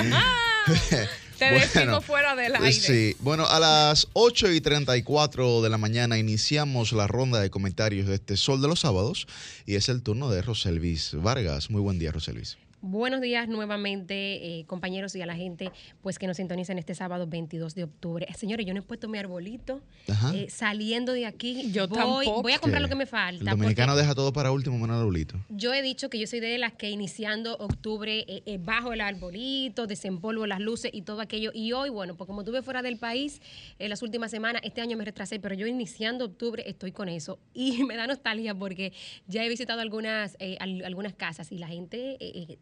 Te 1.38 1.52
decimos 1.52 2.04
fuera 2.04 2.36
del 2.36 2.56
aire. 2.56 2.72
Sí, 2.72 3.16
bueno, 3.20 3.46
a 3.48 3.60
las 3.60 4.08
8 4.14 4.52
y 4.54 4.62
34 4.62 5.62
de 5.62 5.70
la 5.70 5.78
mañana 5.78 6.18
iniciamos 6.18 6.94
la 6.94 7.06
ronda 7.06 7.40
de 7.40 7.52
comentarios 7.52 8.08
de 8.08 8.16
este 8.16 8.38
Sol 8.38 8.62
de 8.62 8.68
los 8.68 8.80
Sábados 8.80 9.28
y 9.66 9.76
es 9.76 9.88
el 9.90 10.02
turno 10.02 10.30
de 10.32 10.42
Roselvis 10.42 11.12
Vargas. 11.14 11.70
Muy 11.70 11.82
buen 11.82 12.00
día, 12.00 12.12
Roselvis. 12.12 12.58
Buenos 12.82 13.22
días 13.22 13.48
nuevamente, 13.50 14.60
eh, 14.60 14.66
compañeros 14.66 15.16
y 15.16 15.22
a 15.22 15.26
la 15.26 15.36
gente 15.36 15.72
pues 16.04 16.20
que 16.20 16.28
nos 16.28 16.38
sintonizan 16.38 16.78
este 16.78 16.94
sábado 16.94 17.26
22 17.26 17.74
de 17.74 17.86
octubre. 17.86 18.28
Eh, 18.30 18.34
Señores, 18.36 18.68
yo 18.68 18.74
no 18.76 18.82
he 18.82 18.84
puesto 18.84 19.10
mi 19.10 19.18
arbolito. 19.18 19.82
Ajá. 20.08 20.32
Eh, 20.36 20.48
saliendo 20.52 21.14
de 21.14 21.26
aquí, 21.26 21.72
Yo 21.72 21.88
voy, 21.88 21.98
tampoco. 21.98 22.42
voy 22.44 22.52
a 22.54 22.60
comprar 22.60 22.84
lo 22.84 22.88
que 22.88 22.94
me 22.94 23.08
falta. 23.08 23.52
El 23.52 23.58
dominicano 23.58 23.96
deja 23.96 24.14
todo 24.14 24.32
para 24.32 24.52
último, 24.52 24.78
menos 24.78 24.96
el 24.96 25.00
arbolito. 25.02 25.36
Yo 25.50 25.74
he 25.74 25.82
dicho 25.82 26.12
que 26.12 26.20
yo 26.20 26.28
soy 26.28 26.40
de 26.40 26.56
las 26.60 26.74
que 26.74 26.92
iniciando 26.92 27.58
octubre 27.58 28.20
eh, 28.28 28.44
eh, 28.46 28.60
bajo 28.62 28.94
el 28.94 29.02
arbolito, 29.02 29.88
desempolvo 29.88 30.46
las 30.46 30.60
luces 30.60 30.92
y 30.94 31.02
todo 31.02 31.22
aquello. 31.22 31.50
Y 31.56 31.74
hoy, 31.74 31.90
bueno, 31.90 32.16
pues 32.16 32.28
como 32.28 32.42
estuve 32.42 32.62
fuera 32.62 32.84
del 32.84 32.98
país 32.98 33.42
en 33.80 33.90
las 33.90 34.04
últimas 34.04 34.30
semanas, 34.30 34.62
este 34.64 34.82
año 34.82 34.96
me 34.98 35.04
retrasé, 35.04 35.40
pero 35.40 35.56
yo 35.56 35.66
iniciando 35.66 36.26
octubre 36.26 36.64
estoy 36.68 36.92
con 36.92 37.10
eso. 37.10 37.40
Y 37.56 37.84
me 37.86 37.96
da 37.96 38.06
nostalgia 38.06 38.54
porque 38.54 38.94
ya 39.28 39.44
he 39.44 39.50
visitado 39.50 39.82
algunas, 39.82 40.38
eh, 40.40 40.58
al- 40.60 40.86
algunas 40.86 41.16
casas 41.16 41.52
y 41.52 41.58
la 41.58 41.68
gente 41.68 42.18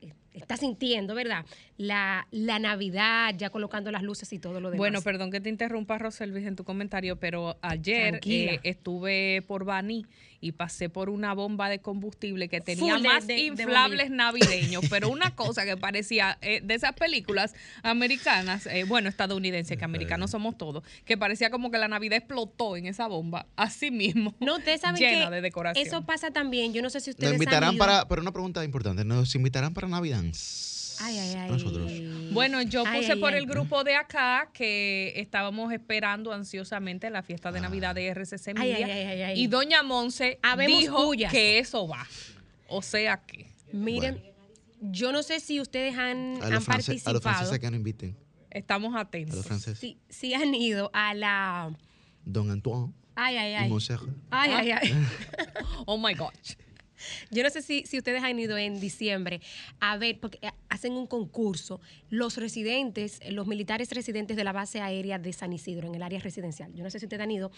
eh, 0.05 0.09
eh, 0.09 0.24
está 0.35 0.57
sintiendo, 0.57 1.15
¿verdad? 1.15 1.45
La, 1.77 2.27
la 2.31 2.59
Navidad, 2.59 3.33
ya 3.37 3.49
colocando 3.49 3.91
las 3.91 4.03
luces 4.03 4.31
y 4.33 4.39
todo 4.39 4.59
lo 4.61 4.69
demás. 4.69 4.77
Bueno, 4.77 5.01
perdón 5.01 5.31
que 5.31 5.41
te 5.41 5.49
interrumpa, 5.49 5.97
Roselvis, 5.97 6.45
en 6.45 6.55
tu 6.55 6.63
comentario, 6.63 7.15
pero 7.17 7.57
ayer 7.61 8.19
eh, 8.25 8.59
estuve 8.63 9.41
por 9.47 9.65
Baní 9.65 10.05
y 10.41 10.51
pasé 10.51 10.89
por 10.89 11.09
una 11.09 11.33
bomba 11.33 11.69
de 11.69 11.79
combustible 11.79 12.49
que 12.49 12.61
tenía 12.61 12.95
Full 12.97 13.03
más 13.07 13.25
de- 13.25 13.33
de 13.35 13.39
inflables 13.41 14.11
navideños, 14.11 14.83
pero 14.89 15.09
una 15.09 15.33
cosa 15.35 15.65
que 15.65 15.75
parecía 15.75 16.37
eh, 16.41 16.61
de 16.63 16.75
esas 16.75 16.93
películas 16.93 17.55
americanas, 17.95 18.67
eh, 18.67 18.83
bueno, 18.83 19.09
estadounidenses, 19.09 19.77
que 19.77 19.85
americanos 19.85 20.31
somos 20.31 20.57
todos, 20.57 20.83
que 21.05 21.17
parecía 21.17 21.49
como 21.49 21.71
que 21.71 21.77
la 21.77 21.87
Navidad 21.87 22.17
explotó 22.17 22.75
en 22.77 22.85
esa 22.85 23.07
bomba, 23.07 23.47
así 23.55 23.89
mismo, 23.91 24.35
no, 24.39 24.57
ustedes 24.57 24.81
saben 24.81 24.99
llena 25.01 25.29
que 25.29 25.35
de 25.35 25.41
decoración. 25.41 25.87
eso 25.87 26.05
pasa 26.05 26.31
también. 26.31 26.73
Yo 26.73 26.81
no 26.81 26.89
sé 26.89 26.99
si 26.99 27.11
Nos 27.11 27.15
ustedes 27.15 27.29
han 27.31 27.35
invitarán 27.35 27.73
ido- 27.73 27.79
para, 27.79 28.07
pero 28.07 28.21
una 28.21 28.31
pregunta 28.31 28.63
importante, 28.63 29.05
nos 29.05 29.33
invitarán 29.35 29.73
para 29.73 29.87
Navidad. 29.87 30.23
Ay, 31.01 31.17
ay, 31.17 31.35
ay. 31.35 31.51
Nosotros. 31.51 31.91
Bueno, 32.31 32.61
yo 32.61 32.83
Ay, 32.85 33.01
puse 33.01 33.13
ay, 33.13 33.19
por 33.19 33.33
ay. 33.33 33.39
el 33.39 33.45
grupo 33.47 33.83
de 33.83 33.95
acá 33.95 34.49
que 34.53 35.11
estábamos 35.17 35.73
esperando 35.73 36.31
ansiosamente 36.31 37.09
la 37.09 37.21
fiesta 37.21 37.51
de 37.51 37.59
Navidad 37.59 37.93
de 37.95 38.07
RCC 38.13 38.53
Media. 38.53 38.75
ay, 38.77 38.83
ay, 38.83 38.91
ay, 38.91 39.21
ay. 39.23 39.39
Y 39.41 39.47
doña 39.47 39.83
Monse 39.83 40.39
dijo 40.67 41.05
cuyas. 41.07 41.31
que 41.31 41.59
eso 41.59 41.87
va. 41.87 42.07
O 42.69 42.81
sea 42.81 43.17
que. 43.25 43.47
Miren, 43.73 44.23
yo 44.79 45.11
no 45.11 45.21
sé 45.21 45.39
si 45.41 45.59
ustedes 45.59 45.97
han, 45.97 46.41
A 46.41 46.45
han 46.47 46.61
france- 46.61 46.91
a 47.05 47.11
los 47.11 47.21
participado, 47.21 47.21
franceses 47.21 47.59
que 47.59 47.65
nos 47.71 47.75
inviten. 47.77 48.17
Estamos 48.49 48.95
A 48.95 49.01
atentos. 49.01 49.35
los 49.35 49.45
franceses. 49.45 49.77
si, 49.79 49.97
si 50.07 50.33
han 50.33 50.55
ido 50.55 50.89
a 50.93 51.13
la... 51.13 51.75
Don 52.23 52.49
Antoine 52.51 52.93
Ay, 53.15 53.35
ay, 53.37 53.51
y 53.51 53.55
ay. 53.55 53.69
Monserrat. 53.69 54.09
Ay, 54.29 54.51
ay, 54.51 54.71
ay. 54.71 54.93
Oh 55.85 55.97
my 55.97 56.13
gosh. 56.13 56.55
Yo 57.31 57.43
no 57.43 57.49
sé 57.49 57.61
si, 57.61 57.83
si 57.85 57.97
ustedes 57.97 58.23
han 58.23 58.39
ido 58.39 58.57
en 58.57 58.79
diciembre 58.79 59.41
a 59.79 59.97
ver, 59.97 60.19
porque 60.19 60.39
eh, 60.41 60.51
hacen 60.69 60.93
un 60.93 61.07
concurso, 61.07 61.81
los 62.09 62.37
residentes, 62.37 63.19
los 63.29 63.47
militares 63.47 63.91
residentes 63.91 64.37
de 64.37 64.43
la 64.43 64.51
base 64.51 64.81
aérea 64.81 65.19
de 65.19 65.33
San 65.33 65.53
Isidro, 65.53 65.87
en 65.87 65.95
el 65.95 66.03
área 66.03 66.19
residencial. 66.19 66.73
Yo 66.73 66.83
no 66.83 66.89
sé 66.89 66.99
si 66.99 67.05
ustedes 67.05 67.21
han 67.21 67.31
ido. 67.31 67.51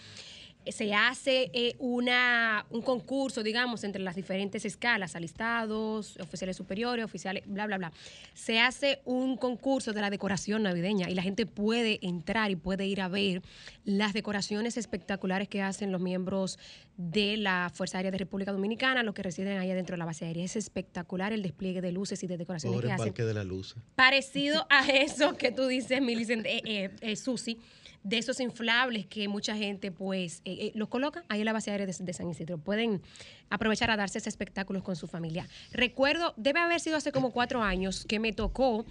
Se 0.66 0.92
hace 0.94 1.50
eh, 1.54 1.76
una, 1.78 2.66
un 2.70 2.82
concurso, 2.82 3.42
digamos, 3.42 3.84
entre 3.84 4.02
las 4.02 4.16
diferentes 4.16 4.64
escalas, 4.64 5.16
alistados, 5.16 6.18
oficiales 6.18 6.56
superiores, 6.56 7.04
oficiales, 7.04 7.44
bla, 7.46 7.66
bla, 7.66 7.78
bla. 7.78 7.92
Se 8.34 8.60
hace 8.60 9.00
un 9.04 9.36
concurso 9.36 9.92
de 9.92 10.00
la 10.00 10.10
decoración 10.10 10.62
navideña 10.64 11.08
y 11.08 11.14
la 11.14 11.22
gente 11.22 11.46
puede 11.46 11.98
entrar 12.02 12.50
y 12.50 12.56
puede 12.56 12.86
ir 12.86 13.00
a 13.00 13.08
ver 13.08 13.42
las 13.84 14.12
decoraciones 14.12 14.76
espectaculares 14.76 15.48
que 15.48 15.62
hacen 15.62 15.90
los 15.90 16.00
miembros 16.00 16.58
de 16.98 17.36
la 17.36 17.70
Fuerza 17.72 17.98
Aérea 17.98 18.10
de 18.10 18.18
República 18.18 18.52
Dominicana, 18.52 19.02
los 19.02 19.14
que 19.14 19.22
residen 19.22 19.56
allá 19.56 19.74
dentro 19.74 19.94
de 19.94 19.98
la 19.98 20.04
base 20.04 20.26
aérea. 20.26 20.44
Es 20.44 20.56
espectacular 20.56 21.32
el 21.32 21.42
despliegue 21.42 21.80
de 21.80 21.92
luces 21.92 22.22
y 22.24 22.26
de 22.26 22.36
decoraciones 22.36 22.76
Pobre 22.76 22.88
que 22.88 22.92
hacen. 22.92 23.06
Parque 23.06 23.24
de 23.24 23.34
la 23.34 23.44
Luz. 23.44 23.76
Parecido 23.94 24.66
a 24.68 24.86
eso 24.88 25.36
que 25.36 25.52
tú 25.52 25.66
dices, 25.66 26.02
Millicent, 26.02 26.44
eh, 26.44 26.60
eh, 26.64 26.90
eh, 27.00 27.16
Susi, 27.16 27.60
de 28.02 28.18
esos 28.18 28.40
inflables 28.40 29.06
que 29.06 29.28
mucha 29.28 29.56
gente 29.56 29.90
pues 29.90 30.40
eh, 30.44 30.66
eh, 30.66 30.72
los 30.74 30.88
coloca 30.88 31.24
ahí 31.28 31.40
en 31.40 31.46
la 31.46 31.52
base 31.52 31.70
aérea 31.70 31.86
de, 31.86 31.94
de 31.98 32.12
San 32.12 32.28
Isidro. 32.28 32.58
Pueden 32.58 33.02
aprovechar 33.50 33.90
a 33.90 33.96
darse 33.96 34.18
ese 34.18 34.28
espectáculos 34.28 34.82
con 34.82 34.96
su 34.96 35.06
familia. 35.06 35.48
Recuerdo, 35.72 36.34
debe 36.36 36.60
haber 36.60 36.80
sido 36.80 36.96
hace 36.96 37.12
como 37.12 37.30
cuatro 37.30 37.62
años 37.62 38.04
que 38.06 38.18
me 38.18 38.32
tocó 38.32 38.84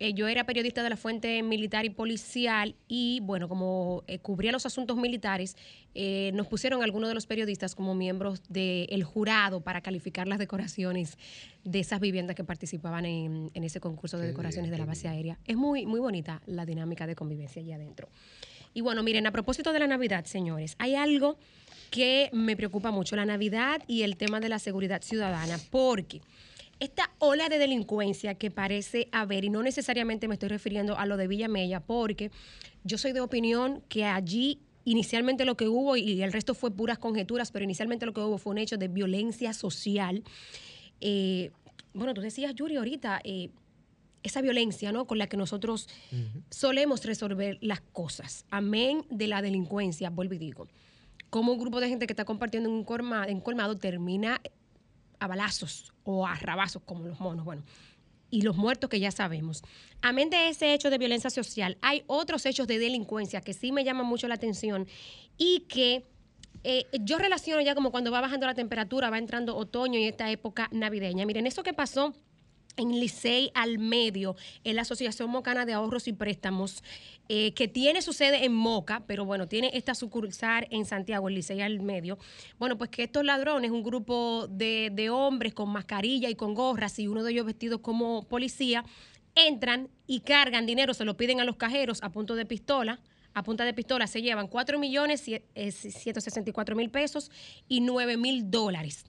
eh, 0.00 0.14
yo 0.14 0.28
era 0.28 0.44
periodista 0.44 0.82
de 0.82 0.88
la 0.88 0.96
fuente 0.96 1.42
militar 1.42 1.84
y 1.84 1.90
policial 1.90 2.74
y 2.88 3.20
bueno, 3.20 3.50
como 3.50 4.02
eh, 4.06 4.18
cubría 4.18 4.50
los 4.50 4.64
asuntos 4.64 4.96
militares, 4.96 5.58
eh, 5.94 6.30
nos 6.32 6.46
pusieron 6.46 6.82
algunos 6.82 7.10
de 7.10 7.14
los 7.14 7.26
periodistas 7.26 7.74
como 7.74 7.94
miembros 7.94 8.42
del 8.48 9.04
jurado 9.04 9.60
para 9.60 9.82
calificar 9.82 10.26
las 10.26 10.38
decoraciones 10.38 11.18
de 11.64 11.80
esas 11.80 12.00
viviendas 12.00 12.34
que 12.34 12.44
participaban 12.44 13.04
en, 13.04 13.50
en 13.52 13.62
ese 13.62 13.78
concurso 13.78 14.16
de 14.16 14.28
decoraciones 14.28 14.70
de 14.70 14.78
la 14.78 14.86
base 14.86 15.06
aérea. 15.06 15.38
Es 15.46 15.56
muy, 15.56 15.84
muy 15.84 16.00
bonita 16.00 16.40
la 16.46 16.64
dinámica 16.64 17.06
de 17.06 17.14
convivencia 17.14 17.60
allá 17.60 17.74
adentro. 17.74 18.08
Y 18.74 18.82
bueno, 18.82 19.02
miren, 19.02 19.26
a 19.26 19.32
propósito 19.32 19.72
de 19.72 19.80
la 19.80 19.86
Navidad, 19.86 20.24
señores, 20.24 20.76
hay 20.78 20.94
algo 20.94 21.38
que 21.90 22.30
me 22.32 22.56
preocupa 22.56 22.90
mucho, 22.90 23.16
la 23.16 23.24
Navidad 23.24 23.82
y 23.86 24.02
el 24.02 24.16
tema 24.16 24.38
de 24.40 24.48
la 24.48 24.58
seguridad 24.58 25.02
ciudadana, 25.02 25.58
porque 25.70 26.20
esta 26.78 27.10
ola 27.18 27.48
de 27.48 27.58
delincuencia 27.58 28.34
que 28.34 28.50
parece 28.50 29.08
haber, 29.12 29.44
y 29.44 29.50
no 29.50 29.62
necesariamente 29.62 30.28
me 30.28 30.34
estoy 30.34 30.48
refiriendo 30.48 30.96
a 30.96 31.04
lo 31.06 31.16
de 31.16 31.26
Villamella, 31.26 31.80
porque 31.80 32.30
yo 32.84 32.96
soy 32.96 33.12
de 33.12 33.20
opinión 33.20 33.82
que 33.88 34.04
allí 34.04 34.60
inicialmente 34.84 35.44
lo 35.44 35.56
que 35.56 35.68
hubo, 35.68 35.96
y 35.96 36.22
el 36.22 36.32
resto 36.32 36.54
fue 36.54 36.70
puras 36.70 36.98
conjeturas, 36.98 37.50
pero 37.50 37.64
inicialmente 37.64 38.06
lo 38.06 38.14
que 38.14 38.20
hubo 38.20 38.38
fue 38.38 38.52
un 38.52 38.58
hecho 38.58 38.78
de 38.78 38.88
violencia 38.88 39.52
social. 39.52 40.22
Eh, 41.00 41.50
bueno, 41.92 42.14
tú 42.14 42.20
decías, 42.20 42.54
Yuri, 42.54 42.76
ahorita, 42.76 43.20
eh, 43.24 43.50
esa 44.22 44.40
violencia, 44.40 44.92
¿no? 44.92 45.06
Con 45.06 45.18
la 45.18 45.26
que 45.26 45.36
nosotros 45.36 45.88
solemos 46.50 47.04
resolver 47.04 47.58
las 47.60 47.80
cosas. 47.80 48.44
Amén 48.50 49.04
de 49.10 49.26
la 49.26 49.42
delincuencia, 49.42 50.10
vuelvo 50.10 50.34
y 50.34 50.38
digo. 50.38 50.68
Como 51.30 51.52
un 51.52 51.58
grupo 51.58 51.80
de 51.80 51.88
gente 51.88 52.06
que 52.06 52.12
está 52.12 52.24
compartiendo 52.24 52.68
en 52.68 52.74
un 52.74 52.84
colmado, 52.84 53.30
en 53.30 53.40
colmado 53.40 53.76
termina 53.76 54.40
a 55.18 55.26
balazos 55.26 55.92
o 56.04 56.26
a 56.26 56.34
rabazos, 56.34 56.82
como 56.84 57.06
los 57.06 57.20
monos, 57.20 57.44
bueno. 57.44 57.62
Y 58.30 58.42
los 58.42 58.56
muertos 58.56 58.88
que 58.90 59.00
ya 59.00 59.10
sabemos. 59.10 59.62
Amén 60.02 60.30
de 60.30 60.48
ese 60.48 60.72
hecho 60.74 60.90
de 60.90 60.98
violencia 60.98 61.30
social, 61.30 61.78
hay 61.82 62.04
otros 62.06 62.46
hechos 62.46 62.66
de 62.66 62.78
delincuencia 62.78 63.40
que 63.40 63.54
sí 63.54 63.72
me 63.72 63.84
llaman 63.84 64.06
mucho 64.06 64.28
la 64.28 64.34
atención 64.34 64.86
y 65.36 65.60
que 65.68 66.04
eh, 66.62 66.86
yo 67.00 67.18
relaciono 67.18 67.60
ya 67.62 67.74
como 67.74 67.90
cuando 67.90 68.10
va 68.10 68.20
bajando 68.20 68.46
la 68.46 68.54
temperatura, 68.54 69.10
va 69.10 69.18
entrando 69.18 69.56
otoño 69.56 69.98
y 69.98 70.04
esta 70.04 70.30
época 70.30 70.68
navideña. 70.72 71.26
Miren, 71.26 71.46
eso 71.46 71.62
que 71.62 71.72
pasó 71.72 72.14
en 72.80 72.98
Licey 72.98 73.50
al 73.54 73.78
medio, 73.78 74.36
en 74.64 74.76
la 74.76 74.82
Asociación 74.82 75.30
Mocana 75.30 75.66
de 75.66 75.72
Ahorros 75.72 76.08
y 76.08 76.12
Préstamos, 76.12 76.82
eh, 77.28 77.52
que 77.52 77.68
tiene 77.68 78.02
su 78.02 78.12
sede 78.12 78.44
en 78.44 78.52
Moca, 78.52 79.04
pero 79.06 79.24
bueno, 79.24 79.46
tiene 79.46 79.70
esta 79.74 79.94
sucursal 79.94 80.66
en 80.70 80.84
Santiago, 80.84 81.28
el 81.28 81.36
Licey 81.36 81.60
al 81.60 81.80
medio. 81.80 82.18
Bueno, 82.58 82.76
pues 82.76 82.90
que 82.90 83.04
estos 83.04 83.24
ladrones, 83.24 83.70
un 83.70 83.82
grupo 83.82 84.48
de, 84.48 84.90
de 84.92 85.10
hombres 85.10 85.54
con 85.54 85.68
mascarilla 85.68 86.28
y 86.28 86.34
con 86.34 86.54
gorras 86.54 86.98
y 86.98 87.06
uno 87.06 87.22
de 87.22 87.32
ellos 87.32 87.46
vestido 87.46 87.82
como 87.82 88.26
policía, 88.26 88.84
entran 89.34 89.88
y 90.06 90.20
cargan 90.20 90.66
dinero, 90.66 90.94
se 90.94 91.04
lo 91.04 91.16
piden 91.16 91.40
a 91.40 91.44
los 91.44 91.56
cajeros 91.56 92.02
a 92.02 92.10
punto 92.10 92.34
de 92.34 92.46
pistola. 92.46 93.00
A 93.32 93.44
punta 93.44 93.64
de 93.64 93.72
pistola 93.72 94.08
se 94.08 94.22
llevan 94.22 94.48
4 94.48 94.78
millones 94.80 95.22
eh, 95.28 95.70
164 95.70 96.74
mil 96.74 96.90
pesos 96.90 97.30
y 97.68 97.80
9 97.80 98.16
mil 98.16 98.50
dólares. 98.50 99.04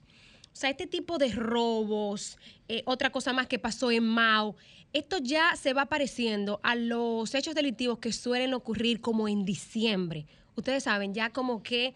O 0.52 0.56
sea, 0.56 0.70
este 0.70 0.86
tipo 0.86 1.18
de 1.18 1.30
robos, 1.32 2.38
eh, 2.68 2.82
otra 2.84 3.10
cosa 3.10 3.32
más 3.32 3.46
que 3.46 3.58
pasó 3.58 3.90
en 3.90 4.04
Mao, 4.04 4.56
esto 4.92 5.18
ya 5.18 5.56
se 5.56 5.72
va 5.72 5.86
pareciendo 5.86 6.60
a 6.62 6.74
los 6.74 7.34
hechos 7.34 7.54
delictivos 7.54 7.98
que 7.98 8.12
suelen 8.12 8.52
ocurrir 8.52 9.00
como 9.00 9.28
en 9.28 9.44
diciembre. 9.44 10.26
Ustedes 10.54 10.84
saben, 10.84 11.14
ya 11.14 11.30
como 11.30 11.62
que 11.62 11.94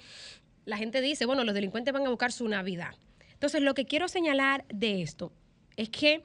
la 0.65 0.79
gente 0.79 1.03
dice, 1.03 1.27
bueno, 1.27 1.45
los 1.45 1.55
delincuentes 1.55 1.93
van 1.93 2.07
a 2.07 2.11
buscar 2.11 2.33
su 2.33 2.49
Navidad. 2.49 2.95
Entonces, 3.35 3.61
lo 3.61 3.75
que 3.75 3.85
quiero 3.85 4.09
señalar 4.09 4.65
de 4.69 5.03
esto 5.03 5.33
es 5.77 5.91
que 5.91 6.25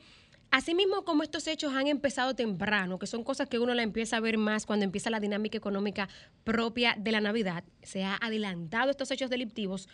Asimismo, 0.53 1.05
como 1.05 1.23
estos 1.23 1.47
hechos 1.47 1.73
han 1.73 1.87
empezado 1.87 2.35
temprano, 2.35 2.99
que 2.99 3.07
son 3.07 3.23
cosas 3.23 3.47
que 3.47 3.57
uno 3.57 3.73
la 3.73 3.83
empieza 3.83 4.17
a 4.17 4.19
ver 4.19 4.37
más 4.37 4.65
cuando 4.65 4.83
empieza 4.83 5.09
la 5.09 5.21
dinámica 5.21 5.57
económica 5.57 6.09
propia 6.43 6.93
de 6.99 7.13
la 7.13 7.21
Navidad, 7.21 7.63
se 7.83 8.03
ha 8.03 8.17
adelantado 8.17 8.91
estos 8.91 9.09
hechos 9.11 9.29
delictivos, 9.29 9.87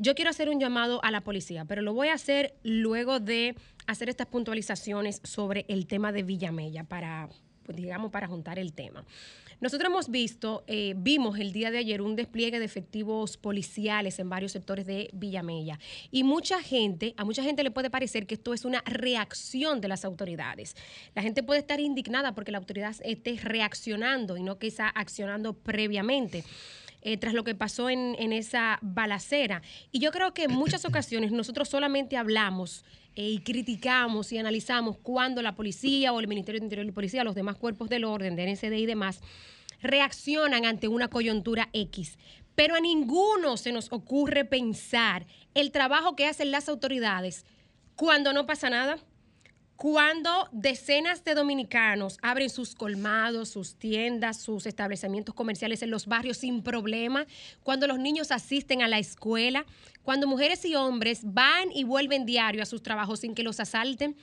yo 0.00 0.14
quiero 0.14 0.30
hacer 0.30 0.48
un 0.48 0.58
llamado 0.58 1.04
a 1.04 1.10
la 1.10 1.20
policía, 1.20 1.66
pero 1.66 1.82
lo 1.82 1.92
voy 1.92 2.08
a 2.08 2.14
hacer 2.14 2.54
luego 2.62 3.20
de 3.20 3.54
hacer 3.86 4.08
estas 4.08 4.26
puntualizaciones 4.28 5.20
sobre 5.24 5.66
el 5.68 5.86
tema 5.86 6.10
de 6.10 6.22
Villamella 6.22 6.84
para, 6.84 7.28
pues, 7.64 7.76
digamos, 7.76 8.10
para 8.10 8.26
juntar 8.26 8.58
el 8.58 8.72
tema. 8.72 9.04
Nosotros 9.60 9.90
hemos 9.90 10.08
visto, 10.08 10.64
eh, 10.66 10.94
vimos 10.96 11.38
el 11.38 11.52
día 11.52 11.70
de 11.70 11.76
ayer 11.76 12.00
un 12.00 12.16
despliegue 12.16 12.58
de 12.58 12.64
efectivos 12.64 13.36
policiales 13.36 14.18
en 14.18 14.30
varios 14.30 14.52
sectores 14.52 14.86
de 14.86 15.10
Villamella. 15.12 15.78
Y 16.10 16.24
mucha 16.24 16.62
gente, 16.62 17.12
a 17.18 17.26
mucha 17.26 17.42
gente 17.42 17.62
le 17.62 17.70
puede 17.70 17.90
parecer 17.90 18.26
que 18.26 18.36
esto 18.36 18.54
es 18.54 18.64
una 18.64 18.82
reacción 18.86 19.82
de 19.82 19.88
las 19.88 20.06
autoridades. 20.06 20.76
La 21.14 21.20
gente 21.20 21.42
puede 21.42 21.60
estar 21.60 21.78
indignada 21.78 22.34
porque 22.34 22.52
la 22.52 22.58
autoridad 22.58 22.96
esté 23.04 23.36
reaccionando 23.36 24.38
y 24.38 24.42
no 24.42 24.56
está 24.62 24.88
accionando 24.88 25.52
previamente. 25.52 26.42
Eh, 27.02 27.16
tras 27.16 27.34
lo 27.34 27.44
que 27.44 27.54
pasó 27.54 27.90
en, 27.90 28.16
en 28.18 28.32
esa 28.32 28.78
balacera. 28.82 29.62
Y 29.92 30.00
yo 30.00 30.10
creo 30.10 30.34
que 30.34 30.44
en 30.44 30.52
muchas 30.52 30.84
ocasiones 30.84 31.32
nosotros 31.32 31.68
solamente 31.68 32.16
hablamos 32.16 32.84
eh, 33.16 33.28
y 33.28 33.38
criticamos 33.40 34.32
y 34.32 34.38
analizamos 34.38 34.96
cuando 34.98 35.42
la 35.42 35.56
policía 35.56 36.12
o 36.12 36.20
el 36.20 36.28
Ministerio 36.28 36.60
de 36.60 36.66
Interior 36.66 36.86
y 36.86 36.92
Policía, 36.92 37.24
los 37.24 37.34
demás 37.34 37.56
cuerpos 37.56 37.88
del 37.88 38.04
orden, 38.04 38.36
de 38.36 38.52
NSD 38.52 38.72
y 38.72 38.86
demás, 38.86 39.20
reaccionan 39.82 40.64
ante 40.64 40.88
una 40.88 41.08
coyuntura 41.08 41.68
X. 41.72 42.18
Pero 42.54 42.74
a 42.74 42.80
ninguno 42.80 43.56
se 43.56 43.72
nos 43.72 43.90
ocurre 43.92 44.44
pensar 44.44 45.26
el 45.54 45.72
trabajo 45.72 46.14
que 46.14 46.26
hacen 46.26 46.50
las 46.50 46.68
autoridades 46.68 47.44
cuando 47.96 48.32
no 48.32 48.46
pasa 48.46 48.70
nada, 48.70 48.98
cuando 49.80 50.46
decenas 50.52 51.24
de 51.24 51.34
dominicanos 51.34 52.18
abren 52.20 52.50
sus 52.50 52.74
colmados, 52.74 53.48
sus 53.48 53.76
tiendas, 53.76 54.38
sus 54.38 54.66
establecimientos 54.66 55.34
comerciales 55.34 55.80
en 55.80 55.88
los 55.88 56.04
barrios 56.04 56.36
sin 56.36 56.62
problema, 56.62 57.24
cuando 57.62 57.86
los 57.86 57.98
niños 57.98 58.30
asisten 58.30 58.82
a 58.82 58.88
la 58.88 58.98
escuela, 58.98 59.64
cuando 60.02 60.26
mujeres 60.26 60.66
y 60.66 60.74
hombres 60.74 61.20
van 61.22 61.72
y 61.72 61.84
vuelven 61.84 62.26
diario 62.26 62.62
a 62.62 62.66
sus 62.66 62.82
trabajos 62.82 63.20
sin 63.20 63.34
que 63.34 63.42
los 63.42 63.58
asalten. 63.58 64.16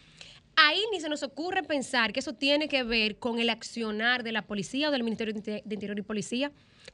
Ahí 0.55 0.79
ni 0.91 0.99
se 0.99 1.09
nos 1.09 1.23
ocurre 1.23 1.63
pensar 1.63 2.13
que 2.13 2.19
eso 2.19 2.33
tiene 2.33 2.67
que 2.67 2.83
ver 2.83 3.17
con 3.17 3.39
el 3.39 3.49
accionar 3.49 4.21
de 4.21 4.33
la 4.33 4.43
policía 4.43 4.89
o 4.89 4.91
del 4.91 5.01
Ministerio 5.01 5.33
de 5.33 5.63
Interior 5.67 5.97
y 5.97 6.03
Policía, 6.03 6.51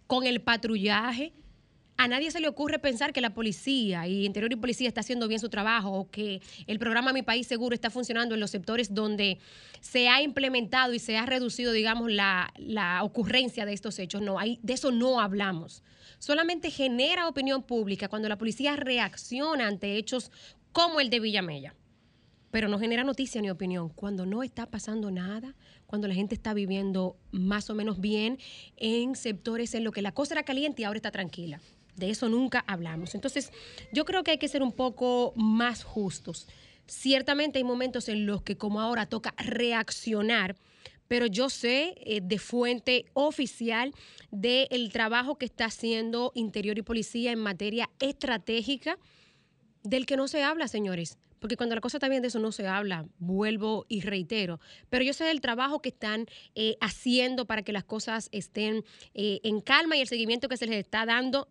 con 0.07 0.25
el 0.25 0.39
patrullaje, 0.39 1.33
a 1.97 2.07
nadie 2.07 2.31
se 2.31 2.39
le 2.39 2.47
ocurre 2.47 2.79
pensar 2.79 3.13
que 3.13 3.21
la 3.21 3.33
policía 3.33 4.07
y 4.07 4.25
Interior 4.25 4.51
y 4.51 4.55
Policía 4.55 4.87
está 4.87 5.01
haciendo 5.01 5.27
bien 5.27 5.39
su 5.39 5.49
trabajo 5.49 5.91
o 5.91 6.09
que 6.09 6.41
el 6.67 6.79
programa 6.79 7.13
Mi 7.13 7.21
País 7.21 7.47
Seguro 7.47 7.75
está 7.75 7.89
funcionando 7.89 8.33
en 8.33 8.41
los 8.41 8.51
sectores 8.51 8.93
donde 8.93 9.39
se 9.79 10.09
ha 10.09 10.21
implementado 10.21 10.93
y 10.93 10.99
se 10.99 11.17
ha 11.17 11.25
reducido, 11.25 11.71
digamos, 11.71 12.11
la, 12.11 12.51
ocurrencia 13.03 13.65
de 13.65 13.73
estos 13.73 13.99
hechos. 13.99 14.21
No, 14.21 14.39
ahí, 14.39 14.59
de 14.63 14.73
eso 14.73 14.91
no 14.91 15.19
hablamos. 15.19 15.83
Solamente 16.19 16.71
genera 16.71 17.27
opinión 17.27 17.63
pública 17.63 18.07
cuando 18.07 18.29
la 18.29 18.37
policía 18.37 18.75
reacciona 18.75 19.67
ante 19.67 19.97
hechos 19.97 20.31
como 20.71 20.99
el 20.99 21.09
de 21.09 21.19
Villamella 21.19 21.75
pero 22.53 22.67
no 22.67 22.77
genera 22.77 23.03
noticia 23.03 23.41
ni 23.41 23.49
opinión. 23.49 23.89
Cuando 23.89 24.27
no 24.27 24.43
está 24.43 24.67
pasando 24.67 25.09
nada, 25.09 25.55
cuando 25.87 26.07
la 26.07 26.13
gente 26.13 26.35
está 26.35 26.53
viviendo 26.53 27.17
más 27.31 27.71
o 27.71 27.73
menos 27.73 27.99
bien 27.99 28.37
en 28.77 29.15
sectores 29.15 29.73
en 29.73 29.83
los 29.83 29.91
que 29.91 30.03
la 30.03 30.11
cosa 30.11 30.35
era 30.35 30.43
caliente 30.43 30.83
y 30.83 30.85
ahora 30.85 30.97
está 30.97 31.09
tranquila. 31.09 31.59
De 31.95 32.09
eso 32.09 32.29
nunca 32.29 32.63
hablamos. 32.67 33.15
Entonces, 33.15 33.51
yo 33.91 34.05
creo 34.05 34.23
que 34.23 34.31
hay 34.31 34.37
que 34.37 34.47
ser 34.47 34.63
un 34.63 34.71
poco 34.71 35.33
más 35.35 35.83
justos. 35.83 36.47
Ciertamente 36.87 37.59
hay 37.59 37.63
momentos 37.63 38.09
en 38.09 38.25
los 38.25 38.41
que 38.41 38.57
como 38.57 38.81
ahora 38.81 39.05
toca 39.05 39.33
reaccionar, 39.37 40.55
pero 41.07 41.27
yo 41.27 41.49
sé 41.49 41.95
eh, 41.97 42.21
de 42.21 42.39
fuente 42.39 43.05
oficial 43.13 43.93
del 44.31 44.91
trabajo 44.91 45.37
que 45.37 45.45
está 45.45 45.65
haciendo 45.65 46.31
Interior 46.35 46.77
y 46.77 46.81
Policía 46.81 47.31
en 47.31 47.39
materia 47.39 47.89
estratégica, 47.99 48.97
del 49.83 50.05
que 50.05 50.17
no 50.17 50.27
se 50.27 50.43
habla, 50.43 50.67
señores 50.67 51.17
porque 51.43 51.57
cuando 51.57 51.75
la 51.75 51.81
cosa 51.81 51.97
está 51.97 52.07
bien 52.07 52.21
de 52.21 52.29
eso 52.29 52.39
no 52.39 52.53
se 52.53 52.67
habla, 52.67 53.05
vuelvo 53.19 53.85
y 53.89 53.99
reitero, 53.99 54.61
pero 54.89 55.03
yo 55.03 55.11
sé 55.11 55.25
del 55.25 55.41
trabajo 55.41 55.81
que 55.81 55.89
están 55.89 56.25
eh, 56.55 56.77
haciendo 56.79 57.43
para 57.43 57.63
que 57.63 57.73
las 57.73 57.83
cosas 57.83 58.29
estén 58.31 58.85
eh, 59.13 59.41
en 59.43 59.59
calma 59.59 59.97
y 59.97 59.99
el 59.99 60.07
seguimiento 60.07 60.47
que 60.47 60.55
se 60.55 60.67
les 60.67 60.77
está 60.77 61.05
dando 61.05 61.49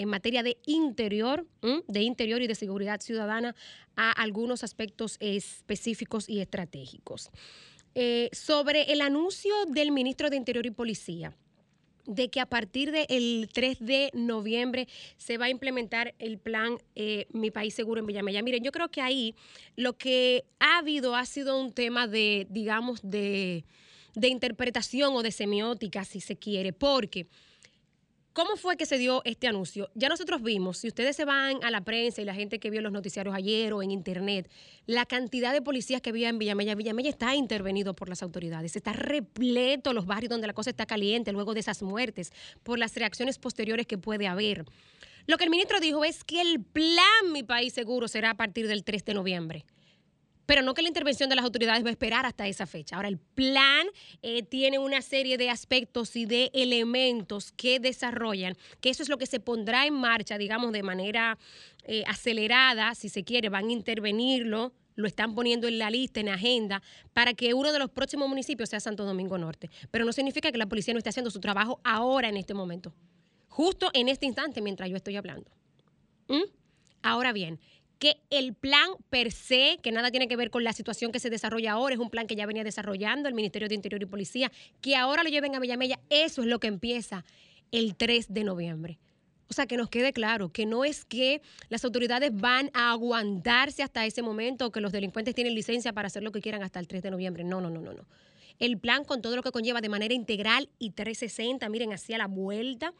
en 0.00 0.08
materia 0.08 0.42
de 0.42 0.56
interior, 0.64 1.46
de 1.86 2.00
interior 2.00 2.40
y 2.40 2.46
de 2.46 2.54
seguridad 2.54 3.02
ciudadana 3.02 3.54
a 3.96 4.12
algunos 4.12 4.64
aspectos 4.64 5.18
específicos 5.20 6.26
y 6.26 6.40
estratégicos. 6.40 7.30
Eh, 7.94 8.30
sobre 8.32 8.92
el 8.92 9.02
anuncio 9.02 9.52
del 9.66 9.92
ministro 9.92 10.30
de 10.30 10.36
Interior 10.36 10.64
y 10.64 10.70
Policía, 10.70 11.36
de 12.06 12.30
que 12.30 12.40
a 12.40 12.46
partir 12.46 12.92
del 12.92 13.50
3 13.52 13.78
de 13.80 14.10
noviembre 14.14 14.88
se 15.18 15.36
va 15.36 15.46
a 15.46 15.50
implementar 15.50 16.14
el 16.18 16.38
plan 16.38 16.78
eh, 16.94 17.26
Mi 17.34 17.50
País 17.50 17.74
Seguro 17.74 18.00
en 18.00 18.06
Villamella. 18.06 18.42
Miren, 18.42 18.64
yo 18.64 18.72
creo 18.72 18.88
que 18.88 19.02
ahí 19.02 19.34
lo 19.76 19.98
que 19.98 20.44
ha 20.60 20.78
habido 20.78 21.14
ha 21.14 21.26
sido 21.26 21.60
un 21.60 21.72
tema 21.72 22.06
de, 22.06 22.46
digamos, 22.48 23.00
de, 23.02 23.66
de 24.14 24.28
interpretación 24.28 25.14
o 25.14 25.22
de 25.22 25.30
semiótica, 25.30 26.06
si 26.06 26.22
se 26.22 26.36
quiere, 26.36 26.72
porque... 26.72 27.26
¿Cómo 28.32 28.54
fue 28.54 28.76
que 28.76 28.86
se 28.86 28.96
dio 28.96 29.22
este 29.24 29.48
anuncio? 29.48 29.90
Ya 29.96 30.08
nosotros 30.08 30.40
vimos, 30.40 30.78
si 30.78 30.86
ustedes 30.86 31.16
se 31.16 31.24
van 31.24 31.64
a 31.64 31.70
la 31.72 31.80
prensa 31.80 32.22
y 32.22 32.24
la 32.24 32.32
gente 32.32 32.60
que 32.60 32.70
vio 32.70 32.80
los 32.80 32.92
noticiarios 32.92 33.34
ayer 33.34 33.72
o 33.72 33.82
en 33.82 33.90
internet, 33.90 34.48
la 34.86 35.04
cantidad 35.04 35.52
de 35.52 35.60
policías 35.60 36.00
que 36.00 36.10
había 36.10 36.28
en 36.28 36.38
Villamella. 36.38 36.76
Villamella 36.76 37.10
está 37.10 37.34
intervenido 37.34 37.94
por 37.94 38.08
las 38.08 38.22
autoridades, 38.22 38.76
está 38.76 38.92
repleto 38.92 39.92
los 39.92 40.06
barrios 40.06 40.30
donde 40.30 40.46
la 40.46 40.52
cosa 40.52 40.70
está 40.70 40.86
caliente 40.86 41.32
luego 41.32 41.54
de 41.54 41.60
esas 41.60 41.82
muertes, 41.82 42.32
por 42.62 42.78
las 42.78 42.94
reacciones 42.94 43.36
posteriores 43.38 43.88
que 43.88 43.98
puede 43.98 44.28
haber. 44.28 44.64
Lo 45.26 45.36
que 45.36 45.44
el 45.44 45.50
ministro 45.50 45.80
dijo 45.80 46.04
es 46.04 46.22
que 46.22 46.40
el 46.40 46.62
plan 46.62 47.32
Mi 47.32 47.42
País 47.42 47.72
Seguro 47.72 48.06
será 48.06 48.30
a 48.30 48.36
partir 48.36 48.68
del 48.68 48.84
3 48.84 49.04
de 49.06 49.14
noviembre 49.14 49.64
pero 50.50 50.62
no 50.62 50.74
que 50.74 50.82
la 50.82 50.88
intervención 50.88 51.30
de 51.30 51.36
las 51.36 51.44
autoridades 51.44 51.84
va 51.84 51.90
a 51.90 51.92
esperar 51.92 52.26
hasta 52.26 52.48
esa 52.48 52.66
fecha. 52.66 52.96
Ahora, 52.96 53.06
el 53.06 53.18
plan 53.18 53.86
eh, 54.20 54.42
tiene 54.42 54.80
una 54.80 55.00
serie 55.00 55.38
de 55.38 55.48
aspectos 55.48 56.16
y 56.16 56.26
de 56.26 56.50
elementos 56.52 57.52
que 57.52 57.78
desarrollan, 57.78 58.56
que 58.80 58.90
eso 58.90 59.04
es 59.04 59.08
lo 59.08 59.16
que 59.16 59.26
se 59.26 59.38
pondrá 59.38 59.86
en 59.86 59.94
marcha, 59.94 60.38
digamos, 60.38 60.72
de 60.72 60.82
manera 60.82 61.38
eh, 61.84 62.02
acelerada, 62.08 62.96
si 62.96 63.08
se 63.08 63.22
quiere, 63.22 63.48
van 63.48 63.68
a 63.68 63.70
intervenirlo 63.70 64.72
lo 64.96 65.06
están 65.06 65.36
poniendo 65.36 65.68
en 65.68 65.78
la 65.78 65.88
lista, 65.88 66.18
en 66.18 66.28
agenda, 66.28 66.82
para 67.14 67.32
que 67.32 67.54
uno 67.54 67.72
de 67.72 67.78
los 67.78 67.88
próximos 67.88 68.28
municipios 68.28 68.70
sea 68.70 68.80
Santo 68.80 69.04
Domingo 69.04 69.38
Norte. 69.38 69.70
Pero 69.92 70.04
no 70.04 70.12
significa 70.12 70.50
que 70.50 70.58
la 70.58 70.66
policía 70.66 70.92
no 70.92 70.98
esté 70.98 71.10
haciendo 71.10 71.30
su 71.30 71.38
trabajo 71.38 71.80
ahora, 71.84 72.28
en 72.28 72.36
este 72.36 72.54
momento, 72.54 72.92
justo 73.48 73.88
en 73.94 74.08
este 74.08 74.26
instante, 74.26 74.60
mientras 74.60 74.90
yo 74.90 74.96
estoy 74.96 75.14
hablando. 75.14 75.48
¿Mm? 76.26 76.42
Ahora 77.02 77.32
bien, 77.32 77.60
que 78.00 78.16
el 78.30 78.54
plan 78.54 78.88
per 79.10 79.30
se, 79.30 79.78
que 79.82 79.92
nada 79.92 80.10
tiene 80.10 80.26
que 80.26 80.34
ver 80.34 80.50
con 80.50 80.64
la 80.64 80.72
situación 80.72 81.12
que 81.12 81.20
se 81.20 81.28
desarrolla 81.28 81.72
ahora, 81.72 81.94
es 81.94 82.00
un 82.00 82.08
plan 82.08 82.26
que 82.26 82.34
ya 82.34 82.46
venía 82.46 82.64
desarrollando 82.64 83.28
el 83.28 83.34
Ministerio 83.34 83.68
de 83.68 83.74
Interior 83.74 84.02
y 84.02 84.06
Policía, 84.06 84.50
que 84.80 84.96
ahora 84.96 85.22
lo 85.22 85.28
lleven 85.28 85.54
a 85.54 85.60
Villamella, 85.60 86.00
eso 86.08 86.40
es 86.40 86.48
lo 86.48 86.58
que 86.58 86.66
empieza 86.66 87.24
el 87.70 87.94
3 87.94 88.32
de 88.32 88.42
noviembre. 88.42 88.98
O 89.50 89.52
sea, 89.52 89.66
que 89.66 89.76
nos 89.76 89.90
quede 89.90 90.14
claro 90.14 90.50
que 90.50 90.64
no 90.64 90.84
es 90.84 91.04
que 91.04 91.42
las 91.68 91.84
autoridades 91.84 92.34
van 92.34 92.70
a 92.72 92.90
aguantarse 92.90 93.82
hasta 93.82 94.06
ese 94.06 94.22
momento 94.22 94.66
o 94.66 94.72
que 94.72 94.80
los 94.80 94.92
delincuentes 94.92 95.34
tienen 95.34 95.54
licencia 95.54 95.92
para 95.92 96.06
hacer 96.06 96.22
lo 96.22 96.32
que 96.32 96.40
quieran 96.40 96.62
hasta 96.62 96.80
el 96.80 96.88
3 96.88 97.02
de 97.02 97.10
noviembre. 97.10 97.44
No, 97.44 97.60
no, 97.60 97.68
no, 97.68 97.82
no, 97.82 97.92
no. 97.92 98.06
El 98.58 98.78
plan 98.78 99.04
con 99.04 99.20
todo 99.20 99.36
lo 99.36 99.42
que 99.42 99.52
conlleva 99.52 99.82
de 99.82 99.88
manera 99.90 100.14
integral 100.14 100.70
y 100.78 100.90
360, 100.90 101.68
miren, 101.68 101.92
hacia 101.92 102.16
la 102.16 102.28
vuelta, 102.28 102.94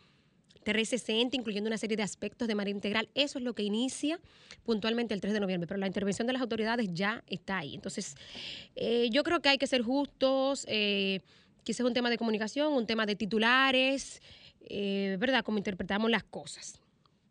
360, 0.65 1.37
incluyendo 1.37 1.69
una 1.69 1.79
serie 1.79 1.97
de 1.97 2.03
aspectos 2.03 2.47
de 2.47 2.55
manera 2.55 2.75
integral. 2.75 3.09
Eso 3.15 3.39
es 3.39 3.45
lo 3.45 3.55
que 3.55 3.63
inicia 3.63 4.21
puntualmente 4.65 5.15
el 5.15 5.21
3 5.21 5.33
de 5.33 5.41
noviembre, 5.41 5.67
pero 5.67 5.79
la 5.79 5.87
intervención 5.87 6.27
de 6.27 6.35
las 6.35 6.43
autoridades 6.43 6.89
ya 6.93 7.25
está 7.27 7.59
ahí. 7.59 7.75
Entonces, 7.75 8.15
eh, 8.77 9.09
yo 9.11 9.23
creo 9.23 9.41
que 9.41 9.49
hay 9.49 9.59
que 9.59 9.67
ser 9.67 9.83
justos, 9.83 10.67
eh, 10.69 11.21
quizás 11.65 11.87
un 11.87 11.95
tema 11.95 12.11
de 12.11 12.19
comunicación, 12.19 12.73
un 12.73 12.87
tema 12.87 13.07
de 13.07 13.17
titulares, 13.17 14.21
eh, 14.63 15.17
¿verdad? 15.19 15.45
Como 15.45 15.59
interpretamos 15.59 16.11
las 16.11 16.25
cosas. 16.25 16.81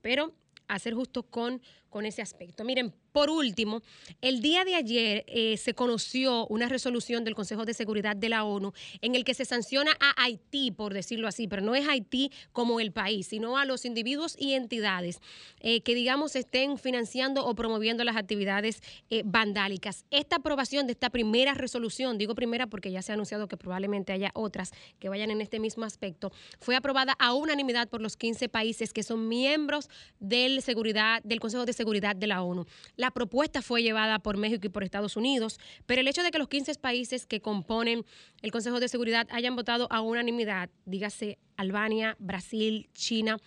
Pero 0.01 0.33
a 0.67 0.79
ser 0.79 0.93
justos 0.93 1.25
con, 1.29 1.61
con 1.89 2.05
ese 2.05 2.21
aspecto. 2.21 2.63
Miren, 2.63 2.93
por 3.11 3.29
último, 3.29 3.81
el 4.21 4.41
día 4.41 4.63
de 4.63 4.75
ayer 4.75 5.25
eh, 5.27 5.57
se 5.57 5.73
conoció 5.73 6.47
una 6.47 6.69
resolución 6.69 7.23
del 7.23 7.35
Consejo 7.35 7.65
de 7.65 7.73
Seguridad 7.73 8.15
de 8.15 8.29
la 8.29 8.43
ONU 8.43 8.71
en 9.01 9.15
el 9.15 9.23
que 9.23 9.33
se 9.33 9.45
sanciona 9.45 9.91
a 9.99 10.23
Haití, 10.23 10.71
por 10.71 10.93
decirlo 10.93 11.27
así, 11.27 11.47
pero 11.47 11.61
no 11.61 11.75
es 11.75 11.87
Haití 11.87 12.31
como 12.53 12.79
el 12.79 12.91
país, 12.91 13.27
sino 13.27 13.57
a 13.57 13.65
los 13.65 13.85
individuos 13.85 14.35
y 14.37 14.53
entidades 14.53 15.19
eh, 15.59 15.81
que, 15.81 15.95
digamos, 15.95 16.35
estén 16.35 16.77
financiando 16.77 17.45
o 17.45 17.55
promoviendo 17.55 18.03
las 18.03 18.15
actividades 18.15 18.81
eh, 19.09 19.23
vandálicas. 19.25 20.05
Esta 20.11 20.37
aprobación 20.37 20.85
de 20.85 20.93
esta 20.93 21.09
primera 21.09 21.53
resolución, 21.55 22.17
digo 22.17 22.35
primera 22.35 22.67
porque 22.67 22.91
ya 22.91 23.01
se 23.01 23.11
ha 23.11 23.15
anunciado 23.15 23.47
que 23.47 23.57
probablemente 23.57 24.13
haya 24.13 24.31
otras 24.33 24.71
que 24.99 25.09
vayan 25.09 25.31
en 25.31 25.41
este 25.41 25.59
mismo 25.59 25.83
aspecto, 25.83 26.31
fue 26.59 26.75
aprobada 26.75 27.15
a 27.19 27.33
unanimidad 27.33 27.89
por 27.89 28.01
los 28.01 28.15
15 28.15 28.49
países 28.49 28.93
que 28.93 29.03
son 29.03 29.27
miembros 29.27 29.89
del, 30.19 30.61
seguridad, 30.61 31.21
del 31.23 31.39
Consejo 31.39 31.65
de 31.65 31.73
Seguridad 31.73 31.78
de 31.85 32.27
la 32.27 32.43
ONU. 32.43 32.65
La 32.95 33.11
propuesta 33.11 33.61
fue 33.61 33.81
llevada 33.81 34.19
por 34.19 34.37
México 34.37 34.67
y 34.67 34.69
por 34.69 34.83
Estados 34.83 35.15
Unidos, 35.15 35.59
pero 35.85 36.01
el 36.01 36.07
hecho 36.07 36.23
de 36.23 36.31
que 36.31 36.37
los 36.37 36.47
15 36.47 36.75
países 36.75 37.25
que 37.25 37.41
componen 37.41 38.05
el 38.41 38.51
Consejo 38.51 38.79
de 38.79 38.87
Seguridad 38.87 39.27
hayan 39.31 39.55
votado 39.55 39.87
a 39.91 40.01
unanimidad, 40.01 40.69
dígase 40.85 41.37
Albania, 41.57 42.15
Brasil, 42.19 42.89
China, 42.93 43.37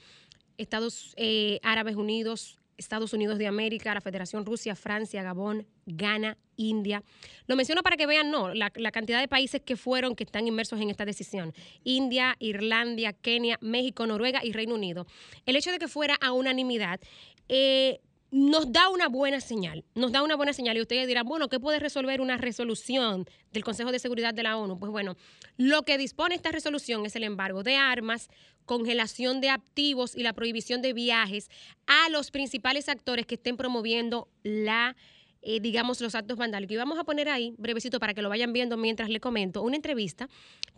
Estados 0.59 1.15
eh, 1.17 1.61
Árabes 1.63 1.97
Unidos, 1.97 2.59
Estados 2.77 3.13
Unidos 3.13 3.39
de 3.39 3.47
América, 3.47 3.95
la 3.95 4.01
Federación 4.01 4.45
Rusia, 4.45 4.75
Francia, 4.75 5.23
Gabón, 5.23 5.67
Ghana, 5.87 6.37
India. 6.57 7.03
Lo 7.47 7.57
menciono 7.57 7.83
para 7.83 7.97
que 7.97 8.07
vean, 8.07 8.31
no, 8.31 8.55
la, 8.55 8.73
la, 8.75 8.91
cantidad 8.91 9.21
de 9.21 9.29
países 9.29 9.61
que 9.63 9.77
fueron, 9.77 10.15
que 10.15 10.25
están 10.25 10.47
inmersos 10.47 10.81
en 10.81 10.91
esta 10.91 11.05
decisión. 11.05 11.55
India, 11.85 12.37
Irlanda, 12.39 13.13
Kenia, 13.13 13.59
México, 13.61 14.07
Noruega 14.07 14.45
y 14.45 14.53
Reino 14.53 14.75
Unido. 14.75 15.07
El 15.47 15.57
hecho 15.57 15.71
de 15.71 15.79
que 15.79 15.89
fuera 15.89 16.17
a 16.21 16.33
unanimidad 16.33 17.01
eh, 17.49 18.01
nos 18.33 18.73
da 18.73 18.89
una 18.89 19.09
buena 19.09 19.43
señal, 19.43 19.85
nos 19.95 20.11
da 20.11 20.23
una 20.23 20.37
buena 20.37 20.55
señal 20.55 20.79
y 20.79 20.81
ustedes 20.81 21.07
dirán, 21.07 21.27
bueno, 21.27 21.51
¿qué 21.51 21.61
puede 21.61 21.79
resolver 21.79 22.23
una 22.23 22.39
resolución 22.39 23.27
del 23.53 23.63
Consejo 23.63 23.93
de 23.93 23.99
Seguridad 23.99 24.33
de 24.33 24.43
la 24.43 24.57
ONU? 24.57 24.79
Pues 24.79 24.91
bueno, 24.91 25.17
lo 25.59 25.83
que 25.83 25.99
dispone 25.99 26.35
esta 26.35 26.51
resolución 26.51 27.05
es 27.05 27.15
el 27.15 27.25
embargo 27.25 27.63
de 27.63 27.77
armas, 27.77 28.31
congelación 28.65 29.43
de 29.43 29.51
activos 29.51 30.17
y 30.17 30.23
la 30.23 30.33
prohibición 30.33 30.81
de 30.81 30.95
viajes 30.95 31.51
a 31.87 32.09
los 32.09 32.31
principales 32.31 32.89
actores 32.89 33.27
que 33.27 33.35
estén 33.35 33.59
promoviendo 33.59 34.29
la 34.43 34.97
eh, 35.43 35.61
digamos, 35.61 36.01
los 36.01 36.15
actos 36.15 36.37
vandálicos. 36.37 36.75
Y 36.75 36.77
vamos 36.77 36.99
a 36.99 37.05
poner 37.05 37.29
ahí, 37.29 37.55
brevecito, 37.59 37.99
para 37.99 38.15
que 38.15 38.23
lo 38.23 38.29
vayan 38.29 38.53
viendo 38.53 38.77
mientras 38.77 39.11
le 39.11 39.21
comento, 39.21 39.63
una 39.63 39.77
entrevista 39.77 40.29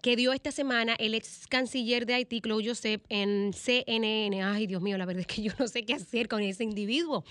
que 0.03 0.17
dio 0.17 0.33
esta 0.33 0.53
semana 0.53 0.95
el 0.99 1.15
ex 1.15 1.47
canciller 1.47 2.07
de 2.07 2.15
Haití, 2.15 2.41
Claude 2.41 2.69
Joseph, 2.69 3.03
en 3.09 3.53
CNN. 3.53 4.43
Ay, 4.43 4.67
Dios 4.67 4.83
mío, 4.83 4.97
la 4.99 5.07
verdad 5.07 5.21
es 5.21 5.27
que 5.27 5.43
yo 5.45 5.53
no 5.59 5.69
sé 5.69 5.85
qué 5.85 5.95
hacer 5.95 6.29
con 6.29 6.43
ese 6.43 6.65
individuo. 6.65 7.25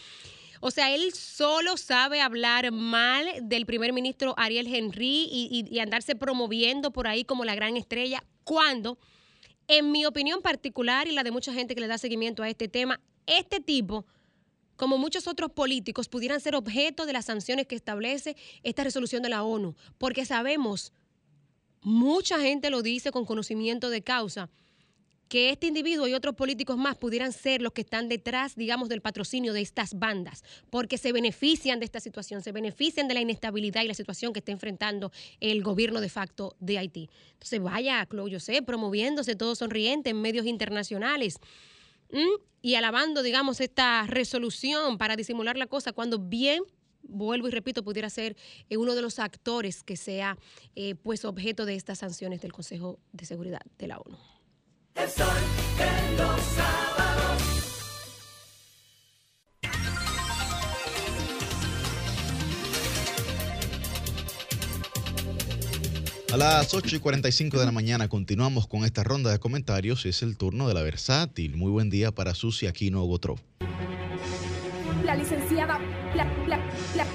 O 0.66 0.72
sea, 0.72 0.96
él 0.96 1.12
solo 1.14 1.76
sabe 1.76 2.22
hablar 2.22 2.72
mal 2.72 3.28
del 3.42 3.66
primer 3.66 3.92
ministro 3.92 4.34
Ariel 4.38 4.74
Henry 4.74 5.28
y, 5.30 5.80
andarse 5.80 6.16
promoviendo 6.16 6.92
por 6.92 7.06
ahí 7.06 7.26
como 7.26 7.44
la 7.44 7.54
gran 7.54 7.76
estrella, 7.76 8.24
cuando, 8.46 8.98
en 9.68 9.92
mi 9.92 10.06
opinión 10.06 10.42
particular 10.42 11.08
y 11.10 11.12
la 11.12 11.24
de 11.24 11.32
mucha 11.32 11.52
gente 11.52 11.76
que 11.76 11.82
le 11.82 11.88
da 11.88 11.98
seguimiento 11.98 12.44
a 12.44 12.50
este 12.50 12.70
tema, 12.70 13.02
este 13.26 13.60
tipo 13.60 14.06
como 14.76 14.98
muchos 14.98 15.28
otros 15.28 15.52
políticos, 15.52 16.10
pudieran 16.10 16.42
ser 16.42 16.56
objeto 16.56 17.06
de 17.06 17.14
las 17.14 17.26
sanciones 17.26 17.68
que 17.68 17.76
establece 17.76 18.36
esta 18.64 18.84
resolución 18.84 19.24
de 19.24 19.30
la 19.30 19.44
ONU, 19.44 19.76
porque 19.98 20.26
sabemos, 20.26 20.94
mucha 21.82 22.40
gente 22.40 22.70
lo 22.70 22.82
dice 22.82 23.12
con 23.12 23.26
conocimiento 23.26 23.90
de 23.90 24.02
causa, 24.02 24.50
que 25.34 25.50
este 25.50 25.66
individuo 25.66 26.08
y 26.08 26.14
otros 26.14 26.36
políticos 26.36 26.78
más 26.78 26.96
pudieran 26.96 27.32
ser 27.32 27.60
los 27.62 27.74
que 27.74 27.82
están 27.82 28.08
detrás, 28.08 28.56
digamos, 28.56 28.88
del 28.88 29.02
patrocinio 29.02 29.52
de 29.52 29.62
estas 29.62 29.98
bandas, 29.98 30.44
porque 30.70 31.00
se 31.00 31.12
benefician 31.12 31.80
de 31.80 31.86
esta 31.86 32.00
situación, 32.00 32.44
se 32.44 32.52
benefician 32.52 33.08
de 33.08 33.16
la 33.16 33.22
inestabilidad 33.22 33.82
y 33.82 33.88
la 33.88 33.96
situación 33.96 34.32
que 34.32 34.40
está 34.40 34.52
enfrentando 34.52 35.12
el 35.40 35.64
gobierno 35.64 36.02
de 36.02 36.10
facto 36.10 36.56
de 36.60 36.78
Haití. 36.78 37.10
Entonces, 37.32 37.60
vaya, 37.64 38.06
Claude 38.06 38.34
José, 38.34 38.62
promoviéndose 38.62 39.36
todo 39.36 39.56
sonriente 39.56 40.12
en 40.12 40.22
medios 40.22 40.46
internacionales. 40.46 41.40
¿Mm? 42.14 42.54
y 42.64 42.76
alabando, 42.76 43.22
digamos, 43.24 43.60
esta 43.60 44.08
resolución 44.08 44.98
para 44.98 45.18
disimular 45.18 45.58
la 45.58 45.68
cosa, 45.68 45.92
cuando 45.92 46.18
bien 46.18 46.64
vuelvo 47.04 47.50
y 47.50 47.52
repito, 47.52 47.84
pudiera 47.84 48.10
ser 48.10 48.36
eh, 48.70 48.78
uno 48.78 48.96
de 48.96 49.02
los 49.02 49.20
actores 49.20 49.84
que 49.84 49.98
sea 49.98 50.38
eh, 50.76 50.96
pues 50.96 51.26
objeto 51.26 51.66
de 51.66 51.76
estas 51.76 52.00
sanciones 52.00 52.42
del 52.42 52.54
Consejo 52.54 53.00
de 53.12 53.26
Seguridad 53.26 53.62
de 53.78 53.88
la 53.88 53.98
ONU. 53.98 54.18
El 54.96 55.08
de 55.08 56.24
los 56.24 56.42
sábados. 56.42 57.63
A 66.34 66.38
las 66.38 66.74
8 66.74 66.96
y 66.96 67.00
45 67.00 67.60
de 67.60 67.66
la 67.68 67.72
mañana 67.72 68.08
continuamos 68.08 68.66
con 68.66 68.86
esta 68.86 69.04
ronda 69.04 69.30
de 69.30 69.38
comentarios 69.38 70.04
y 70.08 70.10
es 70.10 70.24
el 70.24 70.36
turno 70.36 70.68
de 70.68 70.74
la 70.74 70.82
versátil. 70.82 71.56
Muy 71.56 71.70
buen 71.70 71.92
día 71.92 72.12
para 72.12 72.34
Susi 72.34 72.66
Aquino 72.66 73.06
Botró. 73.06 73.36
La 75.06 75.16
licenciada, 75.16 75.78
la, 76.16 76.26
la, 76.48 76.58
la, 76.96 77.06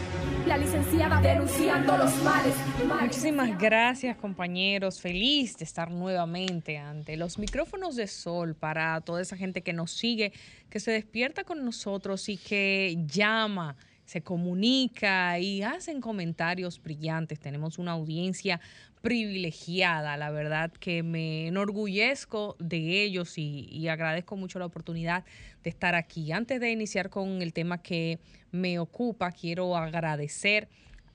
la 0.47 0.57
licenciada 0.57 1.21
denunciando 1.21 1.97
los 1.97 2.15
males. 2.23 2.55
Muchísimas 3.03 3.59
gracias 3.59 4.17
compañeros, 4.19 5.01
feliz 5.01 5.59
de 5.59 5.65
estar 5.65 5.91
nuevamente 5.91 6.79
ante 6.79 7.17
los 7.17 7.41
micrófonos 7.41 7.97
de 7.97 8.07
sol 8.07 8.55
para 8.55 9.01
toda 9.01 9.21
esa 9.21 9.37
gente 9.37 9.63
que 9.63 9.73
nos 9.73 9.91
sigue, 9.91 10.33
que 10.71 10.79
se 10.79 10.93
despierta 10.93 11.43
con 11.43 11.65
nosotros 11.65 12.29
y 12.29 12.37
que 12.37 12.97
llama 13.09 13.75
se 14.09 14.23
comunica 14.23 15.39
y 15.39 15.61
hacen 15.63 16.01
comentarios 16.01 16.83
brillantes. 16.83 17.39
Tenemos 17.39 17.79
una 17.79 17.93
audiencia 17.93 18.59
privilegiada, 19.03 20.17
la 20.17 20.31
verdad 20.31 20.73
que 20.73 21.03
me 21.03 21.47
enorgullezco 21.47 22.57
de 22.59 23.03
ellos 23.03 23.37
y, 23.37 23.69
y, 23.71 23.89
agradezco 23.89 24.35
mucho 24.35 24.59
la 24.59 24.65
oportunidad 24.65 25.25
de 25.63 25.69
estar 25.69 25.95
aquí. 25.95 26.33
Antes 26.33 26.59
de 26.59 26.71
iniciar 26.71 27.11
con 27.11 27.43
el 27.43 27.53
tema 27.53 27.83
que 27.83 28.19
me 28.51 28.79
ocupa, 28.79 29.31
quiero 29.31 29.77
agradecer 29.77 30.71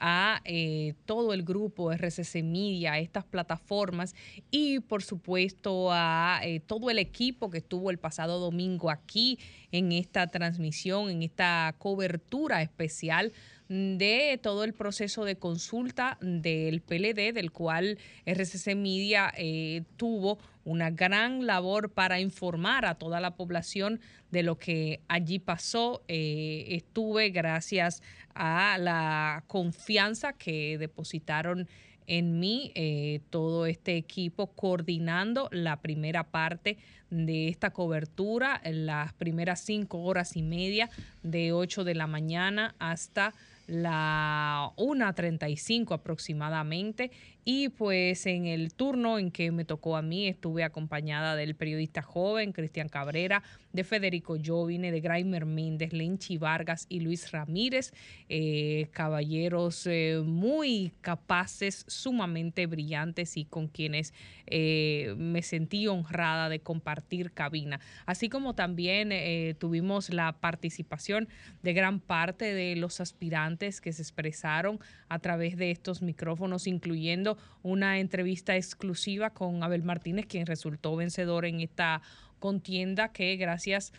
a 0.05 0.41
eh, 0.43 0.95
todo 1.05 1.33
el 1.33 1.43
grupo 1.43 1.93
RCC 1.93 2.43
Media, 2.43 2.91
a 2.91 2.99
estas 2.99 3.23
plataformas 3.23 4.15
y 4.51 4.81
por 4.81 5.01
supuesto 5.01 5.93
a 5.93 6.41
eh, 6.43 6.59
todo 6.59 6.89
el 6.89 6.99
equipo 6.99 7.49
que 7.49 7.59
estuvo 7.59 7.89
el 7.89 7.97
pasado 7.97 8.37
domingo 8.39 8.91
aquí 8.91 9.39
en 9.71 9.93
esta 9.93 10.27
transmisión, 10.27 11.09
en 11.09 11.23
esta 11.23 11.73
cobertura 11.77 12.61
especial 12.61 13.31
de 13.73 14.39
todo 14.41 14.63
el 14.63 14.73
proceso 14.73 15.25
de 15.25 15.37
consulta 15.37 16.17
del 16.21 16.81
PLD, 16.81 17.33
del 17.33 17.51
cual 17.51 17.97
RCC 18.25 18.75
Media 18.75 19.33
eh, 19.35 19.81
tuvo 19.97 20.37
una 20.63 20.91
gran 20.91 21.47
labor 21.47 21.89
para 21.89 22.19
informar 22.19 22.85
a 22.85 22.95
toda 22.95 23.19
la 23.19 23.35
población 23.35 23.99
de 24.29 24.43
lo 24.43 24.59
que 24.59 25.01
allí 25.07 25.39
pasó. 25.39 26.03
Eh, 26.07 26.65
estuve 26.69 27.31
gracias 27.31 28.03
a 28.35 28.77
la 28.79 29.43
confianza 29.47 30.33
que 30.33 30.77
depositaron 30.77 31.67
en 32.05 32.39
mí 32.39 32.71
eh, 32.75 33.21
todo 33.29 33.65
este 33.65 33.95
equipo 33.97 34.47
coordinando 34.47 35.49
la 35.51 35.81
primera 35.81 36.25
parte 36.25 36.77
de 37.09 37.47
esta 37.47 37.71
cobertura, 37.71 38.61
las 38.65 39.13
primeras 39.13 39.61
cinco 39.61 40.03
horas 40.03 40.35
y 40.35 40.43
media 40.43 40.89
de 41.23 41.53
8 41.53 41.83
de 41.83 41.95
la 41.95 42.07
mañana 42.07 42.75
hasta 42.79 43.33
la 43.67 44.71
1.35 44.77 45.93
aproximadamente. 45.93 47.11
Y 47.45 47.69
pues 47.69 48.25
en 48.25 48.45
el 48.45 48.73
turno 48.73 49.19
en 49.19 49.31
que 49.31 49.51
me 49.51 49.65
tocó 49.65 49.97
a 49.97 50.01
mí 50.01 50.27
estuve 50.27 50.63
acompañada 50.63 51.35
del 51.35 51.55
periodista 51.55 52.01
joven 52.01 52.53
Cristian 52.53 52.89
Cabrera, 52.89 53.43
de 53.73 53.83
Federico 53.83 54.37
Jovine, 54.43 54.91
de 54.91 55.01
Graimer 55.01 55.45
Méndez, 55.45 55.93
Lenchi 55.93 56.37
Vargas 56.37 56.85
y 56.89 56.99
Luis 56.99 57.31
Ramírez, 57.31 57.91
eh, 58.29 58.87
caballeros 58.91 59.87
eh, 59.87 60.21
muy 60.23 60.93
capaces, 61.01 61.83
sumamente 61.87 62.67
brillantes 62.67 63.35
y 63.35 63.45
con 63.45 63.67
quienes 63.67 64.13
eh, 64.45 65.15
me 65.17 65.41
sentí 65.41 65.87
honrada 65.87 66.49
de 66.49 66.59
compartir 66.59 67.31
cabina. 67.31 67.79
Así 68.05 68.29
como 68.29 68.53
también 68.53 69.11
tuvimos 69.57 70.11
la 70.11 70.33
participación 70.33 71.27
de 71.63 71.73
gran 71.73 71.99
parte 71.99 72.53
de 72.53 72.75
los 72.75 73.01
aspirantes 73.01 73.81
que 73.81 73.91
se 73.91 74.03
expresaron 74.03 74.79
a 75.09 75.17
través 75.19 75.57
de 75.57 75.71
estos 75.71 76.03
micrófonos, 76.03 76.67
incluyendo 76.67 77.37
una 77.63 77.99
entrevista 77.99 78.55
exclusiva 78.55 79.31
con 79.31 79.63
Abel 79.63 79.81
Martínez, 79.81 80.27
quien 80.27 80.45
resultó 80.45 80.95
vencedor 80.95 81.45
en 81.45 81.61
esta 81.61 82.01
contienda 82.43 83.13
que 83.13 83.37
gracias 83.37 83.93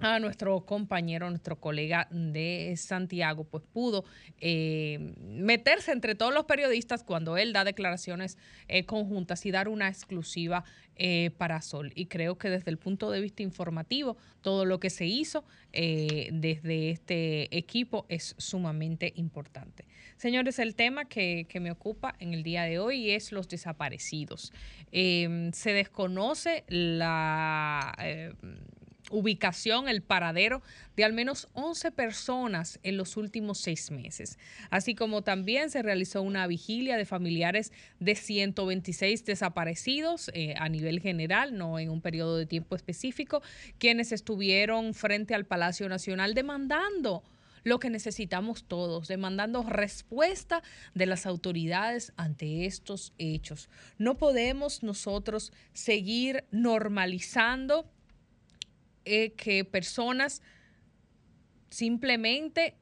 a 0.00 0.18
nuestro 0.18 0.66
compañero, 0.66 1.30
nuestro 1.30 1.58
colega 1.58 2.08
de 2.10 2.74
Santiago, 2.76 3.44
pues 3.44 3.64
pudo 3.72 4.04
eh, 4.38 5.14
meterse 5.18 5.90
entre 5.90 6.14
todos 6.14 6.34
los 6.34 6.44
periodistas 6.44 7.02
cuando 7.02 7.38
él 7.38 7.54
da 7.54 7.64
declaraciones 7.64 8.36
eh, 8.68 8.84
conjuntas 8.84 9.46
y 9.46 9.50
dar 9.50 9.66
una 9.66 9.88
exclusiva 9.88 10.62
eh, 10.96 11.30
para 11.38 11.62
Sol. 11.62 11.90
Y 11.94 12.04
creo 12.06 12.36
que 12.36 12.50
desde 12.50 12.70
el 12.70 12.76
punto 12.76 13.10
de 13.10 13.22
vista 13.22 13.42
informativo, 13.42 14.18
todo 14.42 14.66
lo 14.66 14.78
que 14.78 14.90
se 14.90 15.06
hizo 15.06 15.46
eh, 15.72 16.28
desde 16.34 16.90
este 16.90 17.56
equipo 17.56 18.04
es 18.10 18.34
sumamente 18.36 19.10
importante. 19.16 19.86
Señores, 20.20 20.58
el 20.58 20.74
tema 20.74 21.06
que, 21.06 21.46
que 21.48 21.60
me 21.60 21.70
ocupa 21.70 22.14
en 22.18 22.34
el 22.34 22.42
día 22.42 22.64
de 22.64 22.78
hoy 22.78 23.10
es 23.12 23.32
los 23.32 23.48
desaparecidos. 23.48 24.52
Eh, 24.92 25.48
se 25.54 25.72
desconoce 25.72 26.62
la... 26.68 27.94
eh, 27.98 28.34
ubicación, 29.10 29.88
el 29.88 30.02
paradero 30.02 30.60
de 30.94 31.04
al 31.04 31.14
menos 31.14 31.48
11 31.54 31.90
personas 31.92 32.78
en 32.82 32.98
los 32.98 33.16
últimos 33.16 33.56
seis 33.60 33.90
meses. 33.90 34.38
Así 34.68 34.94
como 34.94 35.22
también 35.22 35.70
se 35.70 35.80
realizó 35.80 36.20
una 36.20 36.46
vigilia 36.46 36.98
de 36.98 37.06
familiares 37.06 37.72
de 37.98 38.14
126 38.14 39.24
desaparecidos 39.24 40.30
eh, 40.34 40.54
a 40.58 40.68
nivel 40.68 41.00
general, 41.00 41.56
no 41.56 41.78
en 41.78 41.88
un 41.88 42.02
periodo 42.02 42.36
de 42.36 42.44
tiempo 42.44 42.76
específico, 42.76 43.40
quienes 43.78 44.12
estuvieron 44.12 44.92
frente 44.92 45.34
al 45.34 45.46
Palacio 45.46 45.88
Nacional 45.88 46.34
demandando 46.34 47.24
lo 47.64 47.78
que 47.78 47.90
necesitamos 47.90 48.64
todos, 48.64 49.08
demandando 49.08 49.62
respuesta 49.62 50.62
de 50.94 51.06
las 51.06 51.26
autoridades 51.26 52.12
ante 52.16 52.66
estos 52.66 53.12
hechos. 53.18 53.68
No 53.98 54.16
podemos 54.16 54.82
nosotros 54.82 55.52
seguir 55.72 56.44
normalizando 56.50 57.90
eh, 59.04 59.32
que 59.32 59.64
personas 59.64 60.42
simplemente 61.70 62.76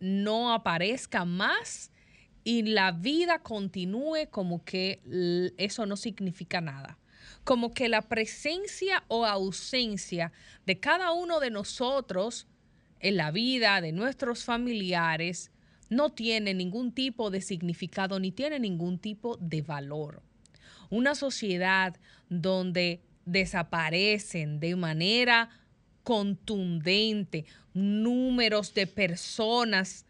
no 0.00 0.52
aparezcan 0.52 1.28
más 1.28 1.90
y 2.44 2.62
la 2.62 2.92
vida 2.92 3.40
continúe 3.40 4.28
como 4.30 4.64
que 4.64 5.02
eso 5.58 5.86
no 5.86 5.96
significa 5.96 6.60
nada. 6.60 6.98
Como 7.44 7.74
que 7.74 7.88
la 7.88 8.02
presencia 8.02 9.04
o 9.08 9.26
ausencia 9.26 10.32
de 10.64 10.80
cada 10.80 11.12
uno 11.12 11.40
de 11.40 11.50
nosotros 11.50 12.46
en 13.00 13.16
la 13.16 13.30
vida 13.30 13.80
de 13.80 13.92
nuestros 13.92 14.44
familiares 14.44 15.50
no 15.88 16.10
tiene 16.10 16.52
ningún 16.54 16.92
tipo 16.92 17.30
de 17.30 17.40
significado 17.40 18.20
ni 18.20 18.30
tiene 18.32 18.58
ningún 18.58 18.98
tipo 18.98 19.38
de 19.38 19.62
valor. 19.62 20.22
Una 20.90 21.14
sociedad 21.14 21.96
donde 22.28 23.00
desaparecen 23.24 24.60
de 24.60 24.76
manera 24.76 25.48
contundente 26.02 27.46
números 27.74 28.74
de 28.74 28.86
personas 28.86 30.04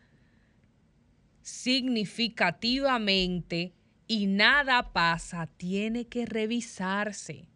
significativamente 1.43 3.75
y 4.07 4.27
nada 4.27 4.93
pasa, 4.93 5.49
tiene 5.57 6.07
que 6.07 6.27
revisarse. 6.27 7.49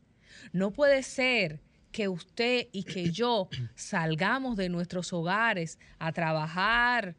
No 0.53 0.73
puede 0.73 1.03
ser 1.03 1.61
que 1.93 2.09
usted 2.09 2.69
y 2.73 2.83
que 2.85 3.13
yo 3.13 3.49
salgamos 3.77 4.57
de 4.57 4.69
nuestros 4.69 5.13
hogares 5.13 5.79
a 5.99 6.11
trabajar, 6.13 7.15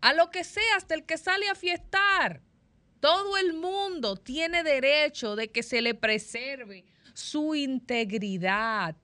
a 0.00 0.12
lo 0.12 0.30
que 0.30 0.44
sea, 0.44 0.76
hasta 0.76 0.94
el 0.94 1.04
que 1.04 1.16
sale 1.16 1.48
a 1.48 1.54
fiestar. 1.54 2.42
Todo 3.00 3.36
el 3.38 3.54
mundo 3.54 4.16
tiene 4.16 4.62
derecho 4.62 5.36
de 5.36 5.48
que 5.48 5.62
se 5.62 5.80
le 5.80 5.94
preserve 5.94 6.84
su 7.14 7.54
integridad, 7.54 8.96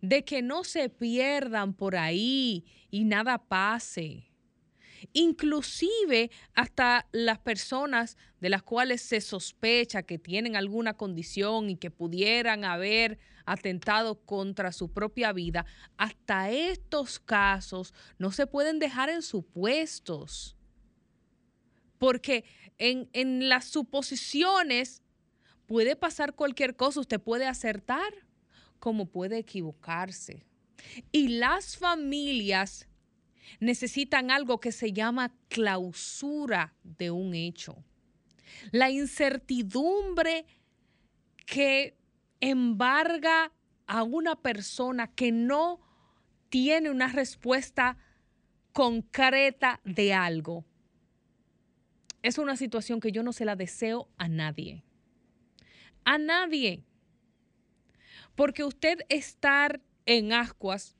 de 0.00 0.24
que 0.24 0.42
no 0.42 0.64
se 0.64 0.88
pierdan 0.88 1.74
por 1.74 1.96
ahí 1.96 2.64
y 2.90 3.04
nada 3.04 3.38
pase. 3.38 4.24
Inclusive 5.12 6.30
hasta 6.54 7.06
las 7.12 7.38
personas 7.38 8.16
de 8.40 8.48
las 8.48 8.62
cuales 8.62 9.02
se 9.02 9.20
sospecha 9.20 10.02
que 10.02 10.18
tienen 10.18 10.56
alguna 10.56 10.94
condición 10.94 11.68
y 11.70 11.76
que 11.76 11.90
pudieran 11.90 12.64
haber 12.64 13.18
atentado 13.44 14.20
contra 14.24 14.72
su 14.72 14.92
propia 14.92 15.32
vida, 15.32 15.66
hasta 15.96 16.50
estos 16.50 17.18
casos 17.18 17.92
no 18.18 18.30
se 18.32 18.46
pueden 18.46 18.78
dejar 18.78 19.08
en 19.10 19.22
supuestos. 19.22 20.56
Porque 21.98 22.44
en, 22.78 23.08
en 23.12 23.48
las 23.48 23.66
suposiciones 23.66 25.02
puede 25.66 25.96
pasar 25.96 26.34
cualquier 26.34 26.76
cosa, 26.76 27.00
usted 27.00 27.20
puede 27.20 27.46
acertar 27.46 28.12
como 28.78 29.06
puede 29.06 29.38
equivocarse. 29.38 30.44
Y 31.10 31.28
las 31.28 31.76
familias 31.76 32.88
necesitan 33.60 34.30
algo 34.30 34.60
que 34.60 34.72
se 34.72 34.92
llama 34.92 35.34
clausura 35.48 36.74
de 36.82 37.10
un 37.10 37.34
hecho. 37.34 37.82
La 38.70 38.90
incertidumbre 38.90 40.46
que 41.46 41.96
embarga 42.50 43.52
a 43.86 44.02
una 44.02 44.36
persona 44.36 45.08
que 45.14 45.32
no 45.32 45.80
tiene 46.50 46.90
una 46.90 47.08
respuesta 47.08 47.96
concreta 48.72 49.80
de 49.84 50.12
algo. 50.12 50.64
Es 52.22 52.38
una 52.38 52.56
situación 52.56 53.00
que 53.00 53.12
yo 53.12 53.22
no 53.22 53.32
se 53.32 53.44
la 53.44 53.56
deseo 53.56 54.08
a 54.18 54.28
nadie. 54.28 54.84
A 56.04 56.18
nadie. 56.18 56.84
Porque 58.34 58.64
usted 58.64 58.98
estar 59.08 59.80
en 60.04 60.32
ascuas, 60.32 60.96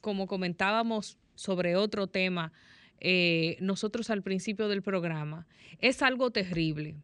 como 0.00 0.26
comentábamos 0.26 1.18
sobre 1.34 1.76
otro 1.76 2.06
tema, 2.06 2.52
eh, 3.00 3.58
nosotros 3.60 4.08
al 4.08 4.22
principio 4.22 4.68
del 4.68 4.82
programa, 4.82 5.46
es 5.78 6.00
algo 6.02 6.30
terrible. 6.30 6.96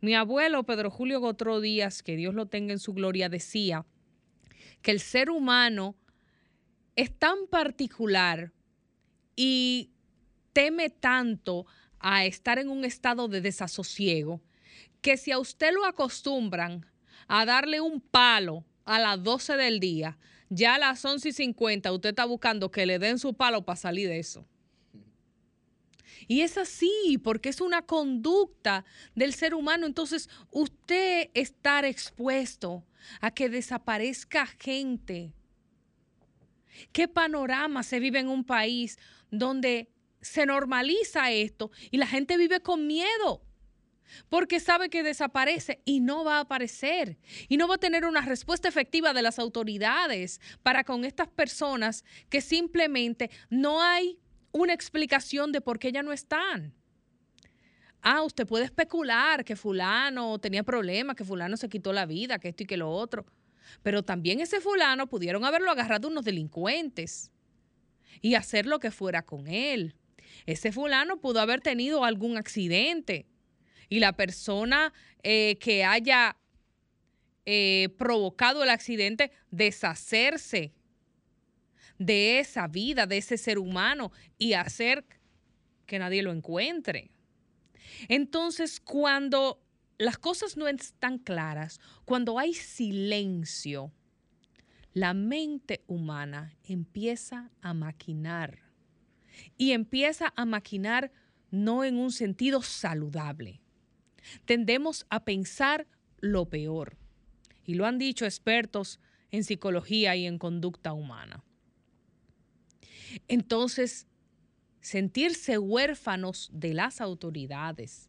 Mi 0.00 0.14
abuelo 0.14 0.64
Pedro 0.64 0.90
Julio 0.90 1.20
Gotró 1.20 1.60
Díaz, 1.60 2.02
que 2.02 2.16
Dios 2.16 2.34
lo 2.34 2.46
tenga 2.46 2.72
en 2.72 2.78
su 2.78 2.92
gloria, 2.94 3.28
decía 3.28 3.86
que 4.82 4.90
el 4.90 5.00
ser 5.00 5.30
humano 5.30 5.96
es 6.94 7.16
tan 7.16 7.46
particular 7.50 8.52
y 9.34 9.90
teme 10.52 10.90
tanto 10.90 11.66
a 11.98 12.24
estar 12.24 12.58
en 12.58 12.68
un 12.68 12.84
estado 12.84 13.28
de 13.28 13.40
desasosiego 13.40 14.40
que 15.00 15.16
si 15.16 15.30
a 15.30 15.38
usted 15.38 15.72
lo 15.72 15.84
acostumbran 15.84 16.86
a 17.28 17.44
darle 17.44 17.80
un 17.80 18.00
palo 18.00 18.64
a 18.84 18.98
las 18.98 19.22
12 19.22 19.56
del 19.56 19.80
día, 19.80 20.18
ya 20.48 20.76
a 20.76 20.78
las 20.78 21.04
11 21.04 21.28
y 21.28 21.32
50 21.32 21.92
usted 21.92 22.10
está 22.10 22.24
buscando 22.24 22.70
que 22.70 22.86
le 22.86 22.98
den 22.98 23.18
su 23.18 23.34
palo 23.34 23.64
para 23.64 23.76
salir 23.76 24.08
de 24.08 24.18
eso. 24.18 24.46
Y 26.28 26.40
es 26.40 26.58
así, 26.58 27.18
porque 27.22 27.48
es 27.48 27.60
una 27.60 27.82
conducta 27.82 28.84
del 29.14 29.32
ser 29.32 29.54
humano. 29.54 29.86
Entonces, 29.86 30.28
usted 30.50 31.30
estar 31.34 31.84
expuesto 31.84 32.84
a 33.20 33.30
que 33.30 33.48
desaparezca 33.48 34.46
gente. 34.46 35.32
¿Qué 36.92 37.08
panorama 37.08 37.82
se 37.82 38.00
vive 38.00 38.18
en 38.18 38.28
un 38.28 38.44
país 38.44 38.98
donde 39.30 39.88
se 40.20 40.46
normaliza 40.46 41.30
esto 41.30 41.70
y 41.90 41.98
la 41.98 42.06
gente 42.06 42.36
vive 42.36 42.60
con 42.60 42.86
miedo? 42.86 43.42
Porque 44.28 44.60
sabe 44.60 44.88
que 44.88 45.02
desaparece 45.02 45.80
y 45.84 46.00
no 46.00 46.24
va 46.24 46.36
a 46.36 46.40
aparecer. 46.40 47.18
Y 47.48 47.56
no 47.56 47.68
va 47.68 47.76
a 47.76 47.78
tener 47.78 48.04
una 48.04 48.20
respuesta 48.20 48.68
efectiva 48.68 49.12
de 49.12 49.22
las 49.22 49.38
autoridades 49.38 50.40
para 50.62 50.84
con 50.84 51.04
estas 51.04 51.28
personas 51.28 52.04
que 52.28 52.40
simplemente 52.40 53.30
no 53.50 53.82
hay 53.82 54.18
una 54.56 54.72
explicación 54.72 55.52
de 55.52 55.60
por 55.60 55.78
qué 55.78 55.92
ya 55.92 56.02
no 56.02 56.12
están. 56.12 56.74
Ah, 58.00 58.22
usted 58.22 58.46
puede 58.46 58.64
especular 58.64 59.44
que 59.44 59.56
fulano 59.56 60.38
tenía 60.38 60.62
problemas, 60.62 61.16
que 61.16 61.24
fulano 61.24 61.56
se 61.56 61.68
quitó 61.68 61.92
la 61.92 62.06
vida, 62.06 62.38
que 62.38 62.48
esto 62.48 62.62
y 62.62 62.66
que 62.66 62.76
lo 62.76 62.90
otro. 62.90 63.26
Pero 63.82 64.02
también 64.02 64.40
ese 64.40 64.60
fulano 64.60 65.08
pudieron 65.08 65.44
haberlo 65.44 65.70
agarrado 65.70 66.08
unos 66.08 66.24
delincuentes 66.24 67.32
y 68.22 68.34
hacer 68.34 68.66
lo 68.66 68.78
que 68.78 68.90
fuera 68.90 69.22
con 69.22 69.46
él. 69.46 69.94
Ese 70.46 70.72
fulano 70.72 71.20
pudo 71.20 71.40
haber 71.40 71.60
tenido 71.60 72.04
algún 72.04 72.36
accidente 72.36 73.26
y 73.88 74.00
la 74.00 74.12
persona 74.12 74.92
eh, 75.22 75.58
que 75.60 75.84
haya 75.84 76.36
eh, 77.44 77.88
provocado 77.98 78.62
el 78.62 78.70
accidente 78.70 79.32
deshacerse 79.50 80.72
de 81.98 82.38
esa 82.38 82.66
vida, 82.68 83.06
de 83.06 83.18
ese 83.18 83.38
ser 83.38 83.58
humano 83.58 84.12
y 84.38 84.52
hacer 84.54 85.04
que 85.86 85.98
nadie 85.98 86.22
lo 86.22 86.32
encuentre. 86.32 87.10
Entonces, 88.08 88.80
cuando 88.80 89.62
las 89.98 90.18
cosas 90.18 90.56
no 90.56 90.68
están 90.68 91.18
claras, 91.18 91.80
cuando 92.04 92.38
hay 92.38 92.54
silencio, 92.54 93.92
la 94.92 95.14
mente 95.14 95.84
humana 95.86 96.56
empieza 96.64 97.50
a 97.60 97.74
maquinar 97.74 98.58
y 99.56 99.72
empieza 99.72 100.32
a 100.36 100.44
maquinar 100.44 101.12
no 101.50 101.84
en 101.84 101.96
un 101.96 102.12
sentido 102.12 102.62
saludable. 102.62 103.60
Tendemos 104.44 105.06
a 105.10 105.24
pensar 105.24 105.86
lo 106.18 106.48
peor. 106.48 106.96
Y 107.64 107.74
lo 107.74 107.86
han 107.86 107.98
dicho 107.98 108.24
expertos 108.24 109.00
en 109.30 109.44
psicología 109.44 110.16
y 110.16 110.26
en 110.26 110.38
conducta 110.38 110.92
humana. 110.92 111.42
Entonces, 113.28 114.06
sentirse 114.80 115.58
huérfanos 115.58 116.50
de 116.52 116.74
las 116.74 117.00
autoridades, 117.00 118.08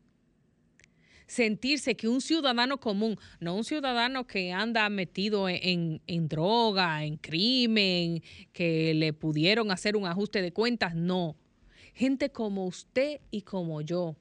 sentirse 1.26 1.96
que 1.98 2.08
un 2.08 2.22
ciudadano 2.22 2.80
común, 2.80 3.20
no 3.40 3.56
un 3.56 3.64
ciudadano 3.64 4.26
que 4.26 4.54
anda 4.54 4.88
metido 4.90 5.50
en, 5.50 6.02
en, 6.08 6.28
droga, 6.28 7.04
en 7.04 7.18
crimen, 7.18 8.24
que 8.54 8.94
le 8.94 9.14
pudieron 9.14 9.72
hacer 9.72 9.96
un 9.96 10.06
ajuste 10.06 10.42
de 10.42 10.54
cuentas, 10.54 10.96
no. 10.96 11.36
Gente 11.94 12.32
como 12.32 12.66
usted 12.66 13.20
y 13.32 13.42
como 13.42 13.82
yo, 13.82 14.16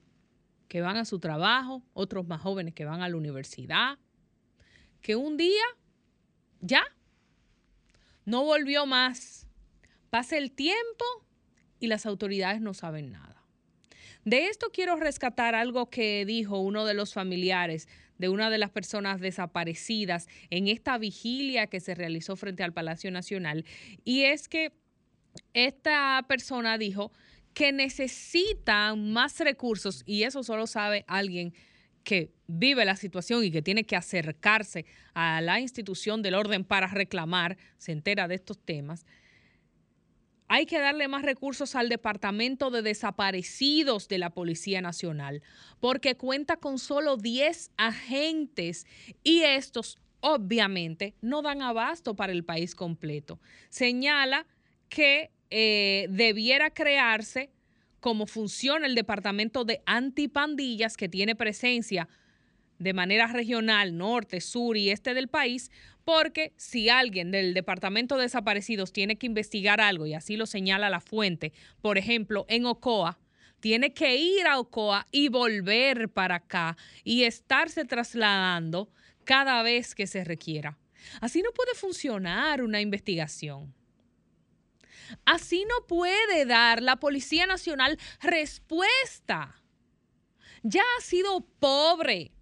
que 0.68 0.80
van 0.80 0.96
a 0.96 1.04
su 1.04 1.18
trabajo, 1.18 1.82
otros 1.92 2.26
más 2.26 2.40
jóvenes 2.40 2.74
que 2.74 2.84
van 2.84 3.02
a 3.02 3.08
la 3.08 3.16
universidad, 3.16 3.98
que 5.00 5.14
un 5.14 5.36
día 5.36 5.62
ya 6.60 6.82
no 8.24 8.44
volvió 8.44 8.86
más. 8.86 9.45
Pasa 10.16 10.38
el 10.38 10.50
tiempo 10.50 11.04
y 11.78 11.88
las 11.88 12.06
autoridades 12.06 12.62
no 12.62 12.72
saben 12.72 13.12
nada. 13.12 13.44
De 14.24 14.46
esto 14.46 14.70
quiero 14.72 14.96
rescatar 14.96 15.54
algo 15.54 15.90
que 15.90 16.24
dijo 16.24 16.58
uno 16.58 16.86
de 16.86 16.94
los 16.94 17.12
familiares 17.12 17.86
de 18.16 18.30
una 18.30 18.48
de 18.48 18.56
las 18.56 18.70
personas 18.70 19.20
desaparecidas 19.20 20.26
en 20.48 20.68
esta 20.68 20.96
vigilia 20.96 21.66
que 21.66 21.80
se 21.80 21.94
realizó 21.94 22.34
frente 22.34 22.62
al 22.62 22.72
Palacio 22.72 23.10
Nacional. 23.10 23.66
Y 24.06 24.22
es 24.22 24.48
que 24.48 24.72
esta 25.52 26.24
persona 26.26 26.78
dijo 26.78 27.12
que 27.52 27.72
necesitan 27.72 29.12
más 29.12 29.38
recursos 29.40 30.02
y 30.06 30.22
eso 30.22 30.42
solo 30.42 30.66
sabe 30.66 31.04
alguien 31.08 31.52
que 32.04 32.32
vive 32.46 32.86
la 32.86 32.96
situación 32.96 33.44
y 33.44 33.50
que 33.50 33.60
tiene 33.60 33.84
que 33.84 33.96
acercarse 33.96 34.86
a 35.12 35.42
la 35.42 35.60
institución 35.60 36.22
del 36.22 36.36
orden 36.36 36.64
para 36.64 36.86
reclamar, 36.86 37.58
se 37.76 37.92
entera 37.92 38.28
de 38.28 38.36
estos 38.36 38.58
temas, 38.58 39.04
hay 40.48 40.66
que 40.66 40.78
darle 40.78 41.08
más 41.08 41.22
recursos 41.22 41.74
al 41.74 41.88
Departamento 41.88 42.70
de 42.70 42.82
Desaparecidos 42.82 44.08
de 44.08 44.18
la 44.18 44.30
Policía 44.30 44.80
Nacional, 44.80 45.42
porque 45.80 46.16
cuenta 46.16 46.56
con 46.56 46.78
solo 46.78 47.16
10 47.16 47.70
agentes 47.76 48.86
y 49.22 49.40
estos 49.40 49.98
obviamente 50.20 51.14
no 51.20 51.42
dan 51.42 51.62
abasto 51.62 52.14
para 52.14 52.32
el 52.32 52.44
país 52.44 52.74
completo. 52.74 53.40
Señala 53.68 54.46
que 54.88 55.30
eh, 55.50 56.06
debiera 56.10 56.70
crearse 56.70 57.50
como 58.00 58.26
funciona 58.26 58.86
el 58.86 58.94
Departamento 58.94 59.64
de 59.64 59.82
Antipandillas, 59.84 60.96
que 60.96 61.08
tiene 61.08 61.34
presencia 61.34 62.08
de 62.78 62.92
manera 62.92 63.26
regional, 63.26 63.96
norte, 63.96 64.40
sur 64.40 64.76
y 64.76 64.90
este 64.90 65.14
del 65.14 65.28
país, 65.28 65.70
porque 66.06 66.52
si 66.56 66.88
alguien 66.88 67.32
del 67.32 67.52
Departamento 67.52 68.16
de 68.16 68.22
Desaparecidos 68.22 68.92
tiene 68.92 69.18
que 69.18 69.26
investigar 69.26 69.80
algo, 69.80 70.06
y 70.06 70.14
así 70.14 70.36
lo 70.36 70.46
señala 70.46 70.88
la 70.88 71.00
fuente, 71.00 71.52
por 71.82 71.98
ejemplo, 71.98 72.46
en 72.48 72.64
Ocoa, 72.64 73.18
tiene 73.58 73.92
que 73.92 74.14
ir 74.14 74.46
a 74.46 74.60
Ocoa 74.60 75.08
y 75.10 75.30
volver 75.30 76.08
para 76.08 76.36
acá 76.36 76.76
y 77.02 77.24
estarse 77.24 77.84
trasladando 77.84 78.88
cada 79.24 79.64
vez 79.64 79.96
que 79.96 80.06
se 80.06 80.22
requiera. 80.22 80.78
Así 81.20 81.42
no 81.42 81.50
puede 81.50 81.74
funcionar 81.74 82.62
una 82.62 82.80
investigación. 82.80 83.74
Así 85.24 85.64
no 85.64 85.88
puede 85.88 86.46
dar 86.46 86.82
la 86.82 87.00
Policía 87.00 87.48
Nacional 87.48 87.98
respuesta. 88.20 89.60
Ya 90.62 90.84
ha 90.96 91.02
sido 91.02 91.40
pobre 91.58 92.35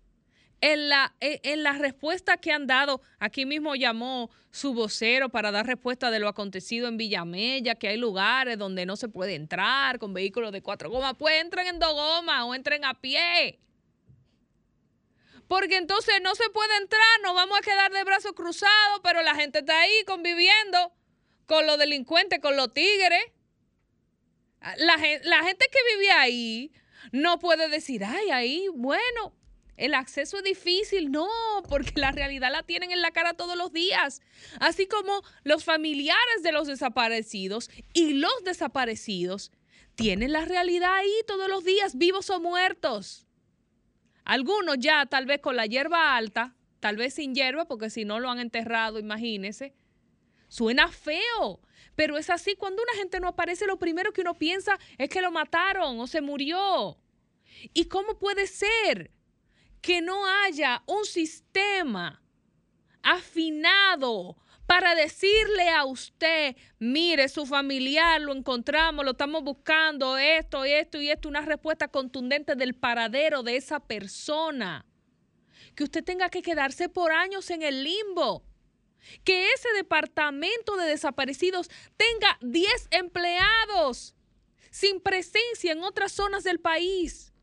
en 0.64 0.88
la, 0.88 1.14
en 1.20 1.62
la 1.62 1.72
respuesta 1.72 2.38
que 2.38 2.50
han 2.50 2.66
dado. 2.66 3.02
Aquí 3.18 3.44
mismo 3.44 3.74
llamó 3.74 4.30
su 4.50 4.72
vocero 4.72 5.28
para 5.28 5.50
dar 5.50 5.66
respuesta 5.66 6.10
de 6.10 6.20
lo 6.20 6.26
acontecido 6.26 6.88
en 6.88 6.96
Villamella, 6.96 7.74
que 7.74 7.88
hay 7.88 7.98
lugares 7.98 8.56
donde 8.56 8.86
no 8.86 8.96
se 8.96 9.08
puede 9.08 9.34
entrar 9.34 9.98
con 9.98 10.14
vehículos 10.14 10.52
de 10.52 10.62
cuatro 10.62 10.88
gomas. 10.88 11.16
Pues 11.18 11.38
entren 11.42 11.66
en 11.66 11.78
dos 11.78 11.92
gomas 11.92 12.44
o 12.44 12.54
entren 12.54 12.82
a 12.86 12.94
pie. 12.94 13.60
Porque 15.48 15.76
entonces 15.76 16.14
no 16.22 16.34
se 16.34 16.48
puede 16.48 16.74
entrar, 16.78 17.20
nos 17.22 17.34
vamos 17.34 17.58
a 17.58 17.60
quedar 17.60 17.92
de 17.92 18.02
brazos 18.02 18.32
cruzados, 18.32 19.00
pero 19.02 19.20
la 19.20 19.34
gente 19.34 19.58
está 19.58 19.78
ahí 19.78 20.02
conviviendo 20.06 20.94
con 21.44 21.66
los 21.66 21.76
delincuentes, 21.76 22.40
con 22.40 22.56
los 22.56 22.72
tigres. 22.72 23.22
La, 24.78 24.96
la 25.24 25.44
gente 25.44 25.66
que 25.70 25.94
vive 25.94 26.10
ahí 26.10 26.72
no 27.12 27.38
puede 27.38 27.68
decir, 27.68 28.02
ay, 28.02 28.30
ahí, 28.30 28.66
bueno, 28.72 29.34
el 29.76 29.94
acceso 29.94 30.38
es 30.38 30.44
difícil, 30.44 31.10
no, 31.10 31.28
porque 31.68 31.92
la 31.96 32.12
realidad 32.12 32.52
la 32.52 32.62
tienen 32.62 32.92
en 32.92 33.02
la 33.02 33.10
cara 33.10 33.34
todos 33.34 33.56
los 33.56 33.72
días. 33.72 34.22
Así 34.60 34.86
como 34.86 35.22
los 35.42 35.64
familiares 35.64 36.42
de 36.42 36.52
los 36.52 36.66
desaparecidos 36.66 37.70
y 37.92 38.14
los 38.14 38.44
desaparecidos 38.44 39.50
tienen 39.94 40.32
la 40.32 40.44
realidad 40.44 40.94
ahí 40.96 41.12
todos 41.26 41.48
los 41.48 41.64
días, 41.64 41.96
vivos 41.96 42.30
o 42.30 42.40
muertos. 42.40 43.26
Algunos 44.24 44.78
ya 44.78 45.06
tal 45.06 45.26
vez 45.26 45.40
con 45.40 45.56
la 45.56 45.66
hierba 45.66 46.16
alta, 46.16 46.54
tal 46.80 46.96
vez 46.96 47.14
sin 47.14 47.34
hierba, 47.34 47.66
porque 47.66 47.90
si 47.90 48.04
no 48.04 48.20
lo 48.20 48.30
han 48.30 48.38
enterrado, 48.38 48.98
imagínese. 48.98 49.74
Suena 50.48 50.88
feo, 50.88 51.60
pero 51.94 52.16
es 52.16 52.30
así. 52.30 52.54
Cuando 52.54 52.82
una 52.82 52.94
gente 52.94 53.20
no 53.20 53.28
aparece, 53.28 53.66
lo 53.66 53.78
primero 53.78 54.12
que 54.12 54.20
uno 54.20 54.34
piensa 54.34 54.78
es 54.98 55.08
que 55.08 55.20
lo 55.20 55.30
mataron 55.30 55.98
o 55.98 56.06
se 56.06 56.20
murió. 56.20 56.98
¿Y 57.72 57.86
cómo 57.86 58.18
puede 58.18 58.46
ser 58.46 59.10
que 59.84 60.00
no 60.00 60.26
haya 60.26 60.82
un 60.86 61.04
sistema 61.04 62.22
afinado 63.02 64.34
para 64.66 64.94
decirle 64.94 65.68
a 65.68 65.84
usted, 65.84 66.56
mire, 66.78 67.28
su 67.28 67.44
familiar 67.44 68.18
lo 68.22 68.32
encontramos, 68.32 69.04
lo 69.04 69.10
estamos 69.10 69.44
buscando, 69.44 70.16
esto, 70.16 70.64
esto 70.64 71.02
y 71.02 71.10
esto, 71.10 71.28
una 71.28 71.42
respuesta 71.42 71.88
contundente 71.88 72.54
del 72.54 72.72
paradero 72.72 73.42
de 73.42 73.56
esa 73.56 73.78
persona? 73.78 74.86
Que 75.74 75.84
usted 75.84 76.02
tenga 76.02 76.30
que 76.30 76.40
quedarse 76.40 76.88
por 76.88 77.12
años 77.12 77.50
en 77.50 77.60
el 77.60 77.84
limbo 77.84 78.42
que 79.22 79.52
ese 79.52 79.68
departamento 79.76 80.78
de 80.78 80.86
desaparecidos 80.86 81.68
tenga 81.98 82.38
10 82.40 82.88
empleados 82.90 84.14
sin 84.70 84.98
presencia 84.98 85.72
en 85.72 85.84
otras 85.84 86.12
zonas 86.12 86.42
del 86.42 86.58
país. 86.58 87.33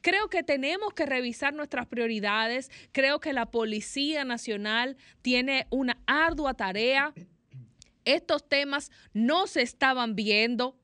Creo 0.00 0.28
que 0.28 0.42
tenemos 0.42 0.94
que 0.94 1.06
revisar 1.06 1.54
nuestras 1.54 1.86
prioridades. 1.86 2.70
Creo 2.92 3.20
que 3.20 3.32
la 3.32 3.46
Policía 3.50 4.24
Nacional 4.24 4.96
tiene 5.22 5.66
una 5.70 5.98
ardua 6.06 6.54
tarea. 6.54 7.12
Estos 8.04 8.48
temas 8.48 8.90
no 9.12 9.46
se 9.46 9.62
estaban 9.62 10.14
viendo 10.14 10.78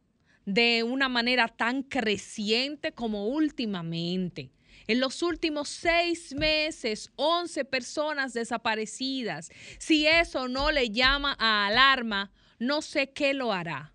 de 0.45 0.83
una 0.83 1.09
manera 1.09 1.49
tan 1.49 1.83
creciente 1.83 2.93
como 2.93 3.29
últimamente. 3.29 4.51
En 4.87 5.01
los 5.01 5.23
últimos 5.23 5.71
seis 5.71 6.35
meses, 6.35 7.11
11 7.17 7.65
personas 7.65 8.35
desaparecidas. 8.35 9.51
Si 9.79 10.07
eso 10.07 10.49
no 10.49 10.71
le 10.71 10.91
llama 10.91 11.35
a 11.39 11.67
alarma, 11.67 12.31
no 12.59 12.83
sé 12.83 13.11
qué 13.11 13.33
lo 13.33 13.53
hará. 13.53 13.95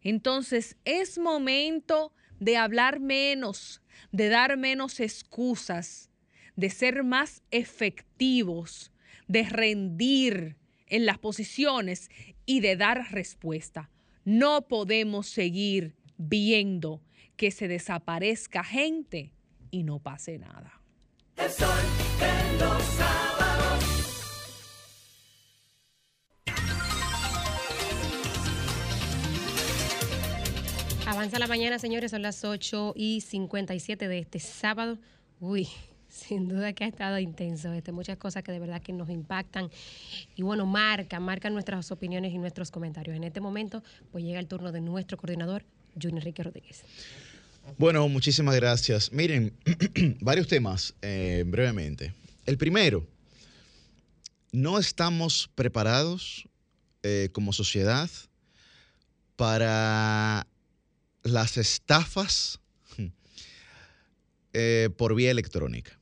Entonces 0.00 0.76
es 0.84 1.18
momento 1.18 2.14
de 2.40 2.56
hablar 2.56 3.00
menos, 3.00 3.82
de 4.12 4.28
dar 4.28 4.56
menos 4.56 5.00
excusas, 5.00 6.10
de 6.56 6.70
ser 6.70 7.04
más 7.04 7.42
efectivos, 7.50 8.92
de 9.28 9.44
rendir 9.44 10.56
en 10.86 11.06
las 11.06 11.18
posiciones 11.18 12.10
y 12.44 12.60
de 12.60 12.76
dar 12.76 13.12
respuesta. 13.12 13.90
No 14.24 14.66
podemos 14.68 15.28
seguir 15.28 15.94
viendo 16.16 17.02
que 17.36 17.50
se 17.50 17.68
desaparezca 17.68 18.64
gente 18.64 19.32
y 19.70 19.82
no 19.84 19.98
pase 19.98 20.38
nada. 20.38 20.80
Avanza 31.06 31.38
la 31.38 31.46
mañana, 31.46 31.78
señores, 31.78 32.10
son 32.10 32.22
las 32.22 32.44
8 32.44 32.94
y 32.96 33.20
57 33.20 34.08
de 34.08 34.18
este 34.18 34.40
sábado. 34.40 34.98
Uy, 35.40 35.68
Sin 36.08 36.48
duda 36.48 36.72
que 36.72 36.84
ha 36.84 36.86
estado 36.86 37.18
intenso, 37.18 37.72
este, 37.72 37.92
muchas 37.92 38.16
cosas 38.16 38.42
que 38.42 38.50
de 38.50 38.58
verdad 38.58 38.80
que 38.80 38.92
nos 38.92 39.10
impactan 39.10 39.70
y 40.34 40.42
bueno, 40.42 40.64
marcan, 40.64 41.22
marcan 41.22 41.52
nuestras 41.52 41.90
opiniones 41.90 42.32
y 42.32 42.38
nuestros 42.38 42.70
comentarios. 42.70 43.14
En 43.16 43.24
este 43.24 43.40
momento, 43.40 43.82
pues 44.12 44.24
llega 44.24 44.40
el 44.40 44.46
turno 44.46 44.72
de 44.72 44.80
nuestro 44.80 45.18
coordinador, 45.18 45.64
Junior 45.94 46.22
Enrique 46.22 46.42
Rodríguez. 46.42 46.84
Bueno, 47.76 48.08
muchísimas 48.08 48.56
gracias. 48.56 49.12
Miren, 49.12 49.52
varios 50.20 50.48
temas 50.48 50.94
eh, 51.02 51.44
brevemente. 51.46 52.14
El 52.46 52.56
primero, 52.56 53.06
no 54.52 54.78
estamos 54.78 55.50
preparados 55.54 56.48
eh, 57.02 57.28
como 57.32 57.52
sociedad 57.52 58.08
para 59.36 60.46
las 61.30 61.56
estafas 61.56 62.60
eh, 64.52 64.90
por 64.96 65.14
vía 65.14 65.30
electrónica. 65.30 65.98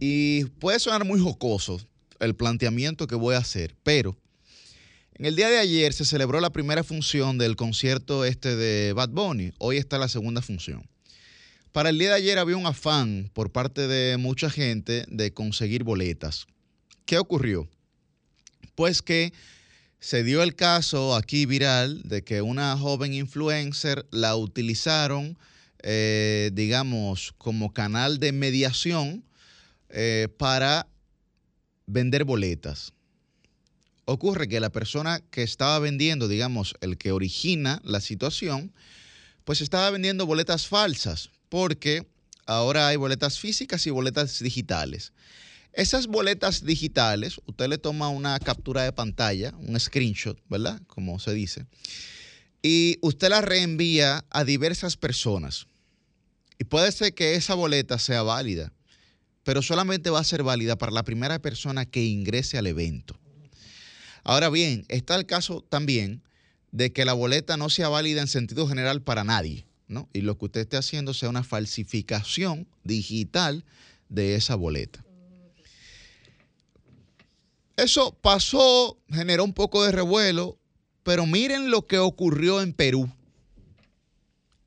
Y 0.00 0.44
puede 0.58 0.78
sonar 0.78 1.04
muy 1.04 1.20
jocoso 1.20 1.80
el 2.20 2.34
planteamiento 2.34 3.06
que 3.06 3.14
voy 3.14 3.34
a 3.34 3.38
hacer, 3.38 3.76
pero 3.82 4.16
en 5.14 5.26
el 5.26 5.36
día 5.36 5.50
de 5.50 5.58
ayer 5.58 5.92
se 5.92 6.04
celebró 6.04 6.40
la 6.40 6.50
primera 6.50 6.82
función 6.82 7.38
del 7.38 7.54
concierto 7.54 8.24
este 8.24 8.56
de 8.56 8.92
Bad 8.92 9.10
Bunny. 9.10 9.52
Hoy 9.58 9.76
está 9.76 9.98
la 9.98 10.08
segunda 10.08 10.40
función. 10.40 10.88
Para 11.70 11.90
el 11.90 11.98
día 11.98 12.08
de 12.08 12.16
ayer 12.16 12.38
había 12.38 12.56
un 12.56 12.66
afán 12.66 13.30
por 13.32 13.52
parte 13.52 13.86
de 13.86 14.16
mucha 14.16 14.50
gente 14.50 15.04
de 15.08 15.32
conseguir 15.32 15.84
boletas. 15.84 16.46
¿Qué 17.04 17.18
ocurrió? 17.18 17.68
Pues 18.74 19.02
que 19.02 19.32
se 20.02 20.24
dio 20.24 20.42
el 20.42 20.56
caso 20.56 21.14
aquí 21.14 21.46
viral 21.46 22.02
de 22.02 22.24
que 22.24 22.42
una 22.42 22.76
joven 22.76 23.14
influencer 23.14 24.04
la 24.10 24.34
utilizaron, 24.34 25.38
eh, 25.84 26.50
digamos, 26.54 27.32
como 27.38 27.72
canal 27.72 28.18
de 28.18 28.32
mediación 28.32 29.24
eh, 29.90 30.26
para 30.38 30.88
vender 31.86 32.24
boletas. 32.24 32.92
Ocurre 34.04 34.48
que 34.48 34.58
la 34.58 34.70
persona 34.70 35.20
que 35.30 35.44
estaba 35.44 35.78
vendiendo, 35.78 36.26
digamos, 36.26 36.74
el 36.80 36.98
que 36.98 37.12
origina 37.12 37.80
la 37.84 38.00
situación, 38.00 38.72
pues 39.44 39.60
estaba 39.60 39.88
vendiendo 39.90 40.26
boletas 40.26 40.66
falsas, 40.66 41.30
porque 41.48 42.08
ahora 42.46 42.88
hay 42.88 42.96
boletas 42.96 43.38
físicas 43.38 43.86
y 43.86 43.90
boletas 43.90 44.40
digitales. 44.40 45.12
Esas 45.72 46.06
boletas 46.06 46.64
digitales, 46.64 47.40
usted 47.46 47.68
le 47.68 47.78
toma 47.78 48.10
una 48.10 48.38
captura 48.38 48.82
de 48.82 48.92
pantalla, 48.92 49.54
un 49.58 49.78
screenshot, 49.80 50.38
¿verdad? 50.48 50.82
Como 50.86 51.18
se 51.18 51.32
dice, 51.32 51.66
y 52.62 52.98
usted 53.00 53.30
la 53.30 53.40
reenvía 53.40 54.24
a 54.30 54.44
diversas 54.44 54.96
personas. 54.96 55.66
Y 56.58 56.64
puede 56.64 56.92
ser 56.92 57.14
que 57.14 57.34
esa 57.34 57.54
boleta 57.54 57.98
sea 57.98 58.22
válida, 58.22 58.72
pero 59.44 59.62
solamente 59.62 60.10
va 60.10 60.20
a 60.20 60.24
ser 60.24 60.42
válida 60.42 60.76
para 60.76 60.92
la 60.92 61.04
primera 61.04 61.40
persona 61.40 61.86
que 61.86 62.04
ingrese 62.04 62.58
al 62.58 62.66
evento. 62.66 63.18
Ahora 64.24 64.50
bien, 64.50 64.84
está 64.88 65.16
el 65.16 65.26
caso 65.26 65.64
también 65.68 66.22
de 66.70 66.92
que 66.92 67.04
la 67.04 67.14
boleta 67.14 67.56
no 67.56 67.68
sea 67.68 67.88
válida 67.88 68.20
en 68.20 68.28
sentido 68.28 68.68
general 68.68 69.02
para 69.02 69.24
nadie, 69.24 69.66
¿no? 69.88 70.08
Y 70.12 70.20
lo 70.20 70.38
que 70.38 70.44
usted 70.44 70.60
esté 70.60 70.76
haciendo 70.76 71.14
sea 71.14 71.30
una 71.30 71.42
falsificación 71.42 72.68
digital 72.84 73.64
de 74.08 74.36
esa 74.36 74.54
boleta. 74.54 75.04
Eso 77.76 78.16
pasó, 78.20 78.98
generó 79.10 79.44
un 79.44 79.54
poco 79.54 79.84
de 79.84 79.92
revuelo, 79.92 80.58
pero 81.02 81.26
miren 81.26 81.70
lo 81.70 81.86
que 81.86 81.98
ocurrió 81.98 82.60
en 82.60 82.72
Perú. 82.72 83.10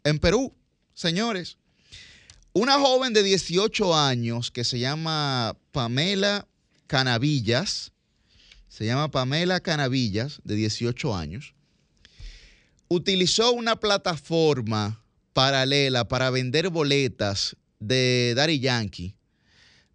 En 0.04 0.20
Perú, 0.20 0.54
señores, 0.94 1.58
una 2.54 2.80
joven 2.80 3.14
de 3.14 3.24
18 3.24 3.96
años 3.96 4.52
que 4.52 4.64
se 4.64 4.80
llama 4.80 5.58
Pamela 5.72 6.48
Canavillas, 6.88 7.92
se 8.70 8.86
llama 8.86 9.12
Pamela 9.12 9.60
Canavillas, 9.60 10.42
de 10.44 10.56
18 10.56 11.16
años, 11.16 11.54
utilizó 12.88 13.52
una 13.52 13.78
plataforma 13.78 15.04
paralela 15.34 16.08
para 16.08 16.30
vender 16.30 16.70
boletas 16.70 17.56
de 17.80 18.34
Daddy 18.36 18.60
Yankee, 18.60 19.16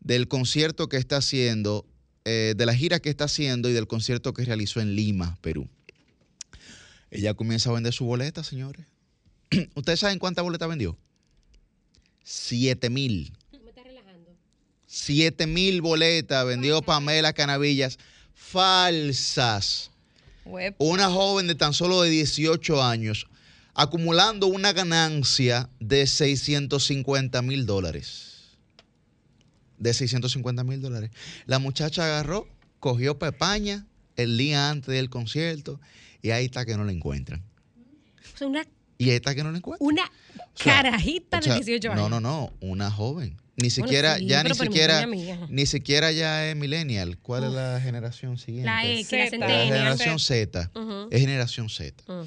del 0.01 0.29
concierto 0.29 0.89
que 0.89 0.97
está 0.97 1.19
haciendo, 1.19 1.87
eh, 2.25 2.55
de 2.57 2.67
la 2.67 2.75
gira 2.75 3.01
que 3.01 3.11
está 3.11 3.25
haciendo 3.25 3.69
y 3.69 3.73
del 3.73 3.87
concierto 3.87 4.35
que 4.35 4.45
realizó 4.45 4.81
en 4.81 4.95
Lima, 4.95 5.39
Perú. 5.41 5.69
Ella 7.11 7.35
comienza 7.35 7.71
a 7.71 7.75
vender 7.75 7.93
su 7.93 8.05
boleta, 8.05 8.45
señores. 8.45 8.87
¿Ustedes 9.75 10.01
saben 10.01 10.19
cuántas 10.19 10.45
boletas 10.45 10.69
vendió? 10.69 10.97
7 12.23 12.91
mil. 12.91 13.33
7 14.87 15.47
mil 15.47 15.83
boletas 15.83 16.45
vendió 16.45 16.83
Pamela 16.83 17.33
Canavillas 17.33 17.99
falsas. 18.35 19.91
Web. 20.45 20.75
Una 20.79 21.09
joven 21.09 21.47
de 21.47 21.55
tan 21.55 21.73
solo 21.73 22.03
de 22.03 22.11
18 22.11 22.83
años, 22.83 23.29
acumulando 23.75 24.49
una 24.49 24.73
ganancia 24.73 25.71
de 25.79 26.07
650 26.07 27.41
mil 27.43 27.67
dólares. 27.67 28.30
De 29.81 29.93
650 29.93 30.63
mil 30.63 30.81
dólares. 30.81 31.11
La 31.47 31.59
muchacha 31.59 32.05
agarró, 32.05 32.47
cogió 32.79 33.19
pepaña 33.19 33.87
el 34.17 34.37
día 34.39 34.71
antes 34.71 34.95
del 34.95 35.11
concierto 35.11 35.81
y 36.23 36.31
ahí 36.31 36.45
está 36.45 36.65
que 36.65 36.77
no 36.77 36.85
la 36.85 36.93
encuentran. 36.93 37.43
O 38.35 38.39
sea, 38.39 38.47
una, 38.47 38.65
Y 38.99 39.11
ahí 39.11 39.17
está 39.17 39.35
que 39.35 39.43
no 39.43 39.51
la 39.51 39.59
encuentran. 39.59 39.87
una 39.91 40.05
O 40.05 40.63
sea, 40.63 40.83
carajita 40.83 41.39
o 41.39 41.43
sea, 41.43 41.55
de 41.55 41.61
18 41.65 41.93
años. 41.93 42.03
No, 42.03 42.09
no, 42.09 42.21
no, 42.21 42.53
una 42.61 42.91
joven. 42.91 43.37
Ni 43.57 43.69
Bueno, 43.69 43.75
siquiera, 43.75 44.17
sí, 44.17 44.27
ya 44.27 44.43
ni 44.43 44.55
siquiera, 44.55 45.07
ni 45.51 45.67
siquiera 45.67 46.13
ya 46.13 46.49
es 46.49 46.57
millennial. 46.57 47.19
¿Cuál 47.19 47.45
es 47.45 47.53
la 47.53 47.81
generación 47.83 48.39
siguiente? 48.39 48.67
La 48.67 48.87
X, 48.87 49.13
la 49.13 49.19
Zeta. 49.19 49.21
La 49.21 49.31
centennial. 49.31 49.67
generación 49.79 50.19
Z. 50.19 50.71
Ujú. 50.75 51.09
Es 51.11 51.21
generación 51.21 51.69
Z. 51.69 52.03
Mm. 52.07 52.27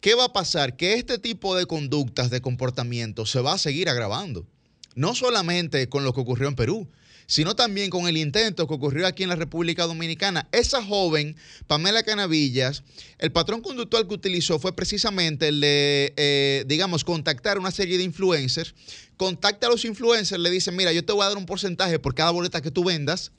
¿Qué 0.00 0.14
va 0.14 0.26
a 0.26 0.32
pasar? 0.34 0.76
Que 0.76 0.94
este 0.94 1.18
tipo 1.18 1.56
de 1.56 1.64
conductas, 1.64 2.28
de 2.28 2.42
comportamiento, 2.42 3.24
se 3.24 3.40
va 3.40 3.54
a 3.54 3.58
seguir 3.58 3.88
agravando. 3.88 4.46
No 4.94 5.14
solamente 5.14 5.88
con 5.88 6.04
lo 6.04 6.12
que 6.12 6.20
ocurrió 6.20 6.48
en 6.48 6.56
Perú, 6.56 6.88
sino 7.26 7.56
también 7.56 7.90
con 7.90 8.06
el 8.06 8.16
intento 8.16 8.66
que 8.66 8.74
ocurrió 8.74 9.06
aquí 9.06 9.22
en 9.22 9.28
la 9.28 9.36
República 9.36 9.86
Dominicana. 9.86 10.48
Esa 10.52 10.82
joven, 10.82 11.36
Pamela 11.66 12.02
Canavillas, 12.02 12.82
el 13.18 13.32
patrón 13.32 13.62
conductual 13.62 14.06
que 14.06 14.14
utilizó 14.14 14.58
fue 14.58 14.76
precisamente 14.76 15.48
el 15.48 15.60
de, 15.60 16.12
eh, 16.16 16.64
digamos, 16.66 17.04
contactar 17.04 17.56
a 17.56 17.60
una 17.60 17.70
serie 17.70 17.98
de 17.98 18.04
influencers. 18.04 18.74
Contacta 19.16 19.66
a 19.66 19.70
los 19.70 19.84
influencers, 19.84 20.40
le 20.40 20.50
dicen, 20.50 20.76
mira, 20.76 20.92
yo 20.92 21.04
te 21.04 21.12
voy 21.12 21.22
a 21.22 21.28
dar 21.28 21.38
un 21.38 21.46
porcentaje 21.46 21.98
por 21.98 22.14
cada 22.14 22.30
boleta 22.30 22.60
que 22.60 22.70
tú 22.70 22.84
vendas. 22.84 23.32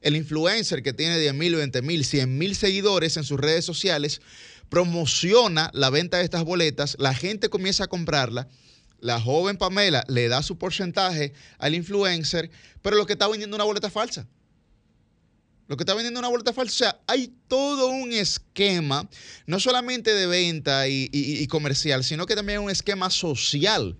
El 0.00 0.16
influencer 0.16 0.82
que 0.82 0.92
tiene 0.92 1.18
10 1.18 1.34
mil, 1.34 1.54
20 1.54 1.80
mil, 1.82 2.04
100 2.04 2.36
mil 2.36 2.56
seguidores 2.56 3.16
en 3.16 3.24
sus 3.24 3.38
redes 3.38 3.64
sociales 3.64 4.20
promociona 4.72 5.70
la 5.74 5.90
venta 5.90 6.16
de 6.16 6.24
estas 6.24 6.44
boletas, 6.44 6.96
la 6.98 7.12
gente 7.12 7.50
comienza 7.50 7.84
a 7.84 7.88
comprarla, 7.88 8.48
la 9.02 9.20
joven 9.20 9.56
Pamela 9.56 10.04
le 10.08 10.28
da 10.28 10.42
su 10.42 10.56
porcentaje 10.56 11.32
al 11.58 11.74
influencer, 11.74 12.50
pero 12.80 12.96
lo 12.96 13.04
que 13.04 13.14
está 13.14 13.26
vendiendo 13.26 13.56
una 13.56 13.64
boleta 13.64 13.90
falsa. 13.90 14.28
Lo 15.66 15.76
que 15.76 15.82
está 15.82 15.94
vendiendo 15.94 16.20
una 16.20 16.28
boleta 16.28 16.52
falsa. 16.52 16.72
O 16.72 16.76
sea, 16.76 17.00
hay 17.08 17.34
todo 17.48 17.88
un 17.88 18.12
esquema, 18.12 19.08
no 19.46 19.58
solamente 19.58 20.14
de 20.14 20.26
venta 20.26 20.86
y 20.86 21.46
comercial, 21.48 22.04
sino 22.04 22.26
que 22.26 22.36
también 22.36 22.60
un 22.60 22.70
esquema 22.70 23.10
social. 23.10 23.98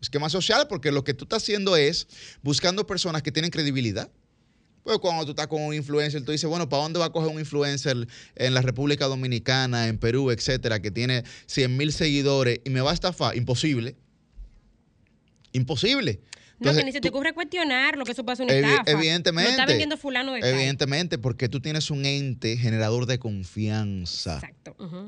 Esquema 0.00 0.28
social 0.28 0.66
porque 0.68 0.90
lo 0.90 1.04
que 1.04 1.14
tú 1.14 1.24
estás 1.24 1.44
haciendo 1.44 1.76
es 1.76 2.08
buscando 2.42 2.84
personas 2.84 3.22
que 3.22 3.30
tienen 3.30 3.52
credibilidad. 3.52 4.10
Pues 4.82 4.98
cuando 4.98 5.24
tú 5.24 5.30
estás 5.30 5.46
con 5.46 5.62
un 5.62 5.74
influencer, 5.74 6.24
tú 6.24 6.32
dices, 6.32 6.48
bueno, 6.50 6.68
¿para 6.68 6.82
dónde 6.82 6.98
va 6.98 7.06
a 7.06 7.12
coger 7.12 7.30
un 7.30 7.38
influencer 7.38 8.08
en 8.34 8.54
la 8.54 8.62
República 8.62 9.06
Dominicana, 9.06 9.86
en 9.86 9.98
Perú, 9.98 10.30
etcétera, 10.32 10.82
que 10.82 10.90
tiene 10.90 11.22
100 11.46 11.76
mil 11.76 11.92
seguidores 11.92 12.60
y 12.64 12.70
me 12.70 12.80
va 12.80 12.90
a 12.90 12.94
estafar? 12.94 13.36
Imposible. 13.36 13.96
Imposible. 15.56 16.20
No, 16.58 16.70
Entonces, 16.70 16.80
que 16.84 16.86
ni 16.86 16.92
se 16.92 17.00
te 17.02 17.08
ocurre 17.10 17.34
cuestionar 17.34 17.98
lo 17.98 18.04
que 18.06 18.12
eso 18.12 18.24
pasa 18.24 18.42
una 18.42 18.54
Evi- 18.54 18.64
estafa. 18.70 18.90
evidentemente. 18.90 19.50
Lo 19.50 19.56
está 19.56 19.66
vendiendo 19.66 19.98
fulano 19.98 20.32
de 20.32 20.40
tal. 20.40 20.54
Evidentemente, 20.54 21.18
porque 21.18 21.50
tú 21.50 21.60
tienes 21.60 21.90
un 21.90 22.06
ente 22.06 22.56
generador 22.56 23.04
de 23.04 23.18
confianza 23.18 24.40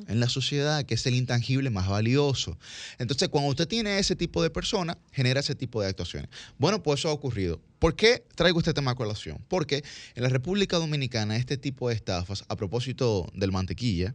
en 0.09 0.20
la 0.20 0.29
sociedad, 0.29 0.85
que 0.85 0.93
es 0.95 1.07
el 1.07 1.15
intangible 1.15 1.70
más 1.70 1.89
valioso. 1.89 2.59
Entonces, 2.99 3.31
cuando 3.31 3.49
usted 3.49 3.66
tiene 3.66 3.99
ese 3.99 4.15
tipo 4.15 4.43
de 4.43 4.51
persona, 4.51 4.99
genera 5.11 5.41
ese 5.41 5.55
tipo 5.55 5.81
de 5.81 5.89
actuaciones. 5.89 6.29
Bueno, 6.59 6.83
pues 6.83 7.01
eso 7.01 7.09
ha 7.09 7.12
ocurrido. 7.12 7.61
¿Por 7.79 7.97
qué 7.97 8.25
traigo 8.35 8.59
este 8.59 8.75
tema 8.75 8.91
a 8.91 8.95
colación? 8.95 9.43
Porque 9.49 9.83
en 10.16 10.23
la 10.23 10.29
República 10.29 10.77
Dominicana 10.77 11.37
este 11.39 11.57
tipo 11.57 11.89
de 11.89 11.95
estafas, 11.95 12.45
a 12.49 12.57
propósito 12.57 13.27
del 13.33 13.53
mantequilla, 13.53 14.15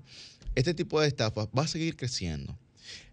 este 0.54 0.76
tipo 0.76 1.02
de 1.02 1.08
estafas 1.08 1.48
va 1.58 1.64
a 1.64 1.68
seguir 1.68 1.96
creciendo. 1.96 2.60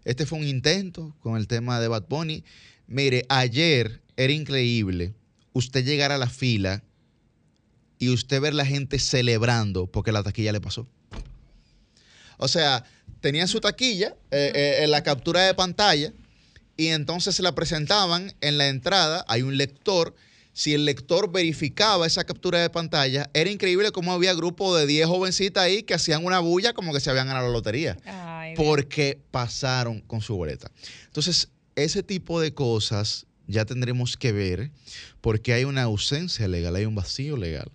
Este 0.05 0.27
fue 0.27 0.37
un 0.37 0.47
intento 0.47 1.15
con 1.21 1.37
el 1.37 1.47
tema 1.47 1.79
de 1.79 1.87
Bad 1.87 2.05
Bunny. 2.07 2.43
Mire, 2.91 3.25
ayer 3.29 4.01
era 4.17 4.33
increíble 4.33 5.13
usted 5.53 5.85
llegar 5.85 6.11
a 6.11 6.17
la 6.17 6.27
fila 6.27 6.83
y 7.97 8.09
usted 8.09 8.41
ver 8.41 8.53
la 8.53 8.65
gente 8.65 8.99
celebrando 8.99 9.87
porque 9.87 10.11
la 10.11 10.23
taquilla 10.23 10.51
le 10.51 10.59
pasó. 10.59 10.89
O 12.37 12.49
sea, 12.49 12.83
tenía 13.21 13.47
su 13.47 13.61
taquilla 13.61 14.17
eh, 14.31 14.51
eh, 14.53 14.83
en 14.83 14.91
la 14.91 15.03
captura 15.03 15.43
de 15.43 15.53
pantalla 15.53 16.11
y 16.75 16.87
entonces 16.87 17.33
se 17.33 17.43
la 17.43 17.55
presentaban 17.55 18.33
en 18.41 18.57
la 18.57 18.67
entrada, 18.67 19.23
hay 19.29 19.41
un 19.41 19.55
lector. 19.55 20.13
Si 20.51 20.73
el 20.73 20.83
lector 20.83 21.31
verificaba 21.31 22.05
esa 22.05 22.25
captura 22.25 22.59
de 22.59 22.69
pantalla, 22.69 23.29
era 23.33 23.49
increíble 23.49 23.93
cómo 23.93 24.11
había 24.11 24.33
grupos 24.33 24.77
de 24.77 24.85
10 24.85 25.07
jovencitas 25.07 25.63
ahí 25.63 25.83
que 25.83 25.93
hacían 25.93 26.25
una 26.25 26.39
bulla 26.39 26.73
como 26.73 26.91
que 26.91 26.99
se 26.99 27.09
habían 27.09 27.27
ganado 27.27 27.47
la 27.47 27.53
lotería. 27.53 27.97
porque 28.57 29.17
pasaron 29.31 30.01
con 30.01 30.19
su 30.19 30.35
boleta. 30.35 30.69
Entonces, 31.05 31.47
ese 31.75 32.03
tipo 32.03 32.39
de 32.39 32.53
cosas 32.53 33.25
ya 33.47 33.65
tendremos 33.65 34.17
que 34.17 34.31
ver 34.31 34.71
porque 35.21 35.53
hay 35.53 35.63
una 35.63 35.83
ausencia 35.83 36.47
legal, 36.47 36.75
hay 36.75 36.85
un 36.85 36.95
vacío 36.95 37.37
legal. 37.37 37.71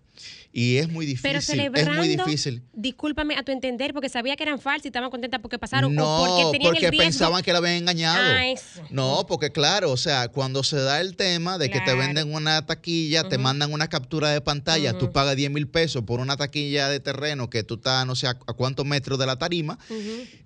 Y 0.59 0.79
es 0.79 0.89
muy 0.89 1.05
difícil. 1.05 1.23
Pero 1.23 1.39
es 1.41 1.45
celebrando, 1.45 1.93
muy 1.93 2.09
difícil. 2.09 2.63
discúlpame 2.73 3.37
a 3.37 3.43
tu 3.43 3.53
entender, 3.53 3.93
porque 3.93 4.09
sabía 4.09 4.37
que 4.37 4.43
eran 4.43 4.59
falsas 4.59 4.87
y 4.87 4.89
estaban 4.89 5.11
contentas 5.11 5.39
porque 5.43 5.59
pasaron 5.59 5.95
No, 5.95 6.23
o 6.23 6.27
porque 6.27 6.51
tenían 6.51 6.73
porque 6.73 6.87
el 6.87 6.97
pensaban 6.97 7.43
que 7.43 7.53
la 7.53 7.59
habían 7.59 7.75
engañado. 7.75 8.19
Ah. 8.19 8.87
No, 8.89 9.27
porque 9.29 9.53
claro, 9.53 9.93
o 9.93 9.99
sea, 9.99 10.29
cuando 10.29 10.65
se 10.65 10.79
da 10.79 11.03
el 11.03 11.15
tema 11.15 11.59
de 11.59 11.69
que 11.69 11.83
te 11.83 11.95
venden 11.95 12.33
una 12.33 12.65
taquilla, 12.65 13.29
te 13.29 13.37
mandan 13.37 13.71
una 13.71 13.89
captura 13.89 14.31
de 14.31 14.41
pantalla, 14.41 14.97
tú 14.97 15.13
pagas 15.13 15.37
10 15.37 15.51
mil 15.51 15.69
pesos 15.69 16.05
por 16.05 16.21
una 16.21 16.39
taquilla 16.39 16.89
de 16.89 17.01
terreno 17.01 17.51
que 17.51 17.63
tú 17.63 17.75
estás, 17.75 18.07
no 18.07 18.17
sé, 18.17 18.27
a, 18.27 18.33
cuántos 18.35 18.87
metros 18.87 19.19
de 19.19 19.27
la 19.27 19.37
tarima, 19.37 19.79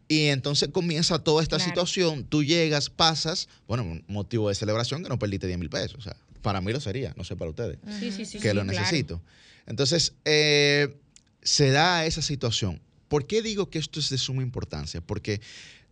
y 0.08 0.26
entonces 0.26 0.70
comienza 0.72 1.20
toda 1.20 1.40
esta 1.40 1.60
situación, 1.60 2.24
tú 2.24 2.42
llegas, 2.42 2.90
pasas, 2.90 3.48
bueno, 3.68 4.00
motivo 4.08 4.48
de 4.48 4.56
celebración 4.56 5.04
que 5.04 5.08
no 5.08 5.20
perdiste 5.20 5.46
10 5.46 5.60
mil 5.60 5.70
pesos, 5.70 5.98
o 6.00 6.02
sea, 6.02 6.16
para 6.42 6.60
mí 6.60 6.72
lo 6.72 6.80
sería, 6.80 7.14
no 7.16 7.22
sé 7.22 7.36
para 7.36 7.50
ustedes, 7.50 7.78
Sí, 8.00 8.10
sí, 8.10 8.24
sí, 8.24 8.40
que 8.40 8.50
sí, 8.50 8.56
lo 8.56 8.64
necesito. 8.64 9.22
Entonces, 9.66 10.14
eh, 10.24 10.96
se 11.42 11.70
da 11.70 12.06
esa 12.06 12.22
situación. 12.22 12.80
¿Por 13.08 13.26
qué 13.26 13.42
digo 13.42 13.70
que 13.70 13.78
esto 13.78 14.00
es 14.00 14.10
de 14.10 14.18
suma 14.18 14.42
importancia? 14.42 15.00
Porque 15.00 15.40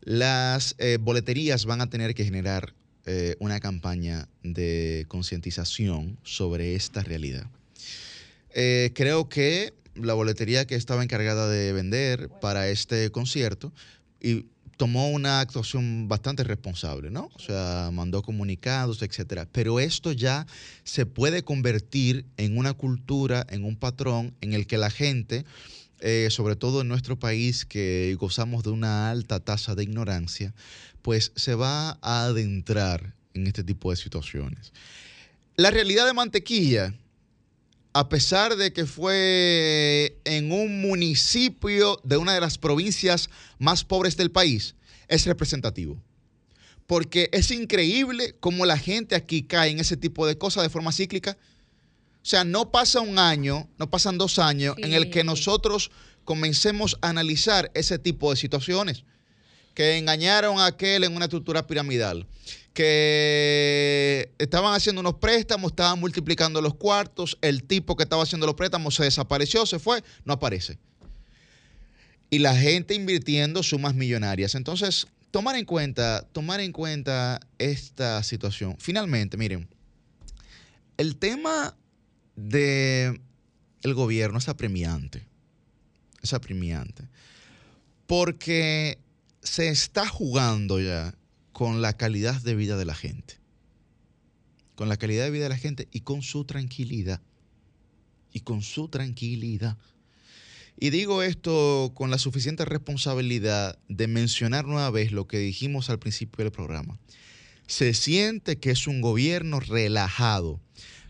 las 0.00 0.74
eh, 0.78 0.98
boleterías 1.00 1.64
van 1.64 1.80
a 1.80 1.90
tener 1.90 2.14
que 2.14 2.24
generar 2.24 2.74
eh, 3.06 3.36
una 3.40 3.60
campaña 3.60 4.28
de 4.42 5.04
concientización 5.08 6.18
sobre 6.22 6.74
esta 6.74 7.02
realidad. 7.02 7.46
Creo 8.94 9.28
que 9.28 9.72
la 9.94 10.14
boletería 10.14 10.66
que 10.66 10.74
estaba 10.74 11.04
encargada 11.04 11.48
de 11.48 11.72
vender 11.72 12.28
para 12.40 12.68
este 12.68 13.10
concierto 13.10 13.72
y 14.20 14.46
tomó 14.78 15.10
una 15.10 15.40
actuación 15.40 16.08
bastante 16.08 16.44
responsable, 16.44 17.10
¿no? 17.10 17.28
O 17.34 17.38
sea, 17.40 17.90
mandó 17.92 18.22
comunicados, 18.22 19.02
etcétera. 19.02 19.46
Pero 19.50 19.80
esto 19.80 20.12
ya 20.12 20.46
se 20.84 21.04
puede 21.04 21.42
convertir 21.42 22.24
en 22.36 22.56
una 22.56 22.72
cultura, 22.72 23.44
en 23.50 23.64
un 23.64 23.76
patrón 23.76 24.34
en 24.40 24.54
el 24.54 24.66
que 24.68 24.78
la 24.78 24.88
gente, 24.88 25.44
eh, 25.98 26.28
sobre 26.30 26.54
todo 26.54 26.80
en 26.80 26.88
nuestro 26.88 27.18
país 27.18 27.66
que 27.66 28.16
gozamos 28.20 28.62
de 28.62 28.70
una 28.70 29.10
alta 29.10 29.40
tasa 29.40 29.74
de 29.74 29.82
ignorancia, 29.82 30.54
pues 31.02 31.32
se 31.34 31.56
va 31.56 31.98
a 32.00 32.24
adentrar 32.24 33.14
en 33.34 33.48
este 33.48 33.64
tipo 33.64 33.90
de 33.90 33.96
situaciones. 33.96 34.72
La 35.56 35.72
realidad 35.72 36.06
de 36.06 36.12
Mantequilla, 36.12 36.94
a 37.92 38.08
pesar 38.08 38.56
de 38.56 38.72
que 38.72 38.86
fue 38.86 40.18
en 40.24 40.52
un 40.52 40.80
municipio 40.80 42.00
de 42.04 42.16
una 42.16 42.34
de 42.34 42.40
las 42.40 42.58
provincias 42.58 43.30
más 43.58 43.84
pobres 43.84 44.16
del 44.16 44.30
país, 44.30 44.74
es 45.08 45.26
representativo. 45.26 46.00
Porque 46.86 47.28
es 47.32 47.50
increíble 47.50 48.36
cómo 48.40 48.66
la 48.66 48.78
gente 48.78 49.14
aquí 49.14 49.42
cae 49.42 49.70
en 49.70 49.80
ese 49.80 49.96
tipo 49.96 50.26
de 50.26 50.38
cosas 50.38 50.62
de 50.62 50.70
forma 50.70 50.92
cíclica. 50.92 51.36
O 52.22 52.26
sea, 52.26 52.44
no 52.44 52.70
pasa 52.70 53.00
un 53.00 53.18
año, 53.18 53.68
no 53.78 53.90
pasan 53.90 54.18
dos 54.18 54.38
años 54.38 54.74
en 54.78 54.92
el 54.92 55.10
que 55.10 55.24
nosotros 55.24 55.90
comencemos 56.24 56.98
a 57.00 57.08
analizar 57.08 57.70
ese 57.74 57.98
tipo 57.98 58.30
de 58.30 58.36
situaciones. 58.36 59.04
Que 59.78 59.96
engañaron 59.96 60.58
a 60.58 60.66
aquel 60.66 61.04
en 61.04 61.14
una 61.14 61.26
estructura 61.26 61.64
piramidal. 61.64 62.26
Que 62.74 64.32
estaban 64.40 64.74
haciendo 64.74 65.00
unos 65.02 65.14
préstamos, 65.14 65.70
estaban 65.70 66.00
multiplicando 66.00 66.60
los 66.60 66.74
cuartos. 66.74 67.38
El 67.42 67.62
tipo 67.62 67.94
que 67.94 68.02
estaba 68.02 68.24
haciendo 68.24 68.44
los 68.44 68.56
préstamos 68.56 68.96
se 68.96 69.04
desapareció, 69.04 69.66
se 69.66 69.78
fue, 69.78 70.02
no 70.24 70.32
aparece. 70.32 70.78
Y 72.28 72.40
la 72.40 72.56
gente 72.56 72.96
invirtiendo 72.96 73.62
sumas 73.62 73.94
millonarias. 73.94 74.56
Entonces, 74.56 75.06
tomar 75.30 75.54
en 75.54 75.64
cuenta, 75.64 76.26
tomar 76.32 76.58
en 76.58 76.72
cuenta 76.72 77.38
esta 77.58 78.24
situación. 78.24 78.74
Finalmente, 78.80 79.36
miren, 79.36 79.68
el 80.96 81.14
tema 81.18 81.76
de 82.34 83.20
el 83.82 83.94
gobierno 83.94 84.38
es 84.38 84.48
apremiante. 84.48 85.24
Es 86.20 86.32
apremiante. 86.32 87.04
Porque 88.08 88.98
se 89.48 89.68
está 89.68 90.06
jugando 90.06 90.80
ya 90.80 91.14
con 91.52 91.80
la 91.80 91.96
calidad 91.96 92.40
de 92.42 92.54
vida 92.54 92.76
de 92.76 92.84
la 92.84 92.94
gente. 92.94 93.38
Con 94.76 94.88
la 94.88 94.96
calidad 94.96 95.24
de 95.24 95.30
vida 95.30 95.44
de 95.44 95.48
la 95.48 95.56
gente 95.56 95.88
y 95.90 96.00
con 96.00 96.22
su 96.22 96.44
tranquilidad. 96.44 97.20
Y 98.32 98.40
con 98.40 98.62
su 98.62 98.88
tranquilidad. 98.88 99.76
Y 100.78 100.90
digo 100.90 101.22
esto 101.22 101.92
con 101.94 102.10
la 102.10 102.18
suficiente 102.18 102.64
responsabilidad 102.64 103.78
de 103.88 104.06
mencionar 104.06 104.66
nueva 104.66 104.90
vez 104.90 105.10
lo 105.10 105.26
que 105.26 105.38
dijimos 105.38 105.90
al 105.90 105.98
principio 105.98 106.44
del 106.44 106.52
programa. 106.52 107.00
Se 107.66 107.94
siente 107.94 108.58
que 108.58 108.70
es 108.70 108.86
un 108.86 109.00
gobierno 109.00 109.60
relajado. 109.60 110.60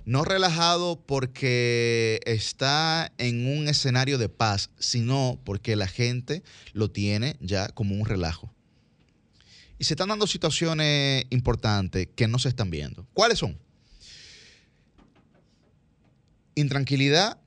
No 0.09 0.24
relajado 0.24 0.98
porque 1.05 2.20
está 2.24 3.12
en 3.18 3.47
un 3.47 3.68
escenario 3.68 4.16
de 4.16 4.30
paz, 4.30 4.70
sino 4.78 5.39
porque 5.44 5.76
la 5.76 5.86
gente 5.86 6.43
lo 6.72 6.90
tiene 6.90 7.36
ya 7.40 7.68
como 7.68 7.94
un 7.94 8.06
relajo. 8.06 8.51
Y 9.78 9.85
se 9.85 9.93
están 9.93 10.09
dando 10.09 10.26
situaciones 10.26 11.26
importantes 11.28 12.09
que 12.16 12.26
no 12.26 12.39
se 12.39 12.48
están 12.48 12.70
viendo. 12.70 13.06
¿Cuáles 13.12 13.39
son? 13.39 13.59
Intranquilidad, 16.55 17.39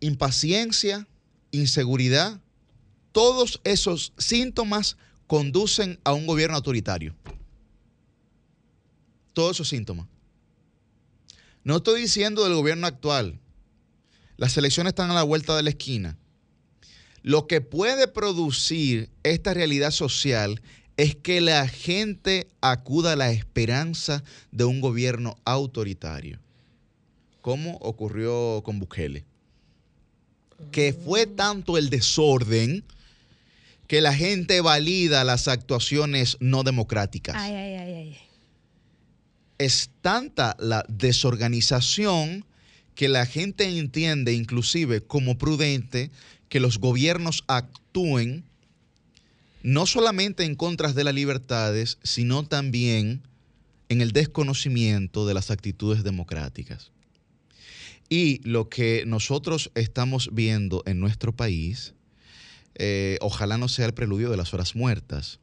impaciencia, 0.00 1.06
inseguridad. 1.50 2.40
Todos 3.12 3.60
esos 3.64 4.14
síntomas 4.16 4.96
conducen 5.26 6.00
a 6.04 6.14
un 6.14 6.26
gobierno 6.26 6.56
autoritario. 6.56 7.14
Todos 9.34 9.58
esos 9.58 9.68
síntomas. 9.68 10.06
No 11.66 11.78
estoy 11.78 12.02
diciendo 12.02 12.44
del 12.44 12.54
gobierno 12.54 12.86
actual. 12.86 13.40
Las 14.36 14.56
elecciones 14.56 14.92
están 14.92 15.10
a 15.10 15.14
la 15.14 15.24
vuelta 15.24 15.56
de 15.56 15.64
la 15.64 15.70
esquina. 15.70 16.16
Lo 17.24 17.48
que 17.48 17.60
puede 17.60 18.06
producir 18.06 19.10
esta 19.24 19.52
realidad 19.52 19.90
social 19.90 20.62
es 20.96 21.16
que 21.16 21.40
la 21.40 21.66
gente 21.66 22.46
acuda 22.60 23.14
a 23.14 23.16
la 23.16 23.32
esperanza 23.32 24.22
de 24.52 24.62
un 24.62 24.80
gobierno 24.80 25.38
autoritario, 25.44 26.38
como 27.40 27.78
ocurrió 27.78 28.62
con 28.64 28.78
Bukele. 28.78 29.24
Que 30.70 30.92
fue 30.92 31.26
tanto 31.26 31.78
el 31.78 31.90
desorden 31.90 32.84
que 33.88 34.00
la 34.00 34.14
gente 34.14 34.60
valida 34.60 35.24
las 35.24 35.48
actuaciones 35.48 36.36
no 36.38 36.62
democráticas 36.62 37.34
Ay, 37.36 37.54
ay, 37.54 37.74
ay. 37.74 38.25
Es 39.58 39.90
tanta 40.02 40.56
la 40.58 40.84
desorganización 40.88 42.44
que 42.94 43.08
la 43.08 43.26
gente 43.26 43.78
entiende 43.78 44.32
inclusive 44.32 45.02
como 45.02 45.38
prudente 45.38 46.10
que 46.48 46.60
los 46.60 46.78
gobiernos 46.78 47.44
actúen 47.46 48.44
no 49.62 49.86
solamente 49.86 50.44
en 50.44 50.54
contra 50.54 50.92
de 50.92 51.02
las 51.02 51.14
libertades, 51.14 51.98
sino 52.02 52.44
también 52.46 53.22
en 53.88 54.00
el 54.00 54.12
desconocimiento 54.12 55.26
de 55.26 55.34
las 55.34 55.50
actitudes 55.50 56.04
democráticas. 56.04 56.92
Y 58.08 58.40
lo 58.48 58.68
que 58.68 59.04
nosotros 59.06 59.72
estamos 59.74 60.30
viendo 60.32 60.82
en 60.86 61.00
nuestro 61.00 61.34
país, 61.34 61.94
eh, 62.76 63.18
ojalá 63.20 63.58
no 63.58 63.68
sea 63.68 63.86
el 63.86 63.94
preludio 63.94 64.30
de 64.30 64.36
las 64.36 64.54
horas 64.54 64.76
muertas, 64.76 65.40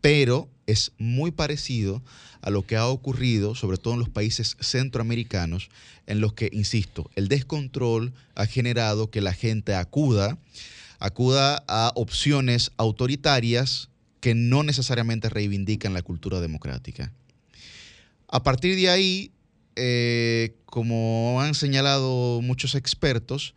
pero 0.00 0.48
es 0.66 0.92
muy 0.98 1.30
parecido 1.30 2.02
a 2.42 2.50
lo 2.50 2.66
que 2.66 2.76
ha 2.76 2.86
ocurrido, 2.86 3.54
sobre 3.54 3.78
todo 3.78 3.94
en 3.94 4.00
los 4.00 4.08
países 4.08 4.56
centroamericanos, 4.60 5.70
en 6.06 6.20
los 6.20 6.34
que, 6.34 6.50
insisto, 6.52 7.10
el 7.16 7.28
descontrol 7.28 8.12
ha 8.34 8.46
generado 8.46 9.10
que 9.10 9.20
la 9.20 9.32
gente 9.32 9.74
acuda, 9.74 10.38
acuda 10.98 11.64
a 11.68 11.92
opciones 11.94 12.70
autoritarias 12.76 13.88
que 14.20 14.34
no 14.34 14.62
necesariamente 14.62 15.28
reivindican 15.28 15.94
la 15.94 16.02
cultura 16.02 16.40
democrática. 16.40 17.12
A 18.28 18.42
partir 18.42 18.76
de 18.76 18.90
ahí, 18.90 19.32
eh, 19.76 20.56
como 20.66 21.40
han 21.40 21.54
señalado 21.54 22.40
muchos 22.42 22.74
expertos, 22.74 23.54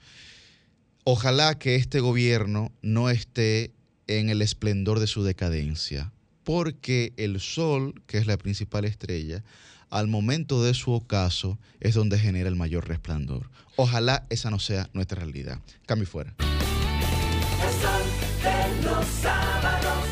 ojalá 1.03 1.57
que 1.57 1.75
este 1.75 1.99
gobierno 1.99 2.71
no 2.81 3.09
esté 3.09 3.71
en 4.07 4.29
el 4.29 4.41
esplendor 4.41 4.99
de 4.99 5.07
su 5.07 5.23
decadencia, 5.23 6.11
porque 6.51 7.13
el 7.15 7.39
sol, 7.39 8.03
que 8.07 8.17
es 8.17 8.27
la 8.27 8.35
principal 8.35 8.83
estrella, 8.83 9.41
al 9.89 10.09
momento 10.09 10.61
de 10.61 10.73
su 10.73 10.91
ocaso 10.91 11.57
es 11.79 11.93
donde 11.93 12.19
genera 12.19 12.49
el 12.49 12.57
mayor 12.57 12.89
resplandor. 12.89 13.49
Ojalá 13.77 14.25
esa 14.29 14.51
no 14.51 14.59
sea 14.59 14.89
nuestra 14.91 15.21
realidad. 15.21 15.59
Cambio 15.85 16.09
fuera. 16.09 16.35
El 16.39 17.71
sol 17.81 18.03
de 18.43 18.83
los 18.83 19.05
sábados, 19.05 20.03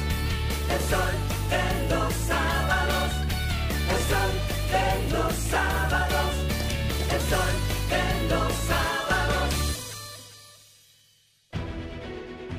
el 0.71 0.89
sol 0.89 1.28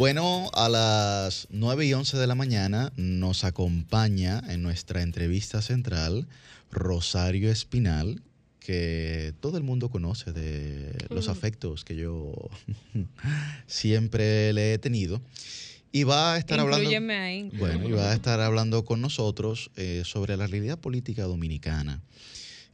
Bueno, 0.00 0.50
a 0.54 0.70
las 0.70 1.46
9 1.50 1.84
y 1.84 1.92
11 1.92 2.16
de 2.16 2.26
la 2.26 2.34
mañana 2.34 2.90
nos 2.96 3.44
acompaña 3.44 4.42
en 4.48 4.62
nuestra 4.62 5.02
entrevista 5.02 5.60
central 5.60 6.26
Rosario 6.70 7.50
Espinal, 7.50 8.22
que 8.60 9.34
todo 9.40 9.58
el 9.58 9.62
mundo 9.62 9.90
conoce 9.90 10.32
de 10.32 10.90
los 11.10 11.28
afectos 11.28 11.84
que 11.84 11.96
yo 11.96 12.32
siempre 13.66 14.54
le 14.54 14.72
he 14.72 14.78
tenido. 14.78 15.20
Y 15.92 16.04
va 16.04 16.32
a 16.32 16.38
estar 16.38 16.58
hablando. 16.58 16.78
Inclúyeme 16.78 17.18
ahí. 17.18 17.50
Bueno, 17.58 17.86
y 17.86 17.92
va 17.92 18.10
a 18.10 18.14
estar 18.14 18.40
hablando 18.40 18.86
con 18.86 19.02
nosotros 19.02 19.70
eh, 19.76 20.00
sobre 20.06 20.38
la 20.38 20.46
realidad 20.46 20.78
política 20.78 21.24
dominicana, 21.24 22.00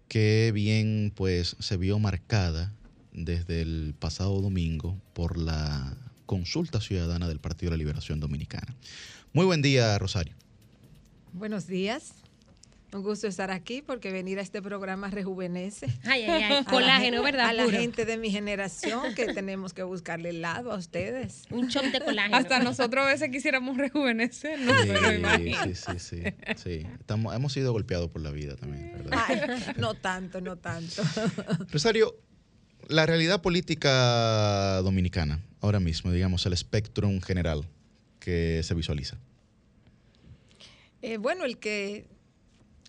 que 0.06 0.52
bien 0.54 1.12
pues 1.12 1.56
se 1.58 1.76
vio 1.76 1.98
marcada 1.98 2.72
desde 3.12 3.62
el 3.62 3.96
pasado 3.98 4.40
domingo 4.40 4.96
por 5.12 5.36
la 5.38 6.05
consulta 6.26 6.80
ciudadana 6.80 7.28
del 7.28 7.38
Partido 7.38 7.70
de 7.70 7.76
la 7.76 7.78
Liberación 7.78 8.20
Dominicana. 8.20 8.74
Muy 9.32 9.46
buen 9.46 9.62
día, 9.62 9.98
Rosario. 9.98 10.34
Buenos 11.32 11.66
días. 11.66 12.12
Un 12.92 13.02
gusto 13.02 13.26
estar 13.26 13.50
aquí 13.50 13.82
porque 13.82 14.10
venir 14.10 14.38
a 14.38 14.42
este 14.42 14.62
programa 14.62 15.10
rejuvenece. 15.10 15.86
Ay, 16.04 16.22
ay, 16.22 16.42
ay, 16.44 16.64
colágeno, 16.64 17.16
gen- 17.16 17.24
¿verdad? 17.24 17.48
A 17.48 17.52
la 17.52 17.64
Puro. 17.64 17.76
gente 17.78 18.04
de 18.06 18.16
mi 18.16 18.30
generación 18.30 19.14
que 19.14 19.34
tenemos 19.34 19.74
que 19.74 19.82
buscarle 19.82 20.30
el 20.30 20.40
lado 20.40 20.72
a 20.72 20.76
ustedes. 20.76 21.42
Un 21.50 21.66
shot 21.68 21.84
de 21.86 22.00
colágeno. 22.00 22.36
Hasta 22.36 22.60
nosotros 22.60 23.04
a 23.04 23.08
veces 23.08 23.28
quisiéramos 23.30 23.76
rejuvenecer, 23.76 24.58
Sí, 24.58 25.74
sí, 25.74 25.74
sí, 25.74 25.98
sí, 25.98 26.22
sí. 26.56 26.86
Estamos, 26.98 27.34
hemos 27.34 27.52
sido 27.52 27.72
golpeados 27.72 28.08
por 28.08 28.22
la 28.22 28.30
vida 28.30 28.56
también, 28.56 28.92
¿verdad? 28.96 29.18
Ay, 29.28 29.40
no 29.76 29.92
tanto, 29.94 30.40
no 30.40 30.56
tanto. 30.56 31.02
Rosario, 31.70 32.14
la 32.88 33.04
realidad 33.04 33.42
política 33.42 34.80
dominicana, 34.82 35.42
ahora 35.66 35.80
mismo, 35.80 36.10
digamos, 36.10 36.46
el 36.46 36.52
espectro 36.52 37.08
en 37.08 37.20
general 37.20 37.68
que 38.18 38.62
se 38.62 38.74
visualiza. 38.74 39.18
Eh, 41.02 41.18
bueno, 41.18 41.44
el 41.44 41.58
que 41.58 42.06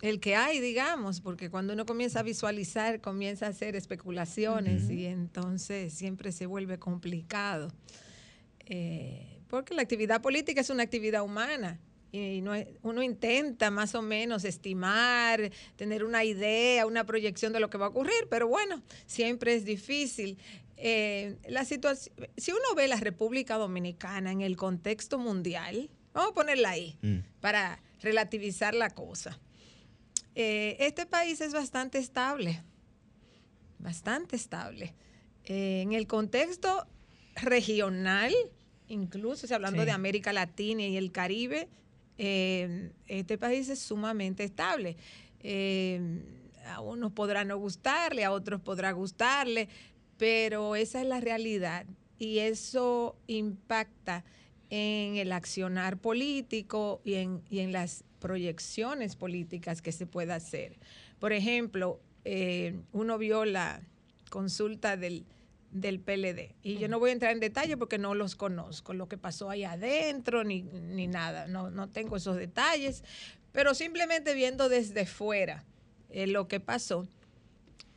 el 0.00 0.20
que 0.20 0.36
hay, 0.36 0.60
digamos, 0.60 1.20
porque 1.20 1.50
cuando 1.50 1.72
uno 1.72 1.84
comienza 1.84 2.20
a 2.20 2.22
visualizar, 2.22 3.00
comienza 3.00 3.46
a 3.46 3.48
hacer 3.48 3.74
especulaciones 3.74 4.88
y 4.90 5.06
entonces 5.06 5.92
siempre 5.92 6.30
se 6.30 6.46
vuelve 6.46 6.78
complicado. 6.78 7.72
Eh, 8.66 9.40
porque 9.48 9.74
la 9.74 9.82
actividad 9.82 10.22
política 10.22 10.60
es 10.60 10.70
una 10.70 10.84
actividad 10.84 11.22
humana 11.22 11.80
y 12.12 12.40
no 12.40 12.52
uno 12.82 13.02
intenta 13.02 13.70
más 13.70 13.94
o 13.94 14.02
menos 14.02 14.44
estimar, 14.44 15.50
tener 15.76 16.04
una 16.04 16.24
idea, 16.24 16.86
una 16.86 17.04
proyección 17.04 17.52
de 17.52 17.60
lo 17.60 17.68
que 17.68 17.78
va 17.78 17.86
a 17.86 17.88
ocurrir, 17.90 18.28
pero 18.30 18.46
bueno, 18.48 18.82
siempre 19.06 19.54
es 19.54 19.64
difícil. 19.64 20.38
Eh, 20.80 21.36
la 21.48 21.64
situación, 21.64 22.14
si 22.36 22.52
uno 22.52 22.74
ve 22.76 22.86
la 22.86 22.96
República 22.96 23.56
Dominicana 23.56 24.30
en 24.30 24.42
el 24.42 24.56
contexto 24.56 25.18
mundial, 25.18 25.90
vamos 26.12 26.30
a 26.30 26.34
ponerla 26.34 26.70
ahí 26.70 26.96
para 27.40 27.82
relativizar 28.00 28.74
la 28.74 28.90
cosa. 28.90 29.40
Eh, 30.36 30.76
este 30.78 31.04
país 31.04 31.40
es 31.40 31.52
bastante 31.52 31.98
estable, 31.98 32.62
bastante 33.80 34.36
estable. 34.36 34.94
Eh, 35.44 35.80
en 35.82 35.94
el 35.94 36.06
contexto 36.06 36.86
regional, 37.34 38.32
incluso 38.86 39.48
si 39.48 39.54
hablando 39.54 39.82
Sí. 39.82 39.86
de 39.86 39.92
América 39.92 40.32
Latina 40.32 40.82
y 40.82 40.96
el 40.96 41.10
Caribe, 41.10 41.68
este 42.16 43.36
país 43.38 43.68
es 43.68 43.80
sumamente 43.80 44.44
estable. 44.44 44.96
A 46.66 46.80
unos 46.80 47.12
podrá 47.12 47.44
no 47.44 47.56
gustarle, 47.58 48.24
a 48.24 48.30
otros 48.32 48.60
podrá 48.60 48.92
gustarle, 48.92 49.68
pero 50.18 50.76
esa 50.76 51.00
es 51.00 51.06
la 51.06 51.20
realidad 51.20 51.86
y 52.18 52.40
eso 52.40 53.16
impacta 53.26 54.24
en 54.70 55.16
el 55.16 55.32
accionar 55.32 55.96
político 55.96 57.00
y 57.04 57.14
en, 57.14 57.42
y 57.48 57.60
en 57.60 57.72
las 57.72 58.04
proyecciones 58.18 59.16
políticas 59.16 59.80
que 59.80 59.92
se 59.92 60.06
pueda 60.06 60.34
hacer. 60.34 60.76
Por 61.18 61.32
ejemplo, 61.32 62.00
eh, 62.24 62.78
uno 62.92 63.16
vio 63.16 63.44
la 63.44 63.80
consulta 64.28 64.96
del, 64.96 65.24
del 65.70 66.00
PLD 66.00 66.54
y 66.62 66.76
yo 66.78 66.88
no 66.88 66.98
voy 66.98 67.10
a 67.10 67.12
entrar 67.14 67.32
en 67.32 67.40
detalle 67.40 67.76
porque 67.76 67.96
no 67.96 68.14
los 68.14 68.34
conozco, 68.34 68.92
lo 68.92 69.08
que 69.08 69.16
pasó 69.16 69.48
ahí 69.48 69.64
adentro 69.64 70.44
ni, 70.44 70.62
ni 70.62 71.06
nada, 71.06 71.46
no, 71.46 71.70
no 71.70 71.88
tengo 71.88 72.16
esos 72.16 72.36
detalles, 72.36 73.04
pero 73.52 73.74
simplemente 73.74 74.34
viendo 74.34 74.68
desde 74.68 75.06
fuera 75.06 75.64
eh, 76.10 76.26
lo 76.26 76.48
que 76.48 76.60
pasó, 76.60 77.08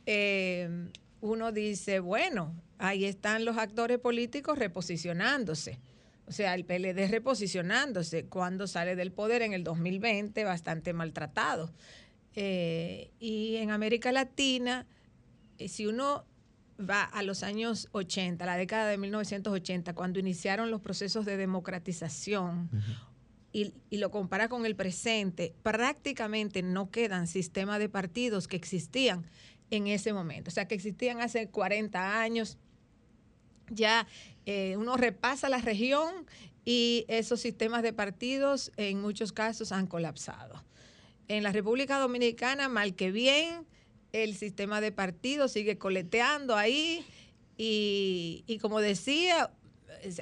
eh, 0.06 0.88
uno 1.22 1.52
dice, 1.52 2.00
bueno, 2.00 2.52
ahí 2.78 3.04
están 3.04 3.44
los 3.44 3.56
actores 3.56 3.98
políticos 3.98 4.58
reposicionándose. 4.58 5.78
O 6.26 6.32
sea, 6.32 6.54
el 6.54 6.64
PLD 6.64 7.08
reposicionándose 7.08 8.26
cuando 8.26 8.66
sale 8.66 8.96
del 8.96 9.12
poder 9.12 9.42
en 9.42 9.52
el 9.52 9.62
2020, 9.62 10.42
bastante 10.44 10.92
maltratado. 10.92 11.72
Eh, 12.34 13.12
y 13.20 13.56
en 13.56 13.70
América 13.70 14.10
Latina, 14.10 14.86
eh, 15.58 15.68
si 15.68 15.86
uno 15.86 16.24
va 16.78 17.04
a 17.04 17.22
los 17.22 17.44
años 17.44 17.88
80, 17.92 18.44
la 18.44 18.56
década 18.56 18.88
de 18.88 18.98
1980, 18.98 19.94
cuando 19.94 20.18
iniciaron 20.18 20.72
los 20.72 20.80
procesos 20.80 21.24
de 21.24 21.36
democratización, 21.36 22.68
y, 23.52 23.74
y 23.90 23.98
lo 23.98 24.10
compara 24.10 24.48
con 24.48 24.66
el 24.66 24.74
presente, 24.74 25.54
prácticamente 25.62 26.62
no 26.62 26.90
quedan 26.90 27.26
sistemas 27.28 27.78
de 27.78 27.90
partidos 27.90 28.48
que 28.48 28.56
existían 28.56 29.26
en 29.72 29.86
ese 29.86 30.12
momento. 30.12 30.50
O 30.50 30.52
sea, 30.52 30.68
que 30.68 30.74
existían 30.74 31.20
hace 31.20 31.48
40 31.48 32.20
años. 32.20 32.58
Ya 33.70 34.06
eh, 34.44 34.76
uno 34.76 34.96
repasa 34.98 35.48
la 35.48 35.58
región 35.58 36.26
y 36.64 37.06
esos 37.08 37.40
sistemas 37.40 37.82
de 37.82 37.94
partidos 37.94 38.70
en 38.76 39.00
muchos 39.00 39.32
casos 39.32 39.72
han 39.72 39.86
colapsado. 39.86 40.62
En 41.26 41.42
la 41.42 41.52
República 41.52 41.98
Dominicana, 41.98 42.68
mal 42.68 42.94
que 42.94 43.10
bien, 43.10 43.66
el 44.12 44.36
sistema 44.36 44.82
de 44.82 44.92
partidos 44.92 45.52
sigue 45.52 45.78
coleteando 45.78 46.54
ahí 46.54 47.02
y, 47.56 48.44
y 48.46 48.58
como 48.58 48.78
decía, 48.80 49.52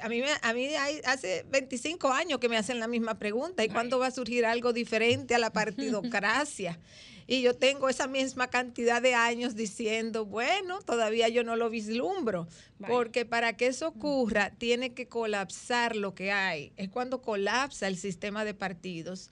a 0.01 0.07
mí, 0.07 0.21
a 0.41 0.53
mí 0.53 0.65
hay- 0.67 1.01
hace 1.05 1.45
25 1.51 2.07
años 2.13 2.39
que 2.39 2.47
me 2.47 2.55
hacen 2.55 2.79
la 2.79 2.87
misma 2.87 3.19
pregunta, 3.19 3.65
¿y 3.65 3.67
cuándo 3.67 3.99
va 3.99 4.07
a 4.07 4.11
surgir 4.11 4.45
algo 4.45 4.71
diferente 4.71 5.35
a 5.35 5.39
la 5.39 5.51
partidocracia? 5.51 6.79
Y 7.31 7.43
yo 7.43 7.55
tengo 7.55 7.87
esa 7.87 8.07
misma 8.07 8.49
cantidad 8.49 9.01
de 9.01 9.15
años 9.15 9.55
diciendo, 9.55 10.25
bueno, 10.25 10.81
todavía 10.81 11.29
yo 11.29 11.45
no 11.45 11.55
lo 11.55 11.69
vislumbro, 11.69 12.45
porque 12.89 13.23
para 13.23 13.55
que 13.55 13.67
eso 13.67 13.87
ocurra 13.87 14.49
tiene 14.49 14.93
que 14.93 15.07
colapsar 15.07 15.95
lo 15.95 16.13
que 16.13 16.33
hay. 16.33 16.73
Es 16.75 16.89
cuando 16.89 17.21
colapsa 17.21 17.87
el 17.87 17.95
sistema 17.95 18.43
de 18.43 18.53
partidos 18.53 19.31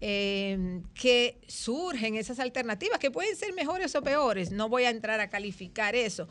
eh, 0.00 0.82
que 0.94 1.40
surgen 1.48 2.14
esas 2.14 2.38
alternativas, 2.38 3.00
que 3.00 3.10
pueden 3.10 3.34
ser 3.34 3.52
mejores 3.54 3.96
o 3.96 4.02
peores. 4.02 4.52
No 4.52 4.68
voy 4.68 4.84
a 4.84 4.90
entrar 4.90 5.18
a 5.18 5.28
calificar 5.28 5.96
eso. 5.96 6.28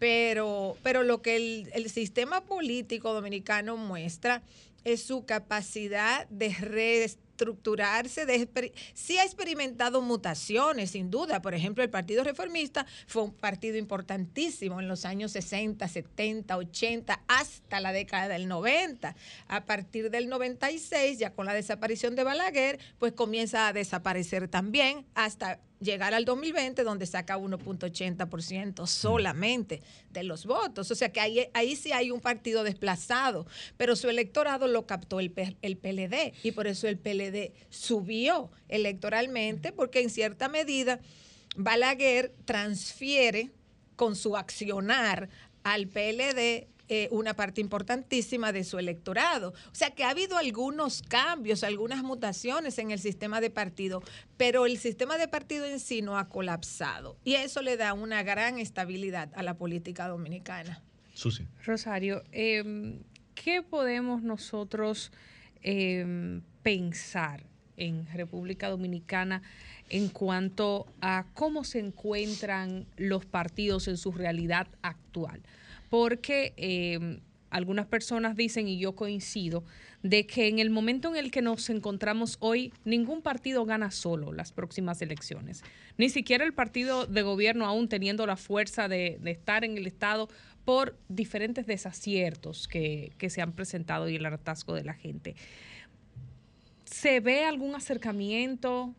Pero, 0.00 0.76
pero 0.82 1.04
lo 1.04 1.22
que 1.22 1.36
el, 1.36 1.70
el 1.72 1.88
sistema 1.88 2.44
político 2.44 3.14
dominicano 3.14 3.76
muestra 3.76 4.42
es 4.82 5.04
su 5.04 5.24
capacidad 5.24 6.26
de 6.30 6.52
reestructurarse, 7.38 8.26
de 8.26 8.72
sí 8.94 9.18
ha 9.18 9.24
experimentado 9.24 10.00
mutaciones, 10.00 10.90
sin 10.90 11.10
duda. 11.10 11.40
Por 11.40 11.54
ejemplo, 11.54 11.84
el 11.84 11.90
Partido 11.90 12.24
Reformista 12.24 12.86
fue 13.06 13.22
un 13.22 13.32
partido 13.32 13.76
importantísimo 13.76 14.80
en 14.80 14.88
los 14.88 15.04
años 15.04 15.32
60, 15.32 15.86
70, 15.86 16.56
80, 16.56 17.20
hasta 17.28 17.80
la 17.80 17.92
década 17.92 18.28
del 18.28 18.48
90. 18.48 19.14
A 19.48 19.64
partir 19.64 20.10
del 20.10 20.28
96, 20.28 21.18
ya 21.18 21.32
con 21.32 21.46
la 21.46 21.54
desaparición 21.54 22.16
de 22.16 22.24
Balaguer, 22.24 22.78
pues 22.98 23.12
comienza 23.12 23.68
a 23.68 23.72
desaparecer 23.72 24.48
también 24.48 25.06
hasta 25.14 25.60
llegar 25.80 26.14
al 26.14 26.24
2020, 26.24 26.82
donde 26.84 27.06
saca 27.06 27.38
1.80% 27.38 28.86
solamente 28.86 29.82
de 30.10 30.22
los 30.24 30.46
votos. 30.46 30.90
O 30.90 30.94
sea 30.94 31.12
que 31.12 31.20
ahí, 31.20 31.48
ahí 31.54 31.76
sí 31.76 31.92
hay 31.92 32.10
un 32.10 32.20
partido 32.20 32.64
desplazado, 32.64 33.46
pero 33.76 33.96
su 33.96 34.08
electorado 34.08 34.66
lo 34.66 34.86
captó 34.86 35.20
el, 35.20 35.32
el 35.62 35.76
PLD 35.76 36.34
y 36.42 36.52
por 36.52 36.66
eso 36.66 36.88
el 36.88 36.98
PLD 36.98 37.52
subió 37.70 38.50
electoralmente, 38.68 39.72
porque 39.72 40.00
en 40.00 40.10
cierta 40.10 40.48
medida 40.48 41.00
Balaguer 41.56 42.34
transfiere 42.44 43.50
con 43.96 44.14
su 44.14 44.36
accionar 44.36 45.28
al 45.64 45.88
PLD 45.88 46.68
eh, 46.90 47.08
una 47.10 47.34
parte 47.34 47.60
importantísima 47.60 48.50
de 48.50 48.64
su 48.64 48.78
electorado. 48.78 49.52
O 49.70 49.74
sea 49.74 49.90
que 49.90 50.04
ha 50.04 50.10
habido 50.10 50.38
algunos 50.38 51.02
cambios, 51.02 51.62
algunas 51.62 52.02
mutaciones 52.02 52.78
en 52.78 52.90
el 52.90 52.98
sistema 52.98 53.42
de 53.42 53.50
partido, 53.50 54.02
pero 54.38 54.64
el 54.64 54.78
sistema 54.78 55.18
de 55.18 55.28
partido 55.28 55.66
en 55.66 55.80
sí 55.80 56.00
no 56.00 56.16
ha 56.16 56.28
colapsado. 56.28 57.18
Y 57.24 57.34
eso 57.34 57.60
le 57.60 57.76
da 57.76 57.92
una 57.92 58.22
gran 58.22 58.58
estabilidad 58.58 59.30
a 59.34 59.42
la 59.42 59.54
política 59.54 60.08
dominicana. 60.08 60.82
Susi. 61.12 61.46
Rosario, 61.64 62.22
eh, 62.32 62.98
¿qué 63.34 63.62
podemos 63.62 64.22
nosotros 64.22 65.12
eh, 65.62 66.40
pensar 66.62 67.44
en 67.76 68.06
República 68.14 68.70
Dominicana 68.70 69.42
en 69.90 70.08
cuanto 70.08 70.86
a 71.00 71.26
cómo 71.34 71.64
se 71.64 71.80
encuentran 71.80 72.86
los 72.96 73.26
partidos 73.26 73.88
en 73.88 73.98
su 73.98 74.12
realidad 74.12 74.68
actual? 74.80 75.42
Porque 75.88 76.54
eh, 76.56 77.20
algunas 77.50 77.86
personas 77.86 78.36
dicen, 78.36 78.68
y 78.68 78.78
yo 78.78 78.94
coincido, 78.94 79.64
de 80.02 80.26
que 80.26 80.48
en 80.48 80.58
el 80.58 80.70
momento 80.70 81.08
en 81.08 81.16
el 81.16 81.30
que 81.30 81.42
nos 81.42 81.70
encontramos 81.70 82.36
hoy, 82.40 82.72
ningún 82.84 83.22
partido 83.22 83.64
gana 83.64 83.90
solo 83.90 84.32
las 84.32 84.52
próximas 84.52 85.02
elecciones. 85.02 85.62
Ni 85.96 86.08
siquiera 86.08 86.44
el 86.44 86.52
partido 86.52 87.06
de 87.06 87.22
gobierno, 87.22 87.66
aún 87.66 87.88
teniendo 87.88 88.26
la 88.26 88.36
fuerza 88.36 88.88
de, 88.88 89.18
estar 89.24 89.64
en 89.64 89.76
el 89.76 89.86
Estado, 89.86 90.28
por 90.64 90.98
diferentes 91.08 91.66
desaciertos 91.66 92.68
que, 92.68 93.12
que 93.16 93.30
se 93.30 93.40
han 93.40 93.52
presentado 93.52 94.08
y 94.10 94.16
el 94.16 94.26
hartazgo 94.26 94.74
de 94.74 94.84
la 94.84 94.92
gente. 94.92 95.34
¿Se 96.84 97.20
ve 97.20 97.44
algún 97.44 97.74
acercamiento 97.74 98.94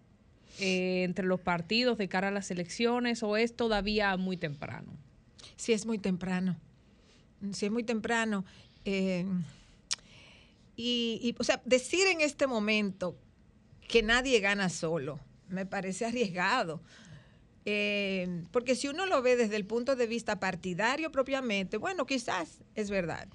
eh, 0.59 1.03
entre 1.03 1.25
los 1.25 1.39
partidos 1.39 1.97
de 1.99 2.09
cara 2.09 2.29
a 2.29 2.31
las 2.31 2.49
elecciones 2.49 3.21
o 3.21 3.37
es 3.37 3.55
todavía 3.55 4.17
muy 4.17 4.35
temprano? 4.35 4.91
Sí, 5.57 5.73
es 5.73 5.85
muy 5.85 5.99
temprano. 5.99 6.57
Sí, 7.53 7.65
es 7.67 7.71
muy 7.71 7.83
temprano. 7.83 8.45
Eh, 8.85 9.25
y, 10.75 11.19
y, 11.21 11.35
o 11.37 11.43
sea, 11.43 11.61
decir 11.65 12.07
en 12.07 12.21
este 12.21 12.47
momento 12.47 13.17
que 13.87 14.03
nadie 14.03 14.39
gana 14.39 14.69
solo 14.69 15.19
me 15.49 15.65
parece 15.65 16.05
arriesgado. 16.05 16.81
Eh, 17.65 18.45
porque 18.51 18.75
si 18.75 18.87
uno 18.87 19.05
lo 19.05 19.21
ve 19.21 19.35
desde 19.35 19.55
el 19.55 19.65
punto 19.65 19.95
de 19.95 20.07
vista 20.07 20.39
partidario 20.39 21.11
propiamente, 21.11 21.77
bueno, 21.77 22.05
quizás 22.05 22.59
es 22.75 22.89
verdad. 22.89 23.27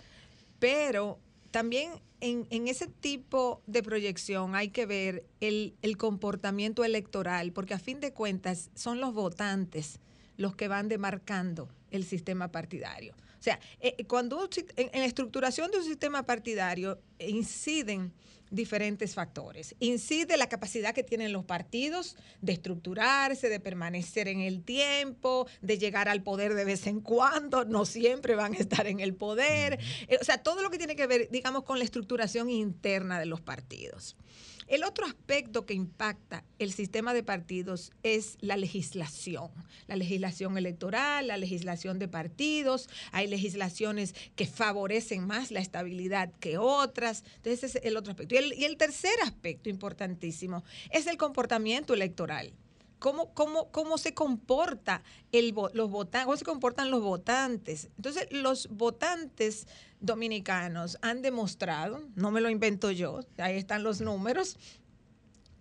Pero 0.58 1.18
también 1.50 1.92
en, 2.20 2.46
en 2.50 2.68
ese 2.68 2.86
tipo 2.86 3.62
de 3.66 3.82
proyección 3.82 4.54
hay 4.54 4.70
que 4.70 4.86
ver 4.86 5.24
el, 5.40 5.74
el, 5.82 5.96
comportamiento 5.96 6.84
electoral, 6.84 7.52
porque 7.52 7.74
a 7.74 7.78
fin 7.78 8.00
de 8.00 8.12
cuentas 8.12 8.70
son 8.74 9.00
los 9.00 9.12
votantes 9.12 10.00
los 10.36 10.56
que 10.56 10.68
van 10.68 10.88
demarcando 10.88 11.68
el 11.90 12.04
sistema 12.04 12.50
partidario. 12.50 13.14
O 13.44 13.50
sea, 13.50 13.60
eh, 13.78 14.06
cuando 14.06 14.48
en, 14.76 14.88
en 14.90 15.00
la 15.00 15.06
estructuración 15.06 15.70
de 15.70 15.76
un 15.76 15.84
sistema 15.84 16.24
partidario 16.24 16.98
inciden 17.18 18.14
diferentes 18.50 19.14
factores. 19.14 19.74
Incide 19.80 20.38
la 20.38 20.48
capacidad 20.48 20.94
que 20.94 21.02
tienen 21.02 21.30
los 21.30 21.44
partidos 21.44 22.16
de 22.40 22.54
estructurarse, 22.54 23.50
de 23.50 23.60
permanecer 23.60 24.28
en 24.28 24.40
el 24.40 24.62
tiempo, 24.62 25.46
de 25.60 25.76
llegar 25.76 26.08
al 26.08 26.22
poder 26.22 26.54
de 26.54 26.64
vez 26.64 26.86
en 26.86 27.00
cuando, 27.00 27.66
no 27.66 27.84
siempre 27.84 28.34
van 28.34 28.54
a 28.54 28.56
estar 28.56 28.86
en 28.86 29.00
el 29.00 29.14
poder. 29.14 29.78
Eh, 30.08 30.16
o 30.18 30.24
sea, 30.24 30.38
todo 30.38 30.62
lo 30.62 30.70
que 30.70 30.78
tiene 30.78 30.96
que 30.96 31.06
ver, 31.06 31.28
digamos, 31.30 31.64
con 31.64 31.78
la 31.78 31.84
estructuración 31.84 32.48
interna 32.48 33.18
de 33.18 33.26
los 33.26 33.42
partidos. 33.42 34.16
El 34.66 34.82
otro 34.82 35.04
aspecto 35.06 35.66
que 35.66 35.74
impacta 35.74 36.42
el 36.58 36.72
sistema 36.72 37.12
de 37.12 37.22
partidos 37.22 37.92
es 38.02 38.38
la 38.40 38.56
legislación, 38.56 39.50
la 39.86 39.96
legislación 39.96 40.56
electoral, 40.56 41.26
la 41.26 41.36
legislación 41.36 41.98
de 41.98 42.08
partidos. 42.08 42.88
Hay 43.12 43.26
legislaciones 43.26 44.14
que 44.36 44.46
favorecen 44.46 45.26
más 45.26 45.50
la 45.50 45.60
estabilidad 45.60 46.32
que 46.40 46.56
otras. 46.56 47.24
Entonces, 47.36 47.64
ese 47.64 47.78
es 47.78 47.84
el 47.84 47.96
otro 47.96 48.12
aspecto. 48.12 48.34
Y 48.34 48.38
el, 48.38 48.54
y 48.54 48.64
el 48.64 48.76
tercer 48.78 49.14
aspecto 49.22 49.68
importantísimo 49.68 50.64
es 50.90 51.06
el 51.06 51.18
comportamiento 51.18 51.92
electoral. 51.92 52.54
Cómo, 53.04 53.34
cómo, 53.34 53.70
cómo, 53.70 53.98
se 53.98 54.14
comporta 54.14 55.02
el, 55.30 55.54
los 55.74 55.90
votantes, 55.90 56.24
cómo 56.24 56.36
se 56.38 56.44
comportan 56.46 56.90
los 56.90 57.02
votantes. 57.02 57.90
Entonces, 57.98 58.28
los 58.30 58.66
votantes 58.68 59.66
dominicanos 60.00 60.96
han 61.02 61.20
demostrado, 61.20 62.08
no 62.14 62.30
me 62.30 62.40
lo 62.40 62.48
invento 62.48 62.90
yo, 62.90 63.20
ahí 63.36 63.58
están 63.58 63.82
los 63.82 64.00
números, 64.00 64.56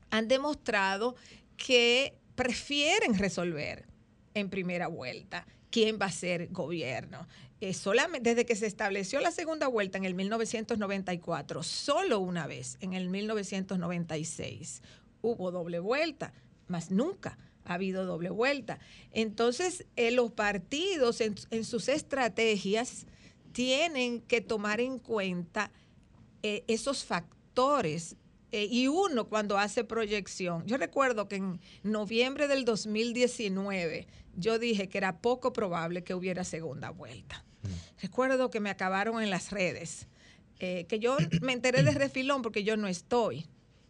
han 0.10 0.30
demostrado 0.30 1.18
que 1.58 2.18
prefieren 2.36 3.18
resolver 3.18 3.88
en 4.36 4.50
primera 4.50 4.88
vuelta 4.88 5.46
quién 5.70 6.00
va 6.02 6.06
a 6.06 6.12
ser 6.14 6.48
gobierno. 6.48 7.28
Eh, 7.60 7.74
solamente 7.74 8.30
desde 8.30 8.46
que 8.46 8.56
se 8.56 8.68
estableció 8.68 9.20
la 9.20 9.32
segunda 9.32 9.68
vuelta 9.68 9.98
en 9.98 10.06
el 10.06 10.16
1994, 10.16 11.62
solo 11.62 12.20
una 12.20 12.48
vez, 12.48 12.78
en 12.80 12.94
el 12.94 13.10
1996, 13.10 14.82
hubo 15.22 15.52
doble 15.52 15.80
vuelta 15.80 16.32
más 16.68 16.92
nunca 16.92 17.38
ha 17.66 17.76
habido 17.76 18.06
doble 18.06 18.30
vuelta. 18.30 18.80
Entonces, 19.12 19.86
eh, 19.96 20.12
los 20.12 20.32
partidos 20.32 21.22
en, 21.22 21.36
en, 21.52 21.64
sus 21.64 21.88
estrategias 21.88 23.06
tienen 23.52 24.22
que 24.22 24.42
tomar 24.42 24.82
en 24.82 25.00
cuenta 25.00 25.72
eh, 26.42 26.64
esos 26.68 27.06
factores. 27.06 28.16
Eh, 28.52 28.68
y 28.70 28.88
uno 28.88 29.30
cuando 29.30 29.58
hace 29.58 29.84
proyección, 29.84 30.66
yo 30.68 30.78
recuerdo 30.78 31.28
que 31.28 31.38
en 31.38 31.60
noviembre 31.82 32.48
del 32.48 32.66
2019 32.66 34.08
yo 34.36 34.60
dije 34.60 34.90
que 34.90 34.98
era 35.00 35.22
poco 35.22 35.54
probable 35.54 36.04
que 36.04 36.14
hubiera 36.14 36.44
segunda 36.44 36.92
vuelta. 36.92 37.44
Mm. 37.64 38.02
Recuerdo 38.02 38.52
que 38.52 38.60
me 38.60 38.70
acabaron 38.70 39.24
en 39.24 39.30
las 39.30 39.52
redes, 39.52 40.08
que 40.60 41.00
yo 41.02 41.18
me 41.42 41.52
enteré 41.52 41.84
de 41.84 41.92
refilón 41.92 42.42
porque 42.42 42.64
yo 42.64 42.78
no 42.78 42.88
estoy 42.88 43.46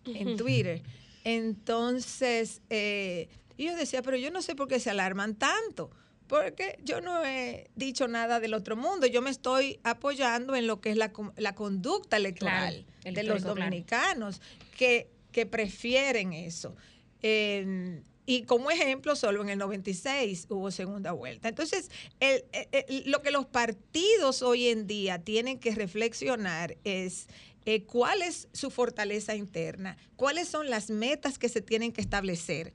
en 0.05 0.37
Twitter. 0.37 0.81
Entonces, 1.23 2.61
eh, 2.69 3.29
yo 3.57 3.75
decía, 3.75 4.01
pero 4.01 4.17
yo 4.17 4.31
no 4.31 4.41
sé 4.41 4.55
por 4.55 4.67
qué 4.67 4.79
se 4.79 4.89
alarman 4.89 5.35
tanto, 5.35 5.91
porque 6.27 6.79
yo 6.83 7.01
no 7.01 7.25
he 7.25 7.69
dicho 7.75 8.07
nada 8.07 8.39
del 8.39 8.53
otro 8.53 8.75
mundo, 8.75 9.07
yo 9.07 9.21
me 9.21 9.29
estoy 9.29 9.79
apoyando 9.83 10.55
en 10.55 10.67
lo 10.67 10.81
que 10.81 10.91
es 10.91 10.97
la, 10.97 11.11
la 11.37 11.55
conducta 11.55 12.17
electoral 12.17 12.85
claro, 13.01 13.15
de 13.15 13.23
los 13.23 13.43
dominicanos 13.43 14.41
que, 14.77 15.09
que, 15.31 15.45
prefieren 15.45 16.33
eso. 16.33 16.75
Eh, 17.21 18.01
y 18.25 18.43
como 18.43 18.71
ejemplo, 18.71 19.15
solo 19.15 19.41
en 19.41 19.49
el 19.49 19.59
96 19.59 20.47
hubo 20.49 20.71
segunda 20.71 21.11
vuelta. 21.11 21.49
Entonces, 21.49 21.91
el, 22.21 22.45
el, 22.71 23.11
lo 23.11 23.21
que 23.21 23.31
los 23.31 23.45
partidos 23.45 24.41
hoy 24.41 24.69
en 24.69 24.87
día 24.87 25.19
tienen 25.19 25.59
que 25.59 25.75
reflexionar 25.75 26.77
es 26.85 27.27
eh, 27.65 27.83
cuál 27.83 28.21
es 28.21 28.47
su 28.53 28.69
fortaleza 28.69 29.35
interna, 29.35 29.97
cuáles 30.15 30.47
son 30.47 30.69
las 30.69 30.89
metas 30.89 31.37
que 31.37 31.49
se 31.49 31.61
tienen 31.61 31.91
que 31.91 32.01
establecer 32.01 32.73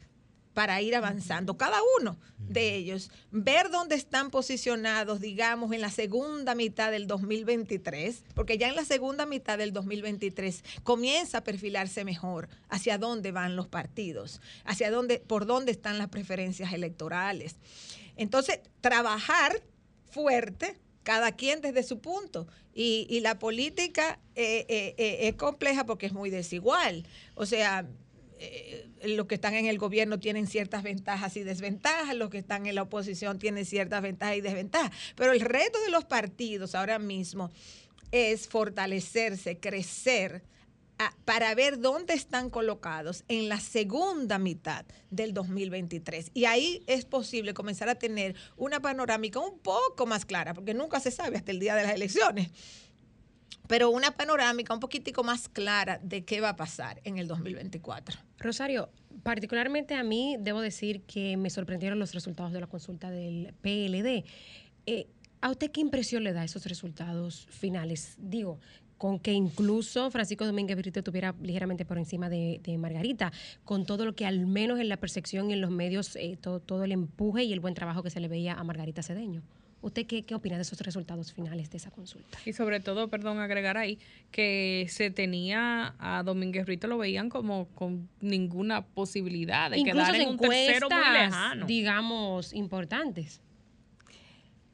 para 0.59 0.83
ir 0.83 0.97
avanzando, 0.97 1.57
cada 1.57 1.79
uno 2.01 2.19
de 2.37 2.75
ellos, 2.75 3.13
ver 3.31 3.71
dónde 3.71 3.95
están 3.95 4.31
posicionados, 4.31 5.21
digamos, 5.21 5.71
en 5.73 5.81
la 5.81 5.89
segunda 5.89 6.57
mitad 6.57 6.91
del 6.91 7.07
2023, 7.07 8.25
porque 8.35 8.59
ya 8.59 8.67
en 8.69 8.75
la 8.75 8.85
segunda 8.85 9.25
mitad 9.25 9.57
del 9.57 9.73
2023 9.73 10.65
comienza 10.83 11.39
a 11.39 11.45
perfilarse 11.45 12.05
mejor 12.05 12.49
hacia 12.69 12.99
dónde 12.99 13.31
van 13.31 13.55
los 13.55 13.69
partidos, 13.69 14.41
hacia 14.65 14.91
dónde, 14.91 15.21
por 15.21 15.47
dónde 15.47 15.71
están 15.71 15.97
las 15.97 16.09
preferencias 16.09 16.73
electorales. 16.73 17.55
Entonces, 18.17 18.59
trabajar 18.81 19.63
fuerte 20.11 20.77
cada 21.09 21.33
quien 21.33 21.63
desde 21.63 21.85
su 21.85 22.01
punto. 22.01 22.47
Y, 22.75 23.07
y 23.09 23.21
la 23.21 23.39
política 23.39 24.19
eh, 24.35 24.67
eh, 24.69 24.95
eh, 24.99 25.29
es 25.29 25.37
compleja 25.37 25.87
porque 25.87 26.05
es 26.05 26.13
muy 26.13 26.29
desigual. 26.29 27.07
O 27.35 27.47
sea, 27.47 27.87
los 29.03 29.27
que 29.27 29.37
están 29.37 29.55
en 29.55 29.65
el 29.65 29.79
gobierno 29.79 30.21
tienen 30.21 30.47
ciertas 30.47 30.83
ventajas 30.83 31.35
y 31.39 31.45
desventajas, 31.45 32.15
los 32.15 32.29
que 32.29 32.37
están 32.37 32.67
en 32.67 32.75
la 32.75 32.83
oposición 32.83 33.39
tienen 33.39 33.65
ciertas 33.65 34.03
ventajas 34.03 34.37
y 34.37 34.43
desventajas. 34.43 34.93
Pero 35.17 35.33
el 35.33 35.41
reto 35.41 35.81
de 35.81 35.91
los 35.91 36.05
partidos 36.05 36.75
ahora 36.75 36.99
mismo 36.99 37.51
es 38.13 38.47
fortalecerse, 38.47 39.59
crecer 39.59 40.43
para 41.25 41.55
ver 41.55 41.81
dónde 41.81 42.15
están 42.15 42.51
colocados 42.51 43.25
en 43.29 43.49
la 43.49 43.61
segunda 43.61 44.39
mitad 44.39 44.85
del 45.11 45.33
2023. 45.35 46.31
Y 46.35 46.45
ahí 46.45 46.83
es 46.87 47.05
posible 47.05 47.55
comenzar 47.55 47.89
a 47.89 47.95
tener 47.97 48.35
una 48.57 48.81
panorámica 48.81 49.39
un 49.39 49.59
poco 49.59 50.07
más 50.07 50.25
clara, 50.25 50.55
porque 50.55 50.75
nunca 50.75 51.01
se 51.01 51.11
sabe 51.11 51.37
hasta 51.37 51.53
el 51.53 51.61
día 51.61 51.75
de 51.75 51.85
las 51.85 51.95
elecciones 51.95 52.51
pero 53.69 53.91
una 53.91 54.11
panorámica 54.11 54.75
un 54.75 54.81
poquitico 54.81 55.23
más 55.23 55.49
clara 55.49 56.01
de 56.03 56.25
qué 56.25 56.41
va 56.41 56.51
a 56.51 56.57
pasar 56.57 57.01
en 57.05 57.19
el 57.19 57.29
2024. 57.29 58.19
Rosario, 58.39 58.91
particularmente 59.23 59.95
a 59.95 60.03
mí 60.03 60.37
debo 60.41 60.61
decir 60.61 61.03
que 61.03 61.37
me 61.37 61.51
sorprendieron 61.51 61.99
los 61.99 62.15
resultados 62.15 62.53
de 62.53 62.61
la 62.61 62.67
consulta 62.67 63.11
del 63.11 63.55
PLD. 63.61 64.25
Eh, 64.87 65.07
¿A 65.41 65.51
usted 65.51 65.71
qué 65.71 65.81
impresión 65.81 66.25
le 66.25 66.33
da 66.33 66.45
esos 66.45 66.65
resultados 66.65 67.47
finales? 67.51 68.17
Digo, 68.19 68.59
con 68.99 69.21
que 69.21 69.33
incluso 69.33 70.11
Francisco 70.11 70.45
Domínguez 70.45 70.77
Brito 70.77 71.01
estuviera 71.01 71.35
ligeramente 71.41 71.85
por 71.85 71.99
encima 71.99 72.29
de, 72.29 72.61
de, 72.63 72.77
Margarita, 72.77 73.33
con 73.65 73.87
todo 73.87 74.05
lo 74.05 74.15
que 74.15 74.27
al 74.27 74.47
menos 74.47 74.81
en 74.81 74.89
la 74.89 74.97
percepción 74.97 75.51
y 75.51 75.55
en 75.55 75.61
los 75.61 75.71
medios, 75.71 76.17
eh, 76.17 76.37
todo, 76.41 76.61
todo, 76.61 76.85
el 76.85 76.93
empuje 76.93 77.45
y 77.45 77.53
el 77.53 77.61
buen 77.61 77.75
trabajo 77.75 78.03
que 78.03 78.11
se 78.11 78.21
le 78.21 78.29
veía 78.29 78.55
a 78.55 78.65
Margarita 78.65 79.03
Cedeño. 79.03 79.43
¿Usted 79.81 80.07
qué, 80.07 80.25
qué 80.25 80.35
opina 80.35 80.57
de 80.57 80.63
esos 80.63 80.81
resultados 80.81 81.33
finales 81.33 81.71
de 81.71 81.77
esa 81.77 81.93
consulta? 81.93 82.37
Y 82.45 82.53
sobre 82.53 82.81
todo, 82.81 83.07
perdón, 83.09 83.39
agregar 83.39 83.77
ahí, 83.77 84.01
que 84.33 84.87
se 84.89 85.13
tenía 85.13 85.95
a 86.01 86.25
Domínguez 86.25 86.67
Rito, 86.67 86.89
lo 86.89 86.99
veían 86.99 87.29
como 87.29 87.69
con 87.77 88.09
ninguna 88.21 88.85
posibilidad 88.85 89.71
de 89.71 89.79
Incluso 89.79 89.99
quedar 89.99 90.15
en 90.17 90.29
un 90.31 90.37
tercero 90.37 90.89
muy 90.91 90.99
encuestas, 90.99 91.31
lejano. 91.31 91.67
digamos, 91.67 92.53
importantes. 92.53 93.41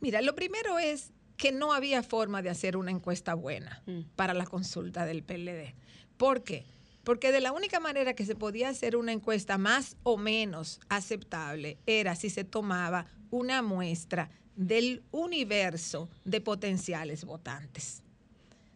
Mira, 0.01 0.23
lo 0.23 0.35
primero 0.35 0.79
es 0.79 1.14
que 1.37 1.53
no 1.53 1.73
había 1.73 2.03
forma 2.03 2.43
de 2.43 2.51
hacer 2.51 2.77
una 2.77 2.91
encuesta 2.91 3.35
buena 3.35 3.83
para 4.17 4.35
la 4.35 4.47
consulta 4.47 5.05
del 5.05 5.23
PLD. 5.23 5.75
¿Por 6.17 6.43
qué? 6.43 6.65
Porque 7.03 7.33
de 7.33 7.41
la 7.41 7.53
única 7.53 7.81
manera 7.81 8.15
que 8.15 8.25
se 8.25 8.35
podía 8.35 8.69
hacer 8.71 8.97
una 8.97 9.13
encuesta 9.13 9.59
más 9.59 9.97
o 10.03 10.17
menos 10.17 10.81
aceptable 10.89 11.79
era 11.87 12.17
si 12.17 12.31
se 12.31 12.45
tomaba 12.45 13.07
una 13.31 13.63
muestra 13.63 14.31
del 14.57 15.03
universo 15.11 16.09
de 16.25 16.41
potenciales 16.41 17.25
votantes. 17.25 18.03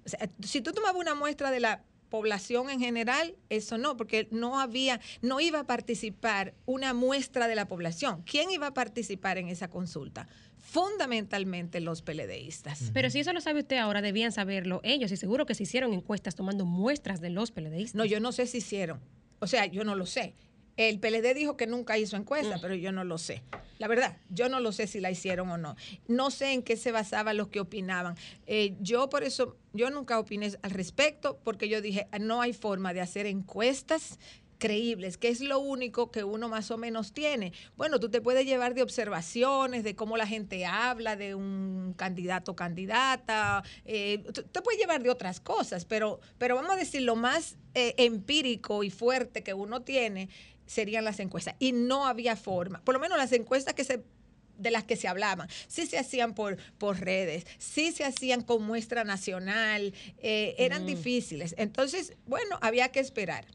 O 0.04 0.08
sea, 0.08 0.28
si 0.42 0.60
tú 0.60 0.72
tomabas 0.72 1.00
una 1.00 1.14
muestra 1.14 1.50
de 1.50 1.60
la 1.60 1.84
población 2.08 2.70
en 2.70 2.80
general, 2.80 3.36
eso 3.48 3.78
no, 3.78 3.96
porque 3.96 4.28
no 4.30 4.60
había, 4.60 5.00
no 5.22 5.40
iba 5.40 5.60
a 5.60 5.64
participar 5.64 6.54
una 6.66 6.94
muestra 6.94 7.48
de 7.48 7.54
la 7.54 7.68
población. 7.68 8.22
¿Quién 8.22 8.50
iba 8.50 8.68
a 8.68 8.74
participar 8.74 9.38
en 9.38 9.48
esa 9.48 9.68
consulta? 9.68 10.26
Fundamentalmente 10.70 11.80
los 11.80 12.02
PLDistas. 12.02 12.90
Pero 12.92 13.08
si 13.08 13.20
eso 13.20 13.32
lo 13.32 13.40
sabe 13.40 13.60
usted 13.60 13.78
ahora, 13.78 14.02
debían 14.02 14.32
saberlo 14.32 14.80
ellos 14.84 15.10
y 15.10 15.16
seguro 15.16 15.46
que 15.46 15.54
se 15.54 15.62
hicieron 15.62 15.94
encuestas 15.94 16.34
tomando 16.34 16.66
muestras 16.66 17.22
de 17.22 17.30
los 17.30 17.50
PLDistas. 17.50 17.94
No, 17.94 18.04
yo 18.04 18.20
no 18.20 18.32
sé 18.32 18.46
si 18.46 18.58
hicieron. 18.58 19.00
O 19.38 19.46
sea, 19.46 19.64
yo 19.64 19.82
no 19.84 19.94
lo 19.94 20.04
sé. 20.04 20.34
El 20.76 21.00
PLD 21.00 21.34
dijo 21.34 21.56
que 21.56 21.66
nunca 21.66 21.96
hizo 21.96 22.16
encuesta, 22.16 22.58
pero 22.60 22.74
yo 22.74 22.92
no 22.92 23.02
lo 23.02 23.16
sé. 23.16 23.42
La 23.78 23.88
verdad, 23.88 24.18
yo 24.28 24.50
no 24.50 24.60
lo 24.60 24.72
sé 24.72 24.86
si 24.86 25.00
la 25.00 25.10
hicieron 25.10 25.50
o 25.50 25.56
no. 25.56 25.74
No 26.06 26.30
sé 26.30 26.52
en 26.52 26.62
qué 26.62 26.76
se 26.76 26.92
basaban 26.92 27.38
los 27.38 27.48
que 27.48 27.60
opinaban. 27.60 28.14
Eh, 28.46 28.76
yo 28.78 29.08
por 29.08 29.24
eso, 29.24 29.56
yo 29.72 29.88
nunca 29.88 30.18
opiné 30.18 30.52
al 30.60 30.70
respecto, 30.70 31.40
porque 31.44 31.70
yo 31.70 31.80
dije, 31.80 32.06
no 32.20 32.42
hay 32.42 32.52
forma 32.52 32.92
de 32.92 33.00
hacer 33.00 33.24
encuestas 33.24 34.18
creíbles, 34.58 35.16
que 35.16 35.28
es 35.28 35.40
lo 35.40 35.58
único 35.60 36.10
que 36.10 36.24
uno 36.24 36.48
más 36.48 36.70
o 36.70 36.76
menos 36.76 37.12
tiene. 37.12 37.52
Bueno, 37.76 37.98
tú 38.00 38.10
te 38.10 38.20
puedes 38.20 38.44
llevar 38.44 38.74
de 38.74 38.82
observaciones, 38.82 39.84
de 39.84 39.94
cómo 39.94 40.16
la 40.16 40.26
gente 40.26 40.66
habla 40.66 41.16
de 41.16 41.34
un 41.34 41.94
candidato 41.96 42.52
o 42.52 42.56
candidata, 42.56 43.62
eh, 43.84 44.18
tú- 44.34 44.42
te 44.42 44.60
puedes 44.62 44.80
llevar 44.80 45.02
de 45.02 45.10
otras 45.10 45.40
cosas, 45.40 45.84
pero, 45.84 46.20
pero 46.38 46.56
vamos 46.56 46.72
a 46.72 46.76
decir, 46.76 47.02
lo 47.02 47.16
más 47.16 47.56
eh, 47.74 47.94
empírico 47.98 48.82
y 48.82 48.90
fuerte 48.90 49.42
que 49.44 49.54
uno 49.54 49.82
tiene 49.82 50.28
serían 50.66 51.04
las 51.04 51.20
encuestas. 51.20 51.54
Y 51.60 51.72
no 51.72 52.06
había 52.06 52.34
forma, 52.34 52.82
por 52.84 52.94
lo 52.94 53.00
menos 53.00 53.16
las 53.18 53.32
encuestas 53.32 53.74
que 53.74 53.84
se 53.84 54.02
de 54.58 54.72
las 54.72 54.82
que 54.82 54.96
se 54.96 55.06
hablaban, 55.06 55.48
sí 55.68 55.86
se 55.86 55.98
hacían 55.98 56.34
por, 56.34 56.56
por 56.78 56.98
redes, 56.98 57.46
sí 57.58 57.92
se 57.92 58.04
hacían 58.04 58.42
con 58.42 58.64
muestra 58.64 59.04
nacional, 59.04 59.94
eh, 60.18 60.56
eran 60.58 60.82
Mm. 60.82 60.86
difíciles. 60.86 61.54
Entonces, 61.58 62.14
bueno, 62.26 62.58
había 62.60 62.88
que 62.88 62.98
esperar. 62.98 63.46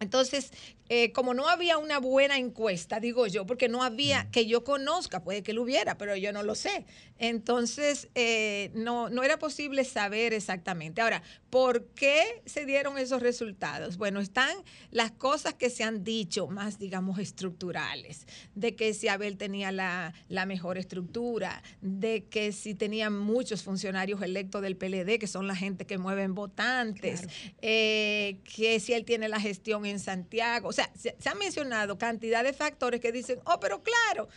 Entonces, 0.00 0.50
eh, 0.88 1.12
como 1.12 1.34
no 1.34 1.48
había 1.48 1.78
una 1.78 1.98
buena 1.98 2.38
encuesta, 2.38 3.00
digo 3.00 3.26
yo, 3.26 3.46
porque 3.46 3.68
no 3.68 3.82
había 3.82 4.30
que 4.30 4.46
yo 4.46 4.64
conozca, 4.64 5.22
puede 5.22 5.42
que 5.42 5.52
lo 5.52 5.62
hubiera, 5.62 5.98
pero 5.98 6.16
yo 6.16 6.32
no 6.32 6.42
lo 6.42 6.54
sé. 6.54 6.86
Entonces, 7.18 8.08
eh, 8.14 8.70
no, 8.74 9.08
no 9.08 9.22
era 9.22 9.38
posible 9.38 9.84
saber 9.84 10.34
exactamente. 10.34 11.00
Ahora, 11.00 11.22
¿por 11.50 11.86
qué 11.88 12.42
se 12.44 12.66
dieron 12.66 12.98
esos 12.98 13.22
resultados? 13.22 13.96
Bueno, 13.96 14.20
están 14.20 14.54
las 14.90 15.12
cosas 15.12 15.54
que 15.54 15.70
se 15.70 15.82
han 15.82 16.04
dicho, 16.04 16.46
más, 16.48 16.78
digamos, 16.78 17.18
estructurales, 17.18 18.26
de 18.54 18.76
que 18.76 18.94
si 18.94 19.08
Abel 19.08 19.36
tenía 19.38 19.72
la, 19.72 20.14
la 20.28 20.46
mejor 20.46 20.78
estructura, 20.78 21.62
de 21.80 22.24
que 22.24 22.52
si 22.52 22.74
tenía 22.74 23.10
muchos 23.10 23.62
funcionarios 23.62 24.22
electos 24.22 24.62
del 24.62 24.76
PLD, 24.76 25.18
que 25.18 25.26
son 25.26 25.46
la 25.46 25.56
gente 25.56 25.86
que 25.86 25.98
mueven 25.98 26.34
votantes, 26.34 27.26
eh, 27.62 28.40
que 28.44 28.78
si 28.80 28.92
él 28.92 29.04
tiene 29.04 29.28
la 29.28 29.40
gestión 29.40 29.86
en 29.86 29.98
Santiago. 29.98 30.72
O 30.76 30.82
sea, 30.82 30.90
se, 30.94 31.16
se 31.18 31.28
han 31.30 31.38
mencionado 31.38 31.96
cantidad 31.96 32.44
de 32.44 32.52
factores 32.52 33.00
que 33.00 33.12
dicen, 33.12 33.40
oh, 33.46 33.58
pero 33.58 33.82
claro, 33.82 34.28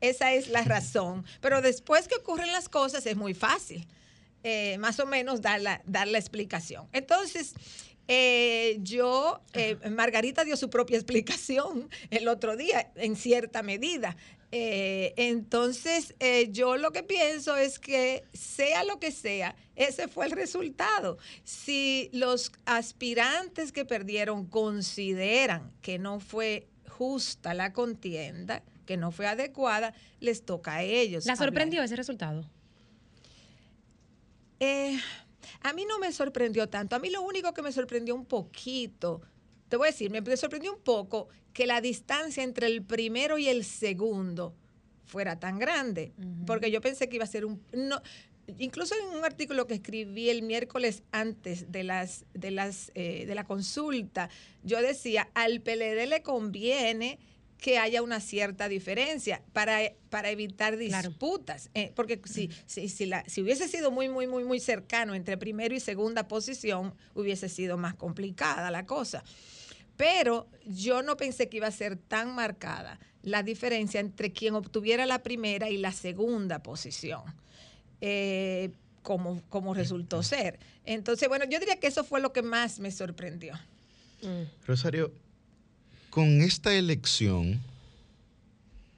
esa 0.00 0.32
es 0.32 0.48
la 0.48 0.62
razón. 0.62 1.24
Pero 1.40 1.60
después 1.60 2.06
que 2.06 2.14
ocurren 2.14 2.52
las 2.52 2.68
cosas 2.68 3.04
es 3.06 3.16
muy 3.16 3.34
fácil, 3.34 3.84
eh, 4.44 4.78
más 4.78 5.00
o 5.00 5.06
menos 5.06 5.42
dar 5.42 5.60
la, 5.60 5.82
dar 5.86 6.06
la 6.06 6.18
explicación. 6.18 6.86
Entonces, 6.92 7.54
eh, 8.06 8.78
yo, 8.82 9.42
eh, 9.54 9.76
Margarita 9.90 10.44
dio 10.44 10.56
su 10.56 10.70
propia 10.70 10.96
explicación 10.98 11.90
el 12.10 12.28
otro 12.28 12.56
día, 12.56 12.92
en 12.94 13.16
cierta 13.16 13.62
medida. 13.62 14.16
Eh, 14.50 15.12
entonces, 15.16 16.14
eh, 16.20 16.48
yo 16.50 16.76
lo 16.76 16.90
que 16.90 17.02
pienso 17.02 17.56
es 17.56 17.78
que 17.78 18.24
sea 18.32 18.82
lo 18.84 18.98
que 18.98 19.10
sea, 19.10 19.54
ese 19.76 20.08
fue 20.08 20.26
el 20.26 20.32
resultado. 20.32 21.18
Si 21.44 22.08
los 22.12 22.52
aspirantes 22.64 23.72
que 23.72 23.84
perdieron 23.84 24.46
consideran 24.46 25.70
que 25.82 25.98
no 25.98 26.20
fue 26.20 26.66
justa 26.88 27.52
la 27.52 27.72
contienda, 27.72 28.62
que 28.86 28.96
no 28.96 29.12
fue 29.12 29.26
adecuada, 29.26 29.92
les 30.20 30.44
toca 30.44 30.76
a 30.76 30.82
ellos. 30.82 31.26
¿La 31.26 31.34
hablar. 31.34 31.48
sorprendió 31.48 31.82
ese 31.82 31.94
resultado? 31.94 32.48
Eh, 34.60 34.98
a 35.60 35.72
mí 35.72 35.84
no 35.84 35.98
me 35.98 36.10
sorprendió 36.10 36.68
tanto. 36.68 36.96
A 36.96 36.98
mí 36.98 37.10
lo 37.10 37.22
único 37.22 37.52
que 37.52 37.62
me 37.62 37.70
sorprendió 37.70 38.14
un 38.14 38.24
poquito, 38.24 39.20
te 39.68 39.76
voy 39.76 39.88
a 39.88 39.90
decir, 39.90 40.10
me 40.10 40.36
sorprendió 40.36 40.72
un 40.72 40.80
poco 40.80 41.28
que 41.52 41.66
la 41.66 41.80
distancia 41.80 42.42
entre 42.42 42.66
el 42.66 42.82
primero 42.82 43.38
y 43.38 43.48
el 43.48 43.64
segundo 43.64 44.54
fuera 45.04 45.40
tan 45.40 45.58
grande. 45.58 46.12
Porque 46.46 46.70
yo 46.70 46.80
pensé 46.80 47.08
que 47.08 47.16
iba 47.16 47.24
a 47.24 47.28
ser 47.28 47.44
un... 47.44 47.60
No, 47.72 48.00
incluso 48.58 48.94
en 48.94 49.16
un 49.16 49.24
artículo 49.24 49.66
que 49.66 49.74
escribí 49.74 50.30
el 50.30 50.42
miércoles 50.42 51.02
antes 51.12 51.70
de 51.72 51.84
las 51.84 52.24
de 52.32 52.50
las 52.50 52.92
eh, 52.94 53.26
de 53.26 53.34
la 53.34 53.44
consulta, 53.44 54.30
yo 54.62 54.80
decía 54.80 55.28
al 55.34 55.60
PLD 55.60 56.06
le 56.06 56.22
conviene 56.22 57.18
que 57.58 57.76
haya 57.78 58.02
una 58.02 58.20
cierta 58.20 58.68
diferencia 58.68 59.42
para, 59.52 59.80
para 60.10 60.30
evitar 60.30 60.76
disputas. 60.76 61.70
Eh, 61.74 61.92
porque 61.94 62.20
si, 62.24 62.50
si, 62.66 62.88
si, 62.88 63.06
la- 63.06 63.24
si 63.28 63.42
hubiese 63.42 63.66
sido 63.68 63.90
muy, 63.90 64.08
muy, 64.08 64.26
muy, 64.28 64.44
muy 64.44 64.60
cercano 64.60 65.14
entre 65.14 65.36
primero 65.36 65.74
y 65.74 65.80
segunda 65.80 66.28
posición, 66.28 66.94
hubiese 67.14 67.48
sido 67.48 67.76
más 67.76 67.94
complicada 67.94 68.70
la 68.70 68.86
cosa. 68.86 69.24
Pero 69.96 70.46
yo 70.64 71.02
no 71.02 71.16
pensé 71.16 71.48
que 71.48 71.56
iba 71.56 71.66
a 71.66 71.72
ser 71.72 71.96
tan 71.96 72.32
marcada 72.34 73.00
la 73.24 73.42
diferencia 73.42 73.98
entre 73.98 74.32
quien 74.32 74.54
obtuviera 74.54 75.04
la 75.06 75.24
primera 75.24 75.68
y 75.68 75.76
la 75.76 75.90
segunda 75.90 76.62
posición, 76.62 77.22
eh, 78.00 78.70
como, 79.02 79.42
como 79.48 79.74
resultó 79.74 80.22
ser. 80.22 80.60
Entonces, 80.84 81.28
bueno, 81.28 81.44
yo 81.50 81.58
diría 81.58 81.80
que 81.80 81.88
eso 81.88 82.04
fue 82.04 82.20
lo 82.20 82.32
que 82.32 82.42
más 82.42 82.78
me 82.78 82.92
sorprendió. 82.92 83.54
Rosario, 84.66 85.12
con 86.10 86.42
esta 86.42 86.74
elección, 86.74 87.60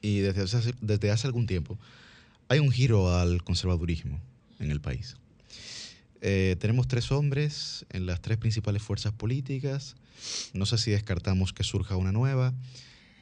y 0.03 0.19
desde 0.21 0.43
hace, 0.43 0.75
desde 0.81 1.11
hace 1.11 1.27
algún 1.27 1.47
tiempo, 1.47 1.79
hay 2.49 2.59
un 2.59 2.71
giro 2.71 3.15
al 3.15 3.45
conservadurismo 3.45 4.21
en 4.59 4.71
el 4.71 4.81
país. 4.81 5.17
Eh, 6.23 6.57
tenemos 6.59 6.87
tres 6.87 7.11
hombres 7.13 7.87
en 7.91 8.07
las 8.07 8.21
tres 8.21 8.37
principales 8.39 8.83
fuerzas 8.83 9.13
políticas. 9.13 9.97
No 10.53 10.67
sé 10.67 10.77
si 10.79 10.91
descartamos 10.91 11.53
que 11.53 11.65
surja 11.65 11.97
una 11.97 12.13
nueva, 12.13 12.53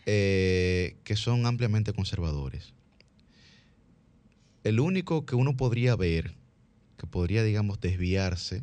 eh, 0.06 0.96
que 1.04 1.16
son 1.16 1.46
ampliamente 1.46 1.92
conservadores. 1.92 2.72
El 4.64 4.80
único 4.80 5.24
que 5.24 5.36
uno 5.36 5.56
podría 5.56 5.94
ver, 5.94 6.34
que 6.96 7.06
podría, 7.06 7.44
digamos, 7.44 7.80
desviarse 7.80 8.62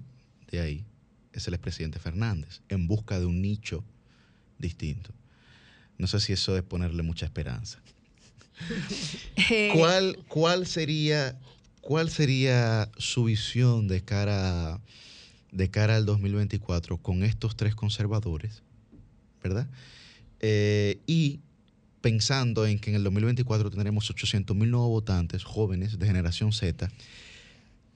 de 0.52 0.60
ahí, 0.60 0.86
es 1.32 1.48
el 1.48 1.54
expresidente 1.54 2.00
Fernández, 2.00 2.62
en 2.70 2.88
busca 2.88 3.20
de 3.20 3.26
un 3.26 3.42
nicho 3.42 3.84
distinto. 4.66 5.12
No 5.98 6.08
sé 6.08 6.20
si 6.20 6.34
eso 6.34 6.58
es 6.58 6.64
ponerle 6.64 7.04
mucha 7.04 7.26
esperanza. 7.26 7.80
Eh, 9.52 9.70
¿Cuál, 9.74 10.18
cuál, 10.30 10.66
sería, 10.66 11.38
¿Cuál 11.82 12.10
sería 12.10 12.90
su 12.98 13.26
visión 13.26 13.90
de 13.90 14.02
cara, 14.02 14.80
de 15.52 15.70
cara 15.70 15.98
al 15.98 16.06
2024 16.06 16.98
con 16.98 17.24
estos 17.24 17.58
tres 17.58 17.76
conservadores? 17.76 18.64
¿Verdad? 19.44 19.68
Eh, 20.40 21.00
y 21.06 21.42
pensando 22.02 22.66
en 22.66 22.80
que 22.80 22.92
en 22.92 22.96
el 22.96 23.04
2024 23.04 23.72
tendremos 23.72 24.10
800 24.10 24.56
mil 24.56 24.72
nuevos 24.72 24.90
votantes 24.90 25.44
jóvenes 25.44 26.00
de 26.00 26.06
generación 26.06 26.54
Z, 26.54 26.90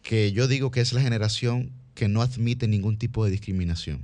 que 0.02 0.32
yo 0.32 0.48
digo 0.48 0.72
que 0.72 0.82
es 0.82 0.94
la 0.94 1.02
generación 1.02 1.72
que 1.94 2.08
no 2.08 2.22
admite 2.22 2.68
ningún 2.68 2.98
tipo 2.98 3.24
de 3.24 3.32
discriminación. 3.32 4.04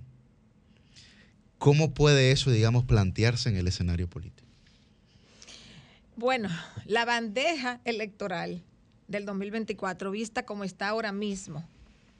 ¿Cómo 1.57 1.93
puede 1.93 2.31
eso, 2.31 2.51
digamos, 2.51 2.85
plantearse 2.85 3.49
en 3.49 3.55
el 3.55 3.67
escenario 3.67 4.09
político? 4.09 4.47
Bueno, 6.15 6.49
la 6.85 7.05
bandeja 7.05 7.81
electoral 7.83 8.63
del 9.07 9.25
2024, 9.25 10.11
vista 10.11 10.45
como 10.45 10.63
está 10.63 10.89
ahora 10.89 11.11
mismo, 11.11 11.67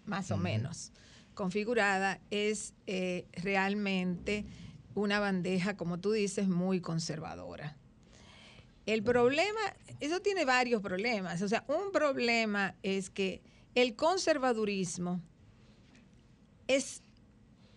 más 0.06 0.32
o 0.32 0.38
menos, 0.38 0.91
configurada, 1.34 2.20
es 2.30 2.74
eh, 2.88 3.26
realmente 3.34 4.45
una 4.95 5.20
bandeja, 5.20 5.78
como 5.78 5.99
tú 5.99 6.12
dices, 6.12 6.48
muy 6.48 6.82
conservadora. 6.82 7.78
El 8.86 9.03
problema, 9.03 9.60
eso 9.99 10.20
tiene 10.22 10.45
varios 10.45 10.82
problemas. 10.82 11.41
O 11.41 11.48
sea, 11.48 11.64
un 11.68 11.91
problema 11.91 12.76
es 12.84 13.10
que 13.10 13.41
el 13.74 13.95
conservadurismo 13.95 15.22
es 16.68 17.02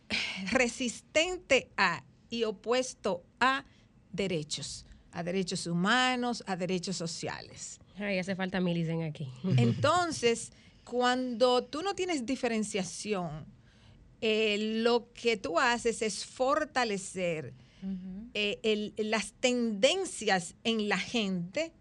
resistente 0.52 1.70
a 1.76 2.02
y 2.30 2.44
opuesto 2.44 3.22
a 3.40 3.64
derechos, 4.12 4.84
a 5.12 5.22
derechos 5.22 5.66
humanos, 5.66 6.42
a 6.46 6.56
derechos 6.56 6.96
sociales. 6.96 7.78
Ay, 7.98 8.18
hace 8.18 8.36
falta 8.36 8.60
Milicen 8.60 9.02
aquí. 9.02 9.28
Entonces, 9.56 10.52
cuando 10.84 11.64
tú 11.64 11.82
no 11.82 11.94
tienes 11.94 12.24
diferenciación, 12.26 13.44
eh, 14.20 14.80
lo 14.82 15.12
que 15.12 15.36
tú 15.36 15.58
haces 15.58 16.02
es 16.02 16.24
fortalecer 16.24 17.54
eh, 18.34 18.58
el- 18.64 18.92
las 19.10 19.32
tendencias 19.34 20.54
en 20.64 20.88
la 20.88 20.98
gente 20.98 21.72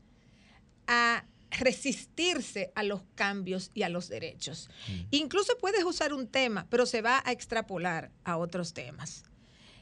a 0.85 1.25
resistirse 1.51 2.71
a 2.75 2.83
los 2.83 3.01
cambios 3.15 3.71
y 3.73 3.83
a 3.83 3.89
los 3.89 4.09
derechos. 4.09 4.69
Incluso 5.11 5.57
puedes 5.59 5.83
usar 5.83 6.13
un 6.13 6.27
tema, 6.27 6.67
pero 6.69 6.85
se 6.85 7.01
va 7.01 7.21
a 7.25 7.31
extrapolar 7.31 8.11
a 8.23 8.37
otros 8.37 8.73
temas. 8.73 9.23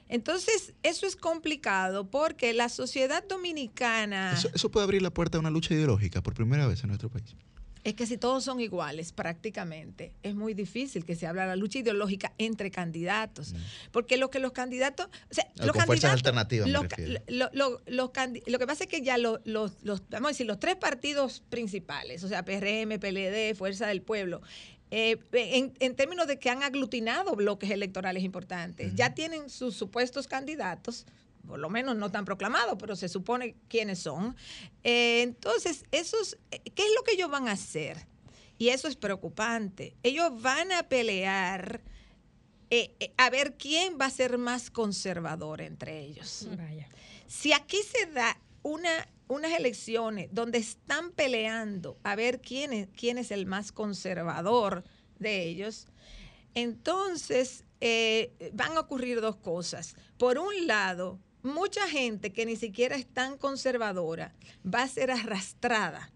Entonces, 0.08 0.76
eso 0.84 1.08
es 1.08 1.16
complicado 1.16 2.10
porque 2.10 2.54
la 2.54 2.70
sociedad 2.70 3.24
dominicana... 3.28 4.34
Eso, 4.34 4.50
eso 4.54 4.70
puede 4.70 4.84
abrir 4.84 5.02
la 5.02 5.10
puerta 5.12 5.38
a 5.38 5.42
una 5.42 5.50
lucha 5.50 5.74
ideológica 5.74 6.22
por 6.22 6.36
primera 6.36 6.68
vez 6.68 6.84
en 6.84 6.90
nuestro 6.90 7.10
país. 7.10 7.36
Es 7.86 7.94
que 7.94 8.07
si 8.07 8.18
todos 8.18 8.44
son 8.44 8.60
iguales 8.60 9.12
prácticamente, 9.12 10.12
es 10.24 10.34
muy 10.34 10.56
difícil 10.56 11.06
que 11.06 11.16
se 11.16 11.28
hable 11.28 11.41
de 11.41 11.48
la 11.48 11.56
lucha 11.56 11.80
ideológica 11.80 12.34
entre 12.40 12.72
candidatos. 12.72 13.53
Porque 13.91 14.18
lo 14.18 14.30
que 14.32 14.40
los 14.40 14.52
candidatos... 14.53 15.07
O 15.30 15.34
sea, 15.34 15.48
los 15.57 15.72
con 15.72 15.86
fuerzas 15.86 16.10
candidatos- 16.12 16.12
alternativas 16.18 16.68
los- 16.68 17.82
lo, 17.86 18.12
que 18.60 18.68
pasa 18.68 18.86
es 18.86 18.90
que 18.90 19.02
ya 19.03 19.18
lo- 19.20 19.40
los, 19.45 19.74
los- 19.84 20.02
vamos 20.10 20.30
a 20.30 20.32
decir, 20.32 20.48
los 20.48 20.60
tres 20.60 20.76
partidos 20.78 21.44
principales, 21.49 22.24
o 22.24 22.28
sea, 22.28 22.44
PRM, 22.44 22.98
PLD, 22.99 23.53
Fuerza 23.56 23.86
del 23.86 24.02
Pueblo, 24.02 24.41
eh, 24.90 25.18
en, 25.34 25.74
en 25.80 25.95
términos 25.95 26.26
de 26.28 26.40
que 26.40 26.49
han 26.49 26.64
aglutinado 26.64 27.36
bloques 27.36 27.70
electorales 27.70 28.24
importantes, 28.24 28.95
ya 28.95 29.14
tienen 29.14 29.49
sus 29.49 29.76
supuestos 29.76 30.28
candidatos, 30.28 31.06
por 31.46 31.60
lo 31.60 31.70
menos 31.70 31.96
no 31.96 32.12
tan 32.12 32.26
proclamados, 32.26 32.78
pero 32.80 32.96
se 32.96 33.10
supone 33.10 33.56
quiénes 33.68 34.00
son. 34.00 34.36
Eh, 34.84 35.22
entonces, 35.22 35.86
esos, 35.92 36.38
eh, 36.52 36.62
¿qué 36.74 36.84
es 36.84 36.92
lo 36.96 37.04
que 37.04 37.14
ellos 37.14 37.30
van 37.30 37.48
a 37.48 37.54
hacer? 37.54 38.08
Y 38.58 38.70
eso 38.70 38.88
es 38.88 38.96
preocupante. 38.96 39.96
Ellos 40.04 40.42
van 40.42 40.72
a 40.72 40.84
pelear 40.84 41.82
eh, 42.70 42.96
eh, 43.00 43.14
a 43.18 43.30
ver 43.30 43.56
quién 43.58 43.98
va 44.00 44.06
a 44.06 44.10
ser 44.10 44.38
más 44.38 44.72
conservador 44.72 45.62
entre 45.62 46.00
ellos. 46.00 46.48
Vaya. 46.58 46.90
Si 47.28 47.54
aquí 47.54 47.78
se 47.84 48.08
da 48.08 48.40
una, 48.64 49.08
unas 49.28 49.52
elecciones 49.54 50.30
donde 50.32 50.58
están 50.58 51.12
peleando 51.12 51.98
a 52.04 52.16
ver 52.16 52.42
quién 52.42 52.74
es, 52.74 52.90
quién 52.96 53.18
es 53.18 53.32
el 53.32 53.46
más 53.46 53.72
conservador 53.72 54.84
de 55.20 55.44
ellos, 55.44 55.88
entonces 56.56 57.66
eh, 57.82 58.52
van 58.54 58.78
a 58.78 58.80
ocurrir 58.80 59.22
dos 59.22 59.36
cosas. 59.36 59.96
Por 60.18 60.40
un 60.40 60.66
lado, 60.66 61.20
mucha 61.46 61.88
gente 61.88 62.34
que 62.34 62.46
ni 62.46 62.56
siquiera 62.56 62.96
es 62.96 63.06
tan 63.06 63.38
conservadora 63.38 64.34
va 64.66 64.84
a 64.84 64.88
ser 64.88 65.12
arrastrada 65.12 66.12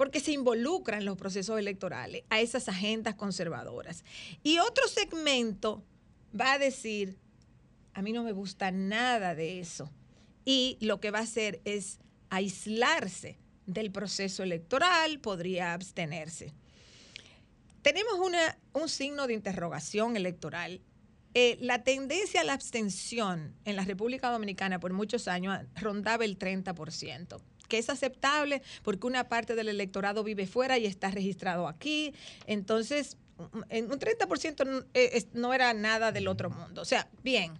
porque 0.00 0.20
se 0.20 0.32
involucra 0.32 0.96
en 0.96 1.04
los 1.04 1.18
procesos 1.18 1.58
electorales 1.58 2.22
a 2.30 2.40
esas 2.40 2.70
agendas 2.70 3.16
conservadoras. 3.16 4.02
Y 4.42 4.58
otro 4.58 4.88
segmento 4.88 5.84
va 6.38 6.54
a 6.54 6.58
decir, 6.58 7.18
a 7.92 8.00
mí 8.00 8.12
no 8.12 8.22
me 8.22 8.32
gusta 8.32 8.70
nada 8.70 9.34
de 9.34 9.60
eso. 9.60 9.90
Y 10.46 10.78
lo 10.80 11.00
que 11.00 11.10
va 11.10 11.18
a 11.18 11.24
hacer 11.24 11.60
es 11.66 11.98
aislarse 12.30 13.36
del 13.66 13.90
proceso 13.90 14.42
electoral, 14.42 15.20
podría 15.20 15.74
abstenerse. 15.74 16.54
Tenemos 17.82 18.14
una, 18.14 18.58
un 18.72 18.88
signo 18.88 19.26
de 19.26 19.34
interrogación 19.34 20.16
electoral. 20.16 20.80
Eh, 21.34 21.58
la 21.60 21.84
tendencia 21.84 22.40
a 22.40 22.44
la 22.44 22.54
abstención 22.54 23.54
en 23.64 23.76
la 23.76 23.84
República 23.84 24.30
Dominicana 24.30 24.80
por 24.80 24.92
muchos 24.92 25.28
años 25.28 25.58
rondaba 25.76 26.24
el 26.24 26.38
30%, 26.38 27.40
que 27.68 27.78
es 27.78 27.88
aceptable 27.88 28.62
porque 28.82 29.06
una 29.06 29.28
parte 29.28 29.54
del 29.54 29.68
electorado 29.68 30.24
vive 30.24 30.46
fuera 30.46 30.76
y 30.78 30.86
está 30.86 31.10
registrado 31.10 31.68
aquí. 31.68 32.12
Entonces, 32.46 33.16
un 33.38 33.64
en 33.68 33.90
un 33.90 33.98
30% 33.98 34.66
no, 34.66 34.84
eh, 34.94 35.24
no 35.32 35.54
era 35.54 35.72
nada 35.72 36.10
del 36.12 36.26
otro 36.26 36.50
mundo. 36.50 36.82
O 36.82 36.84
sea, 36.84 37.08
bien, 37.22 37.52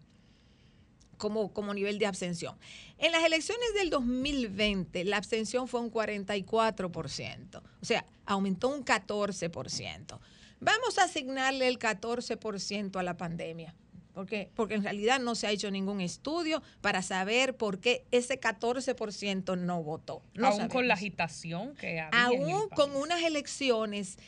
como, 1.21 1.53
como 1.53 1.73
nivel 1.73 1.99
de 2.01 2.07
abstención. 2.07 2.57
En 2.99 3.13
las 3.13 3.23
elecciones 3.23 3.73
del 3.75 3.91
2020, 3.91 5.05
la 5.05 5.19
abstención 5.19 5.69
fue 5.69 5.81
un 5.81 5.93
44%, 5.93 7.63
o 7.81 7.85
sea, 7.85 8.05
aumentó 8.27 8.69
un 8.69 8.85
14%. 8.85 10.19
Vamos 10.61 10.99
a 10.99 11.05
asignarle 11.05 11.69
el 11.69 11.79
14% 11.79 12.97
a 12.99 13.03
la 13.03 13.17
pandemia. 13.17 13.75
¿Por 14.13 14.27
qué? 14.27 14.51
Porque 14.55 14.75
en 14.75 14.83
realidad 14.83 15.21
no 15.21 15.35
se 15.35 15.47
ha 15.47 15.51
hecho 15.51 15.71
ningún 15.71 16.01
estudio 16.01 16.63
para 16.81 17.01
saber 17.01 17.57
por 17.57 17.81
qué 17.81 18.07
ese 18.11 18.41
14% 18.41 19.57
no 19.57 19.83
votó. 19.83 20.23
No 20.35 20.49
Aún 20.49 20.69
con 20.69 20.89
la 20.89 20.95
agitación 20.95 21.75
que 21.77 22.01
había. 22.01 22.25
aún 22.25 22.69
con 22.71 22.95
unas 22.97 23.23
elecciones 23.23 24.19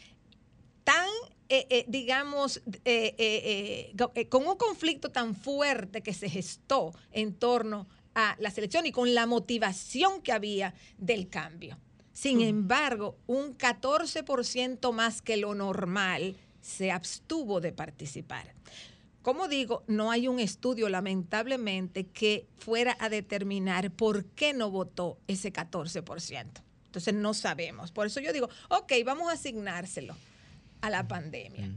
tan, 0.84 1.08
eh, 1.48 1.66
eh, 1.68 1.84
digamos, 1.88 2.62
eh, 2.84 3.92
eh, 3.94 4.28
con 4.28 4.46
un 4.46 4.56
conflicto 4.56 5.10
tan 5.10 5.34
fuerte 5.34 6.00
que 6.00 6.14
se 6.14 6.30
gestó 6.30 6.94
en 7.10 7.34
torno 7.34 7.88
a 8.14 8.36
la 8.38 8.50
selección 8.50 8.86
y 8.86 8.92
con 8.92 9.14
la 9.14 9.26
motivación 9.26 10.22
que 10.22 10.32
había 10.32 10.74
del 10.96 11.28
cambio. 11.28 11.78
Sin 12.12 12.40
embargo, 12.40 13.16
un 13.26 13.56
14% 13.56 14.92
más 14.92 15.22
que 15.22 15.36
lo 15.36 15.54
normal 15.54 16.36
se 16.60 16.90
abstuvo 16.90 17.60
de 17.60 17.72
participar. 17.72 18.54
Como 19.22 19.46
digo, 19.48 19.84
no 19.86 20.10
hay 20.10 20.26
un 20.26 20.40
estudio, 20.40 20.88
lamentablemente, 20.88 22.04
que 22.06 22.46
fuera 22.58 22.96
a 23.00 23.08
determinar 23.08 23.90
por 23.92 24.24
qué 24.24 24.52
no 24.52 24.70
votó 24.70 25.18
ese 25.28 25.52
14%. 25.52 26.46
Entonces 26.86 27.14
no 27.14 27.32
sabemos. 27.32 27.92
Por 27.92 28.06
eso 28.06 28.20
yo 28.20 28.32
digo, 28.32 28.48
ok, 28.68 28.92
vamos 29.04 29.30
a 29.30 29.34
asignárselo 29.34 30.16
a 30.80 30.90
la 30.90 31.06
pandemia. 31.06 31.70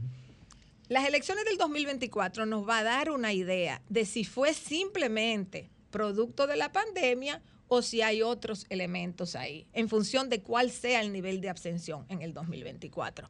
Las 0.88 1.06
elecciones 1.08 1.44
del 1.44 1.56
2024 1.56 2.46
nos 2.46 2.68
va 2.68 2.78
a 2.78 2.84
dar 2.84 3.10
una 3.10 3.32
idea 3.32 3.80
de 3.88 4.04
si 4.04 4.24
fue 4.24 4.52
simplemente 4.52 5.70
producto 5.90 6.46
de 6.46 6.56
la 6.56 6.70
pandemia 6.72 7.40
o 7.68 7.82
si 7.82 8.02
hay 8.02 8.22
otros 8.22 8.66
elementos 8.68 9.34
ahí, 9.34 9.66
en 9.72 9.88
función 9.88 10.28
de 10.28 10.42
cuál 10.42 10.70
sea 10.70 11.00
el 11.00 11.12
nivel 11.12 11.40
de 11.40 11.48
abstención 11.48 12.06
en 12.08 12.22
el 12.22 12.32
2024. 12.32 13.28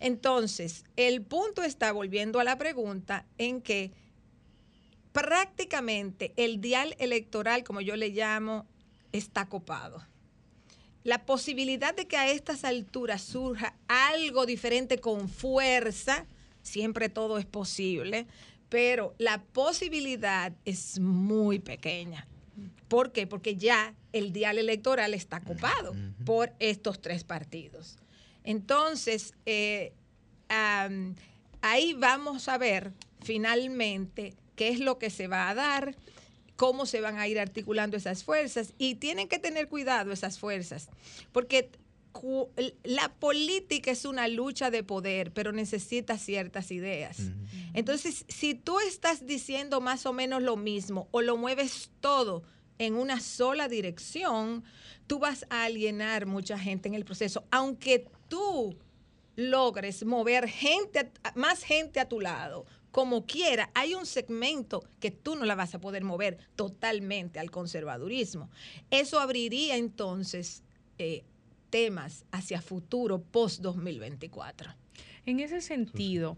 Entonces, 0.00 0.84
el 0.96 1.22
punto 1.22 1.62
está 1.62 1.92
volviendo 1.92 2.40
a 2.40 2.44
la 2.44 2.56
pregunta 2.56 3.26
en 3.38 3.60
que 3.60 3.92
prácticamente 5.12 6.32
el 6.36 6.60
dial 6.60 6.96
electoral, 6.98 7.64
como 7.64 7.80
yo 7.80 7.96
le 7.96 8.08
llamo, 8.08 8.66
está 9.12 9.46
copado. 9.48 10.04
La 11.02 11.24
posibilidad 11.24 11.94
de 11.94 12.06
que 12.06 12.16
a 12.16 12.30
estas 12.30 12.64
alturas 12.64 13.22
surja 13.22 13.74
algo 13.88 14.46
diferente 14.46 15.00
con 15.00 15.28
fuerza, 15.28 16.26
siempre 16.62 17.08
todo 17.08 17.38
es 17.38 17.46
posible, 17.46 18.26
pero 18.68 19.14
la 19.18 19.42
posibilidad 19.42 20.52
es 20.64 20.98
muy 21.00 21.58
pequeña. 21.58 22.26
¿Por 22.88 23.12
qué? 23.12 23.26
Porque 23.26 23.56
ya 23.56 23.94
el 24.12 24.32
dial 24.32 24.58
electoral 24.58 25.14
está 25.14 25.40
copado 25.40 25.94
por 26.24 26.52
estos 26.58 27.00
tres 27.00 27.24
partidos. 27.24 27.96
Entonces, 28.44 29.34
eh, 29.46 29.92
ahí 31.60 31.94
vamos 31.94 32.48
a 32.48 32.58
ver 32.58 32.92
finalmente 33.22 34.34
qué 34.56 34.68
es 34.68 34.80
lo 34.80 34.98
que 34.98 35.10
se 35.10 35.28
va 35.28 35.48
a 35.48 35.54
dar, 35.54 35.94
cómo 36.56 36.86
se 36.86 37.00
van 37.00 37.18
a 37.18 37.28
ir 37.28 37.38
articulando 37.38 37.96
esas 37.96 38.24
fuerzas 38.24 38.74
y 38.76 38.96
tienen 38.96 39.28
que 39.28 39.38
tener 39.38 39.68
cuidado 39.68 40.12
esas 40.12 40.38
fuerzas, 40.38 40.88
porque 41.32 41.70
la 42.84 43.12
política 43.14 43.90
es 43.90 44.04
una 44.04 44.28
lucha 44.28 44.70
de 44.70 44.82
poder, 44.82 45.32
pero 45.32 45.52
necesita 45.52 46.18
ciertas 46.18 46.70
ideas. 46.70 47.18
Entonces, 47.74 48.24
si 48.28 48.54
tú 48.54 48.78
estás 48.80 49.26
diciendo 49.26 49.80
más 49.80 50.06
o 50.06 50.12
menos 50.12 50.42
lo 50.42 50.56
mismo 50.56 51.08
o 51.12 51.22
lo 51.22 51.36
mueves 51.36 51.90
todo 52.00 52.42
en 52.78 52.94
una 52.94 53.20
sola 53.20 53.68
dirección, 53.68 54.64
tú 55.06 55.18
vas 55.18 55.46
a 55.50 55.64
alienar 55.64 56.26
mucha 56.26 56.58
gente 56.58 56.88
en 56.88 56.94
el 56.94 57.04
proceso, 57.04 57.44
aunque 57.50 58.06
tú 58.28 58.76
logres 59.36 60.04
mover 60.04 60.48
gente, 60.48 61.10
más 61.34 61.62
gente 61.62 62.00
a 62.00 62.08
tu 62.08 62.20
lado, 62.20 62.66
como 62.90 63.24
quiera, 63.24 63.70
hay 63.74 63.94
un 63.94 64.04
segmento 64.04 64.82
que 64.98 65.10
tú 65.10 65.36
no 65.36 65.44
la 65.44 65.54
vas 65.54 65.74
a 65.74 65.80
poder 65.80 66.02
mover 66.02 66.38
totalmente 66.56 67.38
al 67.38 67.50
conservadurismo. 67.50 68.50
Eso 68.90 69.20
abriría 69.20 69.76
entonces 69.76 70.62
eh, 70.98 71.24
temas 71.70 72.24
hacia 72.32 72.60
futuro 72.60 73.22
post 73.22 73.60
2024. 73.60 74.74
En 75.26 75.40
ese 75.40 75.60
sentido, 75.60 76.36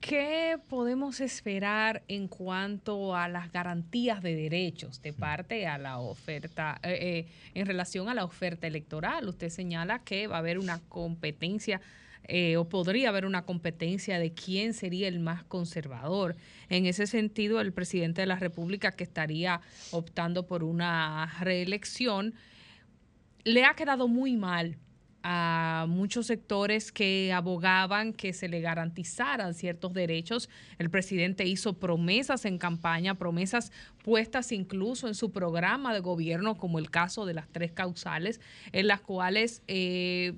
¿Qué 0.00 0.56
podemos 0.70 1.20
esperar 1.20 2.02
en 2.08 2.26
cuanto 2.26 3.14
a 3.14 3.28
las 3.28 3.52
garantías 3.52 4.22
de 4.22 4.34
derechos 4.34 5.02
de 5.02 5.12
parte 5.12 5.66
a 5.66 5.76
la 5.76 5.98
oferta, 5.98 6.80
eh, 6.82 7.26
eh, 7.26 7.26
en 7.52 7.66
relación 7.66 8.08
a 8.08 8.14
la 8.14 8.24
oferta 8.24 8.66
electoral? 8.66 9.28
Usted 9.28 9.50
señala 9.50 9.98
que 9.98 10.26
va 10.26 10.36
a 10.36 10.38
haber 10.38 10.58
una 10.58 10.80
competencia 10.88 11.82
eh, 12.24 12.56
o 12.56 12.66
podría 12.66 13.10
haber 13.10 13.26
una 13.26 13.42
competencia 13.42 14.18
de 14.18 14.32
quién 14.32 14.72
sería 14.72 15.06
el 15.06 15.20
más 15.20 15.44
conservador. 15.44 16.34
En 16.70 16.86
ese 16.86 17.06
sentido, 17.06 17.60
el 17.60 17.74
presidente 17.74 18.22
de 18.22 18.26
la 18.26 18.36
República 18.36 18.92
que 18.92 19.04
estaría 19.04 19.60
optando 19.90 20.46
por 20.46 20.64
una 20.64 21.30
reelección, 21.40 22.34
le 23.44 23.64
ha 23.64 23.74
quedado 23.74 24.08
muy 24.08 24.36
mal 24.36 24.78
a 25.22 25.84
muchos 25.88 26.26
sectores 26.26 26.92
que 26.92 27.32
abogaban 27.32 28.12
que 28.14 28.32
se 28.32 28.48
le 28.48 28.60
garantizaran 28.60 29.54
ciertos 29.54 29.92
derechos. 29.92 30.48
El 30.78 30.90
presidente 30.90 31.44
hizo 31.44 31.74
promesas 31.74 32.46
en 32.46 32.58
campaña, 32.58 33.16
promesas 33.16 33.70
puestas 34.02 34.50
incluso 34.52 35.08
en 35.08 35.14
su 35.14 35.30
programa 35.30 35.92
de 35.92 36.00
gobierno, 36.00 36.56
como 36.56 36.78
el 36.78 36.90
caso 36.90 37.26
de 37.26 37.34
las 37.34 37.48
tres 37.48 37.72
causales, 37.72 38.40
en 38.72 38.86
las 38.86 39.02
cuales 39.02 39.62
eh, 39.68 40.34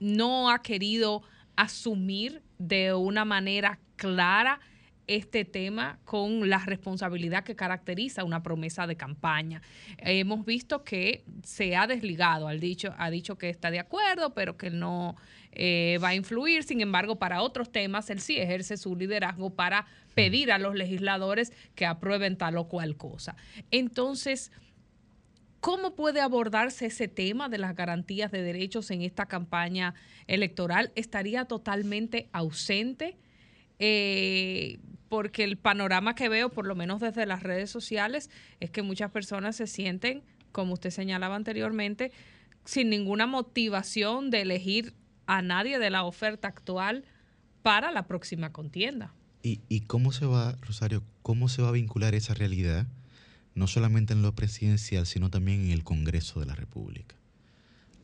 no 0.00 0.50
ha 0.50 0.62
querido 0.62 1.22
asumir 1.56 2.42
de 2.58 2.92
una 2.92 3.24
manera 3.24 3.78
clara 3.96 4.60
este 5.06 5.44
tema 5.44 5.98
con 6.04 6.48
la 6.48 6.58
responsabilidad 6.58 7.44
que 7.44 7.56
caracteriza 7.56 8.24
una 8.24 8.42
promesa 8.42 8.86
de 8.86 8.96
campaña. 8.96 9.62
Hemos 9.98 10.44
visto 10.44 10.84
que 10.84 11.24
se 11.42 11.76
ha 11.76 11.86
desligado, 11.86 12.48
ha 12.48 12.54
dicho, 12.54 12.94
ha 12.96 13.10
dicho 13.10 13.36
que 13.36 13.50
está 13.50 13.70
de 13.70 13.80
acuerdo, 13.80 14.34
pero 14.34 14.56
que 14.56 14.70
no 14.70 15.16
eh, 15.52 15.98
va 16.02 16.08
a 16.08 16.14
influir. 16.14 16.64
Sin 16.64 16.80
embargo, 16.80 17.16
para 17.16 17.42
otros 17.42 17.70
temas, 17.70 18.10
él 18.10 18.20
sí 18.20 18.38
ejerce 18.38 18.76
su 18.76 18.96
liderazgo 18.96 19.50
para 19.50 19.86
pedir 20.14 20.52
a 20.52 20.58
los 20.58 20.74
legisladores 20.74 21.52
que 21.74 21.86
aprueben 21.86 22.36
tal 22.36 22.56
o 22.56 22.68
cual 22.68 22.96
cosa. 22.96 23.36
Entonces, 23.70 24.50
¿Cómo 25.64 25.94
puede 25.96 26.20
abordarse 26.20 26.84
ese 26.84 27.08
tema 27.08 27.48
de 27.48 27.56
las 27.56 27.74
garantías 27.74 28.30
de 28.30 28.42
derechos 28.42 28.90
en 28.90 29.00
esta 29.00 29.24
campaña 29.24 29.94
electoral? 30.26 30.92
¿Estaría 30.94 31.46
totalmente 31.46 32.28
ausente? 32.32 33.16
Eh, 33.78 34.78
porque 35.08 35.44
el 35.44 35.56
panorama 35.56 36.14
que 36.14 36.28
veo, 36.28 36.50
por 36.50 36.66
lo 36.66 36.74
menos 36.74 37.00
desde 37.00 37.26
las 37.26 37.42
redes 37.42 37.70
sociales, 37.70 38.30
es 38.60 38.70
que 38.70 38.82
muchas 38.82 39.10
personas 39.10 39.56
se 39.56 39.66
sienten, 39.66 40.22
como 40.52 40.74
usted 40.74 40.90
señalaba 40.90 41.36
anteriormente, 41.36 42.12
sin 42.64 42.90
ninguna 42.90 43.26
motivación 43.26 44.30
de 44.30 44.42
elegir 44.42 44.94
a 45.26 45.42
nadie 45.42 45.78
de 45.78 45.90
la 45.90 46.04
oferta 46.04 46.48
actual 46.48 47.04
para 47.62 47.92
la 47.92 48.06
próxima 48.06 48.52
contienda. 48.52 49.12
¿Y, 49.42 49.60
y 49.68 49.80
cómo 49.80 50.12
se 50.12 50.26
va, 50.26 50.56
Rosario, 50.62 51.02
cómo 51.22 51.48
se 51.48 51.62
va 51.62 51.68
a 51.68 51.72
vincular 51.72 52.14
esa 52.14 52.34
realidad, 52.34 52.86
no 53.54 53.66
solamente 53.66 54.14
en 54.14 54.22
lo 54.22 54.34
presidencial, 54.34 55.06
sino 55.06 55.30
también 55.30 55.66
en 55.66 55.70
el 55.70 55.84
Congreso 55.84 56.40
de 56.40 56.46
la 56.46 56.54
República? 56.54 57.16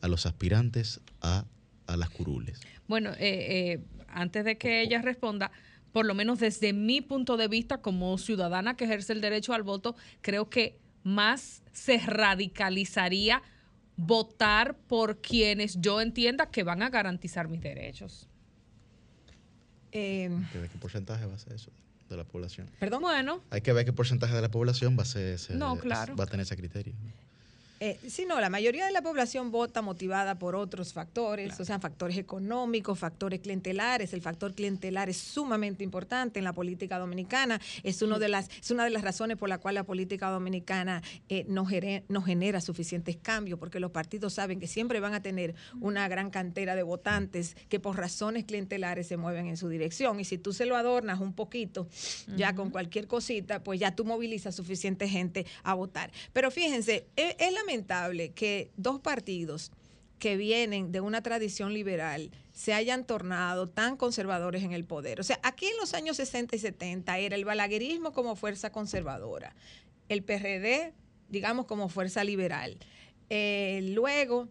A 0.01 0.07
los 0.07 0.25
aspirantes 0.25 1.01
a, 1.21 1.45
a 1.87 1.97
las 1.97 2.09
curules. 2.09 2.61
Bueno, 2.87 3.11
eh, 3.11 3.17
eh, 3.19 3.79
antes 4.13 4.45
de 4.45 4.57
que 4.57 4.81
ella 4.81 5.01
responda, 5.01 5.51
por 5.91 6.05
lo 6.05 6.13
menos 6.13 6.39
desde 6.39 6.73
mi 6.73 7.01
punto 7.01 7.37
de 7.37 7.47
vista 7.47 7.77
como 7.81 8.17
ciudadana 8.17 8.75
que 8.77 8.85
ejerce 8.85 9.13
el 9.13 9.21
derecho 9.21 9.53
al 9.53 9.63
voto, 9.63 9.95
creo 10.21 10.49
que 10.49 10.77
más 11.03 11.63
se 11.73 11.97
radicalizaría 11.97 13.41
votar 13.97 14.75
por 14.75 15.17
quienes 15.21 15.79
yo 15.81 15.99
entienda 16.01 16.45
que 16.49 16.63
van 16.63 16.81
a 16.81 16.89
garantizar 16.89 17.47
mis 17.47 17.61
derechos. 17.61 18.27
Eh, 19.91 20.29
Hay 20.31 20.51
que 20.51 20.59
ver 20.59 20.69
qué 20.69 20.77
porcentaje 20.77 21.25
va 21.25 21.35
a 21.35 21.39
ser 21.39 21.53
eso 21.53 21.71
de 22.09 22.17
la 22.17 22.23
población. 22.23 22.67
Perdón, 22.79 23.01
bueno. 23.01 23.41
Hay 23.49 23.61
que 23.61 23.73
ver 23.73 23.85
qué 23.85 23.93
porcentaje 23.93 24.33
de 24.35 24.41
la 24.41 24.49
población 24.51 24.97
va 24.97 25.03
a 25.03 25.05
ser 25.05 25.33
ese- 25.35 25.55
No, 25.55 25.77
claro. 25.77 26.15
va 26.15 26.23
a 26.25 26.27
tener 26.27 26.43
ese 26.45 26.55
criterio. 26.57 26.93
Eh, 27.83 27.97
sí, 28.07 28.25
no, 28.27 28.39
la 28.39 28.51
mayoría 28.51 28.85
de 28.85 28.91
la 28.91 29.01
población 29.01 29.49
vota 29.49 29.81
motivada 29.81 30.37
por 30.37 30.55
otros 30.55 30.93
factores, 30.93 31.59
o 31.59 31.65
sea, 31.65 31.79
factores 31.79 32.15
económicos, 32.15 32.99
factores 32.99 33.39
clientelares. 33.39 34.13
El 34.13 34.21
factor 34.21 34.53
clientelar 34.53 35.09
es 35.09 35.17
sumamente 35.17 35.83
importante 35.83 36.37
en 36.37 36.45
la 36.45 36.53
política 36.53 36.99
dominicana. 36.99 37.59
Es, 37.81 38.03
uno 38.03 38.19
de 38.19 38.29
las, 38.29 38.49
es 38.51 38.69
una 38.69 38.83
de 38.83 38.91
las 38.91 39.01
razones 39.01 39.35
por 39.35 39.49
la 39.49 39.57
cual 39.57 39.73
la 39.73 39.83
política 39.83 40.29
dominicana 40.29 41.01
eh, 41.27 41.43
no, 41.47 41.65
gere- 41.65 42.03
no 42.07 42.21
genera 42.21 42.61
suficientes 42.61 43.17
cambios, 43.17 43.57
porque 43.57 43.79
los 43.79 43.89
partidos 43.89 44.33
saben 44.35 44.59
que 44.59 44.67
siempre 44.67 44.99
van 44.99 45.15
a 45.15 45.23
tener 45.23 45.55
una 45.79 46.07
gran 46.07 46.29
cantera 46.29 46.75
de 46.75 46.83
votantes 46.83 47.55
que 47.67 47.79
por 47.79 47.97
razones 47.97 48.45
clientelares 48.45 49.07
se 49.07 49.17
mueven 49.17 49.47
en 49.47 49.57
su 49.57 49.69
dirección. 49.69 50.19
Y 50.19 50.25
si 50.25 50.37
tú 50.37 50.53
se 50.53 50.67
lo 50.67 50.75
adornas 50.75 51.19
un 51.19 51.33
poquito, 51.33 51.87
ya 52.37 52.53
con 52.53 52.69
cualquier 52.69 53.07
cosita, 53.07 53.63
pues 53.63 53.79
ya 53.79 53.95
tú 53.95 54.05
movilizas 54.05 54.53
suficiente 54.55 55.09
gente 55.09 55.47
a 55.63 55.73
votar. 55.73 56.11
Pero 56.31 56.51
fíjense, 56.51 57.07
e- 57.15 57.35
es, 57.39 57.51
lamentable 57.71 58.31
que 58.33 58.71
dos 58.75 58.99
partidos 58.99 59.71
que 60.19 60.35
vienen 60.35 60.91
de 60.91 60.99
una 60.99 61.23
tradición 61.23 61.73
liberal 61.73 62.31
se 62.51 62.73
hayan 62.73 63.05
tornado 63.05 63.67
tan 63.69 63.95
conservadores 63.95 64.63
en 64.63 64.73
el 64.73 64.83
poder. 64.83 65.19
O 65.19 65.23
sea, 65.23 65.39
aquí 65.41 65.65
en 65.65 65.77
los 65.77 65.93
años 65.93 66.17
60 66.17 66.55
y 66.55 66.59
70 66.59 67.17
era 67.17 67.35
el 67.35 67.45
balaguerismo 67.45 68.11
como 68.11 68.35
fuerza 68.35 68.71
conservadora, 68.71 69.55
el 70.09 70.21
PRD, 70.23 70.93
digamos, 71.29 71.65
como 71.65 71.87
fuerza 71.87 72.23
liberal. 72.23 72.77
Eh, 73.29 73.79
luego 73.93 74.49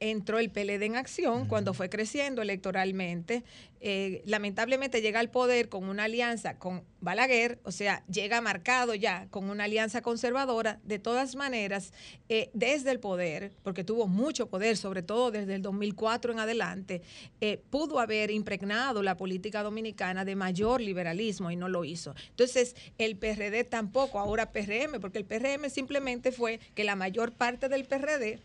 entró 0.00 0.38
el 0.38 0.50
PLD 0.50 0.82
en 0.82 0.96
acción 0.96 1.46
cuando 1.46 1.74
fue 1.74 1.88
creciendo 1.90 2.42
electoralmente. 2.42 3.44
Eh, 3.82 4.22
lamentablemente 4.26 5.00
llega 5.00 5.20
al 5.20 5.30
poder 5.30 5.68
con 5.70 5.84
una 5.84 6.04
alianza 6.04 6.58
con 6.58 6.84
Balaguer, 7.00 7.58
o 7.64 7.72
sea, 7.72 8.04
llega 8.08 8.42
marcado 8.42 8.94
ya 8.94 9.26
con 9.30 9.48
una 9.48 9.64
alianza 9.64 10.02
conservadora. 10.02 10.80
De 10.84 10.98
todas 10.98 11.36
maneras, 11.36 11.92
eh, 12.28 12.50
desde 12.52 12.90
el 12.90 13.00
poder, 13.00 13.52
porque 13.62 13.84
tuvo 13.84 14.06
mucho 14.06 14.48
poder, 14.48 14.76
sobre 14.76 15.02
todo 15.02 15.30
desde 15.30 15.54
el 15.54 15.62
2004 15.62 16.32
en 16.32 16.40
adelante, 16.40 17.02
eh, 17.40 17.62
pudo 17.70 18.00
haber 18.00 18.30
impregnado 18.30 19.02
la 19.02 19.16
política 19.16 19.62
dominicana 19.62 20.24
de 20.24 20.36
mayor 20.36 20.80
liberalismo 20.80 21.50
y 21.50 21.56
no 21.56 21.68
lo 21.68 21.84
hizo. 21.84 22.14
Entonces, 22.30 22.74
el 22.98 23.16
PRD 23.16 23.64
tampoco, 23.64 24.18
ahora 24.18 24.52
PRM, 24.52 25.00
porque 25.00 25.18
el 25.18 25.24
PRM 25.24 25.70
simplemente 25.70 26.32
fue 26.32 26.60
que 26.74 26.84
la 26.84 26.96
mayor 26.96 27.32
parte 27.32 27.68
del 27.68 27.84
PRD 27.84 28.40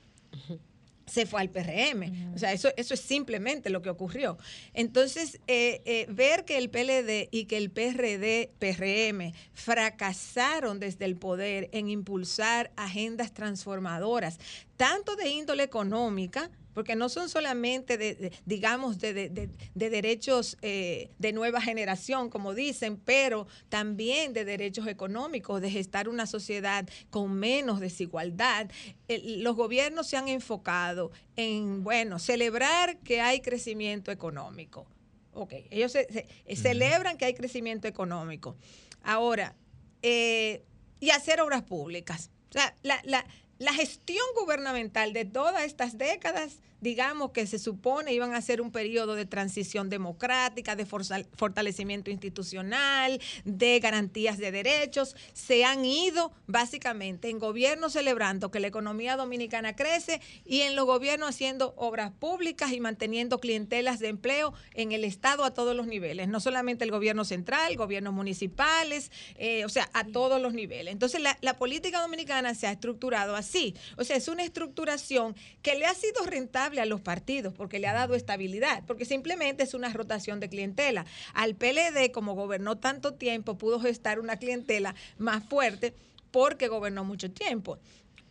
se 1.05 1.25
fue 1.25 1.41
al 1.41 1.49
PRM. 1.49 2.33
O 2.33 2.37
sea, 2.37 2.51
eso, 2.53 2.69
eso 2.77 2.93
es 2.93 2.99
simplemente 2.99 3.69
lo 3.69 3.81
que 3.81 3.89
ocurrió. 3.89 4.37
Entonces, 4.73 5.39
eh, 5.47 5.81
eh, 5.85 6.07
ver 6.09 6.45
que 6.45 6.57
el 6.57 6.69
PLD 6.69 7.29
y 7.31 7.45
que 7.45 7.57
el 7.57 7.69
PRD, 7.69 8.51
PRM, 8.59 9.33
fracasaron 9.53 10.79
desde 10.79 11.05
el 11.05 11.15
poder 11.15 11.69
en 11.71 11.89
impulsar 11.89 12.71
agendas 12.75 13.33
transformadoras, 13.33 14.39
tanto 14.77 15.15
de 15.15 15.29
índole 15.29 15.63
económica, 15.63 16.49
porque 16.73 16.95
no 16.95 17.07
son 17.07 17.29
solamente, 17.29 17.97
de, 17.97 18.15
de- 18.15 18.31
digamos, 18.45 18.99
de, 18.99 19.13
de- 19.13 19.29
de- 19.29 19.49
de 19.73 19.89
derechos 19.89 20.57
eh, 20.61 21.09
de 21.19 21.31
nueva 21.31 21.61
generación, 21.61 22.29
como 22.29 22.53
dicen, 22.53 22.97
pero 22.97 23.47
también 23.69 24.33
de 24.33 24.43
derechos 24.43 24.85
económicos, 24.87 25.61
de 25.61 25.71
gestar 25.71 26.09
una 26.09 26.25
sociedad 26.25 26.85
con 27.09 27.33
menos 27.33 27.79
desigualdad. 27.79 28.69
El- 29.07 29.41
los 29.41 29.55
gobiernos 29.55 30.07
se 30.07 30.17
han 30.17 30.27
enfocado 30.27 31.11
en, 31.37 31.83
bueno, 31.85 32.19
celebrar 32.19 32.97
que 32.99 33.21
hay 33.21 33.39
crecimiento 33.39 34.11
económico. 34.11 34.85
Ok, 35.33 35.53
ellos 35.69 35.93
se- 35.93 36.11
se- 36.11 36.27
eh, 36.45 36.55
celebran 36.57 37.17
que 37.17 37.23
hay 37.25 37.33
crecimiento 37.35 37.87
económico. 37.87 38.57
Ahora, 39.01 39.55
eh, 40.01 40.63
y 40.99 41.09
hacer 41.11 41.39
obras 41.39 41.63
públicas. 41.63 42.31
O 42.49 42.53
sea, 42.53 42.75
la, 42.83 43.01
la- 43.05 43.25
la 43.57 43.73
gestión 43.73 44.25
gubernamental 44.39 45.13
de 45.13 45.25
todas 45.25 45.63
estas 45.63 45.97
décadas, 45.97 46.59
digamos 46.85 47.31
que 47.31 47.47
se 47.47 47.57
supone 47.57 48.13
iban 48.13 48.35
a 48.35 48.41
ser 48.43 48.61
un 48.61 48.71
periodo 48.71 49.15
de 49.15 49.25
transición 49.25 49.89
democrática, 49.89 50.75
de 50.75 50.85
fortalecimiento 50.85 52.11
institucional, 52.11 53.19
de 53.43 53.79
garantías 53.79 54.37
de 54.37 54.51
derechos, 54.51 55.15
se 55.33 55.65
han 55.65 55.83
ido 55.83 56.31
básicamente 56.45 57.31
en 57.31 57.39
gobiernos 57.39 57.93
celebrando 57.93 58.51
que 58.51 58.59
la 58.59 58.67
economía 58.67 59.17
dominicana 59.17 59.75
crece 59.75 60.21
y 60.45 60.61
en 60.61 60.75
los 60.75 60.85
gobiernos 60.85 61.29
haciendo 61.29 61.73
obras 61.75 62.11
públicas 62.11 62.71
y 62.71 62.79
manteniendo 62.79 63.39
clientelas 63.39 63.97
de 63.97 64.09
empleo 64.09 64.53
en 64.75 64.91
el 64.91 65.05
Estado 65.05 65.43
a 65.43 65.55
todos 65.55 65.75
los 65.75 65.87
niveles, 65.87 66.27
no 66.27 66.39
solamente 66.39 66.85
el 66.85 66.91
gobierno 66.91 67.25
central, 67.25 67.75
gobiernos 67.77 68.13
municipales, 68.13 69.11
eh, 69.37 69.65
o 69.65 69.69
sea, 69.69 69.89
a 69.93 70.03
todos 70.03 70.39
los 70.39 70.53
niveles. 70.53 70.91
Entonces, 70.93 71.19
la, 71.19 71.35
la 71.41 71.57
política 71.57 71.99
dominicana 71.99 72.53
se 72.53 72.67
ha 72.67 72.71
estructurado 72.71 73.35
así. 73.35 73.73
O 73.97 74.03
sea, 74.03 74.17
es 74.17 74.27
una 74.27 74.43
estructuración 74.43 75.35
que 75.63 75.73
le 75.73 75.87
ha 75.87 75.95
sido 75.95 76.23
rentable 76.27 76.74
a 76.79 76.85
los 76.85 77.01
partidos 77.01 77.53
porque 77.53 77.79
le 77.79 77.87
ha 77.87 77.93
dado 77.93 78.15
estabilidad, 78.15 78.83
porque 78.85 79.05
simplemente 79.05 79.63
es 79.63 79.73
una 79.73 79.91
rotación 79.91 80.39
de 80.39 80.49
clientela. 80.49 81.05
Al 81.33 81.55
PLD, 81.55 82.11
como 82.11 82.35
gobernó 82.35 82.77
tanto 82.77 83.13
tiempo, 83.13 83.57
pudo 83.57 83.79
gestar 83.79 84.19
una 84.19 84.37
clientela 84.37 84.95
más 85.17 85.43
fuerte 85.45 85.93
porque 86.31 86.67
gobernó 86.67 87.03
mucho 87.03 87.31
tiempo. 87.31 87.79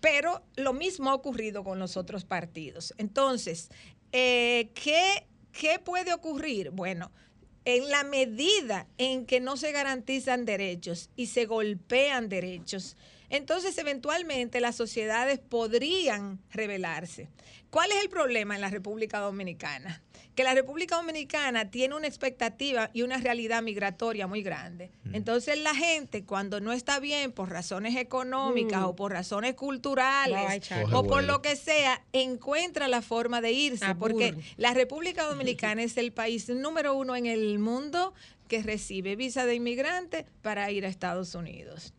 Pero 0.01 0.43
lo 0.57 0.73
mismo 0.73 1.11
ha 1.11 1.15
ocurrido 1.15 1.65
con 1.65 1.79
los 1.79 1.97
otros 1.97 2.25
partidos. 2.25 2.95
Entonces, 2.99 3.71
eh, 4.13 4.69
¿qué, 4.75 5.27
¿qué 5.53 5.79
puede 5.79 6.13
ocurrir? 6.13 6.71
Bueno, 6.71 7.11
en 7.65 7.89
la 7.89 8.05
medida 8.05 8.87
en 8.99 9.25
que 9.27 9.41
no 9.41 9.57
se 9.57 9.73
garantizan 9.73 10.45
derechos 10.45 11.11
y 11.17 11.27
se 11.27 11.47
golpean 11.47 12.29
derechos, 12.29 12.97
entonces 13.31 13.77
eventualmente 13.79 14.61
las 14.61 14.77
sociedades 14.77 15.39
podrían 15.39 16.41
rebelarse. 16.51 17.29
¿Cuál 17.71 17.91
es 17.91 18.03
el 18.03 18.09
problema 18.09 18.55
en 18.55 18.61
la 18.61 18.71
República 18.71 19.19
Dominicana? 19.19 20.03
Que 20.37 20.45
la 20.45 20.55
República 20.55 20.97
Dominicana 20.97 21.71
tiene 21.71 21.95
una 21.95 22.07
expectativa 22.09 22.91
y 22.93 23.03
una 23.03 23.19
realidad 23.19 23.63
migratoria 23.63 24.27
muy 24.27 24.43
grande. 24.43 24.91
Entonces 25.13 25.59
la 25.59 25.75
gente 25.75 26.25
cuando 26.25 26.61
no 26.61 26.73
está 26.73 26.99
bien 27.01 27.33
por 27.33 27.51
razones 27.51 27.97
económicas 27.97 28.81
Mm. 28.81 28.85
o 28.85 28.97
por 28.97 29.13
razones 29.13 29.55
culturales 29.55 30.39
Ay, 30.49 30.61
o 30.93 31.05
por 31.07 31.23
lo 31.25 31.41
que 31.43 31.57
sea, 31.57 32.05
encuentra 32.13 32.89
la 32.89 33.01
forma 33.03 33.41
de 33.41 33.53
irse. 33.53 33.85
Abur. 33.85 34.11
Porque 34.11 34.35
la 34.57 34.75
República 34.75 35.25
Dominicana 35.29 35.83
es 35.83 35.97
el 35.97 36.13
país 36.13 36.49
número 36.49 36.95
uno 36.95 37.15
en 37.17 37.27
el 37.27 37.59
mundo 37.59 38.13
que 38.49 38.63
recibe 38.63 39.17
visa 39.17 39.47
de 39.47 39.55
inmigrante 39.55 40.27
para 40.43 40.71
ir 40.71 40.85
a 40.85 40.89
Estados 40.89 41.35
Unidos. 41.35 41.95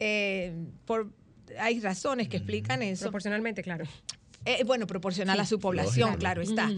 Eh, 0.00 0.54
por, 0.84 1.10
hay 1.58 1.80
razones 1.80 2.28
que 2.28 2.38
explican 2.38 2.82
eso. 2.82 3.04
Proporcionalmente, 3.04 3.62
claro. 3.62 3.84
Eh, 4.44 4.64
bueno, 4.64 4.86
proporcional 4.86 5.38
a 5.40 5.46
su 5.46 5.58
población, 5.58 6.16
claro 6.16 6.42
está. 6.42 6.70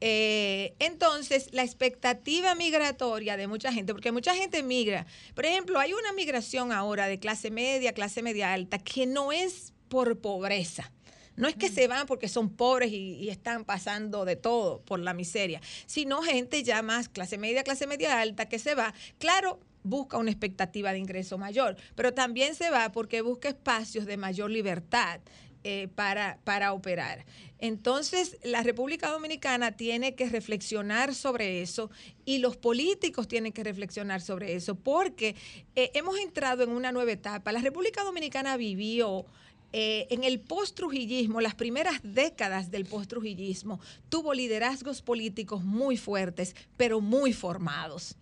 Eh, 0.00 0.74
entonces, 0.78 1.48
la 1.52 1.64
expectativa 1.64 2.54
migratoria 2.54 3.36
de 3.36 3.48
mucha 3.48 3.72
gente, 3.72 3.92
porque 3.92 4.12
mucha 4.12 4.34
gente 4.34 4.62
migra. 4.62 5.06
Por 5.34 5.44
ejemplo, 5.44 5.78
hay 5.80 5.92
una 5.92 6.12
migración 6.12 6.72
ahora 6.72 7.08
de 7.08 7.18
clase 7.18 7.50
media, 7.50 7.92
clase 7.92 8.22
media 8.22 8.52
alta, 8.52 8.78
que 8.78 9.06
no 9.06 9.32
es 9.32 9.72
por 9.88 10.20
pobreza. 10.20 10.92
No 11.34 11.46
es 11.46 11.54
que 11.54 11.68
se 11.68 11.86
van 11.86 12.06
porque 12.06 12.28
son 12.28 12.50
pobres 12.50 12.90
y, 12.90 13.14
y 13.14 13.28
están 13.28 13.64
pasando 13.64 14.24
de 14.24 14.34
todo 14.34 14.80
por 14.82 14.98
la 14.98 15.14
miseria, 15.14 15.60
sino 15.86 16.20
gente 16.20 16.64
ya 16.64 16.82
más 16.82 17.08
clase 17.08 17.38
media, 17.38 17.62
clase 17.62 17.86
media 17.86 18.20
alta 18.20 18.48
que 18.48 18.58
se 18.58 18.74
va. 18.74 18.92
Claro, 19.18 19.60
busca 19.88 20.18
una 20.18 20.30
expectativa 20.30 20.92
de 20.92 20.98
ingreso 20.98 21.38
mayor, 21.38 21.76
pero 21.94 22.14
también 22.14 22.54
se 22.54 22.70
va 22.70 22.92
porque 22.92 23.22
busca 23.22 23.48
espacios 23.48 24.06
de 24.06 24.16
mayor 24.16 24.50
libertad 24.50 25.20
eh, 25.64 25.88
para, 25.94 26.38
para 26.44 26.72
operar. 26.72 27.26
Entonces, 27.58 28.38
la 28.44 28.62
República 28.62 29.10
Dominicana 29.10 29.72
tiene 29.72 30.14
que 30.14 30.28
reflexionar 30.28 31.14
sobre 31.14 31.60
eso 31.60 31.90
y 32.24 32.38
los 32.38 32.56
políticos 32.56 33.26
tienen 33.26 33.52
que 33.52 33.64
reflexionar 33.64 34.20
sobre 34.20 34.54
eso 34.54 34.76
porque 34.76 35.34
eh, 35.74 35.90
hemos 35.94 36.16
entrado 36.18 36.62
en 36.62 36.70
una 36.70 36.92
nueva 36.92 37.10
etapa. 37.10 37.50
La 37.50 37.60
República 37.60 38.04
Dominicana 38.04 38.56
vivió 38.56 39.26
eh, 39.72 40.06
en 40.10 40.24
el 40.24 40.40
post-trujillismo, 40.40 41.40
las 41.40 41.54
primeras 41.54 42.00
décadas 42.02 42.70
del 42.70 42.86
post-trujillismo, 42.86 43.80
tuvo 44.08 44.32
liderazgos 44.32 45.02
políticos 45.02 45.64
muy 45.64 45.96
fuertes, 45.96 46.54
pero 46.76 47.00
muy 47.00 47.32
formados. 47.32 48.16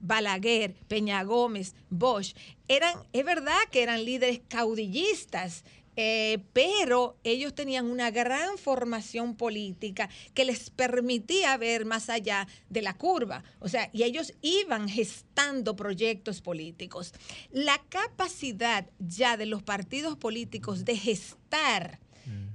Balaguer, 0.00 0.74
Peña 0.88 1.22
Gómez, 1.22 1.74
Bosch, 1.88 2.34
eran, 2.68 2.94
es 3.12 3.24
verdad 3.24 3.58
que 3.70 3.82
eran 3.82 4.04
líderes 4.04 4.40
caudillistas, 4.48 5.64
eh, 5.96 6.38
pero 6.52 7.18
ellos 7.24 7.54
tenían 7.54 7.90
una 7.90 8.10
gran 8.10 8.56
formación 8.56 9.34
política 9.34 10.08
que 10.34 10.44
les 10.44 10.70
permitía 10.70 11.56
ver 11.56 11.84
más 11.84 12.08
allá 12.08 12.46
de 12.68 12.80
la 12.80 12.94
curva. 12.94 13.44
O 13.58 13.68
sea, 13.68 13.90
y 13.92 14.04
ellos 14.04 14.32
iban 14.40 14.88
gestando 14.88 15.76
proyectos 15.76 16.40
políticos. 16.40 17.12
La 17.50 17.78
capacidad 17.88 18.88
ya 18.98 19.36
de 19.36 19.46
los 19.46 19.62
partidos 19.62 20.16
políticos 20.16 20.84
de 20.84 20.96
gestar 20.96 21.98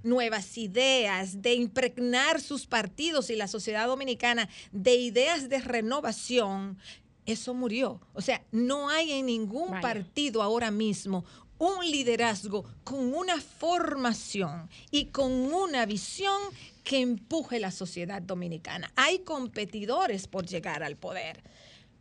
nuevas 0.03 0.57
ideas, 0.57 1.41
de 1.41 1.55
impregnar 1.55 2.39
sus 2.39 2.67
partidos 2.67 3.29
y 3.29 3.35
la 3.35 3.47
sociedad 3.47 3.87
dominicana 3.87 4.47
de 4.71 4.95
ideas 4.95 5.49
de 5.49 5.59
renovación, 5.59 6.77
eso 7.25 7.53
murió. 7.53 8.01
O 8.13 8.21
sea, 8.21 8.43
no 8.51 8.89
hay 8.89 9.11
en 9.11 9.27
ningún 9.27 9.69
Vaya. 9.69 9.81
partido 9.81 10.41
ahora 10.41 10.71
mismo 10.71 11.25
un 11.57 11.89
liderazgo 11.89 12.65
con 12.83 13.13
una 13.13 13.39
formación 13.39 14.69
y 14.91 15.05
con 15.05 15.31
una 15.31 15.85
visión 15.85 16.41
que 16.83 16.99
empuje 16.99 17.59
la 17.59 17.71
sociedad 17.71 18.21
dominicana. 18.21 18.91
Hay 18.95 19.19
competidores 19.19 20.27
por 20.27 20.45
llegar 20.45 20.83
al 20.83 20.97
poder. 20.97 21.43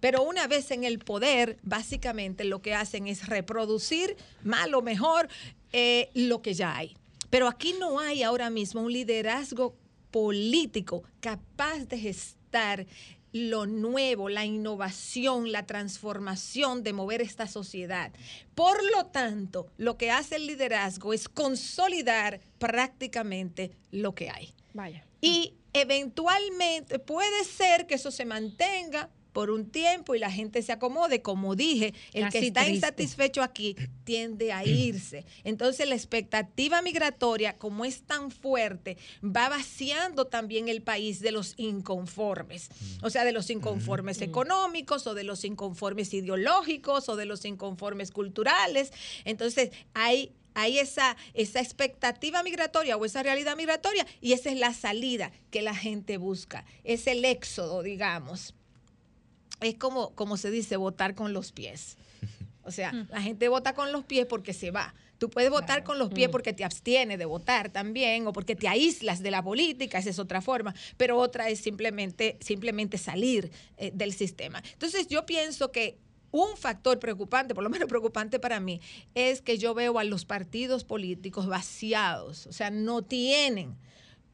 Pero 0.00 0.22
una 0.22 0.46
vez 0.46 0.70
en 0.70 0.84
el 0.84 0.98
poder, 0.98 1.58
básicamente 1.62 2.44
lo 2.44 2.60
que 2.60 2.74
hacen 2.74 3.06
es 3.06 3.26
reproducir, 3.26 4.16
mal 4.42 4.74
o 4.74 4.82
mejor, 4.82 5.28
eh, 5.72 6.10
lo 6.14 6.42
que 6.42 6.52
ya 6.52 6.76
hay. 6.76 6.96
Pero 7.30 7.48
aquí 7.48 7.74
no 7.78 7.98
hay 7.98 8.22
ahora 8.22 8.50
mismo 8.50 8.82
un 8.82 8.92
liderazgo 8.92 9.76
político 10.10 11.04
capaz 11.20 11.86
de 11.86 11.98
gestar 11.98 12.86
lo 13.34 13.66
nuevo, 13.66 14.28
la 14.28 14.44
innovación, 14.44 15.50
la 15.50 15.66
transformación 15.66 16.84
de 16.84 16.92
mover 16.92 17.20
esta 17.20 17.48
sociedad. 17.48 18.12
Por 18.54 18.80
lo 18.92 19.06
tanto, 19.06 19.66
lo 19.76 19.98
que 19.98 20.12
hace 20.12 20.36
el 20.36 20.46
liderazgo 20.46 21.12
es 21.12 21.28
consolidar 21.28 22.40
prácticamente 22.60 23.72
lo 23.90 24.14
que 24.14 24.30
hay. 24.30 24.54
Vaya. 24.72 25.04
Y 25.20 25.54
eventualmente 25.72 27.00
puede 27.00 27.42
ser 27.42 27.88
que 27.88 27.96
eso 27.96 28.12
se 28.12 28.24
mantenga 28.24 29.10
por 29.34 29.50
un 29.50 29.68
tiempo 29.68 30.14
y 30.14 30.20
la 30.20 30.30
gente 30.30 30.62
se 30.62 30.72
acomode. 30.72 31.20
Como 31.20 31.56
dije, 31.56 31.92
el 32.12 32.30
que 32.30 32.38
está 32.38 32.60
triste. 32.60 32.72
insatisfecho 32.76 33.42
aquí 33.42 33.76
tiende 34.04 34.52
a 34.52 34.64
irse. 34.64 35.26
Entonces 35.42 35.88
la 35.88 35.96
expectativa 35.96 36.80
migratoria, 36.80 37.58
como 37.58 37.84
es 37.84 38.04
tan 38.04 38.30
fuerte, 38.30 38.96
va 39.22 39.48
vaciando 39.48 40.28
también 40.28 40.68
el 40.68 40.82
país 40.82 41.18
de 41.20 41.32
los 41.32 41.54
inconformes. 41.56 42.70
O 43.02 43.10
sea, 43.10 43.24
de 43.24 43.32
los 43.32 43.50
inconformes 43.50 44.22
económicos 44.22 45.06
o 45.08 45.14
de 45.14 45.24
los 45.24 45.44
inconformes 45.44 46.14
ideológicos 46.14 47.08
o 47.08 47.16
de 47.16 47.26
los 47.26 47.44
inconformes 47.44 48.12
culturales. 48.12 48.92
Entonces 49.24 49.72
hay 49.94 50.32
hay 50.56 50.78
esa, 50.78 51.16
esa 51.34 51.58
expectativa 51.58 52.44
migratoria 52.44 52.96
o 52.96 53.04
esa 53.04 53.24
realidad 53.24 53.56
migratoria 53.56 54.06
y 54.20 54.34
esa 54.34 54.50
es 54.50 54.58
la 54.60 54.72
salida 54.72 55.32
que 55.50 55.62
la 55.62 55.74
gente 55.74 56.16
busca. 56.16 56.64
Es 56.84 57.08
el 57.08 57.24
éxodo, 57.24 57.82
digamos. 57.82 58.54
Es 59.64 59.76
como, 59.76 60.10
como 60.14 60.36
se 60.36 60.50
dice, 60.50 60.76
votar 60.76 61.14
con 61.14 61.32
los 61.32 61.52
pies. 61.52 61.96
O 62.62 62.70
sea, 62.70 62.92
la 63.10 63.20
gente 63.20 63.48
vota 63.48 63.74
con 63.74 63.92
los 63.92 64.04
pies 64.04 64.26
porque 64.26 64.52
se 64.52 64.70
va. 64.70 64.94
Tú 65.18 65.30
puedes 65.30 65.50
votar 65.50 65.84
con 65.84 65.98
los 65.98 66.10
pies 66.10 66.28
porque 66.28 66.52
te 66.52 66.64
abstienes 66.64 67.18
de 67.18 67.24
votar 67.24 67.70
también 67.70 68.26
o 68.26 68.32
porque 68.32 68.56
te 68.56 68.68
aíslas 68.68 69.22
de 69.22 69.30
la 69.30 69.42
política, 69.42 69.98
esa 69.98 70.10
es 70.10 70.18
otra 70.18 70.40
forma, 70.40 70.74
pero 70.96 71.18
otra 71.18 71.48
es 71.48 71.60
simplemente, 71.60 72.36
simplemente 72.40 72.98
salir 72.98 73.50
eh, 73.76 73.90
del 73.94 74.12
sistema. 74.12 74.62
Entonces 74.72 75.06
yo 75.06 75.24
pienso 75.24 75.70
que 75.70 75.98
un 76.30 76.56
factor 76.56 76.98
preocupante, 76.98 77.54
por 77.54 77.62
lo 77.62 77.70
menos 77.70 77.88
preocupante 77.88 78.40
para 78.40 78.58
mí, 78.60 78.80
es 79.14 79.40
que 79.40 79.56
yo 79.56 79.72
veo 79.72 79.98
a 79.98 80.04
los 80.04 80.24
partidos 80.24 80.82
políticos 80.82 81.46
vaciados, 81.46 82.46
o 82.46 82.52
sea, 82.52 82.70
no 82.70 83.02
tienen 83.02 83.76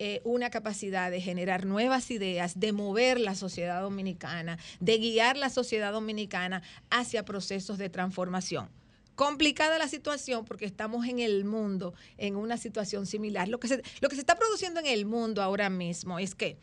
eh, 0.02 0.22
una 0.24 0.48
capacidad 0.48 1.10
de 1.10 1.20
generar 1.20 1.66
nuevas 1.66 2.10
ideas, 2.10 2.58
de 2.58 2.72
mover 2.72 3.20
la 3.20 3.34
sociedad 3.34 3.82
dominicana, 3.82 4.58
de 4.80 4.96
guiar 4.96 5.36
la 5.36 5.50
sociedad 5.50 5.92
dominicana 5.92 6.62
hacia 6.88 7.26
procesos 7.26 7.76
de 7.76 7.90
transformación. 7.90 8.70
Complicada 9.14 9.76
la 9.76 9.88
situación 9.88 10.46
porque 10.46 10.64
estamos 10.64 11.06
en 11.06 11.18
el 11.18 11.44
mundo 11.44 11.92
en 12.16 12.36
una 12.36 12.56
situación 12.56 13.04
similar. 13.04 13.48
Lo 13.48 13.60
que 13.60 13.68
se, 13.68 13.82
lo 14.00 14.08
que 14.08 14.14
se 14.14 14.22
está 14.22 14.36
produciendo 14.36 14.80
en 14.80 14.86
el 14.86 15.04
mundo 15.04 15.42
ahora 15.42 15.68
mismo 15.68 16.18
es 16.18 16.34
que 16.34 16.56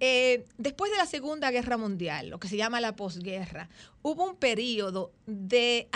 eh, 0.00 0.44
después 0.56 0.90
de 0.90 0.96
la 0.96 1.06
Segunda 1.06 1.52
Guerra 1.52 1.76
Mundial, 1.76 2.28
lo 2.28 2.40
que 2.40 2.48
se 2.48 2.56
llama 2.56 2.80
la 2.80 2.96
posguerra, 2.96 3.68
hubo 4.02 4.28
un 4.28 4.34
periodo 4.34 5.12
de, 5.26 5.88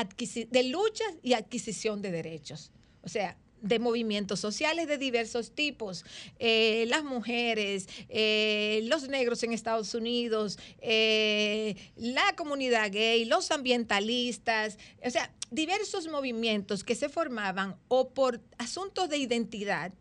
de 0.49 0.62
lucha 0.62 1.07
y 1.24 1.32
adquisición 1.32 2.02
de 2.02 2.12
derechos. 2.12 2.70
O 3.02 3.08
sea, 3.08 3.36
de 3.62 3.78
movimientos 3.78 4.41
sociales 4.41 4.89
de 4.89 4.99
diversos 4.99 5.52
tipos, 5.52 6.05
eh, 6.39 6.84
las 6.89 7.05
mujeres, 7.05 7.89
eh, 8.08 8.82
los 8.84 9.08
negros 9.08 9.42
en 9.42 9.52
Estados 9.52 9.94
Unidos, 9.94 10.58
eh, 10.81 11.76
la 11.97 12.34
comunidad 12.36 12.91
gay, 12.92 13.24
los 13.24 13.50
ambientalistas, 13.50 14.78
o 15.05 15.10
sea, 15.10 15.32
diversos 15.50 16.08
movimientos 16.08 16.84
que 16.84 16.94
se 16.94 17.08
formaban 17.08 17.76
o 17.89 18.10
por 18.10 18.41
asuntos 18.58 19.08
de 19.08 19.18
identidad, 19.18 19.92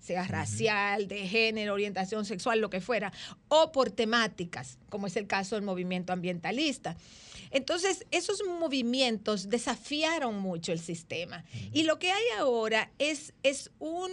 sea 0.00 0.26
racial, 0.26 1.08
de 1.08 1.28
género, 1.28 1.74
orientación 1.74 2.24
sexual, 2.24 2.60
lo 2.60 2.70
que 2.70 2.80
fuera, 2.80 3.12
o 3.48 3.70
por 3.70 3.90
temáticas, 3.90 4.78
como 4.88 5.06
es 5.06 5.16
el 5.16 5.26
caso 5.26 5.56
del 5.56 5.64
movimiento 5.64 6.12
ambientalista. 6.12 6.96
Entonces, 7.50 8.06
esos 8.10 8.42
movimientos 8.46 9.48
desafiaron 9.48 10.38
mucho 10.38 10.72
el 10.72 10.78
sistema. 10.78 11.44
Y 11.72 11.82
lo 11.84 11.98
que 11.98 12.10
hay 12.10 12.24
ahora 12.38 12.90
es, 12.98 13.32
es 13.42 13.70
un... 13.78 14.10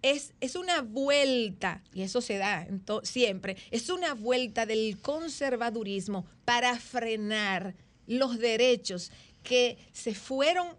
Es, 0.00 0.32
es 0.40 0.54
una 0.54 0.80
vuelta, 0.80 1.82
y 1.92 2.02
eso 2.02 2.20
se 2.20 2.38
da 2.38 2.68
siempre, 3.02 3.56
es 3.72 3.90
una 3.90 4.14
vuelta 4.14 4.64
del 4.64 5.00
conservadurismo 5.00 6.24
para 6.44 6.78
frenar 6.78 7.74
los 8.06 8.38
derechos 8.38 9.10
que 9.42 9.76
se 9.92 10.14
fueron 10.14 10.76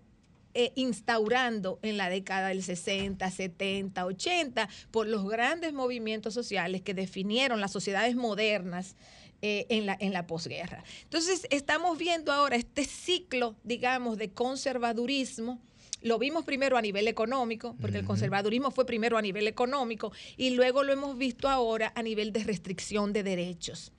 eh, 0.55 0.71
instaurando 0.75 1.79
en 1.83 1.97
la 1.97 2.09
década 2.09 2.47
del 2.47 2.63
60, 2.63 3.29
70, 3.29 4.03
80 4.03 4.67
por 4.89 5.05
los 5.05 5.29
grandes 5.29 5.73
movimientos 5.73 6.33
sociales 6.33 6.81
que 6.81 6.95
definieron 6.95 7.61
las 7.61 7.71
sociedades 7.71 8.15
modernas 8.15 8.95
eh, 9.41 9.65
en, 9.69 9.85
la, 9.85 9.97
en 9.99 10.13
la 10.13 10.27
posguerra. 10.27 10.83
Entonces, 11.03 11.47
estamos 11.49 11.97
viendo 11.97 12.31
ahora 12.31 12.55
este 12.55 12.85
ciclo, 12.85 13.55
digamos, 13.63 14.17
de 14.17 14.31
conservadurismo. 14.31 15.59
Lo 16.01 16.17
vimos 16.17 16.45
primero 16.45 16.77
a 16.77 16.81
nivel 16.81 17.07
económico, 17.07 17.75
porque 17.81 17.97
el 17.97 18.05
conservadurismo 18.05 18.71
fue 18.71 18.85
primero 18.85 19.17
a 19.17 19.21
nivel 19.21 19.47
económico, 19.47 20.13
y 20.37 20.51
luego 20.51 20.83
lo 20.83 20.93
hemos 20.93 21.17
visto 21.17 21.49
ahora 21.49 21.91
a 21.95 22.03
nivel 22.03 22.31
de 22.31 22.43
restricción 22.43 23.11
de 23.11 23.23
derechos. 23.23 23.91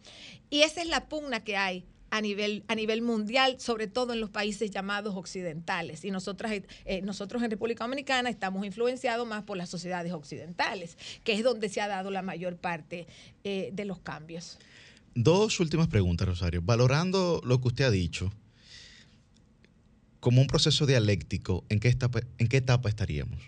Y 0.49 0.63
esa 0.63 0.81
es 0.81 0.89
la 0.89 1.09
pugna 1.09 1.45
que 1.45 1.57
hay 1.57 1.85
a 2.11 2.21
nivel, 2.21 2.65
a 2.69 2.75
nivel 2.75 3.03
mundial, 3.03 3.61
sobre 3.61 3.87
todo 3.87 4.13
en 4.13 4.21
los 4.21 4.31
países 4.31 4.71
llamados 4.71 5.15
occidentales. 5.17 6.05
Y 6.05 6.11
nosotras, 6.11 6.53
eh, 6.85 7.03
nosotros 7.03 7.43
en 7.43 7.51
República 7.51 7.85
Dominicana 7.85 8.29
estamos 8.29 8.67
influenciados 8.67 9.27
más 9.27 9.45
por 9.45 9.57
las 9.57 9.69
sociedades 9.69 10.13
occidentales, 10.13 10.99
que 11.25 11.33
es 11.33 11.43
donde 11.43 11.69
se 11.69 11.81
ha 11.81 11.89
dado 11.89 12.11
la 12.11 12.23
mayor 12.23 12.57
parte 12.57 13.07
eh, 13.45 13.71
de 13.73 13.85
los 13.85 14.01
cambios. 14.01 14.59
Dos 15.15 15.59
últimas 15.61 15.89
preguntas, 15.89 16.27
Rosario. 16.29 16.63
Valorando 16.63 17.41
lo 17.45 17.61
que 17.61 17.69
usted 17.69 17.85
ha 17.85 17.91
dicho, 17.91 18.33
como 20.21 20.41
un 20.41 20.47
proceso 20.47 20.87
dialéctico, 20.87 21.65
¿en 21.69 21.81
qué 21.81 21.89
etapa, 21.89 22.21
en 22.39 22.49
qué 22.49 22.59
etapa 22.59 22.89
estaríamos? 22.89 23.41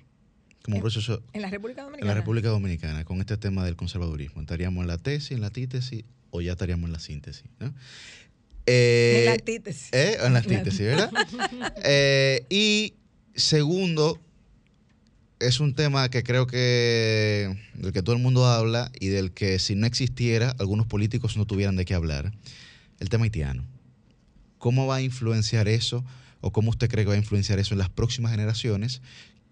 Como 0.64 0.76
un 0.76 0.78
En- 0.78 0.82
proceso 0.82 1.22
En 1.32 1.42
la 1.42 1.50
República 1.50 1.80
en 1.82 1.86
Dominicana. 1.86 2.12
la 2.14 2.20
República 2.20 2.48
Dominicana 2.48 3.04
con 3.04 3.20
este 3.20 3.36
tema 3.36 3.64
del 3.64 3.76
conservadurismo. 3.76 4.40
¿Estaríamos 4.40 4.82
en 4.82 4.88
la 4.88 4.98
tesis, 4.98 5.32
en 5.32 5.40
la 5.40 5.48
antítesis 5.48 6.04
o 6.30 6.40
ya 6.40 6.52
estaríamos 6.52 6.86
en 6.88 6.92
la 6.92 6.98
síntesis? 7.00 7.44
¿no? 7.60 7.74
Eh, 8.66 9.16
En 9.20 9.24
la 9.26 9.32
antítesis. 9.32 9.92
eh, 9.92 10.18
en 10.22 10.32
la 10.32 10.38
antítesis, 10.38 10.80
¿verdad? 10.80 11.10
Eh, 11.84 12.46
y 12.48 12.94
segundo, 13.34 14.20
es 15.42 15.60
un 15.60 15.74
tema 15.74 16.08
que 16.08 16.22
creo 16.22 16.46
que 16.46 17.56
del 17.74 17.92
que 17.92 18.02
todo 18.02 18.14
el 18.14 18.22
mundo 18.22 18.46
habla 18.46 18.90
y 18.98 19.08
del 19.08 19.32
que 19.32 19.58
si 19.58 19.74
no 19.74 19.86
existiera, 19.86 20.54
algunos 20.58 20.86
políticos 20.86 21.36
no 21.36 21.46
tuvieran 21.46 21.76
de 21.76 21.84
qué 21.84 21.94
hablar. 21.94 22.32
El 23.00 23.08
tema 23.08 23.24
haitiano. 23.24 23.64
¿Cómo 24.58 24.86
va 24.86 24.96
a 24.96 25.02
influenciar 25.02 25.68
eso 25.68 26.04
o 26.40 26.52
cómo 26.52 26.70
usted 26.70 26.88
cree 26.88 27.04
que 27.04 27.08
va 27.08 27.14
a 27.14 27.18
influenciar 27.18 27.58
eso 27.58 27.74
en 27.74 27.78
las 27.78 27.90
próximas 27.90 28.30
generaciones 28.30 29.02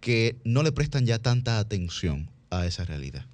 que 0.00 0.36
no 0.44 0.62
le 0.62 0.72
prestan 0.72 1.04
ya 1.04 1.18
tanta 1.18 1.58
atención 1.58 2.30
a 2.50 2.66
esa 2.66 2.84
realidad? 2.84 3.26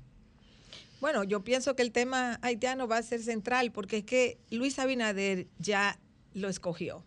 Bueno, 1.00 1.24
yo 1.24 1.44
pienso 1.44 1.76
que 1.76 1.82
el 1.82 1.92
tema 1.92 2.38
haitiano 2.42 2.88
va 2.88 2.98
a 2.98 3.02
ser 3.02 3.22
central 3.22 3.70
porque 3.70 3.98
es 3.98 4.04
que 4.04 4.38
Luis 4.50 4.78
Abinader 4.78 5.46
ya 5.58 5.98
lo 6.32 6.48
escogió 6.48 7.04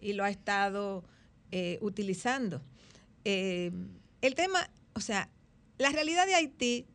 y 0.00 0.12
lo 0.12 0.24
ha 0.24 0.30
estado 0.30 1.04
eh, 1.50 1.78
utilizando. 1.80 2.62
Eh, 3.24 3.72
el 4.20 4.34
tema, 4.34 4.70
o 4.94 5.00
sea, 5.00 5.28
la 5.78 5.90
realidad 5.90 6.26
de 6.26 6.34
Haití 6.34 6.86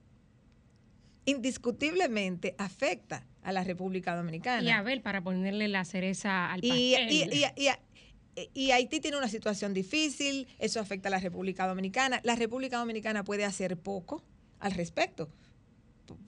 indiscutiblemente 1.25 2.55
afecta 2.57 3.25
a 3.43 3.51
la 3.51 3.63
República 3.63 4.15
Dominicana. 4.15 4.63
Y 4.63 4.69
a 4.71 4.81
ver, 4.81 5.01
para 5.01 5.21
ponerle 5.21 5.67
la 5.67 5.83
cereza 5.85 6.51
al 6.51 6.61
pastel. 6.61 7.11
Y, 7.11 7.23
y- 7.23 7.45
y- 7.55 8.49
y- 8.53 8.71
Haití 8.71 8.99
tiene 8.99 9.17
una 9.17 9.27
situación 9.27 9.73
difícil, 9.73 10.47
eso 10.59 10.79
afecta 10.79 11.09
a 11.09 11.11
la 11.11 11.19
República 11.19 11.65
Dominicana. 11.67 12.21
La 12.23 12.35
República 12.35 12.77
Dominicana 12.77 13.23
puede 13.23 13.43
hacer 13.45 13.77
poco 13.77 14.23
al 14.59 14.73
respecto, 14.73 15.29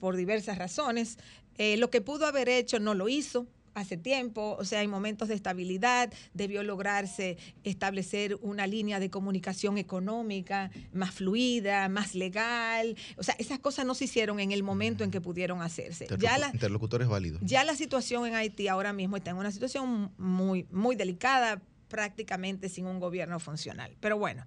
por 0.00 0.16
diversas 0.16 0.58
razones. 0.58 1.18
Eh, 1.56 1.76
lo 1.76 1.90
que 1.90 2.00
pudo 2.00 2.26
haber 2.26 2.48
hecho 2.48 2.78
no 2.80 2.94
lo 2.94 3.08
hizo 3.08 3.46
hace 3.74 3.96
tiempo, 3.96 4.56
o 4.58 4.64
sea, 4.64 4.82
en 4.82 4.90
momentos 4.90 5.28
de 5.28 5.34
estabilidad 5.34 6.12
debió 6.34 6.62
lograrse 6.62 7.38
establecer 7.64 8.36
una 8.42 8.66
línea 8.66 9.00
de 9.00 9.10
comunicación 9.10 9.78
económica 9.78 10.70
más 10.92 11.12
fluida, 11.12 11.88
más 11.88 12.14
legal. 12.14 12.96
O 13.16 13.22
sea, 13.22 13.34
esas 13.38 13.58
cosas 13.58 13.86
no 13.86 13.94
se 13.94 14.04
hicieron 14.04 14.40
en 14.40 14.52
el 14.52 14.62
momento 14.62 15.04
en 15.04 15.10
que 15.10 15.20
pudieron 15.20 15.62
hacerse. 15.62 16.06
Ya 16.18 16.38
la, 16.38 16.50
Interlocutores 16.52 17.08
válidos. 17.08 17.40
ya 17.44 17.64
la 17.64 17.74
situación 17.74 18.26
en 18.26 18.34
Haití 18.34 18.68
ahora 18.68 18.92
mismo 18.92 19.16
está 19.16 19.30
en 19.30 19.36
una 19.36 19.50
situación 19.50 20.12
muy, 20.18 20.66
muy 20.70 20.96
delicada, 20.96 21.62
prácticamente 21.88 22.68
sin 22.68 22.86
un 22.86 23.00
gobierno 23.00 23.40
funcional. 23.40 23.96
Pero 24.00 24.16
bueno, 24.16 24.46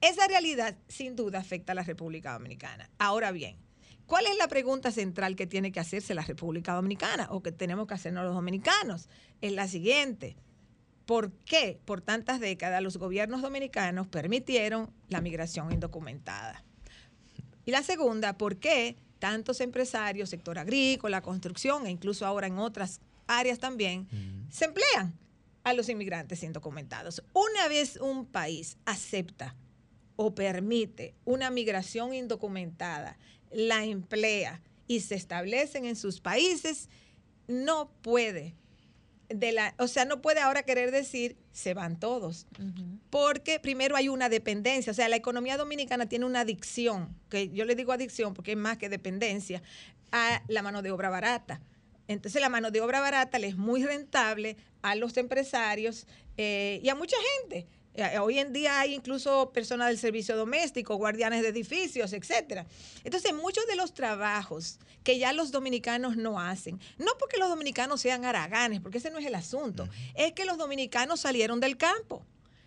esa 0.00 0.26
realidad 0.28 0.76
sin 0.88 1.16
duda 1.16 1.38
afecta 1.38 1.72
a 1.72 1.74
la 1.74 1.82
República 1.82 2.32
Dominicana. 2.32 2.88
Ahora 2.98 3.32
bien, 3.32 3.56
¿cuál 4.06 4.26
es 4.26 4.36
la 4.38 4.48
pregunta 4.48 4.90
central 4.90 5.36
que 5.36 5.46
tiene 5.46 5.72
que 5.72 5.80
hacerse 5.80 6.14
la 6.14 6.22
República 6.22 6.74
Dominicana 6.74 7.28
o 7.30 7.42
que 7.42 7.52
tenemos 7.52 7.86
que 7.86 7.94
hacernos 7.94 8.24
los 8.24 8.34
dominicanos? 8.34 9.08
Es 9.40 9.52
la 9.52 9.68
siguiente. 9.68 10.36
¿Por 11.04 11.32
qué 11.44 11.80
por 11.84 12.00
tantas 12.00 12.40
décadas 12.40 12.82
los 12.82 12.96
gobiernos 12.96 13.42
dominicanos 13.42 14.08
permitieron 14.08 14.92
la 15.08 15.20
migración 15.20 15.72
indocumentada? 15.72 16.64
Y 17.64 17.70
la 17.70 17.82
segunda, 17.82 18.36
¿por 18.38 18.56
qué 18.58 18.96
tantos 19.18 19.60
empresarios, 19.60 20.30
sector 20.30 20.58
agrícola, 20.58 21.20
construcción 21.20 21.86
e 21.86 21.90
incluso 21.90 22.26
ahora 22.26 22.46
en 22.46 22.58
otras 22.58 23.00
áreas 23.26 23.58
también, 23.58 24.08
se 24.50 24.66
emplean 24.66 25.18
a 25.64 25.72
los 25.72 25.88
inmigrantes 25.88 26.42
indocumentados? 26.42 27.22
Una 27.32 27.68
vez 27.68 27.96
un 27.96 28.26
país 28.26 28.78
acepta 28.84 29.56
o 30.16 30.34
permite 30.34 31.14
una 31.24 31.50
migración 31.50 32.14
indocumentada, 32.14 33.18
la 33.50 33.84
emplea 33.84 34.60
y 34.86 35.00
se 35.00 35.14
establecen 35.14 35.84
en 35.84 35.96
sus 35.96 36.20
países, 36.20 36.88
no 37.48 37.90
puede 38.02 38.54
de 39.28 39.52
la, 39.52 39.74
o 39.78 39.88
sea, 39.88 40.04
no 40.04 40.20
puede 40.22 40.40
ahora 40.40 40.62
querer 40.62 40.90
decir 40.90 41.36
se 41.52 41.74
van 41.74 41.98
todos, 41.98 42.46
porque 43.10 43.58
primero 43.58 43.96
hay 43.96 44.08
una 44.08 44.28
dependencia, 44.28 44.90
o 44.90 44.94
sea, 44.94 45.08
la 45.08 45.16
economía 45.16 45.56
dominicana 45.56 46.06
tiene 46.08 46.26
una 46.26 46.40
adicción, 46.40 47.16
que 47.28 47.48
yo 47.48 47.64
le 47.64 47.74
digo 47.74 47.92
adicción 47.92 48.34
porque 48.34 48.52
es 48.52 48.58
más 48.58 48.78
que 48.78 48.88
dependencia, 48.88 49.62
a 50.12 50.42
la 50.48 50.62
mano 50.62 50.82
de 50.82 50.90
obra 50.90 51.08
barata. 51.08 51.60
Entonces 52.08 52.40
la 52.40 52.48
mano 52.48 52.70
de 52.70 52.80
obra 52.80 53.00
barata 53.00 53.38
le 53.38 53.48
es 53.48 53.56
muy 53.56 53.84
rentable 53.84 54.56
a 54.82 54.94
los 54.94 55.16
empresarios 55.16 56.06
eh, 56.36 56.80
y 56.82 56.88
a 56.88 56.94
mucha 56.94 57.16
gente. 57.40 57.66
Eh, 57.96 58.18
Hoy 58.18 58.38
en 58.38 58.52
día 58.52 58.80
hay 58.80 58.94
incluso 58.94 59.50
personas 59.52 59.88
del 59.88 59.98
servicio 59.98 60.36
doméstico, 60.36 60.96
guardianes 60.96 61.42
de 61.42 61.48
edificios, 61.48 62.12
etcétera. 62.12 62.66
Entonces, 63.04 63.32
muchos 63.34 63.66
de 63.66 63.74
los 63.74 63.94
trabajos 63.94 64.78
que 65.02 65.18
ya 65.18 65.32
los 65.32 65.50
dominicanos 65.50 66.16
no 66.16 66.38
hacen, 66.38 66.78
no 66.98 67.12
porque 67.18 67.38
los 67.38 67.48
dominicanos 67.48 68.00
sean 68.00 68.24
haraganes, 68.24 68.80
porque 68.80 68.98
ese 68.98 69.10
no 69.10 69.18
es 69.18 69.24
el 69.24 69.34
asunto, 69.34 69.88
es 70.14 70.32
que 70.32 70.44
los 70.44 70.58
dominicanos 70.58 71.20
salieron 71.20 71.58
del 71.60 71.76
campo. 71.76 72.24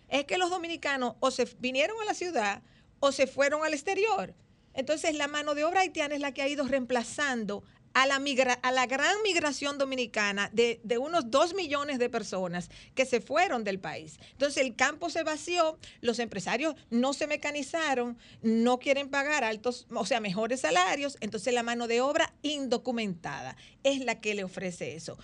Es 0.08 0.24
que 0.24 0.38
los 0.38 0.50
dominicanos 0.50 1.14
o 1.20 1.30
se 1.30 1.44
vinieron 1.60 1.96
a 2.02 2.04
la 2.04 2.14
ciudad 2.14 2.62
o 2.98 3.12
se 3.12 3.28
fueron 3.28 3.64
al 3.64 3.72
exterior. 3.72 4.34
Entonces, 4.74 5.14
la 5.14 5.28
mano 5.28 5.54
de 5.54 5.62
obra 5.64 5.80
haitiana 5.80 6.14
es 6.16 6.20
la 6.20 6.32
que 6.32 6.42
ha 6.42 6.48
ido 6.48 6.66
reemplazando 6.66 7.62
a 7.92 8.06
la, 8.06 8.18
migra- 8.20 8.60
a 8.62 8.70
la 8.72 8.86
gran 8.86 9.14
migración 9.24 9.76
dominicana 9.78 10.48
de, 10.52 10.80
de 10.84 10.98
unos 10.98 11.30
dos 11.30 11.54
millones 11.54 11.98
de 11.98 12.08
personas 12.08 12.70
que 12.94 13.04
se 13.04 13.20
fueron 13.20 13.64
del 13.64 13.80
país. 13.80 14.18
Entonces 14.32 14.62
el 14.64 14.76
campo 14.76 15.10
se 15.10 15.22
vació, 15.24 15.78
los 16.00 16.18
empresarios 16.20 16.76
no 16.90 17.12
se 17.12 17.26
mecanizaron, 17.26 18.16
no 18.42 18.78
quieren 18.78 19.08
pagar 19.08 19.42
altos, 19.44 19.86
o 19.94 20.06
sea, 20.06 20.20
mejores 20.20 20.60
salarios, 20.60 21.16
entonces 21.20 21.52
la 21.52 21.62
mano 21.64 21.88
de 21.88 22.00
obra 22.00 22.32
indocumentada 22.42 23.56
es 23.82 24.00
la 24.04 24.20
que 24.20 24.34
le 24.34 24.44
ofrece 24.44 24.94
eso. 24.94 25.18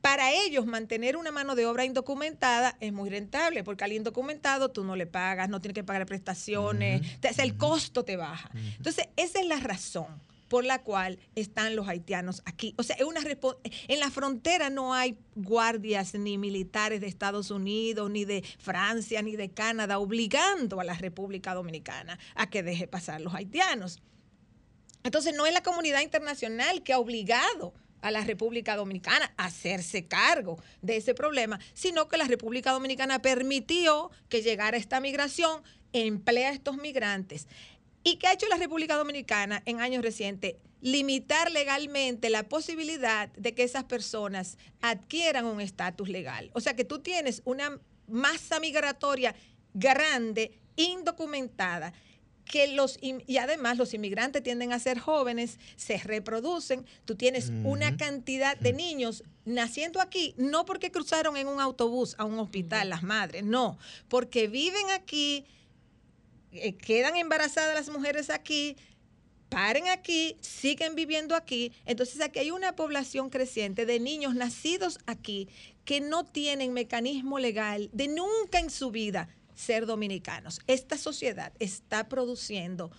Para 0.00 0.32
ellos 0.32 0.64
mantener 0.64 1.16
una 1.16 1.30
mano 1.30 1.54
de 1.54 1.66
obra 1.66 1.84
indocumentada 1.84 2.74
es 2.80 2.92
muy 2.92 3.10
rentable, 3.10 3.62
porque 3.62 3.84
al 3.84 3.92
indocumentado 3.92 4.70
tú 4.70 4.82
no 4.82 4.96
le 4.96 5.06
pagas, 5.06 5.48
no 5.50 5.60
tienes 5.60 5.74
que 5.74 5.84
pagar 5.84 6.06
prestaciones, 6.06 7.02
te- 7.20 7.28
o 7.28 7.34
sea, 7.34 7.44
el 7.44 7.56
costo 7.58 8.02
te 8.04 8.16
baja. 8.16 8.50
Entonces, 8.78 9.08
esa 9.16 9.40
es 9.40 9.46
la 9.46 9.58
razón 9.60 10.06
por 10.50 10.64
la 10.64 10.82
cual 10.82 11.20
están 11.36 11.76
los 11.76 11.86
haitianos 11.86 12.42
aquí. 12.44 12.74
O 12.76 12.82
sea, 12.82 12.96
una 13.06 13.20
en 13.86 14.00
la 14.00 14.10
frontera 14.10 14.68
no 14.68 14.92
hay 14.92 15.16
guardias 15.36 16.12
ni 16.14 16.38
militares 16.38 17.00
de 17.00 17.06
Estados 17.06 17.52
Unidos, 17.52 18.10
ni 18.10 18.24
de 18.24 18.42
Francia, 18.58 19.22
ni 19.22 19.36
de 19.36 19.50
Canadá, 19.50 20.00
obligando 20.00 20.80
a 20.80 20.84
la 20.84 20.94
República 20.94 21.54
Dominicana 21.54 22.18
a 22.34 22.50
que 22.50 22.64
deje 22.64 22.88
pasar 22.88 23.20
los 23.20 23.32
haitianos. 23.32 24.02
Entonces, 25.04 25.36
no 25.36 25.46
es 25.46 25.54
la 25.54 25.62
comunidad 25.62 26.00
internacional 26.00 26.82
que 26.82 26.94
ha 26.94 26.98
obligado 26.98 27.72
a 28.02 28.10
la 28.10 28.24
República 28.24 28.74
Dominicana 28.74 29.32
a 29.36 29.44
hacerse 29.44 30.08
cargo 30.08 30.60
de 30.82 30.96
ese 30.96 31.14
problema, 31.14 31.60
sino 31.74 32.08
que 32.08 32.16
la 32.16 32.26
República 32.26 32.72
Dominicana 32.72 33.22
permitió 33.22 34.10
que 34.28 34.42
llegara 34.42 34.76
esta 34.76 34.98
migración, 34.98 35.62
emplea 35.92 36.50
a 36.50 36.52
estos 36.52 36.76
migrantes. 36.76 37.46
¿Y 38.02 38.16
qué 38.16 38.28
ha 38.28 38.32
hecho 38.32 38.46
la 38.48 38.56
República 38.56 38.96
Dominicana 38.96 39.62
en 39.66 39.80
años 39.80 40.02
recientes? 40.02 40.54
Limitar 40.80 41.50
legalmente 41.50 42.30
la 42.30 42.48
posibilidad 42.48 43.28
de 43.32 43.54
que 43.54 43.64
esas 43.64 43.84
personas 43.84 44.56
adquieran 44.80 45.44
un 45.44 45.60
estatus 45.60 46.08
legal. 46.08 46.50
O 46.54 46.60
sea 46.60 46.74
que 46.74 46.84
tú 46.84 47.00
tienes 47.00 47.42
una 47.44 47.78
masa 48.08 48.60
migratoria 48.60 49.34
grande, 49.74 50.58
indocumentada, 50.76 51.92
que 52.50 52.66
los 52.74 52.98
y 53.00 53.36
además 53.36 53.78
los 53.78 53.94
inmigrantes 53.94 54.42
tienden 54.42 54.72
a 54.72 54.78
ser 54.80 54.98
jóvenes, 54.98 55.58
se 55.76 55.98
reproducen, 55.98 56.84
tú 57.04 57.14
tienes 57.14 57.52
una 57.62 57.96
cantidad 57.96 58.56
de 58.56 58.72
niños 58.72 59.22
naciendo 59.44 60.00
aquí, 60.00 60.34
no 60.36 60.64
porque 60.64 60.90
cruzaron 60.90 61.36
en 61.36 61.46
un 61.46 61.60
autobús 61.60 62.16
a 62.18 62.24
un 62.24 62.40
hospital 62.40 62.88
las 62.88 63.04
madres, 63.04 63.44
no, 63.44 63.78
porque 64.08 64.48
viven 64.48 64.90
aquí, 64.90 65.44
eh, 66.52 66.74
quedan 66.74 67.16
embarazadas 67.16 67.74
las 67.74 67.88
mujeres 67.94 68.30
aquí, 68.30 68.76
paren 69.48 69.88
aquí, 69.88 70.36
siguen 70.40 70.94
viviendo 70.94 71.34
aquí. 71.34 71.72
Entonces 71.84 72.20
aquí 72.20 72.38
hay 72.38 72.50
una 72.50 72.74
población 72.76 73.30
creciente 73.30 73.86
de 73.86 74.00
niños 74.00 74.34
nacidos 74.34 74.98
aquí 75.06 75.48
que 75.84 76.00
no 76.00 76.24
tienen 76.24 76.72
mecanismo 76.72 77.38
legal 77.38 77.90
de 77.92 78.08
nunca 78.08 78.58
en 78.58 78.70
su 78.70 78.90
vida 78.90 79.28
ser 79.54 79.86
dominicanos. 79.86 80.60
Esta 80.66 80.96
sociedad 80.96 81.52
está 81.58 82.08
produciendo 82.08 82.90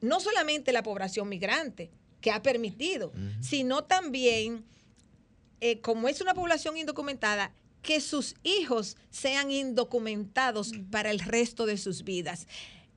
no 0.00 0.20
solamente 0.20 0.72
la 0.72 0.82
población 0.82 1.28
migrante 1.28 1.90
que 2.20 2.30
ha 2.30 2.42
permitido, 2.42 3.12
sino 3.40 3.84
también, 3.84 4.64
eh, 5.60 5.80
como 5.80 6.08
es 6.08 6.20
una 6.20 6.34
población 6.34 6.76
indocumentada, 6.76 7.52
que 7.82 8.00
sus 8.00 8.34
hijos 8.42 8.96
sean 9.10 9.50
indocumentados 9.50 10.72
para 10.90 11.10
el 11.10 11.18
resto 11.18 11.66
de 11.66 11.76
sus 11.76 12.04
vidas. 12.04 12.46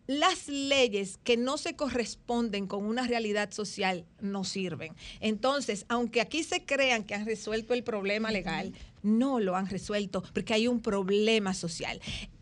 Las 0.07 0.47
leyes 0.47 1.17
que 1.23 1.35
no 1.35 1.57
se 1.57 1.75
corresponden 1.75 2.67
con 2.67 2.85
una 2.85 3.07
realidad 3.07 3.51
social 3.51 4.05
no 4.21 4.43
sirven. 4.43 4.93
Entonces, 5.19 5.85
aunque 5.89 6.21
aquí 6.21 6.43
se 6.43 6.63
crean 6.63 7.03
que 7.03 7.15
han 7.15 7.25
resuelto 7.25 7.73
el 7.73 7.83
problema 7.83 8.29
legal, 8.29 8.71
no 9.01 9.39
lo 9.39 9.55
han 9.55 9.67
resuelto 9.67 10.23
porque 10.33 10.53
hay 10.53 10.67
un 10.67 10.79
problema 10.79 11.55
social 11.55 11.99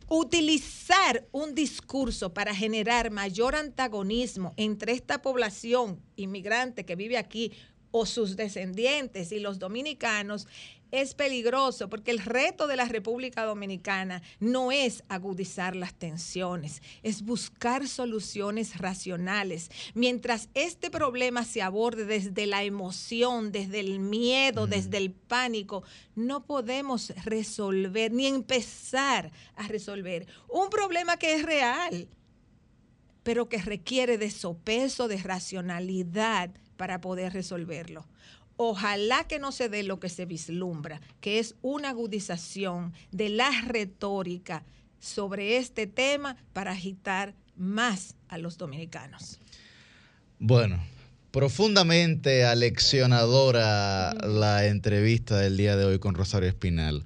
utilizar 0.10 1.26
un 1.32 1.56
discurso 1.56 2.34
para 2.34 2.54
generar 2.54 3.10
mayor 3.10 3.56
antagonismo 3.56 4.54
entre 4.58 4.92
esta 4.92 5.22
población 5.22 6.00
inmigrante 6.16 6.86
que 6.86 6.96
vive 6.96 7.18
aquí 7.18 7.52
o 7.94 8.08
sus 8.08 8.36
descendientes 8.36 9.32
y 9.32 9.40
los 9.40 9.60
dominicanos 9.60 10.48
es 10.90 11.14
peligroso 11.14 11.90
porque 11.90 12.12
el 12.12 12.20
reto 12.20 12.68
de 12.68 12.76
la 12.76 12.86
República 12.86 13.46
Dominicana 13.46 14.22
no 14.40 14.72
es 14.72 15.04
agudizar 15.10 15.76
las 15.76 15.94
tensiones, 15.94 16.82
es 17.04 17.24
buscar 17.24 17.88
soluciones 17.88 18.78
racionales. 18.78 19.70
Mientras 19.94 20.50
este 20.56 20.90
problema 20.90 21.46
se 21.46 21.62
aborde 21.62 22.06
desde 22.06 22.46
la 22.48 22.64
emoción, 22.64 23.52
desde 23.52 23.80
el 23.80 24.00
miedo, 24.00 24.68
desde 24.68 24.98
el 24.98 25.12
pánico, 25.12 25.84
no 26.16 26.46
podemos 26.46 27.12
resolver 27.26 28.12
ni 28.12 28.28
empezar 28.28 29.32
a 29.56 29.68
resolver 29.68 30.28
un 30.48 30.70
problema 30.70 31.18
que 31.18 31.36
es 31.36 31.44
real, 31.44 32.08
pero 33.24 33.50
que 33.50 33.60
requiere 33.60 34.18
de 34.18 34.30
sopeso, 34.30 35.08
de 35.08 35.18
racionalidad 35.18 36.52
para 36.78 37.02
poder 37.02 37.34
resolverlo. 37.34 38.06
Ojalá 38.56 39.26
que 39.28 39.40
no 39.40 39.52
se 39.52 39.70
dé 39.70 39.84
lo 39.84 40.00
que 40.00 40.10
se 40.10 40.26
vislumbra, 40.26 41.02
que 41.22 41.40
es 41.40 41.56
una 41.62 41.90
agudización 41.90 42.94
de 43.12 43.30
la 43.30 43.50
retórica 43.66 44.64
sobre 45.00 45.58
este 45.58 45.88
tema 45.88 46.38
para 46.54 46.72
agitar 46.72 47.34
más 47.58 48.16
a 48.30 48.38
los 48.38 48.58
dominicanos. 48.58 49.40
Bueno, 50.40 50.84
profundamente 51.32 52.46
aleccionadora 52.46 54.14
la 54.14 54.68
entrevista 54.68 55.38
del 55.40 55.58
día 55.58 55.76
de 55.76 55.86
hoy 55.86 56.00
con 56.00 56.16
Rosario 56.16 56.48
Espinal. 56.48 57.04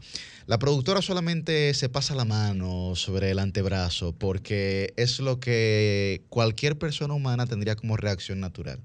La 0.48 0.60
productora 0.60 1.02
solamente 1.02 1.74
se 1.74 1.90
pasa 1.90 2.16
la 2.16 2.24
mano 2.24 2.96
sobre 2.96 3.32
el 3.32 3.40
antebrazo 3.40 4.14
porque 4.14 4.94
es 4.96 5.20
lo 5.20 5.40
que 5.40 6.24
cualquier 6.30 6.78
persona 6.78 7.14
humana 7.14 7.48
tendría 7.48 7.76
como 7.76 7.98
reacción 7.98 8.40
natural. 8.40 8.80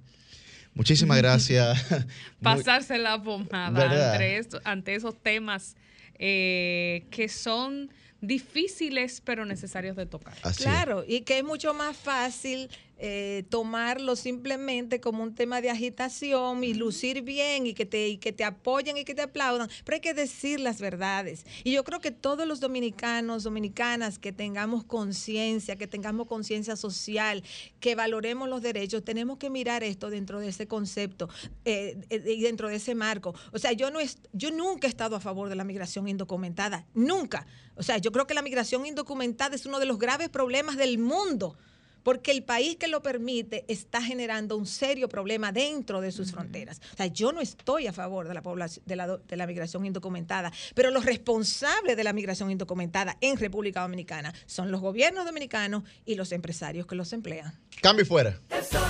Muchísimas 0.75 1.19
gracias. 1.19 1.85
Pasarse 2.43 2.99
la 2.99 3.23
pomada 3.23 4.13
ante, 4.13 4.39
esto- 4.39 4.61
ante 4.65 4.95
esos 4.95 5.21
temas 5.23 5.77
eh, 6.19 7.05
que 7.11 7.29
son 7.29 7.91
difíciles 8.21 9.21
pero 9.25 9.45
necesarios 9.45 9.97
de 9.97 10.07
tocar. 10.07 10.35
Claro, 10.57 11.05
y 11.07 11.23
que 11.23 11.39
es 11.39 11.45
mucho 11.45 11.75
más 11.75 11.97
fácil 11.97 12.71
eh, 13.05 13.43
tomarlo 13.49 14.15
simplemente 14.15 15.01
como 15.01 15.25
un 15.25 15.35
tema 15.35 15.61
de 15.61 15.71
agitación 15.71 16.63
y 16.63 16.73
lucir 16.73 17.23
bien 17.23 17.67
y 17.67 17.75
que, 17.75 17.85
te, 17.85 18.07
y 18.07 18.17
que 18.17 18.33
te 18.33 18.45
apoyen 18.45 18.97
y 18.97 19.05
que 19.05 19.13
te 19.13 19.23
aplaudan, 19.23 19.69
pero 19.85 19.97
hay 19.97 20.01
que 20.01 20.15
decir 20.15 20.61
las 20.61 20.81
verdades. 20.81 21.45
Y 21.65 21.73
yo 21.73 21.83
creo 21.83 22.01
que 22.01 22.13
todos 22.13 22.47
los 22.47 22.61
dominicanos, 22.61 23.43
dominicanas, 23.43 24.21
que 24.21 24.31
tengamos 24.31 24.85
conciencia, 24.85 25.75
que 25.75 25.89
tengamos 25.89 26.29
conciencia 26.29 26.77
social, 26.77 27.43
que 27.81 27.97
valoremos 27.97 28.49
los 28.49 28.63
derechos, 28.63 29.03
tenemos 29.05 29.39
que 29.39 29.51
mirar 29.51 29.83
esto 29.83 30.09
dentro 30.09 30.39
de 30.39 30.51
ese 30.51 30.69
concepto 30.69 31.29
eh, 31.65 31.99
eh, 32.09 32.23
y 32.25 32.43
dentro 32.43 32.69
de 32.69 32.77
ese 32.77 32.95
marco. 32.95 33.35
O 33.51 33.59
sea, 33.59 33.73
yo, 33.73 33.91
no 33.91 33.99
es, 33.99 34.19
yo 34.33 34.53
nunca 34.53 34.87
he 34.87 34.91
estado 34.91 35.17
a 35.17 35.21
favor 35.21 35.49
de 35.49 35.57
la 35.57 35.65
migración 35.65 36.07
indocumentada, 36.07 36.87
nunca. 36.95 37.49
O 37.75 37.83
sea, 37.83 37.99
yo 37.99 38.13
creo 38.13 38.29
que 38.29 38.35
la 38.35 38.43
migración 38.43 38.87
indocumentada 38.87 39.57
es 39.57 39.67
uno 39.67 39.81
de 39.81 39.87
los 39.87 39.99
graves 39.99 40.29
problemas 40.29 40.77
del 40.77 40.99
mundo 40.99 41.59
porque 42.03 42.31
el 42.31 42.43
país 42.43 42.77
que 42.77 42.89
lo 42.89 43.03
permite 43.03 43.65
está 43.69 44.03
generando 44.03 44.57
un 44.57 44.67
serio 44.67 45.09
problema 45.09 45.53
dentro 45.53 46.01
de 46.01 46.13
sus 46.13 46.33
fronteras. 46.33 46.81
O 46.93 46.97
sea, 46.97 47.07
yo 47.07 47.33
no 47.33 47.41
estoy 47.41 47.87
a 47.87 47.93
favor 47.93 48.29
de 48.29 48.35
la, 48.35 48.43
población, 48.43 48.85
de, 48.87 48.97
la, 48.97 49.17
de 49.17 49.37
la 49.37 49.47
migración 49.47 49.87
indocumentada, 49.87 50.53
pero 50.75 50.91
los 50.91 51.05
responsables 51.05 51.97
de 51.97 52.05
la 52.05 52.13
migración 52.13 52.51
indocumentada 52.51 53.17
en 53.21 53.37
República 53.37 53.83
Dominicana 53.83 54.33
son 54.47 54.71
los 54.71 54.81
gobiernos 54.81 55.25
dominicanos 55.25 55.85
y 56.05 56.15
los 56.15 56.33
empresarios 56.33 56.87
que 56.87 56.95
los 56.95 57.13
emplean. 57.13 57.59
Cambio 57.81 58.05
y 58.05 58.07
fuera. 58.07 58.41
El 58.51 58.65
sol 58.65 58.83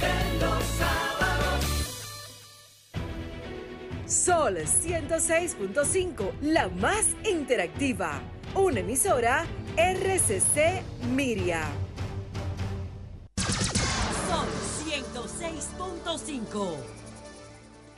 de 0.00 0.38
los 0.40 0.64
sábados. 0.78 1.20
Sol 4.06 4.56
106.5, 4.56 6.40
la 6.42 6.68
más 6.68 7.06
interactiva. 7.24 8.20
Una 8.54 8.80
emisora 8.80 9.46
RCC 9.76 10.82
Miria. 11.14 11.89
106.5. 15.58 16.76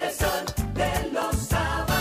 El 0.01 0.11
sol 0.11 0.45
de 0.75 1.13
los 1.13 1.37
sábados. 1.37 1.93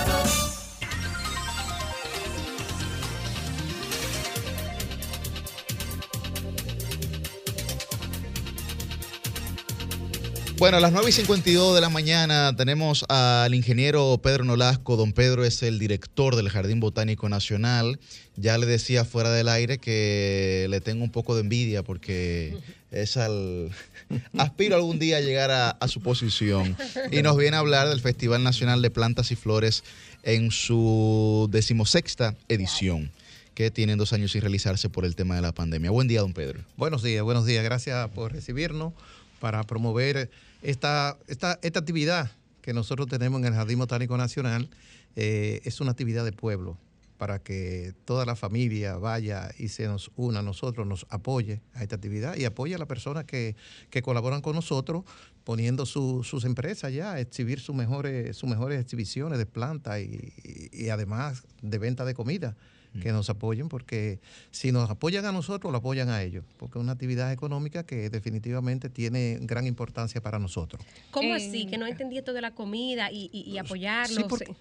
Bueno, 10.58 10.78
a 10.78 10.80
las 10.80 10.92
9 10.92 11.10
y 11.10 11.12
52 11.12 11.74
de 11.74 11.82
la 11.82 11.90
mañana 11.90 12.56
tenemos 12.56 13.04
al 13.10 13.56
ingeniero 13.56 14.20
Pedro 14.22 14.44
Nolasco. 14.44 14.96
Don 14.96 15.12
Pedro 15.12 15.44
es 15.44 15.64
el 15.64 15.80
director 15.80 16.36
del 16.36 16.50
Jardín 16.50 16.80
Botánico 16.80 17.28
Nacional. 17.30 18.00
Ya 18.36 18.58
le 18.58 18.68
decía 18.68 19.04
fuera 19.04 19.32
del 19.32 19.50
aire 19.50 19.80
que 19.80 20.68
le 20.70 20.80
tengo 20.80 21.04
un 21.04 21.12
poco 21.12 21.34
de 21.36 21.42
envidia 21.42 21.84
porque 21.84 22.58
es 22.92 23.18
al... 23.18 23.72
Aspiro 24.38 24.76
algún 24.76 25.00
día 25.00 25.18
a 25.18 25.22
llegar 25.22 25.52
a, 25.52 25.88
su 25.88 26.02
posición. 26.02 26.76
Y 27.11 27.22
nos 27.22 27.38
viene 27.38 27.56
a 27.56 27.61
hablar 27.61 27.88
del 27.88 28.02
Festival 28.02 28.44
Nacional 28.44 28.82
de 28.82 28.92
Plantas 28.92 29.32
y 29.32 29.36
Flores 29.36 29.84
en 30.24 30.52
su 30.52 31.50
decimosexta 31.52 32.36
edición, 32.50 33.11
que 33.56 33.72
tienen 33.72 33.98
dos 33.98 34.14
años 34.14 34.34
sin 34.34 34.42
realizarse 34.42 34.90
por 34.90 35.06
el 35.06 35.16
tema 35.16 35.36
de 35.36 35.42
la 35.42 35.53
pandemia. 35.53 35.90
Buen 35.92 36.08
día, 36.08 36.20
don 36.22 36.34
Pedro. 36.34 36.60
Buenos 36.78 37.02
días, 37.02 37.24
buenos 37.24 37.45
días. 37.45 37.64
Gracias 37.64 38.10
por 38.10 38.34
recibirnos 38.34 38.94
para 39.40 39.64
promover 39.64 40.30
esta, 40.61 41.18
esta, 41.28 41.58
esta 41.61 41.80
actividad 41.80 42.30
que 42.61 42.74
nosotros 42.74 43.08
tenemos 43.08 43.40
en 43.40 43.48
el 43.48 43.53
Jardín 43.53 43.80
Botánico 43.80 44.18
Nacional. 44.18 44.70
Eh, 45.16 45.61
es 45.64 45.82
una 45.82 45.92
actividad 45.92 46.24
de 46.24 46.32
pueblo 46.32 46.78
para 47.22 47.38
que 47.38 47.93
toda 48.03 48.25
la 48.25 48.35
familia 48.35 48.95
vaya 48.98 49.51
y 49.59 49.67
se 49.67 49.85
nos 49.85 50.09
una 50.16 50.40
a 50.40 50.41
nosotros, 50.41 50.88
nos 50.88 51.06
apoye 51.11 51.61
a 51.75 51.83
esta 51.83 51.95
actividad 51.98 52.35
y 52.35 52.45
apoye 52.45 52.74
a 52.74 52.80
las 52.80 52.88
personas 52.88 53.25
que, 53.25 53.56
que 53.91 54.01
colaboran 54.01 54.41
con 54.41 54.56
nosotros 54.56 55.03
poniendo 55.43 55.85
su- 55.85 56.24
sus 56.24 56.45
empresas 56.45 56.91
ya 56.91 57.11
a 57.14 57.19
exhibir 57.19 57.59
sus 57.59 57.75
mejores, 57.75 58.35
sus 58.35 58.50
mejores 58.50 58.82
exhibiciones 58.82 59.38
de 59.38 59.45
plantas 59.45 60.00
y, 60.00 60.33
y- 60.43 60.85
y 60.85 60.90
además 60.90 61.43
de 61.61 61.77
venta 61.77 62.06
de 62.06 62.16
comida 62.16 62.58
que 63.01 63.11
nos 63.14 63.30
apoyen, 63.30 63.69
porque 63.69 64.19
si 64.50 64.72
nos 64.74 64.90
apoyan 64.90 65.24
a 65.25 65.32
nosotros, 65.32 65.72
lo 65.72 65.77
apoyan 65.77 66.09
a 66.09 66.24
ellos, 66.24 66.43
porque 66.58 66.77
es 66.77 66.83
una 66.83 66.91
actividad 66.93 67.32
económica 67.32 67.85
que 67.85 68.09
definitivamente 68.09 68.90
tiene 68.90 69.38
gran 69.43 69.66
importancia 69.66 70.19
para 70.22 70.40
nosotros. 70.40 70.83
¿Cómo 71.11 71.30
Eh, 71.30 71.35
así? 71.38 71.67
Que 71.67 71.77
no 71.77 71.85
entendí 71.88 72.17
esto 72.17 72.33
de 72.33 72.41
la 72.41 72.51
comida 72.53 73.09
y, 73.09 73.30
y, 73.32 73.50
y 73.50 73.59
apoyarlos. 73.59 74.17
Sí, 74.17 74.24
porque- 74.27 74.53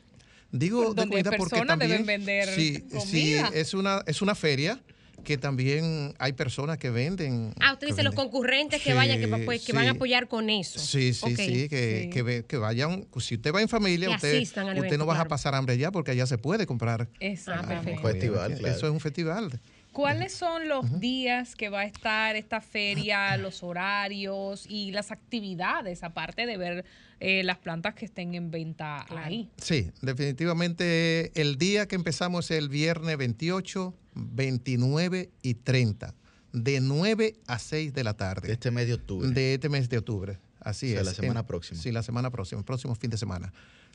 Digo 0.52 0.80
de 0.80 0.86
Donde 0.94 1.22
comida 1.22 1.30
porque 1.36 1.60
también 1.64 1.90
deben 1.90 2.06
vender 2.06 2.48
sí, 2.48 2.74
sí, 3.04 3.34
comida. 3.36 3.50
es 3.54 3.72
una 3.74 4.02
es 4.06 4.20
una 4.22 4.34
feria 4.34 4.80
que 5.22 5.36
también 5.36 6.14
hay 6.18 6.32
personas 6.32 6.78
que 6.78 6.88
venden. 6.88 7.52
Ah, 7.60 7.74
usted 7.74 7.88
dice 7.88 8.02
los 8.02 8.14
concurrentes 8.14 8.80
que 8.82 8.90
Sí, 8.90 8.96
vayan, 8.96 9.20
que, 9.20 9.26
va- 9.26 9.38
pues, 9.44 9.62
que 9.64 9.74
van 9.74 9.86
a 9.86 9.90
apoyar 9.90 10.28
con 10.28 10.48
eso. 10.48 10.78
Sí, 10.78 11.12
sí, 11.12 11.36
sí, 11.36 11.68
que, 11.68 12.44
Que, 12.48 12.56
vayan. 12.56 13.06
Si 13.18 13.34
usted 13.34 13.52
va 13.54 13.60
en 13.60 13.68
familia, 13.68 14.08
Que 14.08 14.14
usted, 14.14 14.42
usted 14.42 14.62
evento, 14.62 14.96
no 14.98 15.04
va 15.06 15.12
a 15.12 15.16
claro. 15.16 15.28
pasar 15.28 15.54
hambre 15.54 15.76
ya 15.76 15.90
porque 15.92 16.12
allá 16.12 16.26
se 16.26 16.38
puede 16.38 16.66
comprar. 16.66 17.08
Exactamente. 17.20 17.96
comida. 17.96 18.12
Festival, 18.12 18.54
claro. 18.58 18.74
Eso 18.76 18.86
es 18.86 18.92
un 18.92 19.00
festival. 19.00 19.60
¿Cuáles 20.00 20.32
son 20.32 20.66
los 20.66 20.98
días 20.98 21.54
que 21.56 21.68
va 21.68 21.80
a 21.80 21.84
estar 21.84 22.34
esta 22.34 22.62
feria, 22.62 23.36
los 23.36 23.62
horarios 23.62 24.64
y 24.66 24.92
las 24.92 25.10
actividades, 25.10 26.02
aparte 26.02 26.46
de 26.46 26.56
ver 26.56 26.84
eh, 27.20 27.42
las 27.44 27.58
plantas 27.58 27.94
que 27.94 28.06
estén 28.06 28.34
en 28.34 28.50
venta 28.50 29.04
ahí? 29.14 29.50
Sí, 29.58 29.90
definitivamente 30.00 31.38
el 31.38 31.58
día 31.58 31.86
que 31.86 31.96
empezamos 31.96 32.50
es 32.50 32.56
el 32.58 32.70
viernes 32.70 33.18
28, 33.18 33.94
29 34.14 35.30
y 35.42 35.54
30, 35.54 36.14
de 36.54 36.80
9 36.80 37.36
a 37.46 37.58
6 37.58 37.92
de 37.92 38.02
la 38.04 38.14
tarde. 38.14 38.48
De 38.48 38.54
este 38.54 38.70
mes 38.70 38.86
de 38.86 38.94
octubre. 38.94 39.28
De 39.28 39.54
este 39.54 39.68
mes 39.68 39.88
de 39.90 39.98
octubre. 39.98 40.38
Así 40.60 40.86
O 40.86 40.90
sea, 40.92 41.00
es. 41.00 41.06
la 41.08 41.12
semana 41.14 41.40
En- 41.40 41.46
próxima. 41.46 41.80
Sí, 41.80 41.92
la 41.92 42.02
semana 42.02 42.30
próxima, 42.30 42.58
el 42.60 42.64
próximo 42.64 42.94
fin 42.94 43.10
de 43.10 43.18
semana. 43.18 43.52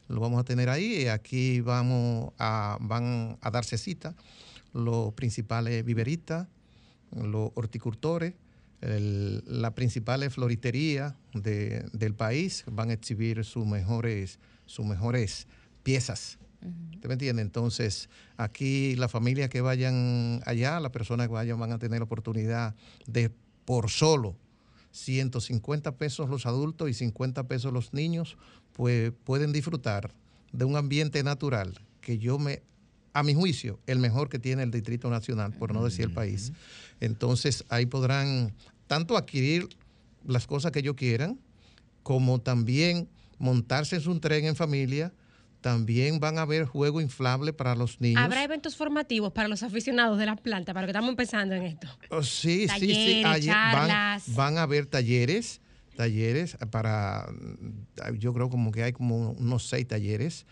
Lo 0.08 0.20
vamos 0.20 0.40
a 0.40 0.44
tener 0.44 0.70
ahí 0.70 1.02
y 1.02 1.08
aquí 1.08 1.62
vamos 1.62 2.32
a, 2.38 2.78
van 2.80 3.40
a 3.42 3.50
darse 3.50 3.76
cita 3.80 4.14
los 4.76 5.14
principales 5.14 5.84
viveristas, 5.86 6.48
los 7.16 7.52
horticultores, 7.56 8.34
el- 8.82 9.42
la 9.48 9.74
principal 9.74 10.30
floritería 10.30 11.16
de- 11.34 11.86
del 11.94 12.14
país 12.14 12.66
van 12.70 12.90
a 12.90 12.94
exhibir 12.94 13.44
sus 13.46 13.66
mejores, 13.66 14.38
sus 14.66 14.86
mejores 14.86 15.48
piezas. 15.82 16.38
¿Usted 16.94 17.08
me 17.08 17.14
entiende? 17.14 17.42
Entonces, 17.42 18.10
aquí 18.38 18.96
las 18.96 19.12
familias 19.12 19.50
que 19.50 19.62
vayan 19.62 20.42
allá, 20.46 20.80
las 20.80 20.92
personas 20.92 21.28
que 21.28 21.34
vayan 21.34 21.60
van 21.60 21.72
a 21.72 21.80
tener 21.80 22.00
la 22.00 22.06
oportunidad 22.06 22.76
de 23.08 23.32
por 23.66 23.90
solo 23.90 24.36
150 24.92 25.98
pesos 25.98 26.30
los 26.30 26.46
adultos 26.46 26.90
y 26.90 26.94
50 26.94 27.48
pesos 27.48 27.72
los 27.72 27.94
niños, 27.94 28.38
pues 28.74 29.12
pueden 29.24 29.52
disfrutar 29.54 30.12
de 30.52 30.66
un 30.66 30.76
ambiente 30.76 31.24
natural 31.24 31.80
que 32.02 32.18
yo 32.18 32.40
me, 32.40 32.62
a 33.16 33.24
mi 33.24 33.34
juicio, 33.34 33.80
el 33.88 34.00
mejor 34.00 34.28
que 34.28 34.40
tiene 34.40 34.62
el 34.62 34.72
Distrito 34.72 35.10
Nacional, 35.10 35.54
por 35.54 35.74
no 35.74 35.86
decir 35.86 36.04
el 36.04 36.12
país. 36.12 36.52
Entonces, 37.00 37.64
ahí 37.70 37.86
podrán 37.86 38.54
tanto 38.88 39.16
adquirir 39.16 39.70
las 40.28 40.46
cosas 40.46 40.74
que 40.74 40.80
ellos 40.80 40.96
quieran, 40.96 41.40
como 42.04 42.42
también 42.42 43.08
montarse 43.38 43.96
en 43.96 44.10
un 44.10 44.20
tren 44.20 44.44
en 44.44 44.58
familia. 44.58 45.14
También 45.62 46.20
van 46.20 46.38
a 46.38 46.42
haber 46.42 46.66
juego 46.66 47.00
inflable 47.00 47.54
para 47.54 47.74
los 47.74 48.02
niños. 48.02 48.22
Habrá 48.22 48.44
eventos 48.44 48.76
formativos 48.76 49.32
para 49.32 49.48
los 49.48 49.64
aficionados 49.64 50.20
de 50.20 50.26
la 50.26 50.36
planta, 50.36 50.74
para 50.74 50.86
que 50.86 50.92
estamos 50.92 51.10
empezando 51.10 51.56
en 51.56 51.64
esto. 51.64 51.88
Oh, 52.10 52.22
sí, 52.22 52.68
sí, 52.68 52.94
sí. 52.94 53.22
Van, 53.24 54.22
van 54.28 54.58
a 54.58 54.64
haber 54.64 54.88
talleres, 54.88 55.62
talleres 55.96 56.58
para, 56.70 57.28
yo 58.20 58.34
creo 58.34 58.50
como 58.50 58.74
que 58.74 58.84
hay 58.84 58.92
como 58.92 59.32
unos 59.32 59.70
seis 59.70 59.88
talleres 59.88 60.46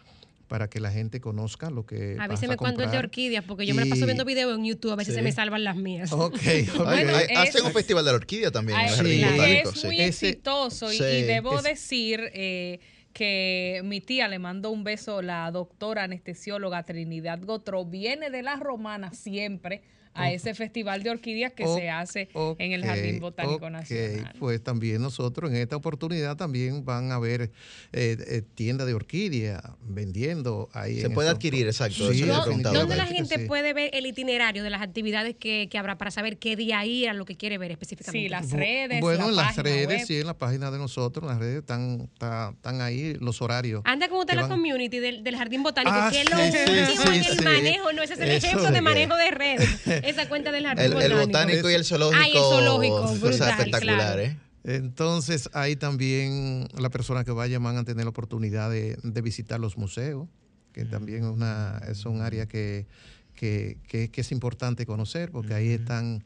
para 0.48 0.70
que 0.70 0.80
la 0.80 0.92
gente 0.92 1.20
conozca 1.22 1.70
lo 1.70 1.86
que 1.86 2.18
Avíseme 2.20 2.54
a 2.54 2.58
cuándo 2.58 2.84
es 2.84 2.92
de 2.92 2.98
orquídeas, 2.98 3.44
porque 3.46 3.66
yo 3.66 3.74
me 3.76 3.84
la 3.86 3.90
paso 3.90 4.06
viendo 4.06 4.26
videos 4.26 4.56
en 4.58 4.66
YouTube, 4.66 4.92
a 4.92 4.96
veces 4.96 5.14
Sí. 5.14 5.20
se 5.20 5.24
me 5.24 5.32
salvan 5.32 5.64
las 5.64 5.76
mías. 5.76 6.12
Ok, 6.12 6.36
ok. 6.78 6.84
Bueno, 6.86 7.16
Hay- 7.16 7.26
es- 7.30 7.38
hacen 7.38 7.66
un 7.66 7.72
festival 7.74 8.06
de 8.06 8.12
la 8.12 8.18
orquídea 8.18 8.52
también 8.52 8.80
en 8.80 8.86
el 8.86 9.06
Ay. 9.06 9.24
Botánico. 9.24 9.70
es 9.72 9.80
sí. 9.80 9.88
muy 9.88 10.00
exitoso 10.02 10.92
y, 10.94 10.98
Sí. 10.98 11.04
y 11.04 11.22
debo 11.24 11.58
Es- 11.58 11.64
decir 11.64 12.22
eh, 12.34 12.80
que 13.14 13.82
mi 13.84 14.02
tía 14.02 14.28
le 14.28 14.40
mandó 14.40 14.70
un 14.72 14.84
beso, 14.84 15.22
la 15.22 15.50
doctora 15.52 16.04
anestesióloga 16.04 16.84
Trinidad 16.84 17.40
Gotro, 17.44 17.86
viene 17.86 18.30
de 18.30 18.42
la 18.42 18.56
Romana 18.56 19.12
siempre 19.14 19.82
a 20.16 20.32
ese 20.32 20.54
festival 20.54 21.04
de 21.04 21.10
orquídeas 21.10 21.54
que 21.54 21.66
se 21.68 21.90
hace 21.90 22.30
en 22.60 22.72
el 22.72 22.86
Jardín 22.86 23.20
Botánico 23.20 23.66
ok, 23.66 23.72
Nacional. 23.72 24.36
Pues 24.40 24.64
también 24.64 25.02
nosotros 25.02 25.50
en 25.52 25.58
esta 25.58 25.76
oportunidad 25.76 26.36
también 26.38 26.86
van 26.86 27.12
a 27.12 27.16
haber 27.16 27.44
eh, 27.92 28.18
eh, 28.28 28.42
tiendas 28.56 28.88
de 28.88 28.94
orquídea 28.94 29.76
vendiendo 29.82 30.70
ahí. 30.74 31.00
Se 31.02 31.08
en 31.08 31.14
puede 31.14 31.30
adquirir, 31.30 31.66
exacto, 31.68 31.96
Sí, 32.12 32.24
eso 32.24 32.26
definitivamente 32.26 32.70
¿Dónde 32.80 32.96
la 32.96 33.06
gente 33.06 33.40
sí. 33.40 33.46
puede 33.46 33.74
ver 33.74 33.90
el 33.94 34.06
itinerario 34.06 34.64
de 34.64 34.70
las 34.70 34.82
actividades 34.82 35.36
que, 35.36 35.68
que 35.70 35.78
habrá 35.78 35.98
para 35.98 36.12
saber 36.12 36.38
qué 36.38 36.56
día 36.56 36.86
ir 36.86 37.10
a 37.10 37.14
lo 37.14 37.26
que 37.26 37.36
quiere 37.36 37.58
ver 37.58 37.72
específicamente? 37.72 38.24
Sí, 38.26 38.30
las 38.30 38.52
redes, 38.52 39.02
Bueno, 39.02 39.26
la 39.26 39.30
en 39.30 39.36
las 39.48 39.58
redes, 39.58 39.88
web. 39.88 40.06
sí, 40.08 40.20
en 40.20 40.28
la 40.28 40.38
página 40.38 40.72
de 40.72 40.78
nosotros, 40.78 41.24
en 41.24 41.30
las 41.30 41.40
redes 41.40 41.60
están, 41.60 42.10
están, 42.14 42.54
están 42.54 42.82
ahí 42.82 43.16
los 43.20 43.42
horarios. 43.42 43.82
Anda 43.86 44.08
con 44.10 44.20
usted 44.20 44.36
la 44.36 44.44
van- 44.44 44.52
community 44.52 45.00
del, 45.00 45.24
del 45.24 45.36
Jardín 45.36 45.64
Botánico, 45.64 45.96
Ah, 45.96 46.10
que 46.12 46.22
es 46.22 46.30
lo 46.30 46.38
último 46.38 47.04
sí, 47.04 47.08
en 47.10 47.14
el 47.24 47.38
sí. 47.38 47.44
manejo, 47.44 47.94
no, 47.94 48.04
ese 48.04 48.14
es 48.14 48.20
el 48.20 48.30
Eso 48.30 48.48
ejemplo 48.48 48.72
de 48.72 48.82
manejo 48.82 49.16
de 49.16 49.32
redes, 49.32 49.70
esa 50.04 50.28
cuenta 50.30 50.52
del 50.52 50.66
Jardín 50.66 50.86
El, 50.98 51.02
el 51.12 51.14
Botánico. 51.18 51.70
y 51.70 51.74
el 51.74 51.86
zoológico. 51.86 52.22
Ay, 52.24 52.32
el 52.32 52.40
zoológico, 52.44 53.02
cosa 53.20 53.50
espectacular, 53.52 53.98
claro. 53.98 54.22
¿eh? 54.22 54.38
Entonces, 54.66 55.50
ahí 55.54 55.76
también 55.76 56.68
las 56.78 56.90
personas 56.92 57.26
que 57.26 57.32
vayan 57.32 57.62
van 57.64 57.78
a 57.78 57.84
tener 57.84 58.06
la 58.06 58.10
oportunidad 58.10 58.70
de, 58.72 58.98
de 59.04 59.22
visitar 59.22 59.60
los 59.60 59.78
museos, 59.78 60.28
que 60.72 60.86
también 60.86 61.24
es, 61.26 61.30
una, 61.30 61.82
es 61.90 62.06
un 62.06 62.22
área 62.22 62.46
que, 62.48 62.88
que, 63.36 63.78
que- 63.88 64.10
que 64.10 64.22
es 64.22 64.32
importante 64.32 64.86
conocer, 64.86 65.32
porque 65.32 65.54
ahí 65.54 65.70
están, 65.70 66.24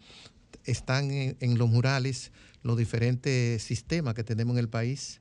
están 0.65 1.09
en, 1.11 1.35
en 1.39 1.57
los 1.57 1.67
murales 1.69 2.31
los 2.63 2.77
diferentes 2.77 3.63
sistemas 3.63 4.13
que 4.13 4.23
tenemos 4.23 4.53
en 4.53 4.59
el 4.59 4.69
país 4.69 5.19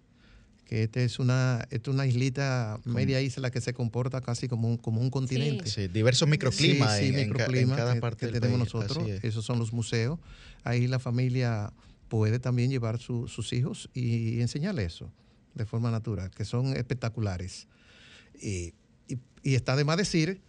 que 0.66 0.82
esta 0.82 1.00
es 1.00 1.18
una, 1.20 1.66
esta 1.70 1.90
es 1.90 1.94
una 1.94 2.06
islita, 2.06 2.80
media 2.84 3.20
isla 3.20 3.50
que 3.50 3.60
se 3.60 3.72
comporta 3.72 4.20
casi 4.20 4.48
como 4.48 4.68
un, 4.68 4.76
como 4.76 5.00
un 5.00 5.10
continente. 5.10 5.70
Sí, 5.70 5.86
diversos 5.88 6.28
microclimas 6.28 6.98
Sí, 6.98 7.04
sí, 7.04 7.08
en- 7.14 7.14
en 7.14 7.14
ca- 7.14 7.22
en 7.22 7.28
microclimas 7.52 7.76
cada 7.78 7.94
que- 7.94 8.00
parte 8.00 8.26
que 8.26 8.32
del 8.32 8.40
tenemos 8.40 8.58
país, 8.72 8.74
nosotros. 8.74 9.08
es. 9.08 9.24
Esos 9.24 9.44
son 9.44 9.58
los 9.60 9.72
museos. 9.72 10.18
Ahí 10.64 10.88
la 10.88 10.98
familia 10.98 11.72
puede 12.08 12.38
también 12.40 12.70
llevar 12.70 12.98
su- 12.98 13.28
sus 13.28 13.52
hijos 13.52 13.88
y 13.94 14.40
enseñarles 14.40 14.94
eso 14.94 15.12
de 15.54 15.64
forma 15.66 15.90
natural, 15.90 16.30
que 16.32 16.44
son 16.44 16.76
espectaculares. 16.76 17.68
Y, 18.42 18.74
y- 19.08 19.18
y 19.42 19.54
está 19.54 19.76
de 19.76 19.84
más 19.84 19.96
decir 19.96 20.42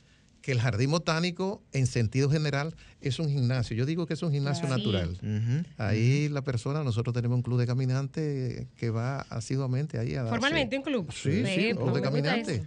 que 0.48 0.54
el 0.54 0.62
jardín 0.62 0.92
botánico, 0.92 1.62
en 1.74 1.88
sentido 1.88 2.30
general, 2.30 2.74
es 3.02 3.20
un 3.20 3.28
gimnasio. 3.28 3.76
Yo 3.76 3.86
digo 3.86 4.06
que 4.08 4.14
es 4.14 4.22
un 4.24 4.32
gimnasio 4.32 4.66
natural. 4.70 5.18
Ahí 5.78 6.30
la 6.30 6.42
persona, 6.42 6.86
nosotros 6.86 7.14
tenemos 7.14 7.36
un 7.36 7.42
club 7.42 7.60
de 7.60 7.68
caminantes 7.68 8.66
que 8.78 8.90
va 8.90 9.26
asiduamente 9.30 10.00
ahí 10.00 10.16
a 10.16 10.24
darse- 10.24 10.30
Formalmente 10.30 10.78
un 10.78 10.84
club. 10.84 11.12
Sí, 11.12 11.44
sí, 11.46 11.72
un 11.74 11.78
club 11.84 11.96
de 11.96 12.02
caminantes 12.02 12.62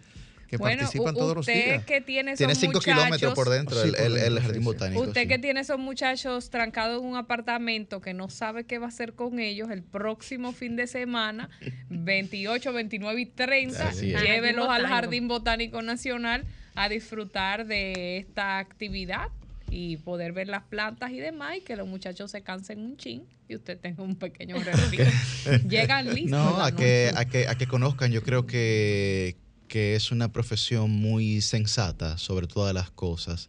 que 0.46 0.58
Bueno, 0.58 0.80
participan 0.80 1.14
todos 1.14 1.34
los 1.36 1.48
usted 1.48 1.64
días. 1.64 1.84
que 1.86 2.02
tiene 2.02 2.34
Tiene 2.36 2.52
esos 2.52 2.60
5 2.60 2.80
kilómetros 2.80 3.32
por 3.34 3.48
dentro 3.48 3.82
Sí, 3.82 3.92
el, 3.96 4.18
el- 4.18 4.40
jardín 4.40 4.56
sí, 4.56 4.58
sí. 4.58 4.64
botánico. 4.66 5.00
Usted 5.02 5.22
sí. 5.22 5.28
que 5.28 5.38
tiene 5.38 5.60
esos 5.60 5.78
muchachos 5.78 6.50
trancados 6.50 7.00
en 7.02 7.08
un 7.08 7.16
apartamento 7.16 8.02
que 8.02 8.12
no 8.12 8.28
sabe 8.28 8.64
qué 8.64 8.78
va 8.78 8.86
a 8.86 8.88
hacer 8.90 9.14
con 9.14 9.38
ellos 9.38 9.70
el 9.70 9.82
próximo 9.84 10.52
fin 10.52 10.76
de 10.76 10.86
semana, 10.86 11.48
28, 11.88 12.74
29 12.74 13.20
y 13.22 13.24
30, 13.26 13.88
Así 13.88 14.12
es. 14.12 14.20
llévelos 14.22 14.68
al. 14.68 14.86
Jardín 14.86 15.28
Botánico 15.28 15.80
Nacional 15.80 16.44
a 16.74 16.88
disfrutar 16.88 17.66
de 17.66 18.18
esta 18.18 18.58
actividad 18.58 19.28
y 19.70 19.96
poder 19.98 20.32
ver 20.32 20.48
las 20.48 20.64
plantas 20.64 21.12
y 21.12 21.18
demás 21.18 21.58
y 21.58 21.60
que 21.60 21.76
los 21.76 21.86
muchachos 21.86 22.30
se 22.30 22.42
cansen 22.42 22.80
un 22.80 22.96
chin 22.96 23.24
y 23.48 23.56
usted 23.56 23.78
tenga 23.78 24.02
un 24.02 24.16
pequeño 24.16 24.56
respiro. 24.58 25.10
Llegan 25.68 26.12
listos. 26.14 26.30
No, 26.30 26.62
a 26.62 26.74
que, 26.74 27.12
a, 27.14 27.24
que, 27.24 27.48
a 27.48 27.54
que 27.56 27.66
conozcan, 27.66 28.10
yo 28.12 28.22
creo 28.22 28.46
que, 28.46 29.36
que 29.68 29.94
es 29.94 30.10
una 30.10 30.32
profesión 30.32 30.90
muy 30.90 31.40
sensata 31.40 32.18
sobre 32.18 32.46
todas 32.46 32.74
las 32.74 32.90
cosas, 32.90 33.48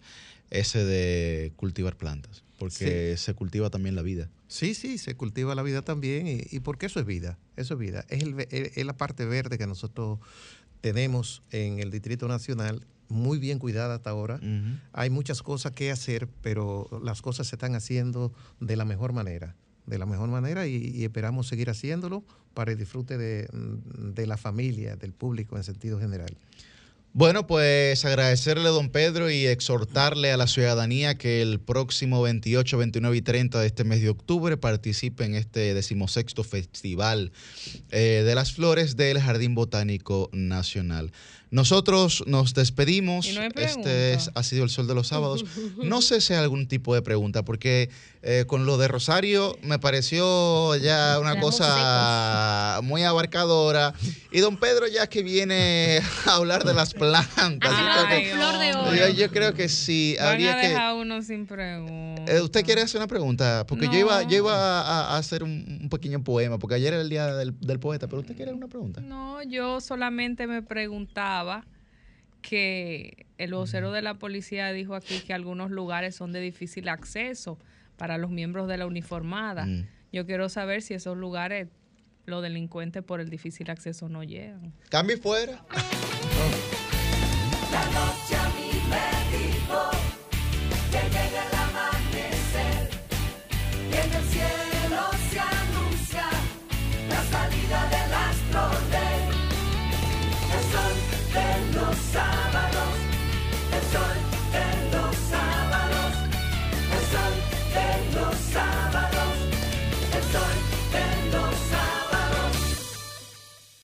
ese 0.50 0.84
de 0.86 1.54
cultivar 1.56 1.98
plantas, 1.98 2.44
porque 2.58 3.16
se 3.18 3.34
cultiva 3.34 3.70
también 3.70 3.96
la 3.96 4.02
vida. 4.02 4.30
Sí, 4.48 4.74
sí, 4.74 4.98
se 4.98 5.16
cultiva 5.16 5.56
la 5.56 5.64
vida 5.64 5.82
también 5.82 6.28
y, 6.28 6.42
y 6.52 6.60
porque 6.60 6.88
eso 6.88 7.00
es 7.00 7.06
vida, 7.06 7.40
eso 7.56 7.76
es 7.76 7.80
vida. 7.80 8.06
Es, 8.10 8.24
el 8.24 8.36
es 8.50 8.86
la 8.86 8.98
parte 8.98 9.26
verde 9.26 9.58
que 9.58 9.66
nosotros 9.66 10.20
tenemos 10.82 11.44
en 11.52 11.80
el 11.80 11.90
Distrito 11.92 12.28
Nacional, 12.28 12.86
muy 13.12 13.38
bien 13.38 13.60
cuidada 13.60 13.96
hasta 13.96 14.10
ahora. 14.10 14.40
Hay 14.94 15.10
muchas 15.10 15.44
cosas 15.44 15.74
que 15.74 15.92
hacer, 15.92 16.28
pero 16.42 16.90
las 17.04 17.22
cosas 17.22 17.48
se 17.48 17.56
están 17.56 17.76
haciendo 17.76 18.34
de 18.60 18.76
la 18.76 18.86
mejor 18.86 19.14
manera, 19.14 19.56
de 19.86 19.98
la 19.98 20.06
mejor 20.06 20.30
manera 20.30 20.68
y, 20.68 20.76
y 20.76 21.04
esperamos 21.04 21.48
seguir 21.48 21.70
haciéndolo 21.70 22.24
para 22.54 22.72
el 22.72 22.78
disfrute 22.78 23.18
de, 23.18 23.48
de 23.52 24.28
la 24.28 24.38
familia, 24.38 24.96
del 24.96 25.14
público 25.14 25.58
en 25.58 25.64
sentido 25.64 26.00
general. 26.00 26.38
Bueno, 27.14 27.46
pues 27.46 28.06
agradecerle 28.06 28.70
a 28.70 28.72
don 28.72 28.90
Pedro 28.90 29.30
y 29.30 29.46
exhortarle 29.46 30.32
a 30.32 30.38
la 30.38 30.48
ciudadanía 30.48 31.18
que 31.18 31.42
el 31.42 31.60
próximo 31.60 32.22
28, 32.22 32.78
29 32.78 33.18
y 33.18 33.22
30 33.22 33.60
de 33.60 33.68
este 33.68 33.84
mes 33.84 34.02
de 34.02 34.08
octubre 34.08 34.56
participe 34.56 35.26
en 35.26 35.36
este 35.36 35.74
decimosexto 35.74 36.46
Festival 36.46 37.34
eh, 37.90 38.24
de 38.26 38.34
las 38.34 38.54
Flores 38.54 38.96
del 38.96 39.20
Jardín 39.20 39.56
Botánico 39.56 40.30
Nacional. 40.32 41.12
Nosotros 41.52 42.24
nos 42.28 42.54
despedimos. 42.54 43.28
No 43.34 43.42
este 43.44 44.14
es- 44.14 44.32
ha 44.34 44.42
sido 44.44 44.64
el 44.64 44.70
sol 44.70 44.88
de 44.88 44.96
los 44.96 45.08
sábados. 45.08 45.44
No 45.84 46.02
sé 46.02 46.22
si 46.22 46.34
hay 46.34 46.40
algún 46.40 46.66
tipo 46.68 46.96
de 46.96 47.02
pregunta, 47.02 47.44
porque 47.44 47.90
eh, 48.24 48.46
con 48.48 48.66
lo 48.66 48.78
de 48.78 48.88
Rosario 48.88 49.58
me 49.64 49.78
pareció 49.80 50.76
ya 50.78 51.20
una 51.20 51.40
cosa 51.42 52.80
muy 52.84 53.04
abarcadora. 53.04 53.94
Y 54.32 54.40
don 54.40 54.56
Pedro, 54.58 54.88
ya 54.88 55.08
que 55.08 55.24
viene 55.24 56.00
a 56.26 56.36
hablar 56.36 56.64
de 56.64 56.74
las 56.74 56.94
plantas, 56.94 57.28
Hace 57.62 57.82
yo 57.82 58.08
creo 58.08 58.20
que- 58.22 58.32
flor 58.36 58.58
de 58.58 58.72
yo, 58.72 58.80
oro. 59.06 59.10
yo 59.10 59.30
creo 59.32 59.54
que 59.54 59.68
sí. 59.70 60.16
Van 60.20 60.28
habría 60.30 60.54
a 60.58 60.62
que. 60.94 61.02
uno 61.02 61.22
sin 61.22 61.46
pregunta. 61.48 62.24
Eh, 62.32 62.40
¿Usted 62.42 62.64
quiere 62.64 62.82
hacer 62.82 63.00
una 63.00 63.08
pregunta? 63.08 63.66
Porque 63.68 63.88
yo 63.88 63.98
iba, 63.98 64.24
yo 64.24 64.38
iba 64.38 64.54
a, 64.82 65.16
a 65.16 65.18
hacer 65.18 65.44
un, 65.44 65.80
un 65.82 65.90
pequeño 65.90 66.24
poema, 66.24 66.60
porque 66.60 66.76
ayer 66.76 66.94
era 66.94 67.02
el 67.02 67.10
día 67.10 67.36
del, 67.36 67.60
del 67.60 67.80
poeta, 67.80 68.08
pero 68.08 68.22
¿usted 68.22 68.36
quiere 68.38 68.54
una 68.54 68.68
pregunta? 68.68 69.02
No, 69.02 69.42
yo 69.44 69.82
solamente 69.82 70.46
me 70.48 70.62
preguntaba 70.62 71.41
que 72.42 73.26
el 73.38 73.54
vocero 73.54 73.92
de 73.92 74.02
la 74.02 74.16
policía 74.16 74.72
dijo 74.72 74.96
aquí 74.96 75.20
que 75.20 75.34
algunos 75.34 75.72
lugares 75.72 76.16
son 76.16 76.32
de 76.32 76.42
difícil 76.42 76.90
acceso 76.90 77.58
para 77.98 78.18
los 78.18 78.32
miembros 78.32 78.68
de 78.68 78.78
la 78.78 78.88
uniformada. 78.88 79.66
Mm. 79.66 79.88
Yo 80.12 80.26
quiero 80.26 80.50
saber 80.50 80.82
si 80.82 80.94
esos 80.94 81.18
lugares 81.18 81.68
los 82.26 82.42
delincuentes 82.42 83.04
por 83.04 83.22
el 83.22 83.30
difícil 83.30 83.70
acceso 83.70 84.10
no 84.10 84.24
llegan. 84.24 84.74
Cambie 84.90 85.18
fuera. 85.18 85.64
La 87.72 87.86
noche 87.86 88.36
a 88.36 88.50
mí 88.50 88.72
me 88.90 89.38
dijo 89.38 89.92
que 90.92 91.51